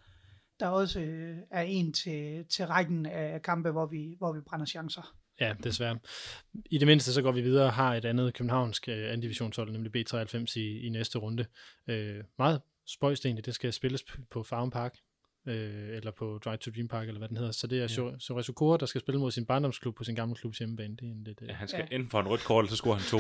der 0.61 0.69
også 0.69 1.01
øh, 1.01 1.39
er 1.51 1.63
en 1.63 1.93
til, 1.93 2.45
til 2.49 2.67
rækken 2.67 3.07
af 3.07 3.43
kampe, 3.43 3.71
hvor 3.71 3.87
vi, 3.87 4.15
hvor 4.19 4.33
vi 4.33 4.41
brænder 4.41 4.67
chancer. 4.67 5.17
Ja, 5.43 5.55
desværre. 5.65 5.99
I 6.71 6.79
det 6.79 6.87
mindste 6.87 7.13
så 7.13 7.23
går 7.23 7.33
vi 7.33 7.41
videre 7.41 7.67
og 7.67 7.73
har 7.73 7.95
et 7.95 8.05
andet 8.05 8.35
københavnsk 8.35 8.89
øh, 8.89 9.13
andivisionshold, 9.13 9.73
nemlig 9.73 9.97
B93 9.97 10.59
i, 10.59 10.87
i 10.87 10.89
næste 10.89 11.19
runde. 11.19 11.47
Øh, 11.89 12.25
meget 12.39 12.61
spøjst 12.87 13.27
egentlig, 13.27 13.47
det 13.47 13.55
skal 13.55 13.73
spilles 13.73 14.05
på 14.31 14.43
Farm 14.43 14.71
Park, 14.71 14.99
øh, 15.47 15.97
eller 15.97 16.11
på 16.11 16.41
Drive 16.45 16.57
to 16.57 16.71
Dream 16.77 16.89
Park, 16.89 17.09
eller 17.09 17.19
hvad 17.19 17.29
den 17.29 17.37
hedder. 17.37 17.53
Så 17.53 17.67
det 17.67 17.77
er 17.79 17.83
ja. 17.83 18.19
Sores 18.19 18.49
Okora, 18.49 18.77
der 18.79 18.87
skal 18.87 19.01
spille 19.01 19.19
mod 19.21 19.31
sin 19.31 19.45
barndomsklub 19.47 19.97
på 19.97 20.05
sin 20.05 20.15
gamle 20.15 20.35
klubs 20.35 20.59
hjemmebane. 20.59 20.97
Det 20.97 21.03
er 21.09 21.13
en 21.13 21.23
lidt, 21.25 21.39
øh, 21.43 21.49
Ja, 21.49 21.55
han 21.55 21.69
skal 21.69 21.87
Ja. 21.91 21.95
enten 21.97 22.11
få 22.11 22.19
en 22.21 22.29
rødt 22.29 22.45
kort, 22.45 22.63
eller 22.65 22.71
så 22.71 22.77
scorer 22.77 22.95
han 22.95 23.05
to. 23.05 23.19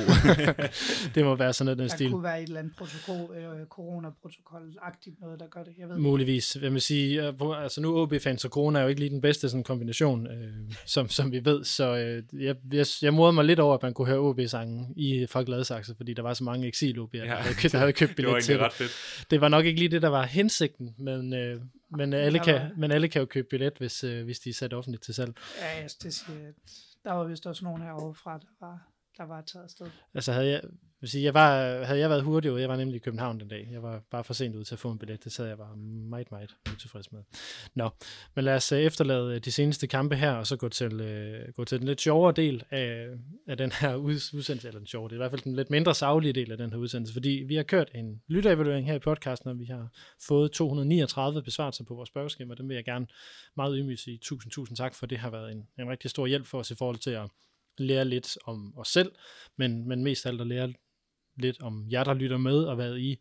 det 1.14 1.24
må 1.24 1.34
være 1.34 1.52
sådan 1.52 1.64
noget 1.66 1.78
den 1.78 1.88
Der 1.88 1.94
stil. 1.96 2.10
kunne 2.10 2.22
være 2.22 2.42
et 2.42 2.46
eller 2.46 2.60
andet 2.60 2.72
protokol, 2.78 3.36
øh, 3.36 3.66
coronaprotokol-agtigt 3.66 5.20
noget, 5.20 5.40
der 5.40 5.46
gør 5.46 5.62
det. 5.64 5.72
Jeg 5.78 5.88
ved. 5.88 5.98
Muligvis. 5.98 6.56
Jeg 6.62 6.72
vil 6.72 6.80
sige, 6.80 7.26
øh, 7.28 7.62
altså 7.62 7.80
nu 7.80 7.96
OB-fans 8.02 8.44
og 8.44 8.50
corona 8.50 8.78
er 8.78 8.82
jo 8.82 8.88
ikke 8.88 9.00
lige 9.00 9.10
den 9.10 9.20
bedste 9.20 9.48
sådan 9.48 9.64
kombination, 9.64 10.26
øh, 10.26 10.52
som, 10.86 11.08
som 11.08 11.32
vi 11.32 11.44
ved, 11.44 11.64
så 11.64 11.96
øh, 11.96 12.42
jeg, 12.44 12.56
jeg, 12.72 12.86
jeg 13.02 13.14
morede 13.14 13.32
mig 13.32 13.44
lidt 13.44 13.60
over, 13.60 13.74
at 13.74 13.82
man 13.82 13.94
kunne 13.94 14.06
høre 14.08 14.18
OB-sangen 14.18 14.92
i 14.96 15.26
fra 15.26 15.42
Gladsaxe, 15.42 15.94
fordi 15.96 16.14
der 16.14 16.22
var 16.22 16.34
så 16.34 16.44
mange 16.44 16.66
eksil 16.66 16.96
der, 16.96 17.06
Ja. 17.14 17.34
havde 17.34 17.54
købt- 17.54 17.72
der 17.72 17.78
havde 17.78 17.92
købt 17.92 18.12
det 18.16 18.24
var 18.26 18.30
billet 18.32 18.44
til 18.44 18.54
det. 18.54 18.62
ret 18.62 18.72
fedt. 18.72 19.26
Det 19.30 19.40
var 19.40 19.48
nok 19.48 19.64
ikke 19.64 19.78
lige 19.78 19.88
det, 19.88 20.02
der 20.02 20.08
var 20.08 20.22
hensigten, 20.26 20.94
men, 20.98 21.32
øh, 21.34 21.60
men, 21.96 22.12
alle, 22.12 22.38
kan, 22.38 22.54
var- 22.54 22.70
men 22.76 22.90
alle 22.90 23.08
kan 23.08 23.20
jo 23.20 23.26
købe 23.26 23.46
billet, 23.50 23.78
hvis, 23.78 24.04
øh, 24.04 24.24
hvis 24.24 24.38
de 24.40 24.50
er 24.50 24.54
sat 24.54 24.72
offentligt 24.72 25.02
til 25.02 25.14
salg. 25.14 25.34
Ja, 25.60 25.66
altså, 25.66 25.96
det 26.02 26.14
siger, 26.14 26.48
at 26.48 26.54
der 27.04 27.12
var 27.12 27.24
vist 27.24 27.46
også 27.46 27.64
nogen 27.64 27.82
herovre 27.82 28.14
fra, 28.14 28.38
der 28.38 28.46
var, 28.66 28.88
der 29.18 29.24
var 29.24 29.40
taget 29.40 29.64
afsted. 29.64 29.86
Altså 30.14 30.32
havde 30.32 30.48
jeg, 30.50 30.62
vil 31.02 31.10
sige, 31.10 31.24
jeg 31.24 31.34
var, 31.34 31.84
havde 31.84 32.00
jeg 32.00 32.10
været 32.10 32.22
hurtig 32.22 32.52
ud, 32.52 32.60
jeg 32.60 32.68
var 32.68 32.76
nemlig 32.76 32.96
i 32.96 32.98
København 32.98 33.40
den 33.40 33.48
dag. 33.48 33.68
Jeg 33.72 33.82
var 33.82 34.02
bare 34.10 34.24
for 34.24 34.34
sent 34.34 34.56
ud 34.56 34.64
til 34.64 34.74
at 34.74 34.78
få 34.78 34.90
en 34.90 34.98
billet. 34.98 35.24
Det 35.24 35.32
sad 35.32 35.46
jeg 35.46 35.58
bare 35.58 35.76
meget, 35.76 36.30
meget 36.30 36.54
utilfreds 36.72 37.12
med. 37.12 37.20
Nå, 37.74 37.90
men 38.34 38.44
lad 38.44 38.54
os 38.54 38.72
øh, 38.72 38.78
efterlade 38.78 39.34
øh, 39.34 39.40
de 39.40 39.52
seneste 39.52 39.86
kampe 39.86 40.16
her, 40.16 40.32
og 40.32 40.46
så 40.46 40.56
gå 40.56 40.68
til, 40.68 41.00
øh, 41.00 41.52
gå 41.52 41.64
til 41.64 41.78
den 41.78 41.86
lidt 41.86 42.00
sjovere 42.00 42.32
del 42.32 42.64
af, 42.70 43.08
af 43.46 43.56
den 43.56 43.72
her 43.72 43.94
udsendelse, 43.94 44.68
eller 44.68 44.80
den 44.80 44.86
sjove, 44.86 45.08
det 45.08 45.12
er 45.12 45.16
i 45.16 45.22
hvert 45.22 45.30
fald 45.30 45.42
den 45.42 45.56
lidt 45.56 45.70
mindre 45.70 45.94
savlige 45.94 46.32
del 46.32 46.52
af 46.52 46.58
den 46.58 46.70
her 46.70 46.78
udsendelse, 46.78 47.12
fordi 47.12 47.44
vi 47.46 47.54
har 47.54 47.62
kørt 47.62 47.90
en 47.94 48.22
lytteevaluering 48.28 48.86
her 48.86 48.94
i 48.94 48.98
podcasten, 48.98 49.50
og 49.50 49.58
vi 49.58 49.64
har 49.64 49.88
fået 50.28 50.52
239 50.52 51.42
besvarelser 51.42 51.84
på 51.84 51.94
vores 51.94 52.08
spørgeskema, 52.08 52.52
og 52.52 52.58
dem 52.58 52.68
vil 52.68 52.74
jeg 52.74 52.84
gerne 52.84 53.06
meget 53.56 53.74
ydmygt 53.78 54.00
sige 54.00 54.18
tusind, 54.22 54.52
tusind 54.52 54.76
tak 54.76 54.94
for. 54.94 55.06
Det 55.06 55.18
har 55.18 55.30
været 55.30 55.52
en, 55.52 55.68
en 55.78 55.88
rigtig 55.90 56.10
stor 56.10 56.26
hjælp 56.26 56.46
for 56.46 56.58
os 56.58 56.70
i 56.70 56.74
forhold 56.74 56.96
til 56.96 57.10
at 57.10 57.30
lære 57.78 58.04
lidt 58.04 58.38
om 58.44 58.74
os 58.76 58.88
selv, 58.88 59.12
men, 59.56 59.88
men 59.88 60.04
mest 60.04 60.26
alt 60.26 60.40
at 60.40 60.46
lære 60.46 60.72
lidt 61.36 61.62
om 61.62 61.86
jer, 61.90 62.04
der 62.04 62.14
lytter 62.14 62.38
med, 62.38 62.64
og 62.64 62.74
hvad 62.76 62.96
I 62.96 63.18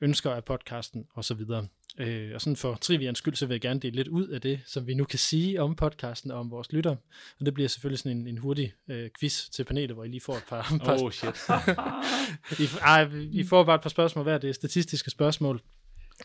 ønsker 0.00 0.30
af 0.30 0.44
podcasten, 0.44 1.06
og 1.14 1.24
så 1.24 1.34
videre. 1.34 1.66
Øh, 1.98 2.34
og 2.34 2.40
sådan 2.40 2.56
for 2.56 2.74
trivians 2.74 3.18
skyld, 3.18 3.34
så 3.34 3.46
vil 3.46 3.54
jeg 3.54 3.60
gerne 3.60 3.80
dele 3.80 3.96
lidt 3.96 4.08
ud 4.08 4.28
af 4.28 4.40
det, 4.40 4.60
som 4.66 4.86
vi 4.86 4.94
nu 4.94 5.04
kan 5.04 5.18
sige 5.18 5.62
om 5.62 5.76
podcasten 5.76 6.30
og 6.30 6.40
om 6.40 6.50
vores 6.50 6.72
lytter. 6.72 6.96
Og 7.40 7.46
det 7.46 7.54
bliver 7.54 7.68
selvfølgelig 7.68 7.98
sådan 7.98 8.18
en, 8.18 8.26
en 8.26 8.38
hurtig 8.38 8.72
øh, 8.88 9.10
quiz 9.20 9.48
til 9.48 9.64
panelet, 9.64 9.90
hvor 9.90 10.04
I 10.04 10.08
lige 10.08 10.20
får 10.20 10.34
et 10.34 10.44
par, 10.48 10.74
par 10.84 11.02
Oh 11.02 11.10
shit. 11.10 11.36
I, 12.64 12.68
ej, 12.82 13.10
I 13.32 13.44
får 13.44 13.64
bare 13.64 13.74
et 13.74 13.82
par 13.82 13.90
spørgsmål 13.90 14.22
hver. 14.22 14.38
Det 14.38 14.50
er 14.50 14.54
statistiske 14.54 15.10
spørgsmål. 15.10 15.60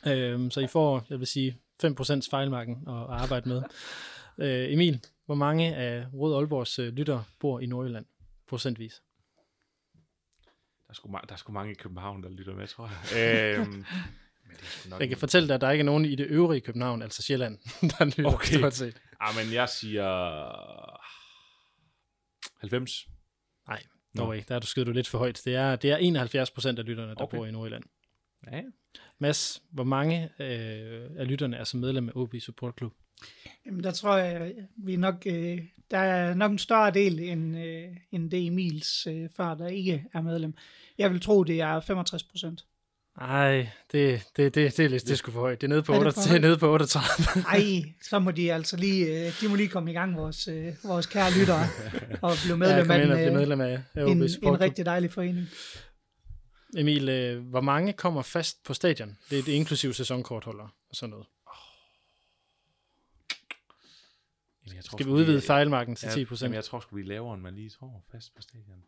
Øhm, 0.08 0.52
så 0.52 0.60
I 0.60 0.68
får, 0.68 1.06
jeg 1.10 1.20
vil 1.20 1.28
sige, 1.28 1.58
5% 1.84 2.30
fejlmarken 2.32 2.78
at 2.88 2.94
at 2.94 3.06
arbejde 3.10 3.50
med. 3.50 3.62
Øh, 4.38 4.74
Emil, 4.74 5.00
hvor 5.26 5.36
mange 5.36 5.76
af 5.76 6.06
Rød 6.14 6.36
Aalborgs 6.36 6.80
øh, 6.80 6.94
lyttere 6.94 7.24
bor 7.40 7.60
i 7.60 7.66
Nordjylland? 7.66 8.06
Procentvis. 8.48 9.02
Der 10.96 11.00
er, 11.00 11.02
sgu 11.04 11.18
ma- 11.18 11.26
der 11.28 11.34
er 11.34 11.38
sgu 11.38 11.52
mange 11.52 11.72
i 11.72 11.76
København, 11.76 12.24
der 12.24 12.30
lytter 12.30 12.56
med, 12.56 12.68
tror 12.68 12.90
jeg. 13.14 13.58
øhm, 13.60 13.70
men 13.72 13.86
det 14.60 14.66
sgu 14.68 14.90
nok 14.90 15.00
Jeg 15.00 15.10
kan 15.10 15.18
fortælle 15.18 15.48
dig, 15.48 15.56
at 15.56 15.62
der 15.62 15.72
ikke 15.72 15.82
er 15.82 15.86
nogen 15.86 16.06
i 16.06 16.16
det 16.16 16.26
øvrige 16.28 16.62
København, 16.62 17.02
altså 17.02 17.22
Sjælland, 17.24 17.58
der 18.00 18.06
lytter 18.06 18.34
Okay. 18.34 18.58
stort 18.58 18.74
set. 18.74 19.02
Ah, 19.20 19.36
men 19.36 19.54
jeg 19.54 19.70
siger... 19.70 20.06
90. 22.60 23.08
Nej, 23.68 23.84
dog 24.18 24.36
ikke. 24.36 24.48
Der 24.48 24.56
er 24.56 24.60
du 24.60 24.68
skyder 24.68 24.86
du 24.86 24.92
lidt 24.92 25.08
for 25.08 25.18
højt. 25.18 25.42
Det 25.46 25.56
er, 25.56 25.76
det 25.76 25.92
er 25.92 25.98
71 25.98 26.52
procent 26.52 26.80
af 26.80 26.86
lytterne, 26.86 27.16
der 27.16 27.22
Okay. 27.22 27.38
bor 27.38 27.46
i 27.46 27.52
Nordjylland. 27.52 27.84
Ja. 28.52 28.62
Mads, 29.20 29.62
hvor 29.72 29.84
mange 29.84 30.24
øh, 30.40 31.10
af 31.18 31.28
lytterne 31.28 31.58
er 31.58 31.64
som 31.64 31.80
medlem 31.80 32.10
af 32.10 32.12
OB 32.16 32.36
Support 32.40 32.74
Club? 32.78 32.94
Jamen, 33.66 33.84
der 33.84 33.92
tror 33.92 34.18
jeg, 34.18 34.54
vi 34.78 34.94
er 34.94 34.98
nok, 34.98 35.24
øh, 35.26 35.62
der 35.92 35.98
er 35.98 36.34
nok 36.34 36.52
en 36.52 36.60
større 36.60 36.92
del 36.92 37.20
end, 37.20 37.58
øh, 37.58 37.84
end 38.12 38.32
det 38.32 38.48
Emils 38.48 39.08
øh, 39.08 39.30
far, 39.36 39.56
der 39.56 39.68
ikke 39.68 40.06
er 40.14 40.22
medlem. 40.22 40.54
Jeg 40.98 41.12
vil 41.12 41.22
tro, 41.22 41.44
det 41.44 41.62
er 41.62 41.80
65 41.80 42.24
procent. 42.24 42.66
Nej, 43.20 43.70
det, 43.92 44.22
det, 44.38 44.56
det, 44.56 44.78
det, 44.78 44.80
er 44.80 44.90
lidt, 44.90 45.04
det 45.04 45.12
er 45.12 45.16
sgu 45.16 45.32
for 45.32 45.40
højt. 45.40 45.62
Det 45.62 45.68
er 45.68 45.70
nede 45.70 45.84
på, 45.84 45.94
Er 45.94 45.98
det 45.98 46.08
8, 46.08 46.22
for 46.22 46.28
det 46.28 46.36
er 46.36 46.40
nede 46.40 46.58
på 46.58 46.74
38. 46.74 47.42
Ej, 47.48 47.84
så 48.10 48.20
må 48.20 48.32
de 48.32 48.54
altså 48.54 48.78
lige, 48.78 49.28
øh, 49.28 49.42
de 49.42 49.48
må 49.48 49.56
lige 49.56 49.70
komme 49.70 49.92
i 49.92 49.94
gang, 49.94 50.18
vores, 50.18 50.48
øh, 50.48 50.74
vores 50.84 51.06
kære 51.06 51.32
lyttere, 51.40 51.68
og 52.22 52.34
blive 52.44 52.54
ja, 52.54 52.56
medlem 52.56 52.86
kom 52.86 52.92
af 52.92 53.22
en, 53.22 53.28
øh, 53.28 53.34
medlem 53.34 53.62
af, 53.62 53.82
en, 53.96 54.24
en 54.24 54.62
rigtig 54.62 54.86
dejlig 54.86 55.12
forening. 55.12 55.48
Emil, 56.78 57.40
hvor 57.40 57.62
mange 57.62 57.94
kommer 57.94 58.22
fast 58.22 58.64
på 58.64 58.74
stadion? 58.74 59.18
Det 59.30 59.40
er 59.40 59.44
det 59.44 59.52
inklusive 59.52 59.94
sæsonkortholder 59.94 60.64
og 60.90 60.96
sådan 60.96 61.10
noget. 61.10 61.26
Jamen, 64.66 64.76
jeg 64.76 64.84
tror, 64.84 64.98
Skal 64.98 65.06
vi 65.06 65.12
udvide 65.12 65.42
fejlmarken 65.42 65.96
til 65.96 66.06
ja, 66.06 66.12
10 66.12 66.20
Jamen, 66.20 66.28
procent? 66.28 66.56
jeg 66.56 66.64
tror 66.64 66.80
sgu, 66.80 66.96
vi 66.96 67.02
er 67.02 67.06
lavere, 67.06 67.34
end 67.34 67.42
man 67.44 67.56
lige 67.56 67.70
tror 67.70 68.04
fast 68.12 68.36
på 68.36 68.42
stadion. 68.42 68.84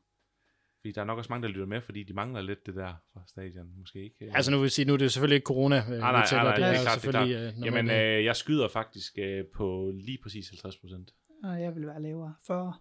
Fordi 0.82 0.91
der 0.91 1.01
er 1.01 1.05
nok 1.05 1.17
også 1.17 1.28
mange, 1.30 1.47
der 1.47 1.53
lytter 1.53 1.65
med, 1.65 1.82
fordi 1.82 2.03
de 2.03 2.13
mangler 2.13 2.41
lidt 2.41 2.65
det 2.65 2.75
der 2.75 2.93
fra 3.13 3.23
stadion. 3.28 3.67
Måske 3.80 4.03
ikke. 4.03 4.32
Altså 4.36 4.51
nu 4.51 4.57
vil 4.57 4.63
jeg 4.63 4.71
sige, 4.71 4.86
nu 4.86 4.93
er 4.93 4.97
det 4.97 5.05
jo 5.05 5.09
selvfølgelig 5.09 5.36
ikke 5.36 5.45
corona, 5.45 5.78
øh, 5.78 5.88
nej, 5.88 5.95
vi 5.95 5.99
nej, 5.99 6.25
tæller. 6.25 6.43
nej, 6.43 6.55
det 6.55 6.57
det 6.61 6.63
er 6.67 6.71
er 6.71 6.78
jo 6.78 6.82
klart, 6.82 7.01
det 7.01 7.07
er 7.07 7.11
selvfølgelig 7.11 7.36
øh, 7.59 7.65
Jamen, 7.65 7.89
øh, 7.89 8.25
jeg 8.25 8.36
skyder 8.36 8.67
faktisk 8.67 9.13
øh, 9.17 9.43
på 9.55 9.91
lige 9.95 10.17
præcis 10.23 10.49
50 10.49 10.78
procent. 10.78 11.11
Og 11.43 11.61
jeg 11.61 11.75
vil 11.75 11.88
være 11.88 12.01
lavere. 12.01 12.34
40. 12.47 12.73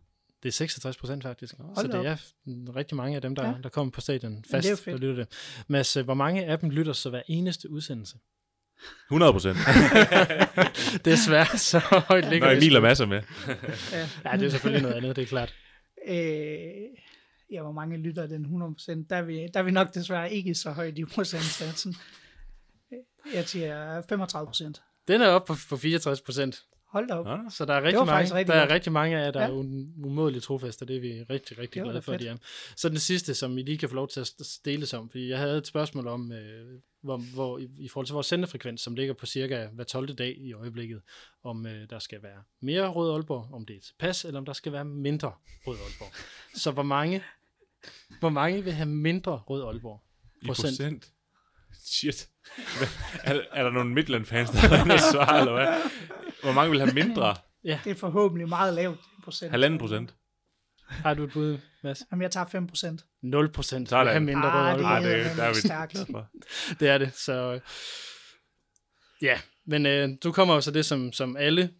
Det 0.43 0.49
er 0.49 0.53
66 0.53 0.97
procent 0.97 1.23
faktisk. 1.23 1.55
Så 1.57 1.63
Hold 1.63 1.87
det 1.87 1.95
da 1.95 1.99
er 2.03 2.77
rigtig 2.77 2.97
mange 2.97 3.17
af 3.17 3.23
dem, 3.23 3.35
der, 3.35 3.47
Ja. 3.49 3.55
der 3.63 3.69
kommer 3.69 3.91
på 3.91 4.01
stadion 4.01 4.37
det 4.37 4.47
er 4.55 4.63
fast, 4.63 4.85
der 4.85 4.97
lytter 4.97 5.15
det. 5.25 5.29
Mads, 5.69 5.97
øh, 5.97 6.05
hvor 6.05 6.15
mange 6.15 6.45
af 6.45 6.59
dem 6.59 6.71
lytter 6.71 6.93
så 6.93 7.11
hver 7.11 7.23
eneste 7.29 7.71
udsendelse? 7.71 8.19
100 9.11 9.33
procent. 9.33 9.57
Desværre 11.05 11.59
så 11.59 11.79
højt 11.79 12.29
ligger 12.31 12.47
Når 12.47 12.55
vi 12.55 12.67
Emil 12.67 12.77
er 12.77 12.81
masser 12.81 13.07
med. 13.07 13.23
Ja. 13.93 14.09
Ja, 14.25 14.37
det 14.37 14.47
er 14.47 14.51
selvfølgelig 14.51 14.83
noget 14.83 14.97
andet, 14.97 15.17
det 15.17 15.23
er 15.23 15.27
klart. 15.27 15.55
Øh, 16.09 16.17
ja, 17.53 17.63
hvor 17.63 17.73
mange 17.73 17.97
lytter 17.97 18.27
den 18.27 18.43
100 18.43 18.75
procent? 18.75 19.11
Der, 19.11 19.17
er 19.17 19.23
vi- 19.23 19.49
der 19.55 19.61
er 19.61 19.65
vi 19.65 19.71
nok 19.71 19.95
desværre 19.95 20.33
ikke 20.33 20.55
så 20.55 20.71
højt 20.71 20.99
i 20.99 21.05
procentsatsen. 21.05 21.97
Jeg 23.35 23.45
siger 23.49 24.03
35 24.09 24.47
procent. 24.47 24.83
Den 25.09 25.21
er 25.21 25.29
oppe 25.29 25.47
på, 25.55 25.59
på 25.69 25.77
64 25.77 26.21
procent. 26.21 26.63
Hold 26.97 27.09
da 27.09 27.15
op. 27.15 27.27
Ja. 27.27 27.37
Så 27.51 27.65
der 27.65 27.75
er 27.75 27.83
rigtig, 27.83 28.07
mange, 28.07 28.35
rigtig 28.35 28.55
der 28.55 28.61
er 28.61 28.71
rigtig 28.75 28.93
mange 28.93 29.19
af 29.19 29.25
jer, 29.25 29.31
der 29.31 29.41
Ja. 29.41 29.47
er 29.47 29.53
umådeligt 30.05 30.45
trofaste, 30.45 30.83
og 30.83 30.89
det 30.89 30.97
er 30.97 31.01
vi 31.01 31.23
rigtig, 31.31 31.59
rigtig 31.59 31.83
glade 31.83 32.03
for, 32.03 32.13
at 32.13 32.21
de 32.21 32.29
er. 32.29 32.37
Så 32.77 32.89
den 32.89 32.99
sidste, 32.99 33.35
som 33.35 33.59
I 33.59 33.63
lige 33.63 33.79
kan 33.79 33.89
få 33.89 33.95
lov 33.95 34.09
til 34.09 34.21
at 34.21 34.27
st- 34.27 34.61
deles 34.65 34.95
om, 34.95 35.11
fordi 35.11 35.29
jeg 35.29 35.39
havde 35.39 35.59
et 35.59 35.67
spørgsmål 35.67 36.07
om, 36.07 36.33
øh, 36.33 36.81
hvor, 37.03 37.17
hvor 37.35 37.59
i, 37.59 37.69
i 37.79 37.89
forhold 37.89 38.07
til 38.07 38.13
vores 38.15 38.27
sendefrekvens, 38.27 38.81
som 38.81 38.95
ligger 38.95 39.15
på 39.15 39.27
cirka 39.27 39.67
hver 39.73 39.85
12. 39.85 40.15
dag 40.15 40.37
i 40.39 40.53
øjeblikket, 40.53 41.01
om 41.45 41.67
øh, 41.67 41.91
der 41.91 41.99
skal 41.99 42.23
være 42.23 42.43
mere 42.63 42.89
Rød 42.89 43.13
Aalborg, 43.13 43.49
om 43.55 43.65
det 43.67 43.77
er 43.77 43.81
tilpas, 43.81 44.25
eller 44.25 44.39
om 44.41 44.45
der 44.47 44.53
skal 44.53 44.73
være 44.73 44.85
mindre 44.85 45.33
Rød 45.67 45.77
Aalborg. 45.77 46.13
Så 46.55 46.71
hvor 46.71 46.83
mange, 46.83 47.23
hvor 48.21 48.29
mange 48.29 48.65
vil 48.65 48.73
have 48.73 48.89
mindre 48.89 49.33
Rød 49.33 49.63
Aalborg? 49.65 50.03
I 50.43 50.47
Procent. 50.47 50.67
procent. 50.79 51.13
Shit. 51.85 52.29
Hvad- 52.79 52.89
er, 53.37 53.41
er 53.53 53.63
der 53.63 53.71
nogle 53.71 53.91
Midland-fans, 53.95 54.51
der 54.51 54.59
er 54.59 54.83
inde 54.85 54.95
og 54.95 55.01
svare, 55.13 55.39
eller 55.41 55.53
hvad? 55.53 55.91
Hvor 56.47 56.53
mange 56.55 56.71
vil 56.71 56.81
have 56.81 56.95
mindre? 56.95 57.35
Det 57.65 57.81
er 57.87 57.95
forhåbentlig 57.95 58.49
meget 58.49 58.75
lavt 58.75 58.99
i 59.19 59.21
procent. 59.25 59.51
Halvanden 59.51 59.79
procent. 59.81 60.15
Har 60.89 61.15
du 61.15 61.25
et 61.25 61.33
bud, 61.33 61.59
Mads? 61.83 62.03
Jamen, 62.13 62.23
jeg 62.23 62.31
tager 62.31 62.47
5 62.47 62.67
procent. 62.67 63.05
0 63.23 63.53
procent 63.53 63.81
vil 63.81 63.89
Sådan. 63.89 64.07
have 64.07 64.21
mindre 64.21 64.51
Ah, 64.53 64.73
Rød 64.75 64.79
det 64.79 64.87
er- 64.87 64.89
Ah, 64.91 65.03
det, 65.29 65.37
der 65.37 65.43
er 65.45 65.49
vi 65.49 65.55
stærkt. 65.61 65.97
Det 66.81 66.89
er 66.89 66.99
det, 66.99 67.15
så... 67.15 67.53
øh, 67.55 67.61
Ja, 69.23 69.41
men 69.67 69.87
øh, 69.87 70.09
du 70.25 70.33
kommer 70.33 70.55
jo 70.55 70.61
så 70.61 70.71
det, 70.71 70.85
som, 70.87 71.13
som 71.13 71.37
alle, 71.37 71.71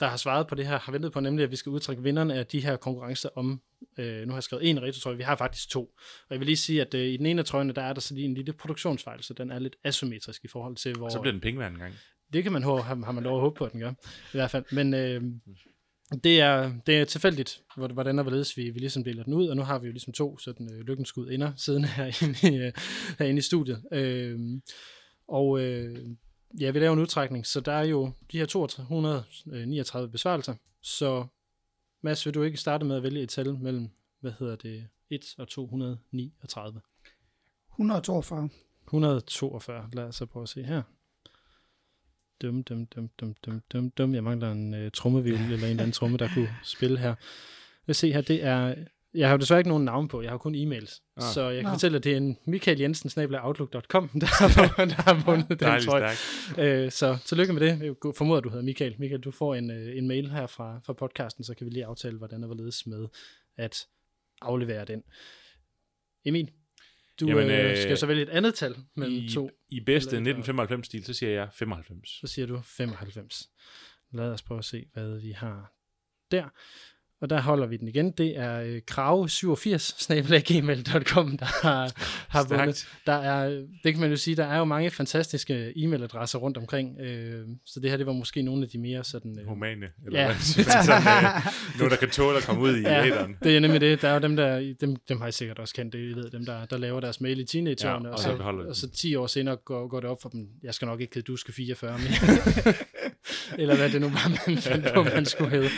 der 0.00 0.06
har 0.06 0.16
svaret 0.16 0.46
på 0.46 0.54
det 0.54 0.66
her, 0.66 0.78
har 0.78 0.92
ventet 0.92 1.12
på, 1.12 1.20
nemlig 1.20 1.42
at 1.44 1.50
vi 1.50 1.56
skal 1.56 1.70
udtrække 1.70 2.02
vinderne 2.02 2.34
af 2.34 2.46
de 2.46 2.60
her 2.60 2.76
konkurrencer 2.76 3.28
om... 3.36 3.60
Øh, 3.98 4.22
nu 4.26 4.32
har 4.32 4.36
jeg 4.36 4.42
skrevet 4.42 4.70
en 4.70 4.82
retro-trøje, 4.82 5.16
vi 5.16 5.22
har 5.22 5.36
faktisk 5.36 5.68
to. 5.70 5.82
Og 5.84 6.30
jeg 6.30 6.38
vil 6.38 6.46
lige 6.46 6.56
sige, 6.56 6.80
at 6.80 6.94
øh, 6.94 7.00
i 7.06 7.16
den 7.16 7.26
ene 7.26 7.38
af 7.40 7.44
trøjerne, 7.46 7.72
der 7.72 7.82
er 7.82 7.92
der 7.92 8.00
så 8.00 8.14
lige 8.14 8.24
en 8.24 8.34
lille 8.34 8.52
produktionsfejl, 8.52 9.22
så 9.22 9.34
den 9.34 9.50
er 9.50 9.58
lidt 9.58 9.76
asymmetrisk 9.84 10.44
i 10.44 10.48
forhold 10.48 10.76
til, 10.76 10.94
hvor... 10.96 11.04
Og 11.06 11.12
så 11.12 11.20
bliver 11.20 11.32
den 11.32 11.40
pingvand 11.40 11.74
en 11.74 11.80
gang. 11.80 11.94
Det 12.32 12.42
kan 12.42 12.52
man 12.52 12.62
håbe, 12.62 12.82
har, 12.82 12.94
har 13.04 13.12
man 13.12 13.24
lov 13.24 13.34
at 13.36 13.40
håbe 13.40 13.56
på, 13.58 13.64
at 13.64 13.72
den 13.72 13.80
gør. 13.80 13.90
I 13.90 14.32
hvert 14.32 14.50
fald. 14.50 14.64
Men 14.72 14.94
øh, 14.94 15.22
det, 16.24 16.40
er, 16.40 16.72
det 16.86 16.98
er 16.98 17.04
tilfældigt, 17.04 17.62
hvor- 17.76 17.88
hvordan 17.88 18.18
og 18.18 18.22
hvorledes 18.22 18.56
vi, 18.56 18.70
vi 18.70 18.78
ligesom 18.78 19.04
deler 19.04 19.22
den 19.24 19.34
ud, 19.34 19.46
og 19.48 19.56
nu 19.56 19.62
har 19.62 19.78
vi 19.78 19.86
jo 19.86 19.92
ligesom 19.92 20.12
to 20.12 20.38
sådan 20.38 20.72
øh, 20.74 20.80
lykkens 20.80 21.08
skud 21.08 21.30
inder 21.30 21.52
siden 21.56 21.84
herinde 21.84 22.38
i, 22.56 22.56
øh, 22.56 22.72
herinde 23.18 23.38
i 23.38 23.42
studiet. 23.42 23.82
Øh, 23.92 24.40
og 25.28 25.60
øh, 25.60 26.06
ja, 26.60 26.70
vi 26.70 26.78
laver 26.78 26.92
en 26.92 26.98
udtrækning, 26.98 27.46
så 27.46 27.60
der 27.60 27.72
er 27.72 27.84
jo 27.84 28.12
de 28.32 28.38
her 28.38 28.46
239 28.46 30.08
besvarelser, 30.10 30.54
så 30.82 31.26
Mads, 32.02 32.26
vil 32.26 32.34
du 32.34 32.42
ikke 32.42 32.56
starte 32.58 32.84
med 32.84 32.96
at 32.96 33.02
vælge 33.02 33.22
et 33.22 33.28
tal 33.28 33.54
mellem, 33.58 33.88
hvad 34.20 34.32
hedder 34.38 34.56
det, 34.56 34.86
1 35.10 35.34
og 35.38 35.48
239? 35.48 36.80
142. 37.72 38.48
142. 38.84 39.88
Lad 39.92 40.04
os 40.04 40.16
så 40.16 40.26
prøve 40.26 40.42
at 40.42 40.48
se 40.48 40.62
her. 40.62 40.82
Dum, 42.42 42.64
dum, 42.64 42.86
dum, 42.86 43.08
dum, 43.20 43.34
dum, 43.44 43.62
dum, 43.72 43.90
dum. 43.90 44.14
Jeg 44.14 44.24
mangler 44.24 44.52
en 44.52 44.74
uh, 44.74 44.90
trommevivl 44.92 45.40
eller 45.40 45.56
en 45.56 45.64
eller 45.64 45.82
anden 45.82 45.92
tromme, 45.92 46.16
der 46.16 46.28
kunne 46.34 46.48
spille 46.74 46.98
her. 46.98 47.14
Lad 47.86 47.90
os 47.90 47.96
se 47.96 48.12
her, 48.12 48.20
det 48.20 48.44
er 48.44 48.74
Jeg 49.14 49.28
har 49.28 49.34
jo 49.34 49.38
desværre 49.38 49.60
ikke 49.60 49.68
nogen 49.68 49.84
navn 49.84 50.08
på, 50.08 50.22
jeg 50.22 50.30
har 50.30 50.38
kun 50.38 50.54
e-mails. 50.54 51.02
Ah. 51.16 51.22
Så 51.34 51.48
jeg 51.48 51.62
kan 51.62 51.64
Nå. 51.64 51.70
fortælle, 51.70 51.96
at 51.96 52.04
det 52.04 52.12
er 52.12 52.16
en 52.16 52.36
Michael 52.46 52.80
Jensen, 52.80 53.10
outlook.com, 53.42 54.08
der 54.20 54.26
har, 54.26 54.84
der 54.84 55.02
har 55.02 55.24
vundet 55.26 55.48
den, 55.48 55.58
Dejligt 55.58 55.90
tror 55.90 55.98
jeg. 55.98 56.16
Øh, 56.58 56.90
så 56.90 57.18
tillykke 57.24 57.52
med 57.52 57.60
det. 57.60 57.82
Jeg 57.82 57.94
formoder, 58.16 58.40
du 58.40 58.48
hedder 58.48 58.64
Michael. 58.64 58.94
Michael, 58.98 59.20
du 59.20 59.30
får 59.30 59.54
en, 59.54 59.70
øh, 59.70 59.98
en 59.98 60.08
mail 60.08 60.30
her 60.30 60.46
fra, 60.46 60.80
fra 60.86 60.92
podcasten, 60.92 61.44
så 61.44 61.54
kan 61.54 61.66
vi 61.66 61.70
lige 61.70 61.86
aftale, 61.86 62.18
hvordan 62.18 62.40
det 62.40 62.48
var 62.48 62.54
ledes 62.54 62.86
med 62.86 63.06
at 63.56 63.86
aflevere 64.42 64.84
den. 64.84 65.02
Emil, 66.24 66.50
du 67.20 67.28
Jamen, 67.28 67.50
øh, 67.50 67.70
øh, 67.70 67.76
skal 67.76 67.98
så 67.98 68.06
vælge 68.06 68.22
et 68.22 68.28
andet 68.28 68.54
tal 68.54 68.76
mellem 68.96 69.16
I, 69.16 69.30
to. 69.34 69.50
I 69.68 69.80
bedste 69.80 70.16
Eller- 70.16 70.34
1995-stil, 70.42 71.04
så 71.04 71.14
siger 71.14 71.32
jeg 71.32 71.48
95. 71.52 72.08
Så 72.20 72.26
siger 72.26 72.46
du 72.46 72.60
95. 72.64 73.48
Lad 74.12 74.30
os 74.32 74.42
prøve 74.42 74.58
at 74.58 74.64
se, 74.64 74.86
hvad 74.92 75.20
vi 75.20 75.30
har 75.30 75.72
der. 76.30 76.48
Og 77.20 77.30
der 77.30 77.40
holder 77.40 77.66
vi 77.66 77.76
den 77.76 77.88
igen. 77.88 78.10
Det 78.10 78.38
er 78.38 78.60
øh, 78.60 78.80
krave87 78.90 80.06
gmail.com, 80.52 81.38
der 81.38 81.44
har, 81.66 81.92
har 82.28 82.44
Stærkt. 82.44 82.60
vundet. 82.60 82.88
Der 83.06 83.12
er, 83.12 83.48
det 83.84 83.92
kan 83.92 84.00
man 84.00 84.10
jo 84.10 84.16
sige, 84.16 84.36
der 84.36 84.44
er 84.46 84.58
jo 84.58 84.64
mange 84.64 84.90
fantastiske 84.90 85.72
e-mailadresser 85.76 86.38
rundt 86.38 86.56
omkring. 86.56 87.00
Øh, 87.00 87.44
så 87.66 87.80
det 87.80 87.90
her, 87.90 87.96
det 87.96 88.06
var 88.06 88.12
måske 88.12 88.42
nogle 88.42 88.62
af 88.62 88.68
de 88.68 88.78
mere 88.78 89.04
sådan... 89.04 89.38
Øh, 89.40 89.46
Humane, 89.48 89.86
eller 90.06 90.20
Ja. 90.20 90.26
hvad 90.26 90.36
sådan, 90.36 90.98
øh, 90.98 91.46
nogen, 91.78 91.90
der 91.90 91.96
kan 91.96 92.10
tåle 92.10 92.36
at 92.36 92.42
komme 92.42 92.62
ud 92.62 92.76
i 92.76 92.80
ja. 92.80 93.06
æderen. 93.06 93.36
det 93.42 93.56
er 93.56 93.60
nemlig 93.60 93.80
det. 93.80 94.02
Der 94.02 94.08
er 94.08 94.14
jo 94.14 94.20
dem, 94.20 94.36
der, 94.36 94.74
dem, 94.80 94.96
dem 95.08 95.20
har 95.20 95.28
I 95.28 95.32
sikkert 95.32 95.58
også 95.58 95.74
kendt, 95.74 95.92
det 95.92 95.98
I 95.98 96.12
ved, 96.16 96.30
dem 96.30 96.44
der, 96.46 96.64
der 96.64 96.78
laver 96.78 97.00
deres 97.00 97.20
mail 97.20 97.40
i 97.40 97.44
teenageårene, 97.44 98.08
Ja, 98.08 98.12
og, 98.14 98.18
og 98.18 98.18
så, 98.20 98.30
de 98.32 98.68
og 98.68 98.76
så 98.76 98.90
10 98.90 99.14
år 99.16 99.26
senere 99.26 99.56
går, 99.56 99.88
går 99.88 100.00
det 100.00 100.10
op 100.10 100.22
for 100.22 100.28
dem, 100.28 100.48
jeg 100.62 100.74
skal 100.74 100.86
nok 100.86 101.00
ikke 101.00 101.14
hedde 101.14 101.26
Duske 101.26 101.52
44 101.52 101.98
mere. 101.98 102.74
Eller 103.60 103.76
hvad 103.76 103.90
det 103.90 104.00
nu 104.00 104.08
var, 104.08 104.28
man 104.48 104.58
fandt 104.58 104.86
på, 104.94 105.02
man 105.02 105.26
skulle 105.26 105.50
hedde. 105.50 105.68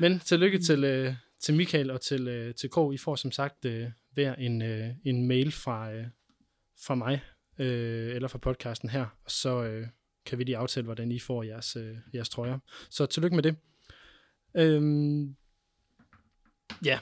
Men 0.00 0.20
tillykke 0.20 0.58
til, 0.58 0.84
øh, 0.84 1.14
til 1.40 1.54
Michael 1.54 1.90
og 1.90 2.00
til, 2.00 2.28
øh, 2.28 2.54
til 2.54 2.70
Krog. 2.70 2.94
I 2.94 2.98
får 2.98 3.16
som 3.16 3.32
sagt 3.32 3.64
øh, 3.64 3.90
hver 4.12 4.34
en, 4.34 4.62
øh, 4.62 4.88
en 5.04 5.26
mail 5.28 5.52
fra, 5.52 5.92
øh, 5.92 6.06
fra 6.86 6.94
mig, 6.94 7.20
øh, 7.58 8.14
eller 8.14 8.28
fra 8.28 8.38
podcasten 8.38 8.88
her, 8.88 9.06
og 9.24 9.30
så 9.30 9.64
øh, 9.64 9.86
kan 10.26 10.38
vi 10.38 10.44
lige 10.44 10.56
aftale, 10.56 10.84
hvordan 10.84 11.12
I 11.12 11.18
får 11.18 11.42
jeres, 11.42 11.76
øh, 11.76 11.96
jeres 12.14 12.28
trøjer. 12.28 12.58
Så 12.90 13.06
tillykke 13.06 13.36
med 13.36 13.42
det. 13.42 13.56
Øhm, 14.56 15.36
ja, 16.84 16.98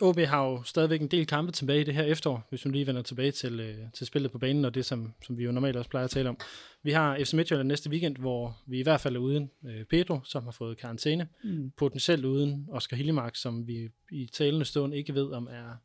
OB 0.00 0.18
har 0.18 0.44
jo 0.44 0.62
stadigvæk 0.62 1.00
en 1.00 1.08
del 1.08 1.26
kampe 1.26 1.52
tilbage 1.52 1.80
i 1.80 1.84
det 1.84 1.94
her 1.94 2.02
efterår, 2.02 2.46
hvis 2.48 2.64
vi 2.64 2.70
lige 2.70 2.86
vender 2.86 3.02
tilbage 3.02 3.30
til, 3.30 3.60
øh, 3.60 3.76
til 3.94 4.06
spillet 4.06 4.32
på 4.32 4.38
banen, 4.38 4.64
og 4.64 4.74
det, 4.74 4.84
som, 4.84 5.12
som 5.26 5.38
vi 5.38 5.44
jo 5.44 5.52
normalt 5.52 5.76
også 5.76 5.90
plejer 5.90 6.04
at 6.04 6.10
tale 6.10 6.28
om. 6.28 6.36
Vi 6.82 6.92
har 6.92 7.18
FC 7.24 7.32
Midtjylland 7.32 7.68
næste 7.68 7.90
weekend, 7.90 8.16
hvor 8.16 8.62
vi 8.66 8.78
i 8.78 8.82
hvert 8.82 9.00
fald 9.00 9.16
er 9.16 9.20
uden 9.20 9.50
øh, 9.66 9.84
Pedro, 9.84 10.20
som 10.24 10.44
har 10.44 10.50
fået 10.50 10.78
karantæne. 10.78 11.28
Mm. 11.44 11.72
Potentielt 11.76 12.24
uden 12.24 12.68
Oscar 12.70 12.96
Hillemark, 12.96 13.36
som 13.36 13.66
vi 13.66 13.88
i 14.10 14.26
talende 14.26 14.64
stund 14.64 14.94
ikke 14.94 15.14
ved, 15.14 15.32
om 15.32 15.48
er, 15.50 15.76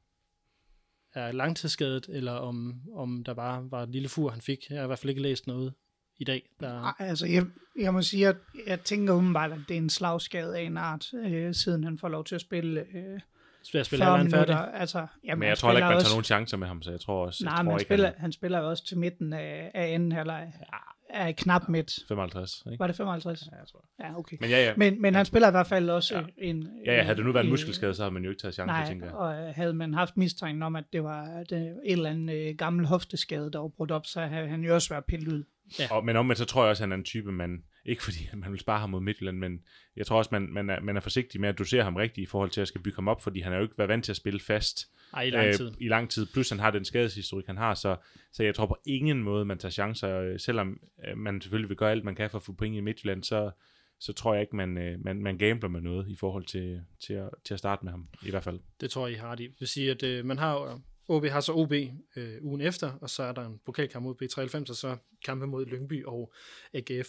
er 1.13 1.31
langtidsskadet, 1.31 2.05
eller 2.09 2.31
om, 2.31 2.75
om 2.95 3.23
der 3.23 3.33
bare 3.33 3.71
var 3.71 3.83
et 3.83 3.89
lille 3.89 4.09
fur, 4.09 4.29
han 4.29 4.41
fik. 4.41 4.69
Jeg 4.69 4.77
har 4.77 4.83
i 4.83 4.87
hvert 4.87 4.99
fald 4.99 5.09
ikke 5.09 5.21
læst 5.21 5.47
noget 5.47 5.73
i 6.19 6.23
dag. 6.23 6.49
Der, 6.59 6.81
Ej, 6.81 6.93
Altså, 6.99 7.25
jeg, 7.25 7.45
jeg 7.79 7.93
må 7.93 8.01
sige, 8.01 8.27
at 8.27 8.37
jeg 8.67 8.81
tænker 8.81 9.13
umiddelbart, 9.13 9.51
at 9.51 9.59
det 9.67 9.73
er 9.73 9.81
en 9.81 9.89
slagskade 9.89 10.57
af 10.57 10.61
en 10.61 10.77
art, 10.77 11.13
øh, 11.13 11.53
siden 11.53 11.83
han 11.83 11.97
får 11.97 12.09
lov 12.09 12.25
til 12.25 12.35
at 12.35 12.41
spille 12.41 12.81
øh, 12.81 13.19
Skal 13.67 13.77
jeg 13.77 13.85
spille 13.85 14.03
40 14.05 14.11
halvanden 14.11 14.31
minutter. 14.37 14.57
færdig? 14.57 14.79
Altså, 14.79 14.97
jamen, 14.97 15.39
Men 15.39 15.45
han 15.45 15.49
jeg 15.49 15.57
tror 15.57 15.69
ikke, 15.69 15.75
spiller 15.77 15.85
man 15.85 15.91
tager 15.91 15.97
også- 15.99 16.13
nogen 16.13 16.23
chancer 16.23 16.57
med 16.57 16.67
ham, 16.67 16.81
så 16.81 16.91
jeg 16.91 16.99
tror 16.99 17.25
også, 17.25 17.43
Nej, 17.45 17.53
jeg 17.53 17.63
men 17.63 17.65
tror 17.65 17.71
han 17.71 17.79
ikke, 17.79 17.87
spiller, 17.87 18.05
han 18.07 18.15
han 18.19 18.31
spiller 18.31 18.59
også 18.59 18.85
til 18.85 18.97
midten 18.97 19.33
af, 19.33 19.71
af 19.73 19.93
anden 19.93 20.11
halvleg. 20.11 20.53
Ja. 20.59 20.77
Af 21.09 21.35
knap 21.35 21.69
midt. 21.69 21.97
er 21.97 22.01
55, 22.07 22.63
ikke? 22.71 22.79
Var 22.79 22.87
det 22.87 22.95
55? 22.95 23.41
Ja, 23.51 23.57
jeg 23.57 23.67
tror. 23.71 23.85
Ja, 24.03 24.17
okay. 24.19 24.37
Men 24.41 24.49
ja, 24.49 24.65
ja. 24.65 24.73
Men, 24.77 25.01
men 25.01 25.15
han 25.15 25.25
spiller 25.25 25.47
i 25.47 25.51
hvert 25.51 25.67
fald 25.67 25.89
også 25.89 26.15
Ja. 26.15 26.21
ja. 26.21 26.25
en... 26.37 26.67
Ja, 26.85 26.95
ja, 26.95 27.01
havde 27.03 27.15
det 27.17 27.25
nu 27.25 27.31
været 27.31 27.43
en 27.43 27.47
øh, 27.47 27.51
muskelskade, 27.51 27.93
så 27.93 28.01
havde 28.03 28.13
man 28.13 28.23
jo 28.23 28.29
ikke 28.29 28.41
taget 28.41 28.53
chancer, 28.53 28.75
Nej, 28.75 28.87
tænker 28.87 29.05
jeg. 29.05 29.15
og 29.15 29.53
havde 29.55 29.73
man 29.73 29.93
haft 29.93 30.17
mistanken 30.17 30.63
om, 30.63 30.75
at 30.75 30.83
det 30.93 31.03
var 31.03 31.43
det, 31.49 31.57
et 31.61 31.75
eller 31.85 32.09
andet 32.09 32.35
øh, 32.49 32.55
gammel 32.57 32.85
hofteskade, 32.85 33.51
der 33.51 33.59
var 33.59 33.67
brudt 33.67 33.91
op, 33.91 34.05
så 34.05 34.21
havde 34.21 34.47
han 34.47 34.61
jo 34.61 34.73
også 34.73 34.89
været 34.89 35.05
pillet 35.05 35.27
ud. 35.33 35.43
Og, 35.91 36.05
men 36.05 36.15
omvendt, 36.15 36.39
så 36.39 36.45
tror 36.45 36.63
jeg 36.63 36.69
også, 36.69 36.83
at 36.83 36.85
han 36.87 36.91
er 36.91 36.95
en 36.97 37.03
type, 37.03 37.31
man, 37.31 37.57
ikke 37.87 38.03
fordi 38.03 38.29
man 38.33 38.51
vil 38.51 38.59
spare 38.59 38.79
ham 38.79 38.89
mod 38.89 39.01
Midtjylland, 39.01 39.37
men 39.37 39.61
jeg 39.95 40.05
tror 40.05 40.17
også, 40.17 40.29
man, 40.31 40.41
man, 40.41 40.69
er, 40.69 40.79
man 40.79 40.97
er 40.97 41.01
forsigtig 41.01 41.41
med 41.41 41.49
at 41.49 41.59
dosere 41.59 41.83
ham 41.83 41.95
rigtigt 41.95 42.23
i 42.27 42.29
forhold 42.29 42.49
til 42.49 42.61
at 42.61 42.67
skal 42.67 42.81
bygge 42.81 42.95
ham 42.95 43.07
op, 43.07 43.21
fordi 43.21 43.39
han 43.39 43.51
har 43.51 43.59
jo 43.59 43.63
ikke 43.65 43.77
været 43.77 43.87
vant 43.89 44.05
til 44.05 44.11
at 44.11 44.15
spille 44.15 44.39
fast 44.39 44.87
Ej, 45.13 45.21
i 45.21 45.29
lang 45.29 45.55
tid. 45.55 45.67
Øh, 45.67 45.73
i 45.79 45.87
lang 45.87 46.09
tid. 46.09 46.25
Plus 46.33 46.49
han 46.49 46.59
har 46.59 46.71
den 46.71 46.85
skadeshistorik, 46.85 47.45
han 47.45 47.57
har, 47.57 47.73
så, 47.73 47.95
så 48.31 48.43
jeg 48.43 48.55
tror 48.55 48.65
på 48.65 48.77
ingen 48.85 49.23
måde, 49.23 49.45
man 49.45 49.57
tager 49.57 49.71
chancer, 49.71 50.19
øh, 50.19 50.39
selvom 50.39 50.79
øh, 51.07 51.17
man 51.17 51.41
selvfølgelig 51.41 51.69
vil 51.69 51.77
gøre 51.77 51.91
alt, 51.91 52.03
man 52.03 52.15
kan 52.15 52.29
for 52.29 52.37
at 52.37 52.43
få 52.43 52.53
point 52.53 52.75
i 52.75 52.79
Midtjylland, 52.79 53.23
så, 53.23 53.51
så 53.99 54.13
tror 54.13 54.33
jeg 54.33 54.41
ikke, 54.41 54.55
man, 54.55 54.77
øh, 54.77 55.05
man, 55.05 55.21
man 55.21 55.37
gambler 55.37 55.69
med 55.69 55.81
noget 55.81 56.09
i 56.09 56.15
forhold 56.15 56.45
til, 56.45 56.81
til, 56.99 57.13
at, 57.13 57.29
til 57.45 57.53
at 57.53 57.59
starte 57.59 57.85
med 57.85 57.91
ham, 57.91 58.07
i 58.25 58.29
hvert 58.29 58.43
fald. 58.43 58.59
Det 58.81 58.89
tror 58.91 59.07
jeg, 59.07 59.15
I 59.15 59.19
har 59.19 59.35
det. 59.35 59.49
Det 59.49 59.59
vil 59.59 59.67
sige, 59.67 59.91
at 59.91 60.03
øh, 60.03 60.25
man 60.25 60.37
har 60.37 60.53
jo- 60.53 60.81
OB 61.09 61.25
har 61.25 61.39
så 61.41 61.51
OB 61.53 61.73
øh, 62.15 62.37
ugen 62.41 62.61
efter, 62.61 62.91
og 63.01 63.09
så 63.09 63.23
er 63.23 63.31
der 63.31 63.45
en 63.45 63.59
pokalkamp 63.65 64.03
mod 64.03 64.15
B93, 64.21 64.69
og 64.69 64.75
så 64.75 64.97
kampe 65.25 65.47
mod 65.47 65.65
Lyngby 65.65 66.05
og 66.05 66.33
AGF. 66.73 67.07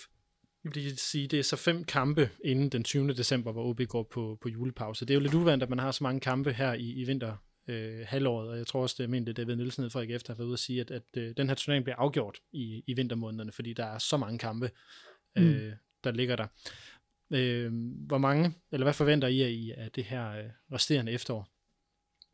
Det 0.64 0.84
vil 0.84 0.98
sige, 0.98 1.28
det 1.28 1.38
er 1.38 1.42
så 1.42 1.56
fem 1.56 1.84
kampe 1.84 2.30
inden 2.44 2.68
den 2.68 2.84
20. 2.84 3.12
december, 3.12 3.52
hvor 3.52 3.64
OB 3.64 3.80
går 3.88 4.02
på, 4.02 4.38
på 4.40 4.48
julepause. 4.48 5.04
Det 5.04 5.10
er 5.10 5.14
jo 5.14 5.20
lidt 5.20 5.34
uvandt, 5.34 5.62
at 5.62 5.70
man 5.70 5.78
har 5.78 5.90
så 5.90 6.04
mange 6.04 6.20
kampe 6.20 6.52
her 6.52 6.72
i, 6.72 6.92
i 6.92 7.04
vinter 7.04 7.36
øh, 7.68 8.06
halvåret, 8.06 8.48
og 8.48 8.58
jeg 8.58 8.66
tror 8.66 8.82
også, 8.82 8.94
det 8.98 9.04
er 9.04 9.08
ment, 9.08 9.28
at 9.28 9.36
David 9.36 9.56
Nielsen 9.56 9.90
fra 9.90 10.02
AGF, 10.02 10.22
der 10.22 10.32
har 10.32 10.36
været 10.36 10.46
ude 10.46 10.52
at 10.52 10.58
sige, 10.58 10.80
at, 10.80 10.90
at 10.90 11.02
øh, 11.16 11.34
den 11.36 11.48
her 11.48 11.54
turnering 11.54 11.84
bliver 11.84 11.96
afgjort 11.96 12.38
i, 12.52 12.82
i 12.86 12.94
vintermånederne, 12.94 13.52
fordi 13.52 13.72
der 13.72 13.84
er 13.84 13.98
så 13.98 14.16
mange 14.16 14.38
kampe, 14.38 14.70
øh, 15.38 15.72
der 16.04 16.10
ligger 16.10 16.36
der. 16.36 16.46
Øh, 17.32 17.72
hvor 18.06 18.18
mange, 18.18 18.54
eller 18.72 18.84
hvad 18.84 18.94
forventer 18.94 19.28
I 19.28 19.42
af, 19.42 19.50
I 19.50 19.70
af 19.70 19.90
det 19.90 20.04
her 20.04 20.30
øh, 20.30 20.44
resterende 20.72 21.12
efterår? 21.12 21.48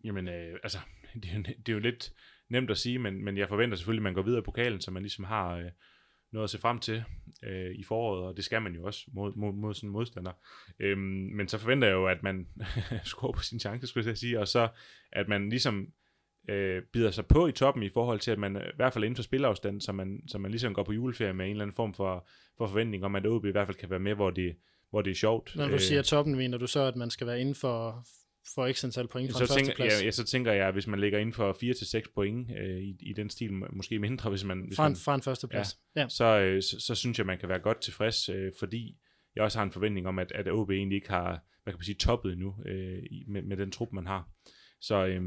Jamen, 0.05 0.29
øh, 0.29 0.59
altså, 0.62 0.79
det 1.22 1.31
er, 1.31 1.35
jo, 1.35 1.43
det 1.43 1.68
er 1.68 1.72
jo 1.72 1.79
lidt 1.79 2.12
nemt 2.49 2.70
at 2.70 2.79
sige, 2.79 2.99
men, 2.99 3.25
men 3.25 3.39
jeg 3.39 3.49
forventer 3.49 3.77
selvfølgelig, 3.77 4.01
at 4.01 4.05
man 4.05 4.14
går 4.14 4.22
videre 4.22 4.41
i 4.41 4.45
pokalen, 4.45 4.81
så 4.81 4.91
man 4.91 5.03
ligesom 5.03 5.25
har 5.25 5.57
øh, 5.57 5.70
noget 6.35 6.45
at 6.45 6.51
se 6.51 6.59
frem 6.59 6.78
til 6.78 7.05
øh, 7.43 7.74
i 7.74 7.85
foråret, 7.85 8.24
og 8.24 8.37
det 8.37 8.45
skal 8.45 8.62
man 8.62 8.74
jo 8.74 8.85
også 8.85 9.05
mod, 9.12 9.32
mod, 9.37 9.53
mod 9.53 9.74
sådan 9.74 9.89
en 9.89 9.93
modstander. 9.93 10.32
Øhm, 10.80 11.30
men 11.37 11.49
så 11.49 11.59
forventer 11.59 11.89
jeg 11.89 11.95
jo, 11.95 12.07
at 12.07 12.22
man 12.22 12.47
skruer 13.05 13.32
på 13.32 13.43
sin 13.43 13.61
chance, 13.61 13.87
skulle 13.87 14.09
jeg 14.09 14.18
sige, 14.18 14.41
og 14.41 14.49
så 14.49 14.68
at 15.12 15.28
man 15.28 15.51
ligesom 15.51 15.89
øh, 16.49 16.82
bider 16.93 17.11
sig 17.11 17.26
på 17.26 17.47
i 17.47 17.53
toppen 17.53 17.82
i 17.82 17.89
forhold 17.89 18.20
til, 18.20 18.30
at 18.30 18.39
man 18.39 18.57
øh, 18.57 18.62
i 18.62 18.76
hvert 18.76 18.93
fald 18.93 19.05
inden 19.05 19.16
for 19.16 19.22
spilafstand, 19.22 19.80
så 19.80 19.93
man, 19.93 20.20
så 20.28 20.39
man 20.39 20.51
ligesom 20.51 20.74
går 20.74 20.82
på 20.82 20.93
juleferie 20.93 21.32
med 21.32 21.45
en 21.45 21.51
eller 21.51 21.64
anden 21.64 21.76
form 21.76 21.95
for, 21.95 22.28
for 22.59 22.66
forventning 22.66 23.05
om, 23.05 23.16
at 23.16 23.26
OB 23.26 23.45
i 23.45 23.51
hvert 23.51 23.66
fald 23.66 23.76
kan 23.76 23.91
være 23.91 24.01
med, 24.01 24.14
hvor 24.14 24.30
det, 24.30 24.57
hvor 24.91 25.03
det 25.03 25.11
er 25.11 25.14
sjovt. 25.14 25.53
Når 25.57 25.66
du 25.66 25.74
Øh, 25.74 25.80
siger 25.80 26.03
toppen, 26.03 26.37
mener 26.37 26.59
du 26.59 26.66
så, 26.66 26.80
at 26.80 26.97
man 26.97 27.11
skal 27.11 27.26
være 27.26 27.41
inden 27.41 27.55
for, 27.55 28.07
for 28.55 28.72
x 28.72 28.84
antal 28.84 29.09
point 29.09 29.32
fra 29.32 29.47
så 29.47 29.55
tænker, 29.55 29.84
ja, 29.84 30.05
ja, 30.05 30.11
så 30.11 30.24
tænker 30.24 30.53
jeg, 30.53 30.66
at 30.66 30.72
hvis 30.74 30.86
man 30.86 31.01
ligger 31.01 31.18
inden 31.18 31.32
for 31.32 31.53
4-6 32.07 32.12
point 32.14 32.51
øh, 32.51 32.82
i, 32.82 32.97
i 33.01 33.12
den 33.12 33.30
stil, 33.30 33.53
må- 33.53 33.68
måske 33.72 33.99
mindre, 33.99 34.30
hvis 34.30 34.45
man, 34.45 34.64
hvis 34.66 34.76
fra, 34.76 34.86
en, 34.86 34.90
man 34.90 34.97
fra 34.97 35.14
en 35.14 35.22
førsteplads. 35.22 35.78
Ja. 35.97 36.01
ja. 36.01 36.09
så, 36.09 36.24
øh, 36.24 36.62
så, 36.62 36.80
så 36.80 36.95
synes 36.95 37.18
jeg, 37.18 37.26
man 37.26 37.38
kan 37.38 37.49
være 37.49 37.59
godt 37.59 37.80
tilfreds, 37.80 38.28
øh, 38.28 38.53
fordi 38.59 38.97
jeg 39.36 39.45
også 39.45 39.59
har 39.59 39.64
en 39.64 39.72
forventning 39.72 40.07
om, 40.07 40.18
at, 40.18 40.32
at 40.32 40.49
OB 40.49 40.70
egentlig 40.70 40.97
ikke 40.97 41.11
har, 41.11 41.45
hvad 41.62 41.72
kan 41.72 41.78
man 41.78 41.84
sige, 41.84 41.95
toppet 41.95 42.32
endnu 42.32 42.55
øh, 42.66 43.03
med, 43.28 43.42
med 43.42 43.57
den 43.57 43.70
trup, 43.70 43.92
man 43.92 44.07
har. 44.07 44.28
Så, 44.80 45.07
øh, 45.07 45.22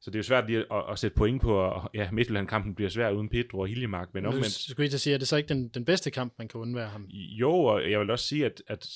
så 0.00 0.10
det 0.10 0.14
er 0.14 0.18
jo 0.18 0.22
svært 0.22 0.46
lige 0.46 0.58
at, 0.58 0.84
at 0.90 0.98
sætte 0.98 1.16
point 1.16 1.42
på, 1.42 1.56
og 1.58 1.90
ja, 1.94 2.10
Midtjylland-kampen 2.10 2.74
bliver 2.74 2.88
svær 2.88 3.10
uden 3.10 3.28
Pedro 3.28 3.58
og 3.58 3.68
Hiljemark, 3.68 4.08
men 4.14 4.22
Nu 4.22 4.28
omvendt, 4.28 4.52
skulle 4.52 4.88
til 4.88 4.96
at 4.96 5.00
sige, 5.00 5.14
at 5.14 5.20
det 5.20 5.28
så 5.28 5.36
ikke 5.36 5.48
den, 5.48 5.68
den 5.68 5.84
bedste 5.84 6.10
kamp, 6.10 6.34
man 6.38 6.48
kan 6.48 6.60
undvære 6.60 6.88
ham? 6.88 7.06
jo, 7.10 7.50
og 7.50 7.90
jeg 7.90 8.00
vil 8.00 8.10
også 8.10 8.26
sige, 8.26 8.44
at, 8.46 8.62
at 8.66 8.86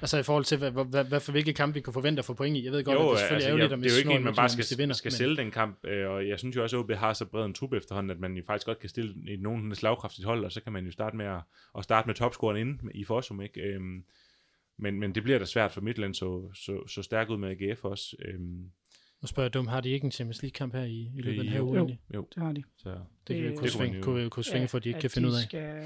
Altså 0.00 0.18
i 0.18 0.22
forhold 0.22 0.44
til, 0.44 0.58
hvad, 0.58 0.70
hvad, 0.70 1.04
hvad 1.04 1.20
for 1.20 1.32
hvilke 1.32 1.52
kamp 1.52 1.74
vi 1.74 1.80
kunne 1.80 1.94
forvente 1.94 2.20
at 2.20 2.24
få 2.24 2.34
point 2.34 2.56
i. 2.56 2.64
Jeg 2.64 2.72
ved 2.72 2.84
godt, 2.84 2.98
jo, 2.98 3.08
at 3.08 3.10
det 3.10 3.18
selvfølgelig 3.18 3.34
altså, 3.36 3.48
er 3.48 3.50
ærgerligt, 3.50 3.70
jeg, 3.70 3.78
at 3.78 3.84
det 3.84 3.90
er 3.90 3.94
jo 3.94 3.98
ikke 3.98 4.18
en, 4.18 4.24
man 4.24 4.34
bare 4.34 4.48
skal, 4.48 4.78
vinder, 4.78 4.94
skal 4.94 5.08
men- 5.08 5.16
sælge 5.16 5.36
den 5.36 5.50
kamp, 5.50 5.84
øh, 5.84 6.10
og 6.10 6.28
jeg 6.28 6.38
synes 6.38 6.56
jo 6.56 6.62
også, 6.62 6.76
at 6.76 6.80
OB 6.80 6.90
har 6.90 7.12
så 7.12 7.24
bred 7.24 7.44
en 7.44 7.54
trup 7.54 7.72
efterhånden, 7.72 8.10
at 8.10 8.20
man 8.20 8.34
jo 8.34 8.42
faktisk 8.46 8.66
godt 8.66 8.78
kan 8.78 8.88
stille 8.88 9.32
et 9.32 9.40
nogenlunde 9.40 9.76
slagkraftigt 9.76 10.26
hold, 10.26 10.44
og 10.44 10.52
så 10.52 10.60
kan 10.62 10.72
man 10.72 10.84
jo 10.84 10.92
starte 10.92 11.16
med 11.16 11.26
at, 11.26 11.40
at 11.78 11.84
starte 11.84 12.06
med 12.08 12.14
topscoren 12.14 12.56
inde 12.56 12.78
i 12.94 13.04
Forsum, 13.04 13.40
ikke? 13.42 13.60
Øhm, 13.60 14.04
men, 14.78 15.00
men 15.00 15.14
det 15.14 15.22
bliver 15.22 15.38
da 15.38 15.44
svært 15.44 15.72
for 15.72 15.80
Midtland, 15.80 16.14
så, 16.14 16.50
så, 16.54 16.86
så 16.88 17.02
stærkt 17.02 17.30
ud 17.30 17.36
med 17.36 17.50
AGF 17.50 17.84
også. 17.84 18.16
Øhm, 18.24 18.70
Nu 19.22 19.26
spørger 19.26 19.44
jeg 19.46 19.54
dumt, 19.54 19.70
har 19.70 19.80
de 19.80 19.88
ikke 19.88 20.04
en 20.04 20.10
Champions 20.10 20.42
League-kamp 20.42 20.74
her 20.74 20.82
i, 20.84 21.10
i 21.16 21.20
løbet 21.22 21.38
af 21.38 21.44
den 21.44 21.52
her 21.52 21.58
jo, 21.58 21.68
uge? 21.68 21.78
jo. 21.78 21.96
jo, 22.14 22.26
Det 22.34 22.42
har 22.42 22.52
de. 22.52 22.62
så 22.78 22.88
Det 22.88 23.36
kunne 23.36 23.46
det 23.48 23.54
kunne 23.56 23.62
man 23.62 23.70
svinge, 23.70 23.96
jo- 23.96 24.02
kunne, 24.02 24.30
kunne 24.30 24.44
svinge 24.44 24.68
for, 24.68 24.78
at 24.78 24.84
de 24.84 24.88
ikke 24.88 25.00
kan 25.00 25.10
finde 25.10 25.28
ud 25.28 25.32
af. 25.34 25.42
Skal... 25.42 25.82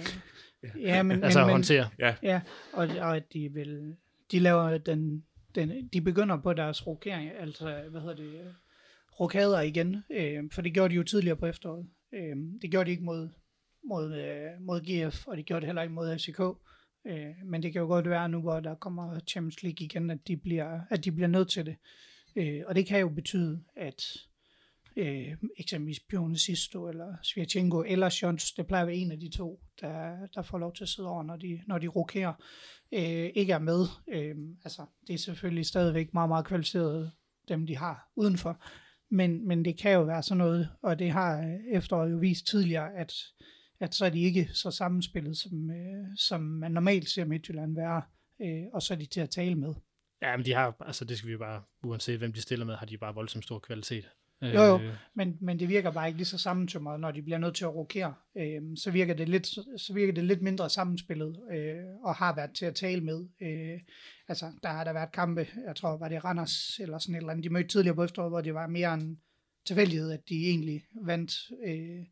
Ja, 0.81 1.03
men, 1.03 1.25
Altså 1.25 1.41
men, 1.41 1.51
håndtere. 1.51 1.89
Ja, 2.23 2.41
og, 2.73 2.89
og 3.01 3.17
at 3.17 3.33
de 3.33 3.49
vil, 3.53 3.97
de 4.33 4.39
laver 4.39 4.79
den, 4.79 5.25
den, 5.55 5.89
de 5.89 6.01
begynder 6.01 6.37
på 6.43 6.53
deres 6.53 6.87
rokering, 6.87 7.31
altså, 7.39 7.83
hvad 7.91 8.01
hedder 8.01 8.17
det, 8.17 8.55
rokader 9.21 9.61
igen, 9.61 10.05
øh, 10.11 10.43
for 10.53 10.63
det 10.63 10.75
gjorde 10.75 10.91
de 10.91 10.97
jo 10.97 11.03
tidligere 11.03 11.37
på 11.37 11.47
efteråret. 11.47 11.87
Øh, 12.15 12.37
det 12.63 12.71
gjorde 12.71 12.87
de 12.87 12.91
ikke 12.91 13.05
mod, 13.05 13.29
mod, 13.89 14.15
øh, 14.15 14.61
mod 14.61 14.81
GF, 14.81 15.27
og 15.27 15.37
det 15.37 15.47
gjorde 15.47 15.61
det 15.61 15.67
heller 15.69 15.83
ikke 15.83 15.95
mod 15.95 16.19
FCK. 16.19 16.41
Øh, 17.07 17.35
men 17.45 17.63
det 17.63 17.73
kan 17.73 17.81
jo 17.81 17.87
godt 17.87 18.11
være 18.11 18.29
nu, 18.29 18.41
hvor 18.41 18.61
der 18.61 18.75
kommer 18.75 19.21
Champions 19.29 19.63
League 19.63 19.85
igen, 19.85 20.11
at 20.11 20.19
de 20.29 20.37
bliver, 20.37 20.81
at 20.91 21.05
de 21.05 21.13
bliver 21.13 21.29
nødt 21.29 21.49
til 21.51 21.67
det. 21.67 21.77
Øh, 22.37 22.63
og 22.67 22.75
det 22.75 22.87
kan 22.87 23.01
jo 23.01 23.09
betyde, 23.09 23.65
at 23.77 24.03
øh, 24.97 25.37
eksempelvis 25.57 26.01
Bjørn 26.01 26.37
Sisto 26.37 26.89
eller 26.89 27.17
Svirchenko 27.23 27.83
eller 27.87 28.09
Sjons, 28.09 28.53
det 28.53 28.67
plejer 28.67 28.83
at 28.83 28.89
være 28.89 28.97
en 28.97 29.13
af 29.13 29.21
de 29.21 29.29
to, 29.29 29.61
der, 29.81 30.27
der 30.35 30.43
får 30.43 30.59
lov 30.59 30.75
til 30.75 30.85
at 30.85 30.89
sidde 30.89 31.09
over, 31.09 31.23
når 31.23 31.37
de, 31.37 31.61
når 31.67 31.79
de 31.79 31.87
rokerer, 31.87 32.33
øh, 32.93 33.31
ikke 33.35 33.53
er 33.53 33.59
med. 33.59 33.87
Øh, 34.09 34.37
altså, 34.65 34.87
det 35.07 35.15
er 35.15 35.19
selvfølgelig 35.19 35.67
stadigvæk 35.67 36.15
meget, 36.15 36.29
meget 36.29 36.47
kvalificerede 36.47 37.11
dem 37.49 37.67
de 37.67 37.77
har 37.77 38.11
udenfor. 38.17 38.65
Men, 39.11 39.49
men 39.49 39.65
det 39.65 39.79
kan 39.79 39.93
jo 39.93 40.03
være 40.03 40.23
sådan 40.23 40.39
noget, 40.39 40.69
og 40.83 40.99
det 40.99 41.11
har 41.11 41.39
øh, 41.39 41.77
efteråret 41.77 42.13
jo 42.13 42.17
vist 42.17 42.47
tidligere, 42.47 42.95
at, 42.95 43.13
at 43.81 43.95
så 43.95 44.07
er 44.07 44.11
de 44.11 44.21
ikke 44.21 44.49
så 44.53 44.71
sammenspillet, 44.71 45.37
som, 45.37 45.71
øh, 45.71 46.07
som 46.17 46.41
man 46.41 46.73
normalt 46.73 47.09
ser 47.09 47.25
Midtjylland 47.25 47.75
være, 47.75 48.03
øh, 48.43 48.65
og 48.73 48.83
så 48.83 48.95
er 48.95 48.99
de 48.99 49.07
til 49.07 49.21
at 49.21 49.31
tale 49.31 49.55
med. 49.55 49.75
Ja, 50.25 50.37
men 50.37 50.47
de 50.47 50.53
har, 50.53 50.77
altså 50.81 51.05
det 51.05 51.19
skal 51.19 51.31
vi 51.31 51.37
bare, 51.37 51.63
uanset 51.83 52.19
hvem 52.19 52.33
de 52.33 52.43
stiller 52.43 52.67
med, 52.67 52.75
har 52.75 52.87
de 52.87 52.99
bare 52.99 53.15
voldsomt 53.15 53.45
stor 53.45 53.59
kvalitet. 53.59 54.11
Jo, 54.43 54.63
jo, 54.63 54.81
Øh, 54.81 54.95
men, 55.15 55.37
men 55.41 55.59
det 55.59 55.69
virker 55.69 55.91
bare 55.91 56.07
ikke 56.07 56.17
lige 56.17 56.27
så 56.27 56.39
sammentømret, 56.39 57.01
når 57.01 57.11
de 57.11 57.23
bliver 57.23 57.39
nødt 57.39 57.55
til 57.55 57.65
at 57.65 57.75
rokere. 57.75 58.15
Øh, 58.37 58.63
så, 58.77 58.91
virker 58.91 59.15
det 59.15 59.29
lidt, 59.29 59.47
så 59.77 59.93
virker 59.95 60.13
det 60.13 60.25
lidt 60.25 60.43
mindre 60.43 60.71
sammenspillet, 60.71 61.41
øh, 61.53 61.85
og 62.05 62.15
har 62.15 62.35
været 62.35 62.51
til 62.55 62.67
at 62.67 62.75
tale 62.75 63.01
med. 63.01 63.29
Øh, 63.43 63.81
altså, 64.29 64.53
der 64.63 64.69
har 64.69 64.85
der 64.85 64.93
været 64.93 65.13
kampe, 65.13 65.49
jeg 65.67 65.77
tror, 65.77 65.97
var 65.97 66.09
det 66.09 66.25
Randers 66.25 66.79
eller 66.79 66.99
sådan 66.99 67.15
et 67.15 67.19
eller 67.19 67.31
andet, 67.31 67.45
de 67.45 67.51
mødte 67.51 67.69
tidligere 67.69 67.95
på 67.95 68.05
efteråret, 68.05 68.31
hvor 68.31 68.41
det 68.41 68.55
var 68.55 68.67
mere 68.67 68.95
en 68.95 69.21
tilfældighed, 69.67 70.11
at 70.11 70.29
de 70.29 70.49
egentlig 70.49 70.83
vandt, 71.05 71.33
øh, 71.67 72.05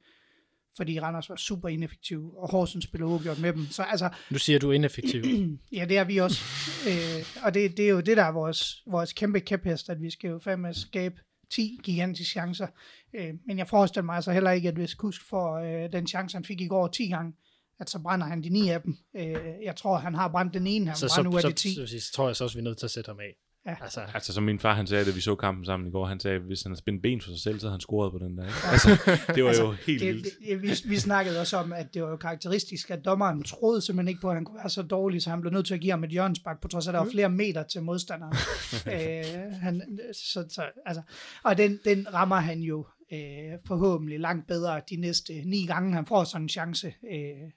fordi 0.76 1.00
Randers 1.00 1.28
var 1.28 1.36
super 1.36 1.68
ineffektiv, 1.68 2.34
og 2.36 2.50
Horsens 2.50 2.84
spillede 2.84 3.10
uafgjort 3.10 3.38
med 3.38 3.52
dem. 3.52 3.66
Så 3.70 3.82
altså, 3.82 4.08
Nu 4.30 4.38
siger 4.38 4.58
du 4.58 4.70
ineffektiv. 4.70 5.24
Ja, 5.72 5.84
det 5.88 5.98
er 5.98 6.04
vi 6.04 6.18
også. 6.18 6.44
øh, 6.88 7.44
og 7.44 7.54
det, 7.54 7.76
det 7.76 7.84
er 7.84 7.90
jo 7.90 8.00
det, 8.00 8.16
der 8.16 8.24
er 8.24 8.32
vores, 8.32 8.82
vores 8.86 9.12
kæmpe 9.12 9.40
kæphest, 9.40 9.90
at 9.90 10.00
vi 10.00 10.10
skal 10.10 10.30
jo 10.30 10.38
fandme 10.38 10.74
skabe 10.74 11.20
10 11.50 11.80
gigantiske 11.82 12.30
chancer. 12.30 12.66
Øh, 13.14 13.34
men 13.46 13.58
jeg 13.58 13.68
forestiller 13.68 14.04
mig 14.04 14.14
altså 14.16 14.32
heller 14.32 14.50
ikke, 14.50 14.68
at 14.68 14.74
hvis 14.74 14.94
Kusk 14.94 15.28
får 15.28 15.58
øh, 15.58 15.92
den 15.92 16.06
chance, 16.06 16.36
han 16.36 16.44
fik 16.44 16.60
i 16.60 16.66
går 16.66 16.88
10 16.88 17.08
gange, 17.08 17.32
at 17.80 17.90
så 17.90 17.98
brænder 17.98 18.26
han 18.26 18.42
de 18.42 18.48
ni 18.48 18.68
af 18.68 18.82
dem. 18.82 18.96
Øh, 19.16 19.36
jeg 19.64 19.76
tror, 19.76 19.98
han 19.98 20.14
har 20.14 20.28
brændt 20.28 20.54
den 20.54 20.66
ene, 20.66 20.86
han 20.86 20.96
så, 20.96 21.12
brænder 21.16 21.30
nu 21.30 21.40
så, 21.40 21.46
af 21.46 21.54
de 21.54 21.58
10. 21.58 21.74
så, 21.74 21.86
så, 21.86 22.00
så, 22.00 22.12
tror 22.12 22.26
jeg 22.26 22.36
så 22.36 22.44
også, 22.44 22.56
vi 22.56 22.60
er 22.60 22.64
nødt 22.64 22.78
til 22.78 22.86
at 22.86 22.90
sætte 22.90 23.08
ham 23.08 23.20
af. 23.20 23.36
Ja. 23.66 23.74
Altså, 23.80 24.00
Altså, 24.14 24.32
som 24.32 24.42
min 24.42 24.58
far, 24.58 24.74
han 24.74 24.86
sagde, 24.86 25.04
da 25.04 25.10
vi 25.10 25.20
så 25.20 25.34
kampen 25.34 25.64
sammen 25.64 25.88
i 25.88 25.90
går, 25.90 26.06
han 26.06 26.20
sagde, 26.20 26.36
at 26.36 26.42
hvis 26.42 26.62
han 26.62 26.70
havde 26.70 26.78
spændt 26.78 27.02
ben 27.02 27.20
for 27.20 27.30
sig 27.30 27.40
selv, 27.40 27.60
så 27.60 27.66
havde 27.66 27.72
han 27.72 27.80
scoret 27.80 28.12
på 28.12 28.18
den 28.18 28.38
der. 28.38 28.44
Ikke? 28.44 28.56
Altså, 28.72 28.88
det 29.34 29.42
var 29.44 29.48
Altså, 29.48 29.64
jo 29.64 29.72
helt 29.72 30.00
det, 30.00 30.14
vildt. 30.14 30.28
det, 30.48 30.62
vi, 30.62 30.88
vi 30.88 30.98
snakkede 30.98 31.40
også 31.40 31.56
om, 31.56 31.72
at 31.72 31.94
det 31.94 32.02
var 32.02 32.10
jo 32.10 32.16
karakteristisk, 32.16 32.90
at 32.90 33.04
dommeren 33.04 33.42
troede 33.42 33.80
simpelthen 33.82 34.08
ikke 34.08 34.20
på, 34.20 34.28
at 34.28 34.34
han 34.34 34.44
kunne 34.44 34.58
være 34.58 34.70
så 34.70 34.82
dårlig, 34.82 35.22
så 35.22 35.30
han 35.30 35.40
blev 35.40 35.52
nødt 35.52 35.66
til 35.66 35.74
at 35.74 35.80
give 35.80 35.90
ham 35.90 36.04
et 36.04 36.10
hjørnsbak, 36.10 36.60
på 36.60 36.68
trods 36.68 36.86
af, 36.86 36.90
at 36.90 36.94
der 36.94 37.00
var 37.04 37.10
flere 37.10 37.28
meter 37.28 37.62
til 37.62 37.82
modstanderen. 37.82 38.34
øh, 38.94 39.52
han, 39.60 39.98
så, 40.12 40.44
så, 40.48 40.64
altså, 40.86 41.02
og 41.44 41.58
den, 41.58 41.78
den 41.84 42.14
rammer 42.14 42.36
han 42.36 42.60
jo 42.60 42.86
øh, 43.12 43.18
forhåbentlig 43.66 44.20
langt 44.20 44.46
bedre 44.46 44.80
de 44.90 44.96
næste 44.96 45.32
ni 45.44 45.66
gange, 45.66 45.94
han 45.94 46.06
får 46.06 46.24
sådan 46.24 46.42
en 46.42 46.48
chance. 46.48 46.86
Øh, 47.12 47.50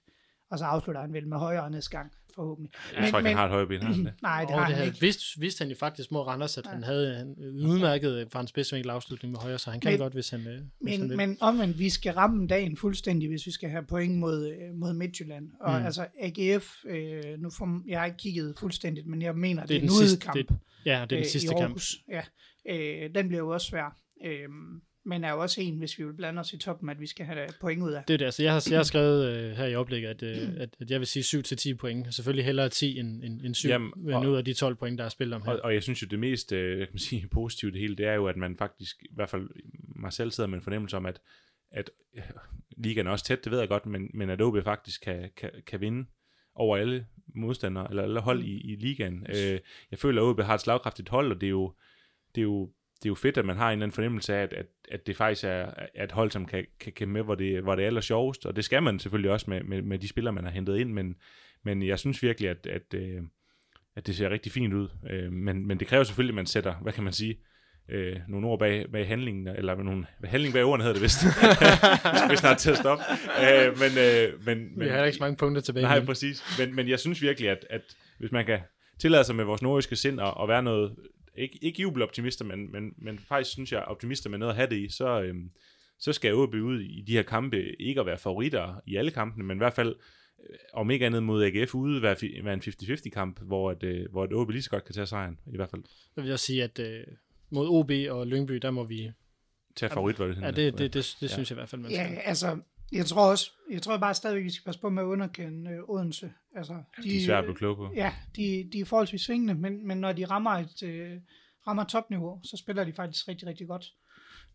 og 0.52 0.60
så 0.60 0.66
afslutter 0.66 1.02
han 1.02 1.14
vel 1.14 1.28
med 1.28 1.38
højre 1.38 1.72
næste 1.72 1.90
gang, 1.98 2.12
forhåbentlig. 2.36 2.72
Jeg 3.00 3.10
tror 3.10 3.20
ikke, 3.20 3.28
han 3.30 3.38
har 3.38 3.46
et 3.46 3.52
højre 3.52 3.68
ben, 3.68 3.82
har 3.82 3.94
han 3.94 4.06
det? 4.06 4.14
Nej, 4.22 4.42
det 4.46 4.50
og 4.50 4.60
har 4.60 4.60
det 4.60 4.66
han 4.66 4.76
havde, 4.76 4.88
ikke. 4.88 5.02
vidste, 5.02 5.40
vidste 5.40 5.62
han 5.62 5.70
jo 5.70 5.76
faktisk 5.80 6.12
mod 6.12 6.22
Randers, 6.22 6.58
at 6.58 6.66
han 6.68 6.84
havde 6.84 7.22
en 7.22 7.66
udmærket 7.66 8.28
fra 8.32 8.42
en 8.42 8.48
spidsvinkel 8.48 8.90
afslutning 8.90 9.32
med 9.32 9.40
højre, 9.40 9.58
så 9.60 9.72
han 9.72 9.80
kan 9.80 9.92
Men- 9.92 10.00
godt, 10.00 10.14
hvis 10.14 10.30
han, 10.30 10.40
øh, 10.48 10.60
hvis 10.82 10.92
han 10.94 11.00
Men, 11.02 11.10
vil. 11.10 11.18
men 11.18 11.38
omvendt, 11.42 11.80
vi 11.80 11.90
skal 11.90 12.14
ramme 12.14 12.48
dagen 12.48 12.78
fuldstændig, 12.78 13.30
hvis 13.30 13.46
vi 13.46 13.52
skal 13.52 13.70
have 13.70 13.84
point 13.86 14.18
mod, 14.18 14.48
øh, 14.50 14.76
mod 14.76 14.94
Midtjylland. 14.94 15.50
Og 15.62 15.80
Mm. 15.80 15.86
altså 15.86 16.06
AGF, 16.22 16.74
øh, 16.86 17.24
nu 17.40 17.50
får, 17.50 17.82
jeg 17.88 18.00
har 18.00 18.06
ikke 18.06 18.18
kigget 18.18 18.56
fuldstændigt, 18.60 19.08
men 19.08 19.22
jeg 19.22 19.36
mener, 19.36 19.62
det, 19.62 19.70
det 19.70 19.76
er 19.76 19.80
en 19.82 19.88
den 19.88 19.96
sidste, 19.98 20.16
udekamp. 20.16 20.38
det, 20.38 20.50
ja, 20.86 20.92
det 20.92 21.02
er 21.02 21.06
den 21.06 21.20
øh, 21.20 21.26
sidste 21.26 21.54
kamp. 21.60 21.82
Ja, 22.10 22.22
øh, 22.70 23.10
den 23.16 23.28
bliver 23.28 23.42
jo 23.44 23.50
også 23.50 23.68
svær. 23.68 23.98
Øh, 24.26 24.50
men 25.06 25.24
er 25.24 25.32
jo 25.32 25.42
også 25.42 25.62
en, 25.62 25.78
hvis 25.78 26.00
vi 26.00 26.04
vil 26.06 26.14
blande 26.14 26.40
os 26.40 26.54
i 26.54 26.58
toppen, 26.58 26.90
at 26.90 27.00
vi 27.00 27.08
skal 27.08 27.26
have 27.26 27.48
point 27.62 27.84
ud 27.84 27.92
af. 27.92 28.04
Det 28.08 28.14
er 28.14 28.18
det, 28.18 28.26
altså 28.26 28.44
jeg 28.44 28.54
har, 28.54 28.68
jeg 28.70 28.80
har 28.80 28.84
skrevet 28.84 29.30
øh, 29.38 29.52
her 29.52 29.66
i 29.66 29.76
oplægget, 29.76 30.10
at, 30.10 30.24
øh, 30.24 30.50
at, 30.58 30.70
at 30.80 30.92
jeg 30.92 31.00
vil 31.00 31.08
sige 31.08 31.74
7-10 31.74 31.76
point. 31.76 32.16
Selvfølgelig 32.16 32.46
hellere 32.46 32.70
10 32.70 33.00
end, 33.00 33.24
end, 33.24 33.42
end 33.42 33.56
7, 33.56 33.70
Jamen, 33.70 33.92
men 33.98 34.14
og- 34.14 34.26
ud 34.28 34.36
af 34.36 34.46
de 34.46 34.54
12 34.54 34.76
point, 34.76 34.98
der 35.00 35.06
er 35.06 35.10
spillet 35.10 35.36
om 35.36 35.42
her. 35.42 35.52
Og, 35.52 35.60
og 35.64 35.74
jeg 35.74 35.84
synes 35.84 36.02
jo, 36.02 36.08
det 36.12 36.20
mest 36.20 36.52
øh, 36.52 36.80
jeg 36.80 36.88
kan 36.88 36.94
man 36.94 37.00
sige, 37.00 37.28
positive 37.34 37.72
det 37.72 37.80
hele, 37.80 37.96
det 37.96 38.06
er 38.06 38.14
jo, 38.14 38.28
at 38.28 38.38
man 38.38 38.58
faktisk, 38.58 39.04
i 39.04 39.16
hvert 39.16 39.30
fald 39.30 39.50
mig 39.96 40.14
selv 40.14 40.32
sidder 40.32 40.48
med 40.50 40.58
en 40.58 40.64
fornemmelse 40.64 40.98
om, 40.98 41.06
at, 41.06 41.22
at 41.72 41.90
øh, 42.18 42.24
ligaen 42.78 43.08
er 43.08 43.12
også 43.12 43.26
tæt, 43.26 43.44
det 43.44 43.52
ved 43.52 43.60
jeg 43.60 43.68
godt, 43.68 43.86
men, 43.86 44.10
men 44.14 44.30
at 44.30 44.42
OB 44.42 44.64
faktisk 44.64 45.02
kan, 45.02 45.30
kan, 45.38 45.52
kan 45.68 45.82
vinde 45.82 46.06
over 46.56 46.78
alle 46.78 47.06
modstandere, 47.36 47.88
eller 47.90 48.04
alle 48.04 48.20
hold 48.20 48.44
i, 48.44 48.62
i 48.72 48.76
ligaen. 48.76 49.26
Øh, 49.30 49.60
jeg 49.92 50.00
føler, 50.00 50.22
at 50.22 50.26
OB 50.26 50.42
har 50.42 50.54
et 50.56 50.62
slagkraftigt 50.62 51.10
hold, 51.10 51.32
og 51.32 51.42
det 51.42 51.48
er 51.48 51.52
jo, 51.52 51.74
det 52.36 52.42
er 52.42 52.46
jo, 52.46 52.72
det 53.06 53.10
er 53.10 53.12
jo 53.12 53.16
fedt, 53.16 53.38
at 53.38 53.46
man 53.46 53.58
har 53.58 53.68
en 53.68 53.72
eller 53.72 53.84
anden 53.86 53.96
fornemmelse 53.96 54.36
af, 54.36 54.44
at, 54.44 54.54
at, 54.54 54.66
at 54.92 55.08
det 55.08 55.18
faktisk 55.18 55.44
er, 55.44 55.66
et 56.04 56.12
hold, 56.12 56.32
som 56.32 56.46
kan, 56.46 56.66
kan 56.80 56.92
kæmpe 56.94 57.14
med, 57.14 57.24
hvor 57.24 57.36
det, 57.36 57.64
hvor 57.64 57.76
det 57.76 57.84
er 57.84 57.88
aller 57.88 58.02
sjovest, 58.02 58.46
og 58.46 58.56
det 58.56 58.66
skal 58.66 58.84
man 58.84 59.00
selvfølgelig 59.00 59.32
også 59.32 59.46
med, 59.50 59.64
med, 59.64 59.82
med 59.82 60.00
de 60.00 60.08
spillere, 60.08 60.34
man 60.34 60.44
har 60.44 60.52
hentet 60.52 60.78
ind, 60.78 60.94
men, 60.94 61.16
men 61.66 61.88
jeg 61.88 62.00
synes 62.00 62.24
virkelig, 62.24 62.50
at, 62.50 62.68
at, 62.68 62.94
øh, 62.94 63.22
at 63.96 64.08
det 64.08 64.16
ser 64.16 64.30
rigtig 64.30 64.52
fint 64.52 64.74
ud. 64.74 64.88
Øh, 65.10 65.32
men, 65.32 65.68
men 65.68 65.80
det 65.80 65.88
kræver 65.88 66.04
selvfølgelig, 66.04 66.32
at 66.34 66.36
man 66.36 66.46
sætter, 66.46 66.74
hvad 66.76 66.94
kan 66.94 67.04
man 67.04 67.14
sige, 67.14 67.38
øh, 67.90 68.16
nogle 68.28 68.48
ord 68.48 68.60
bag, 68.60 68.92
bag 68.92 69.08
handlingen, 69.08 69.48
eller 69.48 69.76
nogle, 69.76 70.06
handling 70.24 70.54
bag 70.54 70.64
ordene 70.64 70.84
hedder 70.84 70.94
det 70.94 71.04
vist. 71.04 71.26
Vi 72.14 72.18
skal 72.26 72.38
snart 72.38 72.58
til 72.58 72.72
at 72.72 72.78
stoppe. 72.78 73.04
Øh, 73.44 73.80
men, 73.80 73.92
øh, 73.98 74.46
men, 74.46 74.60
Vi 74.60 74.76
men, 74.76 74.90
har 74.90 75.04
ikke 75.04 75.18
så 75.18 75.24
mange 75.24 75.38
punkter 75.38 75.62
tilbage. 75.62 75.84
Nej, 75.84 75.98
men- 76.00 76.06
præcis. 76.08 76.44
Men, 76.60 76.76
men 76.76 76.90
jeg 76.90 77.00
synes 77.00 77.22
virkelig, 77.22 77.50
at, 77.50 77.66
at 77.70 77.82
hvis 78.20 78.32
man 78.32 78.46
kan 78.46 78.60
tillade 79.00 79.24
sig 79.24 79.36
med 79.36 79.44
vores 79.46 79.62
nordiske 79.62 79.96
sind 79.96 80.20
og, 80.20 80.38
og 80.38 80.48
være 80.48 80.64
noget, 80.64 80.96
ikke, 81.38 81.60
ikke 81.62 81.82
jubeloptimister, 81.82 82.46
men, 82.46 82.72
men, 82.72 82.94
men 82.98 83.20
faktisk 83.20 83.52
synes 83.52 83.72
jeg 83.72 83.82
optimister 83.84 84.30
med 84.30 84.38
noget 84.40 84.52
at 84.52 84.56
have 84.56 84.70
det 84.70 84.76
i, 84.78 84.90
så, 84.90 85.22
øhm, 85.22 85.50
så 86.00 86.14
skal 86.14 86.34
OB 86.34 86.54
ud 86.54 86.80
i 86.82 87.02
de 87.02 87.12
her 87.14 87.24
kampe 87.24 87.82
ikke 87.82 88.00
at 88.00 88.06
være 88.06 88.18
favoritter 88.18 88.82
i 88.88 88.96
alle 88.96 89.12
kampene, 89.12 89.44
men 89.46 89.58
i 89.58 89.60
hvert 89.60 89.74
fald 89.74 89.96
øh, 90.50 90.56
om 90.74 90.92
ikke 90.92 91.06
andet 91.06 91.24
mod 91.24 91.44
AGF 91.44 91.76
ude 91.76 92.02
være, 92.02 92.44
være 92.44 92.54
en 92.54 92.60
50-50 92.60 93.10
kamp, 93.10 93.40
hvor, 93.42 93.72
at, 93.72 93.84
øh, 93.84 94.12
hvor 94.12 94.24
et 94.26 94.34
OB 94.34 94.50
lige 94.50 94.62
så 94.62 94.70
godt 94.70 94.86
kan 94.86 94.96
tage 94.96 95.06
sejren, 95.08 95.40
i 95.54 95.56
hvert 95.56 95.70
fald. 95.70 95.84
Jeg 96.16 96.24
vil 96.24 96.34
også 96.34 96.46
sige, 96.46 96.64
at 96.64 96.80
øh, 96.80 97.04
mod 97.50 97.68
OB 97.68 97.92
og 98.10 98.28
Lyngby, 98.28 98.54
der 98.56 98.72
må 98.72 98.84
vi... 98.84 99.12
Tage 99.76 99.90
favorit, 99.90 100.20
var 100.20 100.26
det 100.28 100.42
Ja, 100.42 100.48
det, 100.52 100.56
det, 100.56 100.80
det, 100.80 100.94
det 100.94 101.22
Ja. 101.22 101.28
synes 101.28 101.50
jeg 101.52 101.56
i 101.56 101.60
hvert 101.60 101.70
fald, 101.70 101.82
man 101.82 101.92
Ja, 101.92 102.06
skal. 102.06 102.18
altså, 102.26 102.58
jeg 102.92 103.06
tror 103.06 103.32
også, 103.32 103.52
jeg 103.72 103.82
tror 103.82 103.98
bare 103.98 104.14
stadigvæk, 104.14 104.44
vi 104.44 104.50
skal 104.50 104.66
passe 104.66 104.82
på 104.82 104.90
med 104.90 105.04
at 105.04 105.08
underkende 105.08 105.72
øh, 105.72 105.90
Odense. 105.90 106.34
Altså, 106.56 106.84
De 107.04 107.18
er 107.18 107.26
svært 107.26 107.38
at 107.38 107.44
blive 107.46 107.56
klog 107.56 107.78
på. 107.78 107.92
Ja, 107.96 108.14
de, 108.36 108.70
de 108.74 108.80
er 108.80 108.86
forholdsvis 108.86 109.22
svingende, 109.22 109.56
men, 109.56 109.88
men 109.88 109.98
når 109.98 110.14
de 110.14 110.26
rammer 110.26 110.52
et 110.52 110.84
øh, 110.84 111.18
rammer 111.68 111.84
topniveau, 111.84 112.40
så 112.44 112.58
spiller 112.58 112.84
de 112.84 112.94
faktisk 112.94 113.28
rigtig, 113.28 113.48
rigtig 113.48 113.68
godt. 113.68 113.94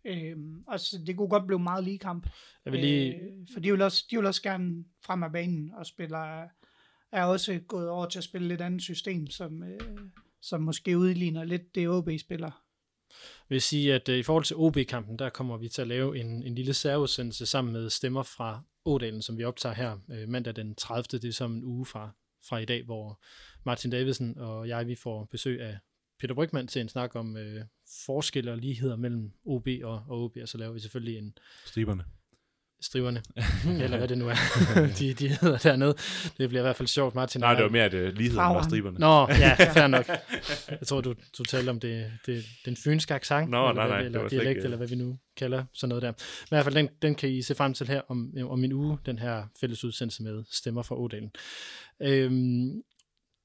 Øhm, 0.05 0.65
altså, 0.69 0.99
det 1.07 1.17
kunne 1.17 1.29
godt 1.29 1.47
blive 1.47 1.59
meget 1.59 1.85
lige 1.85 1.99
kamp. 1.99 2.29
Jeg 2.65 2.73
vil 2.73 2.81
lige... 2.81 3.15
Øh, 3.15 3.21
for 3.53 3.61
de 3.61 3.71
vil, 3.71 3.83
også, 3.83 4.05
de 4.11 4.17
vil 4.17 4.27
også 4.27 4.43
gerne 4.43 4.85
frem 5.07 5.23
af 5.23 5.33
banen 5.33 5.71
og 5.75 5.87
spiller, 5.87 6.49
er 7.13 7.25
også 7.25 7.61
gået 7.69 7.89
over 7.89 8.07
til 8.07 8.19
at 8.19 8.25
spille 8.25 8.49
lidt 8.49 8.61
andet 8.61 8.83
system, 8.83 9.27
som, 9.27 9.63
øh, 9.63 9.81
som 10.43 10.63
måske 10.63 10.99
udligner 10.99 11.45
lidt 11.45 11.75
det 11.75 11.89
OB 11.89 12.09
spiller 12.21 12.63
vil 13.51 13.63
sige, 13.63 13.95
at 13.95 14.09
øh, 14.09 14.19
i 14.19 14.23
forhold 14.23 14.45
til 14.45 14.57
OB-kampen, 14.57 15.19
der 15.19 15.31
kommer 15.31 15.57
vi 15.57 15.69
til 15.69 15.83
at 15.83 15.89
lave 15.89 16.19
en, 16.19 16.43
en 16.43 16.55
lille 16.55 16.75
særudsendelse 16.75 17.47
sammen 17.47 17.73
med 17.73 17.91
stemmer 17.91 18.23
fra 18.23 18.63
Ådalen, 18.85 19.23
som 19.23 19.39
vi 19.39 19.45
optager 19.45 19.75
her 19.75 19.99
øh, 20.11 20.29
mandag 20.29 20.57
den 20.57 20.75
30. 20.75 21.03
Det 21.03 21.25
er 21.25 21.33
som 21.33 21.53
en 21.53 21.65
uge 21.65 21.87
fra, 21.87 22.11
fra 22.49 22.59
i 22.59 22.65
dag, 22.65 22.85
hvor 22.85 23.23
Martin 23.65 23.91
Davidsen 23.91 24.39
og 24.39 24.69
jeg, 24.69 24.87
vi 24.87 24.95
får 24.95 25.25
besøg 25.25 25.61
af 25.61 25.79
Peter 26.21 26.35
Brygman 26.35 26.67
til 26.67 26.81
en 26.81 26.89
snak 26.89 27.17
om 27.17 27.37
øh, 27.37 27.65
forskelle 28.07 28.53
og 28.53 28.59
ligheder 28.59 28.97
mellem 28.97 29.33
OB 29.45 29.69
og, 29.83 30.05
og 30.09 30.25
OB, 30.25 30.37
og 30.43 30.49
så 30.49 30.59
laver 30.59 30.73
vi 30.73 30.81
selvfølgelig 30.81 31.19
en 31.19 31.39
Striberne 31.67 32.05
striverne, 32.83 33.23
eller 33.85 33.97
hvad 33.99 34.09
det 34.09 34.19
nu 34.19 34.29
er, 34.29 34.35
de, 34.99 35.15
de 35.15 35.29
hedder 35.29 35.59
dernede. 35.59 35.95
Det 36.39 36.49
bliver 36.49 36.61
i 36.61 36.63
hvert 36.63 36.77
fald 36.77 36.89
sjovt, 36.89 37.15
Martin. 37.15 37.41
Nej, 37.41 37.55
det 37.55 37.63
var 37.63 37.69
mere, 37.71 37.85
at 37.85 37.95
uh, 37.95 38.01
ligheden 38.01 38.35
Farveren. 38.35 38.65
striberne. 38.71 38.99
Nå, 38.99 39.29
ja, 39.29 39.55
fair 39.75 39.87
nok. 39.87 40.09
Jeg 40.71 40.87
tror, 40.87 41.01
du, 41.01 41.15
du 41.39 41.45
talte 41.45 41.71
om 41.71 41.81
det, 41.81 42.13
det, 42.27 42.45
den 42.65 42.77
fynske 42.77 43.15
accent, 43.15 43.51
Nå, 43.51 43.69
eller, 43.69 43.87
nej, 43.87 43.89
nej, 43.89 44.03
det- 44.03 44.13
det 44.13 44.17
eller 44.17 44.29
dialekt, 44.29 44.49
ikke- 44.51 44.65
eller 44.65 44.77
hvad 44.77 44.87
vi 44.89 44.95
nu 44.95 45.19
kalder 45.37 45.65
sådan 45.75 45.89
noget 45.89 46.03
der. 46.03 46.09
Men 46.11 46.17
i 46.47 46.49
hvert 46.57 46.65
fald, 46.65 46.75
den, 46.75 46.89
den 47.03 47.15
kan 47.15 47.29
I 47.31 47.43
se 47.43 47.55
frem 47.55 47.75
til 47.75 47.87
her 47.89 48.01
om, 48.09 48.33
om 48.49 48.65
en 48.65 48.73
uge, 48.73 48.99
den 49.07 49.19
her 49.19 49.43
fælles 49.61 49.85
udsendelse 49.85 50.23
med 50.23 50.45
Stemmer 50.53 50.83
fra 50.83 50.97
Ådalen. 50.97 51.31
Øhm, 52.03 52.83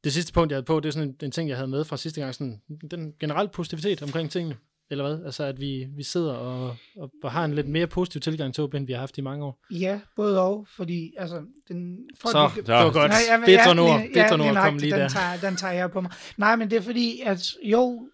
det 0.04 0.14
sidste 0.14 0.34
punkt, 0.34 0.52
jeg 0.52 0.56
havde 0.56 0.66
på, 0.66 0.80
det 0.80 0.88
er 0.88 0.92
sådan 0.94 1.10
en, 1.10 1.16
en 1.24 1.32
ting, 1.32 1.50
jeg 1.50 1.58
havde 1.58 1.68
med 1.68 1.84
fra 1.86 1.98
sidste 1.98 2.22
gang, 2.22 2.36
sådan 2.36 2.62
den 2.92 3.14
generelle 3.20 3.50
positivitet 3.54 4.02
omkring 4.04 4.32
tingene, 4.32 4.56
eller 4.90 5.04
hvad? 5.08 5.26
Altså, 5.26 5.44
at 5.44 5.60
vi, 5.60 5.88
vi 5.96 6.04
sidder 6.04 6.34
og, 6.34 6.76
og, 6.98 7.12
og 7.24 7.32
har 7.32 7.46
en 7.46 7.54
lidt 7.56 7.68
mere 7.68 7.88
positiv 7.88 8.22
tilgang 8.22 8.54
til 8.54 8.64
OB, 8.64 8.74
end 8.74 8.86
vi 8.88 8.94
har 8.94 9.00
haft 9.00 9.18
i 9.18 9.22
mange 9.22 9.46
år. 9.46 9.64
Ja, 9.72 10.00
både 10.16 10.42
og, 10.42 10.68
fordi 10.76 11.14
altså, 11.18 11.44
den, 11.68 11.98
folk, 12.22 12.32
Så, 12.32 12.50
de- 12.56 12.62
det 12.62 12.68
var 12.74 12.92
godt. 12.92 13.12
Nej, 13.12 13.18
ja, 13.30 13.38
men- 13.38 13.46
Bedre 13.46 13.68
ja, 13.68 13.74
nord, 13.74 14.00
lige- 14.00 14.14
bedre 14.14 14.38
nord 14.38 14.40
lige 14.40 14.48
kom 14.48 14.54
nøjagtigt, 14.56 14.82
lige 14.82 14.92
den 14.94 15.00
der. 15.02 15.08
Tager, 15.10 15.50
den 15.50 15.56
tager 15.56 15.74
jeg 15.74 15.92
på 15.92 16.02
mig. 16.02 16.12
Nej, 16.38 16.56
men 16.56 16.70
det 16.70 16.78
er 16.78 16.82
fordi, 16.82 17.22
at 17.26 17.54
jo, 17.64 18.10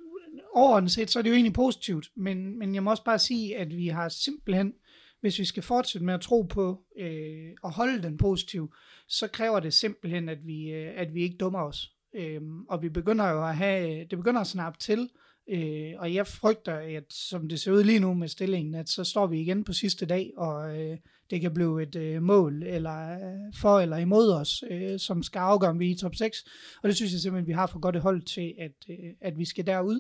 overordnet 0.54 0.92
set, 0.92 1.12
så 1.12 1.20
er 1.20 1.24
det 1.24 1.30
jo 1.30 1.34
egentlig 1.36 1.54
positivt, 1.54 2.08
men, 2.18 2.60
men 2.60 2.76
jeg 2.76 2.84
må 2.84 2.90
også 2.92 3.04
bare 3.04 3.20
sige, 3.20 3.58
at 3.58 3.78
vi 3.78 3.88
har 3.88 4.10
simpelthen, 4.10 4.74
hvis 5.22 5.40
vi 5.40 5.46
skal 5.46 5.64
fortsætte 5.64 6.06
med 6.06 6.14
at 6.14 6.22
tro 6.22 6.42
på 6.42 6.80
øh, 7.00 7.50
og 7.64 7.72
holde 7.72 8.04
den 8.04 8.18
positiv, 8.18 8.74
så 9.08 9.28
kræver 9.28 9.60
det 9.60 9.74
simpelthen, 9.74 10.30
at 10.30 10.38
vi, 10.46 10.70
øh, 10.70 10.92
at 10.96 11.14
vi 11.14 11.22
ikke 11.24 11.38
dummer 11.40 11.60
os. 11.60 11.92
Øhm, 12.16 12.62
og 12.70 12.82
vi 12.82 12.90
begynder 12.90 13.30
jo 13.30 13.48
at 13.48 13.56
have, 13.56 14.00
det 14.10 14.18
begynder 14.18 14.42
at 14.42 14.48
snappe 14.48 14.80
til, 14.80 15.10
øh, 15.52 15.94
og 15.98 16.14
jeg 16.14 16.28
frygter, 16.28 16.74
at 16.74 17.04
som 17.10 17.48
det 17.50 17.60
ser 17.60 17.72
ud 17.72 17.84
lige 17.84 18.00
nu 18.00 18.14
med 18.14 18.28
stillingen, 18.28 18.76
at 18.76 18.90
så 18.90 19.04
står 19.04 19.28
vi 19.28 19.42
igen 19.42 19.64
på 19.64 19.74
sidste 19.74 20.06
dag, 20.06 20.32
og 20.38 20.80
øh, 20.82 20.98
det 21.30 21.42
kan 21.42 21.54
blive 21.54 21.84
et 21.84 21.96
øh, 21.96 22.22
mål 22.24 22.64
eller 22.64 23.12
øh, 23.14 23.54
for 23.56 23.80
eller 23.80 23.98
imod 23.98 24.32
os, 24.32 24.64
øh, 24.72 25.00
som 25.00 25.24
skal 25.24 25.40
afgøre, 25.40 25.70
om 25.70 25.80
vi 25.80 25.88
er 25.88 25.92
i 25.92 25.96
top 25.96 26.16
6. 26.16 26.46
Og 26.84 26.88
det 26.90 26.96
synes 26.96 27.12
jeg 27.12 27.20
simpelthen, 27.22 27.48
vi 27.48 27.54
har 27.54 27.68
for 27.68 27.80
godt 27.80 27.96
et 27.96 28.02
hold 28.02 28.22
til, 28.22 28.54
at, 28.60 28.72
øh, 28.90 28.96
at 29.22 29.38
vi 29.38 29.46
skal 29.46 29.66
derud. 29.68 30.00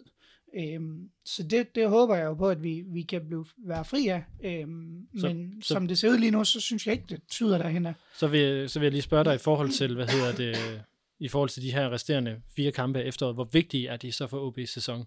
Øhm, 0.60 1.10
så 1.26 1.44
det, 1.44 1.76
det 1.76 1.90
håber 1.90 2.16
jeg 2.16 2.26
jo 2.26 2.34
på, 2.34 2.50
at 2.50 2.64
vi, 2.64 2.84
vi 2.94 3.02
kan 3.02 3.22
blive, 3.28 3.46
være 3.68 3.86
fri 3.86 4.08
af. 4.08 4.24
Øhm, 4.44 5.08
Så- 5.18 5.28
men 5.28 5.62
så- 5.62 5.68
som 5.74 5.88
det 5.88 5.98
ser 5.98 6.10
ud 6.10 6.18
lige 6.18 6.32
nu, 6.32 6.44
så 6.44 6.60
synes 6.60 6.86
jeg 6.88 6.94
ikke, 6.94 7.06
det 7.10 7.20
tyder 7.30 7.58
derhen 7.58 7.86
af. 7.86 7.94
Så 8.18 8.28
vil, 8.28 8.70
så 8.70 8.80
vil 8.80 8.86
jeg 8.86 8.92
lige 8.92 9.02
spørge 9.02 9.24
dig 9.26 9.36
i 9.36 9.38
forhold 9.38 9.70
til, 9.70 9.96
hvad 9.96 10.08
hedder 10.08 10.32
det, 10.36 10.82
i 11.20 11.28
forhold 11.28 11.50
til 11.50 11.64
de 11.64 11.72
her 11.72 11.90
resterende 11.90 12.42
fire 12.56 12.72
kampe 12.72 13.04
efteråret, 13.04 13.36
hvor 13.36 13.50
vigtige 13.52 13.88
er 13.88 13.98
de 13.98 14.12
så 14.12 14.28
for 14.28 14.50
OB's 14.52 14.66
sæson? 14.66 15.06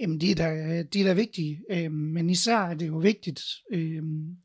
Jamen, 0.00 0.20
de 0.20 0.30
er 0.30 0.34
da, 0.34 0.82
de 0.82 1.00
er 1.00 1.04
da 1.04 1.12
vigtige, 1.12 1.60
øhm, 1.70 1.92
men 1.94 2.30
især 2.30 2.58
er 2.58 2.74
det 2.74 2.86
jo 2.86 2.96
vigtigt, 2.98 3.40
øhm, 3.72 4.36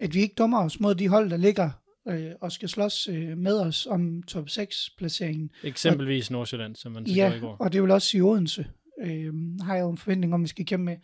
at 0.00 0.14
vi 0.14 0.20
ikke 0.20 0.34
dummer 0.38 0.64
os 0.64 0.80
mod 0.80 0.94
de 0.94 1.08
hold, 1.08 1.30
der 1.30 1.36
ligger 1.36 1.70
øh, 2.08 2.30
og 2.40 2.52
skal 2.52 2.68
slås 2.68 3.08
øh, 3.08 3.38
med 3.38 3.60
os 3.60 3.86
om 3.86 4.22
top 4.22 4.48
6-placeringen. 4.48 5.50
Eksempelvis 5.64 6.30
Nordsjælland, 6.30 6.76
som 6.76 6.92
man 6.92 7.06
så 7.06 7.14
ja, 7.14 7.30
i 7.30 7.34
Ja, 7.34 7.38
går. 7.40 7.56
og 7.60 7.72
det 7.72 7.82
vil 7.82 7.90
også 7.90 8.08
sige 8.08 8.22
Odense. 8.22 8.66
Øhm, 9.02 9.58
har 9.60 9.74
jeg 9.74 9.82
jo 9.82 9.90
en 9.90 9.98
forventning 9.98 10.34
om, 10.34 10.40
at 10.40 10.42
vi 10.44 10.48
skal 10.48 10.66
kæmpe 10.66 10.84
med. 10.84 10.96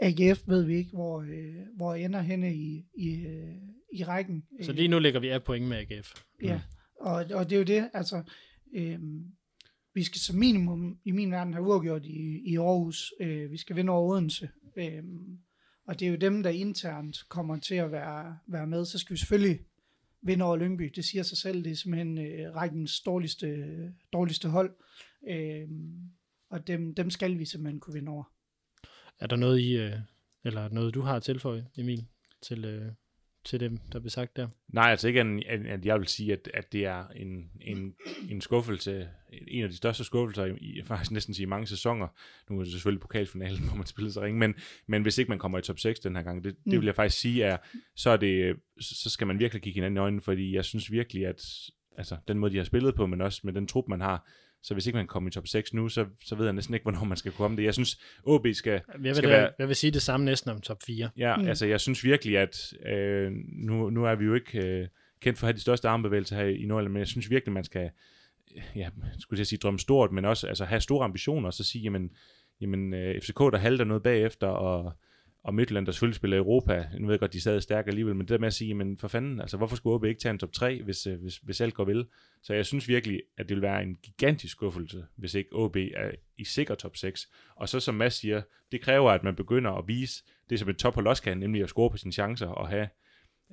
AGF 0.00 0.48
ved 0.48 0.64
vi 0.64 0.76
ikke, 0.76 0.90
hvor, 0.90 1.20
øh, 1.20 1.66
hvor 1.76 1.94
ender 1.94 2.20
henne 2.20 2.54
i, 2.54 2.84
i, 2.98 3.08
øh, 3.26 3.54
i 3.92 4.04
rækken. 4.04 4.42
Så 4.62 4.72
lige 4.72 4.88
nu 4.88 4.98
ligger 4.98 5.20
vi 5.20 5.28
af 5.28 5.42
point 5.44 5.68
med 5.68 5.76
AGF. 5.76 6.12
Ja, 6.42 6.60
og, 7.00 7.14
og 7.14 7.50
det 7.50 7.52
er 7.52 7.58
jo 7.58 7.64
det, 7.64 7.90
altså, 7.94 8.22
øhm, 8.76 9.24
vi 9.96 10.04
skal 10.04 10.20
som 10.20 10.36
minimum 10.36 10.98
i 11.04 11.10
min 11.10 11.32
verden 11.32 11.52
have 11.54 11.66
uafgjort 11.66 12.04
i, 12.04 12.42
i 12.44 12.56
Aarhus. 12.56 13.12
Øh, 13.20 13.50
vi 13.50 13.56
skal 13.56 13.76
vinde 13.76 13.92
over 13.92 14.12
Odense. 14.12 14.50
Øh, 14.76 15.02
og 15.86 16.00
det 16.00 16.06
er 16.06 16.10
jo 16.10 16.16
dem, 16.16 16.42
der 16.42 16.50
internt 16.50 17.28
kommer 17.28 17.58
til 17.58 17.74
at 17.74 17.92
være, 17.92 18.38
være 18.46 18.66
med. 18.66 18.84
Så 18.84 18.98
skal 18.98 19.14
vi 19.14 19.18
selvfølgelig 19.18 19.60
vinde 20.22 20.44
over 20.44 20.56
Lyngby. 20.56 20.92
Det 20.96 21.04
siger 21.04 21.22
sig 21.22 21.38
selv, 21.38 21.64
det 21.64 21.72
er 21.72 21.76
simpelthen 21.76 22.18
øh, 22.18 22.54
rækkens 22.54 23.00
dårligste, 23.00 23.94
dårligste 24.12 24.48
hold. 24.48 24.74
Øh, 25.28 25.68
og 26.50 26.66
dem, 26.66 26.94
dem 26.94 27.10
skal 27.10 27.38
vi 27.38 27.44
simpelthen 27.44 27.80
kunne 27.80 27.94
vinde 27.94 28.12
over. 28.12 28.24
Er 29.20 29.26
der 29.26 29.36
noget 29.36 29.60
i, 29.60 29.76
øh, 29.76 29.98
eller 30.44 30.68
noget 30.68 30.94
du 30.94 31.00
har 31.00 31.16
at 31.16 31.22
tilføje, 31.22 31.66
Emil, 31.76 32.06
til, 32.42 32.64
øh, 32.64 32.92
til 33.46 33.60
dem, 33.60 33.78
der 33.92 33.98
blev 34.00 34.10
sagt 34.10 34.36
der? 34.36 34.48
Nej, 34.68 34.90
altså 34.90 35.08
ikke, 35.08 35.20
at 35.68 35.86
jeg 35.86 35.98
vil 36.00 36.08
sige, 36.08 36.32
at, 36.32 36.50
at 36.54 36.72
det 36.72 36.84
er 36.84 37.04
en, 37.08 37.50
en, 37.60 37.94
en 38.30 38.40
skuffelse, 38.40 39.08
en 39.48 39.62
af 39.62 39.68
de 39.68 39.76
største 39.76 40.04
skuffelser 40.04 40.44
i, 40.44 40.56
i 40.60 40.82
faktisk 40.82 41.10
næsten 41.10 41.34
sige 41.34 41.46
mange 41.46 41.66
sæsoner. 41.66 42.08
Nu 42.50 42.58
er 42.58 42.62
det 42.62 42.72
selvfølgelig 42.72 43.00
pokalfinalen, 43.00 43.62
hvor 43.68 43.76
man 43.76 43.86
spiller 43.86 44.12
sig 44.12 44.22
ringe, 44.22 44.38
men, 44.38 44.54
men 44.86 45.02
hvis 45.02 45.18
ikke 45.18 45.28
man 45.28 45.38
kommer 45.38 45.58
i 45.58 45.62
top 45.62 45.78
6 45.78 46.00
den 46.00 46.16
her 46.16 46.22
gang, 46.22 46.44
det, 46.44 46.56
det 46.64 46.72
Mm. 46.72 46.80
vil 46.80 46.84
jeg 46.86 46.94
faktisk 46.94 47.20
sige, 47.20 47.44
er, 47.44 47.56
så, 47.96 48.10
er 48.10 48.16
det, 48.16 48.56
så 48.80 49.10
skal 49.10 49.26
man 49.26 49.38
virkelig 49.38 49.62
kigge 49.62 49.76
hinanden 49.76 49.96
i 49.96 50.00
øjnene, 50.00 50.22
fordi 50.22 50.54
jeg 50.54 50.64
synes 50.64 50.92
virkelig, 50.92 51.26
at 51.26 51.42
altså, 51.98 52.16
den 52.28 52.38
måde, 52.38 52.52
de 52.52 52.56
har 52.56 52.64
spillet 52.64 52.94
på, 52.94 53.06
men 53.06 53.20
også 53.20 53.40
med 53.44 53.52
den 53.52 53.66
trup, 53.66 53.88
man 53.88 54.00
har, 54.00 54.28
så 54.66 54.74
hvis 54.74 54.86
ikke 54.86 54.96
man 54.96 55.06
kommer 55.06 55.30
i 55.30 55.32
top 55.32 55.46
6 55.46 55.74
nu, 55.74 55.88
så, 55.88 56.06
så 56.24 56.34
ved 56.34 56.44
jeg 56.44 56.52
næsten 56.52 56.74
ikke, 56.74 56.84
hvornår 56.84 57.04
man 57.04 57.16
skal 57.16 57.32
komme 57.32 57.56
det. 57.56 57.64
Jeg 57.64 57.74
synes, 57.74 58.00
OB 58.24 58.46
skal, 58.52 58.72
Jeg 58.72 58.82
vil, 58.98 59.14
skal 59.14 59.28
være... 59.30 59.50
jeg 59.58 59.68
vil 59.68 59.76
sige 59.76 59.90
det 59.90 60.02
samme 60.02 60.26
næsten 60.26 60.50
om 60.50 60.60
top 60.60 60.76
4. 60.86 61.10
Ja, 61.16 61.36
mm. 61.36 61.48
altså 61.48 61.66
jeg 61.66 61.80
synes 61.80 62.04
virkelig, 62.04 62.38
at 62.38 62.74
øh, 62.86 63.32
nu, 63.48 63.90
nu 63.90 64.04
er 64.04 64.14
vi 64.14 64.24
jo 64.24 64.34
ikke 64.34 64.66
øh, 64.66 64.88
kendt 65.20 65.38
for 65.38 65.46
at 65.46 65.48
have 65.48 65.56
de 65.56 65.60
største 65.60 65.88
armbevægelser 65.88 66.36
her 66.36 66.44
i 66.44 66.64
Nordjylland, 66.66 66.92
men 66.92 67.00
jeg 67.00 67.06
synes 67.06 67.30
virkelig, 67.30 67.52
man 67.52 67.64
skal, 67.64 67.90
ja, 68.76 68.88
skulle 69.18 69.38
jeg 69.38 69.46
sige 69.46 69.58
drømme 69.58 69.78
stort, 69.78 70.12
men 70.12 70.24
også 70.24 70.46
altså, 70.46 70.64
have 70.64 70.80
store 70.80 71.04
ambitioner, 71.04 71.46
og 71.46 71.54
så 71.54 71.64
sige, 71.64 71.82
jamen, 71.82 72.10
jamen 72.60 72.94
øh, 72.94 73.20
FCK, 73.20 73.38
der 73.38 73.58
halter 73.58 73.84
noget 73.84 74.02
bagefter, 74.02 74.46
og, 74.46 74.92
og 75.46 75.54
Midtjylland, 75.54 75.86
der 75.86 75.92
selvfølgelig 75.92 76.16
spiller 76.16 76.36
Europa, 76.36 76.86
nu 76.98 77.06
ved 77.06 77.14
jeg 77.14 77.20
godt, 77.20 77.32
de 77.32 77.40
stadig 77.40 77.62
stærke 77.62 77.88
alligevel, 77.88 78.14
men 78.14 78.20
det 78.20 78.28
der 78.28 78.38
med 78.38 78.46
at 78.46 78.54
sige, 78.54 78.74
men 78.74 78.98
for 78.98 79.08
fanden, 79.08 79.40
altså 79.40 79.56
hvorfor 79.56 79.76
skulle 79.76 79.94
OB 79.94 80.04
ikke 80.04 80.20
tage 80.20 80.30
en 80.32 80.38
top 80.38 80.52
3, 80.52 80.82
hvis, 80.82 81.06
øh, 81.06 81.20
hvis, 81.20 81.36
hvis 81.36 81.60
alt 81.60 81.74
går 81.74 81.84
vel? 81.84 82.06
Så 82.42 82.54
jeg 82.54 82.66
synes 82.66 82.88
virkelig, 82.88 83.22
at 83.38 83.48
det 83.48 83.54
vil 83.54 83.62
være 83.62 83.82
en 83.82 83.96
gigantisk 84.02 84.52
skuffelse, 84.52 85.04
hvis 85.16 85.34
ikke 85.34 85.48
OB 85.52 85.76
er 85.76 86.10
i 86.38 86.44
sikker 86.44 86.74
top 86.74 86.96
6. 86.96 87.28
Og 87.56 87.68
så 87.68 87.80
som 87.80 87.94
Mads 87.94 88.14
siger, 88.14 88.42
det 88.72 88.80
kræver, 88.80 89.10
at 89.10 89.24
man 89.24 89.36
begynder 89.36 89.70
at 89.70 89.84
vise 89.88 90.22
det, 90.50 90.58
som 90.58 90.68
et 90.68 90.76
tophold 90.76 91.06
også 91.06 91.22
kan, 91.22 91.38
nemlig 91.38 91.62
at 91.62 91.68
score 91.68 91.90
på 91.90 91.96
sine 91.96 92.12
chancer 92.12 92.46
og 92.46 92.68
have, 92.68 92.88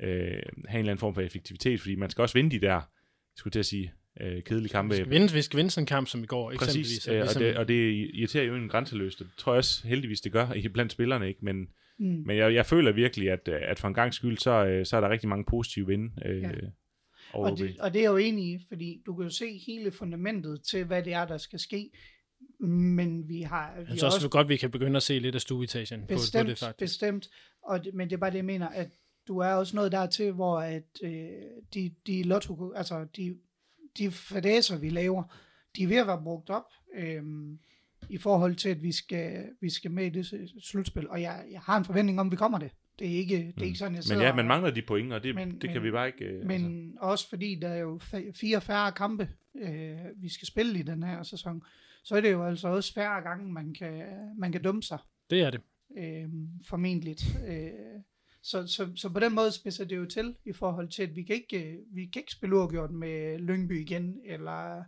øh, 0.04 0.08
have 0.10 0.34
en 0.34 0.44
eller 0.68 0.80
anden 0.80 0.98
form 0.98 1.14
for 1.14 1.22
effektivitet, 1.22 1.80
fordi 1.82 1.96
man 1.96 2.10
skal 2.10 2.22
også 2.22 2.34
vinde 2.38 2.52
de 2.52 2.60
der, 2.66 2.82
skulle 3.36 3.52
til 3.52 3.60
at 3.60 3.66
sige, 3.66 3.94
øh, 4.22 4.44
kedelige 4.44 4.70
kampe. 4.70 4.96
Vi 4.96 5.02
skal, 5.02 5.10
vinde, 5.12 5.34
vi 5.34 5.42
skal 5.42 5.58
vinde 5.58 5.72
sådan 5.72 5.84
en 5.84 5.88
kamp 5.88 6.08
som 6.08 6.24
i 6.24 6.26
går, 6.26 6.52
eksempelvis. 6.52 6.88
Præcis, 6.88 7.08
øh, 7.08 7.14
ligesom- 7.16 7.42
og, 7.42 7.48
det, 7.48 7.58
og 7.58 7.68
det 7.68 8.10
irriterer 8.14 8.44
jo 8.44 8.56
en 8.56 8.70
grænseløst. 8.70 9.20
Det 9.20 9.28
tror 9.38 9.54
jeg 9.54 9.58
også 9.58 9.88
heldigvis, 9.88 10.22
det 10.22 10.32
gør 10.32 10.54
i- 10.54 10.68
blandt 10.68 10.92
spillerne, 10.92 11.28
ikke? 11.28 11.46
Men, 11.46 11.68
Mm. 12.00 12.24
men 12.26 12.38
jeg, 12.38 12.54
jeg 12.54 12.66
føler 12.66 12.92
virkelig, 12.92 13.32
at, 13.32 13.48
øh, 13.48 13.60
at 13.62 13.80
for 13.80 13.88
en 13.88 13.94
gang 13.94 14.14
skyld, 14.14 14.38
så, 14.38 14.66
øh, 14.66 14.86
så 14.86 14.98
er 14.98 15.02
der 15.02 15.10
rigtig 15.10 15.30
mange 15.30 15.46
positive 15.46 15.88
vinde 15.88 16.12
øh, 16.26 16.42
Ja. 16.42 16.50
Og 17.34 17.58
det, 17.58 17.80
og 17.80 17.94
det 17.94 18.00
er 18.00 18.04
jeg 18.04 18.12
jo 18.12 18.18
enig 18.18 18.46
i, 18.46 18.60
fordi 18.68 19.02
du 19.06 19.16
kan 19.16 19.24
jo 19.24 19.30
se 19.30 19.58
hele 19.68 19.92
fundamentet 19.92 20.62
til, 20.64 20.84
hvad 20.86 21.04
det 21.04 21.14
er, 21.14 21.26
der 21.26 21.38
skal 21.38 21.60
ske. 21.60 21.92
Men 22.60 23.30
vi 23.30 23.42
har... 23.42 23.74
Vi 23.76 23.80
Jeg 23.80 23.88
synes 23.88 24.04
også 24.04 24.30
godt, 24.30 24.50
vi 24.50 24.58
kan 24.58 24.72
begynde 24.72 24.98
at 24.98 25.04
se 25.04 25.20
lidt 25.20 25.36
af 25.36 25.42
stueetagen 25.42 26.02
på, 26.02 26.08
på 26.08 26.14
Bestemt, 26.14 26.50
det 26.50 26.60
faktisk. 26.60 26.80
bestemt. 26.80 27.30
Og 27.64 27.86
det, 27.86 27.94
men 27.94 28.10
det 28.10 28.16
er 28.16 28.20
bare 28.20 28.30
det, 28.32 28.38
jeg 28.38 28.46
mener, 28.46 28.68
at 28.68 28.88
du 29.28 29.38
er 29.38 29.54
også 29.54 29.76
noget 29.76 29.92
dertil, 29.92 30.32
hvor 30.32 30.60
at, 30.60 30.84
øh, 31.04 31.12
de, 31.74 31.92
de 32.08 32.24
lotto, 32.24 32.74
altså 32.74 33.06
de, 33.16 33.38
de 33.98 34.12
fadæser, 34.12 34.78
vi 34.78 34.90
laver, 34.90 35.24
de 35.76 35.84
er 35.84 35.88
ved 35.88 35.98
at 35.98 36.08
være 36.08 36.22
brugt 36.24 36.50
op 36.50 36.66
øh, 36.96 37.24
i 38.10 38.18
forhold 38.18 38.56
til, 38.56 38.70
at 38.70 38.84
vi 38.84 38.92
skal, 38.92 39.46
vi 39.62 39.70
skal 39.70 39.92
med 39.92 40.06
i 40.06 40.10
det 40.10 40.26
s- 40.26 40.34
slutspil. 40.70 41.10
Og 41.10 41.22
jeg, 41.22 41.44
jeg 41.52 41.60
har 41.62 41.78
en 41.78 41.86
forventning 41.86 42.20
om, 42.20 42.28
at 42.28 42.32
vi 42.32 42.36
kommer 42.38 42.58
det. 42.60 42.72
Det 43.00 43.08
er 43.08 43.18
ikke, 43.18 43.38
det 43.56 43.62
er 43.62 43.66
ikke 43.66 43.78
sådan, 43.78 43.96
jeg 43.96 44.04
sidder 44.04 44.16
Mm. 44.18 44.22
Men 44.22 44.28
ja, 44.28 44.36
man 44.36 44.48
mangler 44.48 44.72
de 44.72 44.82
point, 44.82 45.14
og 45.14 45.24
det, 45.24 45.36
Men- 45.36 45.52
det 45.52 45.64
men- 45.64 45.72
kan 45.74 45.84
vi 45.84 45.92
bare 45.92 46.08
ikke... 46.08 46.26
Øh, 46.26 46.46
men 46.46 46.66
altså. 46.66 46.98
også 47.02 47.30
fordi 47.30 47.56
der 47.56 47.68
er 47.68 47.78
jo 47.80 48.00
fire 48.34 48.62
færre 48.62 48.92
kampe, 48.92 49.30
øh, 49.62 49.96
vi 50.16 50.30
skal 50.30 50.48
spille 50.48 50.80
i 50.80 50.84
den 50.84 51.04
her 51.04 51.24
sæson, 51.24 51.64
så 52.04 52.16
er 52.16 52.22
det 52.22 52.32
jo 52.32 52.44
altså 52.46 52.68
også 52.68 52.94
færre 52.94 53.22
gange, 53.22 53.52
man 53.54 53.74
kan, 53.74 54.04
man 54.38 54.52
kan 54.52 54.64
dumme 54.64 54.84
sig, 54.84 54.98
Det 55.30 55.42
er 55.42 55.50
det. 55.50 55.62
øh, 55.98 56.30
formentlig. 56.66 57.16
Øh, 57.48 57.70
så, 58.42 58.68
så, 58.68 58.90
så 58.96 59.10
på 59.10 59.20
den 59.20 59.36
måde 59.36 59.52
spidser 59.52 59.86
det 59.86 59.96
jo 59.96 60.06
til 60.06 60.36
i 60.46 60.54
forhold 60.54 60.90
til, 60.90 61.04
at 61.04 61.16
vi 61.16 61.24
kan 61.24 61.36
ikke, 61.36 61.72
øh, 61.72 61.78
vi 61.96 62.06
kan 62.06 62.20
ikke 62.20 62.32
spille 62.32 62.56
uafgjort 62.56 62.92
med 62.92 63.40
Lyngby 63.40 63.82
igen, 63.82 64.20
eller 64.26 64.84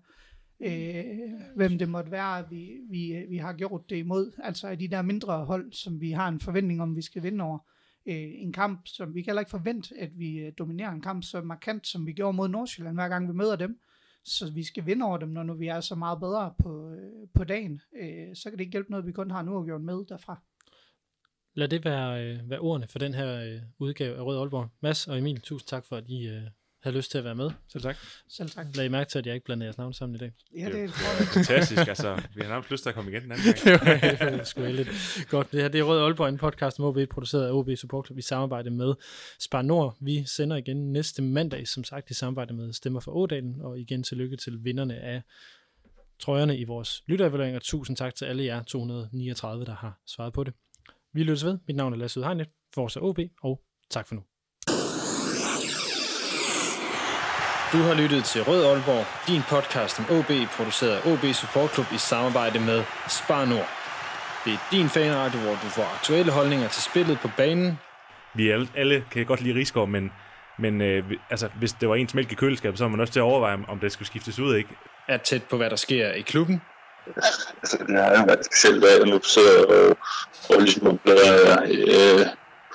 øh, 0.59 1.05
hvem 1.55 1.77
det 1.77 1.89
måtte 1.89 2.11
være, 2.11 2.49
vi, 2.49 2.77
vi, 2.89 3.25
vi 3.29 3.37
har 3.37 3.53
gjort 3.53 3.89
det 3.89 3.97
imod. 3.97 4.31
Altså 4.43 4.67
af 4.67 4.79
de 4.79 4.87
der 4.87 5.01
mindre 5.01 5.45
hold, 5.45 5.73
som 5.73 6.01
vi 6.01 6.11
har 6.11 6.27
en 6.27 6.39
forventning 6.39 6.81
om, 6.81 6.95
vi 6.95 7.01
skal 7.01 7.23
vinde 7.23 7.43
over. 7.43 7.59
Øh, 8.07 8.31
en 8.35 8.53
kamp, 8.53 8.81
som 8.85 9.15
vi 9.15 9.21
kan 9.21 9.31
heller 9.31 9.41
ikke 9.41 9.49
forvente, 9.49 9.95
at 9.99 10.09
vi 10.17 10.39
øh, 10.39 10.53
dominerer 10.57 10.91
en 10.91 11.01
kamp 11.01 11.23
så 11.23 11.41
markant, 11.41 11.87
som 11.87 12.07
vi 12.07 12.13
gjorde 12.13 12.35
mod 12.35 12.47
Nordsjælland, 12.47 12.95
hver 12.95 13.07
gang 13.07 13.27
vi 13.27 13.33
møder 13.33 13.55
dem. 13.55 13.79
Så 14.23 14.51
vi 14.53 14.63
skal 14.63 14.85
vinde 14.85 15.05
over 15.05 15.17
dem, 15.17 15.29
når 15.29 15.43
nu 15.43 15.53
vi 15.53 15.67
er 15.67 15.81
så 15.81 15.95
meget 15.95 16.19
bedre 16.19 16.53
på, 16.63 16.91
øh, 16.91 17.27
på 17.33 17.43
dagen. 17.43 17.81
Øh, 18.01 18.35
så 18.35 18.49
kan 18.49 18.51
det 18.51 18.59
ikke 18.59 18.71
hjælpe 18.71 18.91
noget, 18.91 19.05
vi 19.05 19.11
kun 19.11 19.31
har 19.31 19.39
en 19.39 19.65
gjort 19.65 19.81
med 19.81 20.05
derfra. 20.05 20.41
Lad 21.53 21.67
det 21.67 21.85
være, 21.85 22.25
øh, 22.25 22.49
være 22.49 22.59
ordene 22.59 22.87
for 22.87 22.99
den 22.99 23.13
her 23.13 23.41
øh, 23.41 23.61
udgave 23.79 24.17
af 24.17 24.21
Rød 24.21 24.39
Aalborg. 24.39 24.69
Mads 24.81 25.07
og 25.07 25.17
Emil, 25.17 25.41
tusind 25.41 25.67
tak 25.67 25.85
for, 25.85 25.95
at 25.95 26.09
I 26.09 26.27
øh, 26.27 26.41
havde 26.85 26.97
lyst 26.97 27.11
til 27.11 27.17
at 27.17 27.23
være 27.23 27.35
med. 27.35 27.51
Selv 27.67 27.83
tak. 27.83 27.97
Selv 28.29 28.49
tak. 28.49 28.65
Lad 28.75 28.85
I 28.85 28.87
mærke 28.87 29.09
til, 29.09 29.19
at 29.19 29.25
jeg 29.25 29.35
ikke 29.35 29.45
blandede 29.45 29.65
jeres 29.65 29.77
navn 29.77 29.93
sammen 29.93 30.15
i 30.15 30.17
dag. 30.17 30.31
Ja, 30.57 30.65
det 30.65 30.83
er 30.83 30.87
Fantastisk, 31.33 31.87
altså. 31.87 32.21
Vi 32.35 32.41
har 32.41 32.49
nærmest 32.49 32.71
lyst 32.71 32.83
til 32.83 32.89
at 32.89 32.95
komme 32.95 33.11
igen 33.11 33.21
den 33.23 33.31
anden 33.31 33.45
gang. 33.63 34.01
det 34.19 34.37
var 34.37 34.43
sgu 34.43 34.61
lidt 34.65 34.89
godt. 35.29 35.51
Det 35.51 35.61
her 35.61 35.67
det 35.67 35.79
er 35.79 35.83
Rød 35.83 36.01
Aalborg, 36.01 36.29
en 36.29 36.37
podcast 36.37 36.79
om 36.79 36.85
OB, 36.85 36.97
produceret 37.09 37.47
af 37.47 37.51
OB 37.51 37.69
Support 37.77 38.05
Club 38.05 38.17
i 38.17 38.21
samarbejde 38.21 38.69
med 38.69 38.93
Spar 39.39 39.61
Nord. 39.61 39.97
Vi 40.01 40.23
sender 40.25 40.55
igen 40.57 40.91
næste 40.93 41.21
mandag, 41.21 41.67
som 41.67 41.83
sagt, 41.83 42.09
i 42.09 42.13
samarbejde 42.13 42.53
med 42.53 42.73
Stemmer 42.73 42.99
for 42.99 43.11
Ådalen, 43.11 43.61
og 43.61 43.79
igen 43.79 44.03
tillykke 44.03 44.37
til 44.37 44.63
vinderne 44.63 44.95
af 44.95 45.21
trøjerne 46.19 46.57
i 46.57 46.63
vores 46.63 47.03
lytterevaluering, 47.07 47.55
og 47.55 47.61
tusind 47.61 47.97
tak 47.97 48.15
til 48.15 48.25
alle 48.25 48.43
jer 48.43 48.63
239, 48.63 49.65
der 49.65 49.75
har 49.75 49.99
svaret 50.07 50.33
på 50.33 50.43
det. 50.43 50.53
Vi 51.13 51.23
lyttes 51.23 51.45
ved. 51.45 51.57
Mit 51.67 51.75
navn 51.75 51.93
er 51.93 51.97
Lasse 51.97 52.19
Udhegnet, 52.19 52.47
Forza 52.73 52.99
OB, 52.99 53.19
og 53.41 53.61
tak 53.89 54.07
for 54.07 54.15
nu. 54.15 54.21
Du 57.75 57.79
har 57.81 57.93
lyttet 57.93 58.23
til 58.23 58.43
Rød 58.43 58.65
Aalborg, 58.65 59.05
din 59.27 59.41
podcast 59.49 59.99
om 59.99 60.05
OB, 60.17 60.31
produceret 60.57 60.91
af 60.97 61.11
OB 61.11 61.33
Support 61.33 61.73
Club 61.73 61.85
i 61.95 61.97
samarbejde 61.97 62.59
med 62.59 62.83
Spar 63.09 63.45
Nord. 63.45 63.69
Det 64.45 64.53
er 64.53 64.57
din 64.71 64.89
fanradio, 64.89 65.39
hvor 65.39 65.51
du 65.51 65.69
får 65.69 65.91
aktuelle 65.95 66.31
holdninger 66.31 66.67
til 66.67 66.83
spillet 66.83 67.19
på 67.21 67.29
banen. 67.37 67.79
Vi 68.33 68.49
alle, 68.51 68.67
alle 68.77 69.03
kan 69.11 69.25
godt 69.25 69.41
lide 69.41 69.59
Rigsgaard, 69.59 69.89
men, 69.89 70.11
men 70.59 70.81
øh, 70.81 71.03
altså, 71.29 71.47
hvis 71.59 71.73
det 71.73 71.89
var 71.89 71.95
ens 71.95 72.13
mælk 72.13 72.31
i 72.31 72.35
køleskabet, 72.35 72.77
så 72.77 72.83
var 72.83 72.89
man 72.91 72.99
også 72.99 73.13
til 73.13 73.19
at 73.19 73.23
overveje, 73.23 73.53
om- 73.53 73.65
om 73.69 73.79
det 73.79 73.91
skulle 73.91 74.07
skiftes 74.07 74.39
ud, 74.39 74.55
ikke? 74.55 74.69
Er 75.07 75.17
tæt 75.17 75.43
på, 75.43 75.57
hvad 75.57 75.69
der 75.69 75.75
sker 75.75 76.11
i 76.11 76.21
klubben. 76.21 76.61
altså, 77.61 77.77
det 77.87 77.95
har 77.99 78.09
jo 78.19 78.23
været 78.27 78.45
specielt, 78.45 78.83
da 78.83 78.87
jeg 78.99 79.05
nu 79.05 79.19
sidder 79.23 79.65
og, 79.65 79.97
og 80.55 80.61
ligesom 80.61 80.97
bladrer 81.03 81.63
øh, 81.63 82.25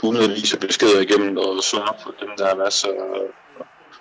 hundredvis 0.02 0.54
af 0.54 0.60
beskeder 0.60 1.00
igennem 1.00 1.36
og 1.36 1.62
svarer 1.62 1.96
på 2.04 2.12
dem, 2.20 2.28
der 2.38 2.46
er 2.46 2.54
masser 2.56 2.88
og, 2.88 3.22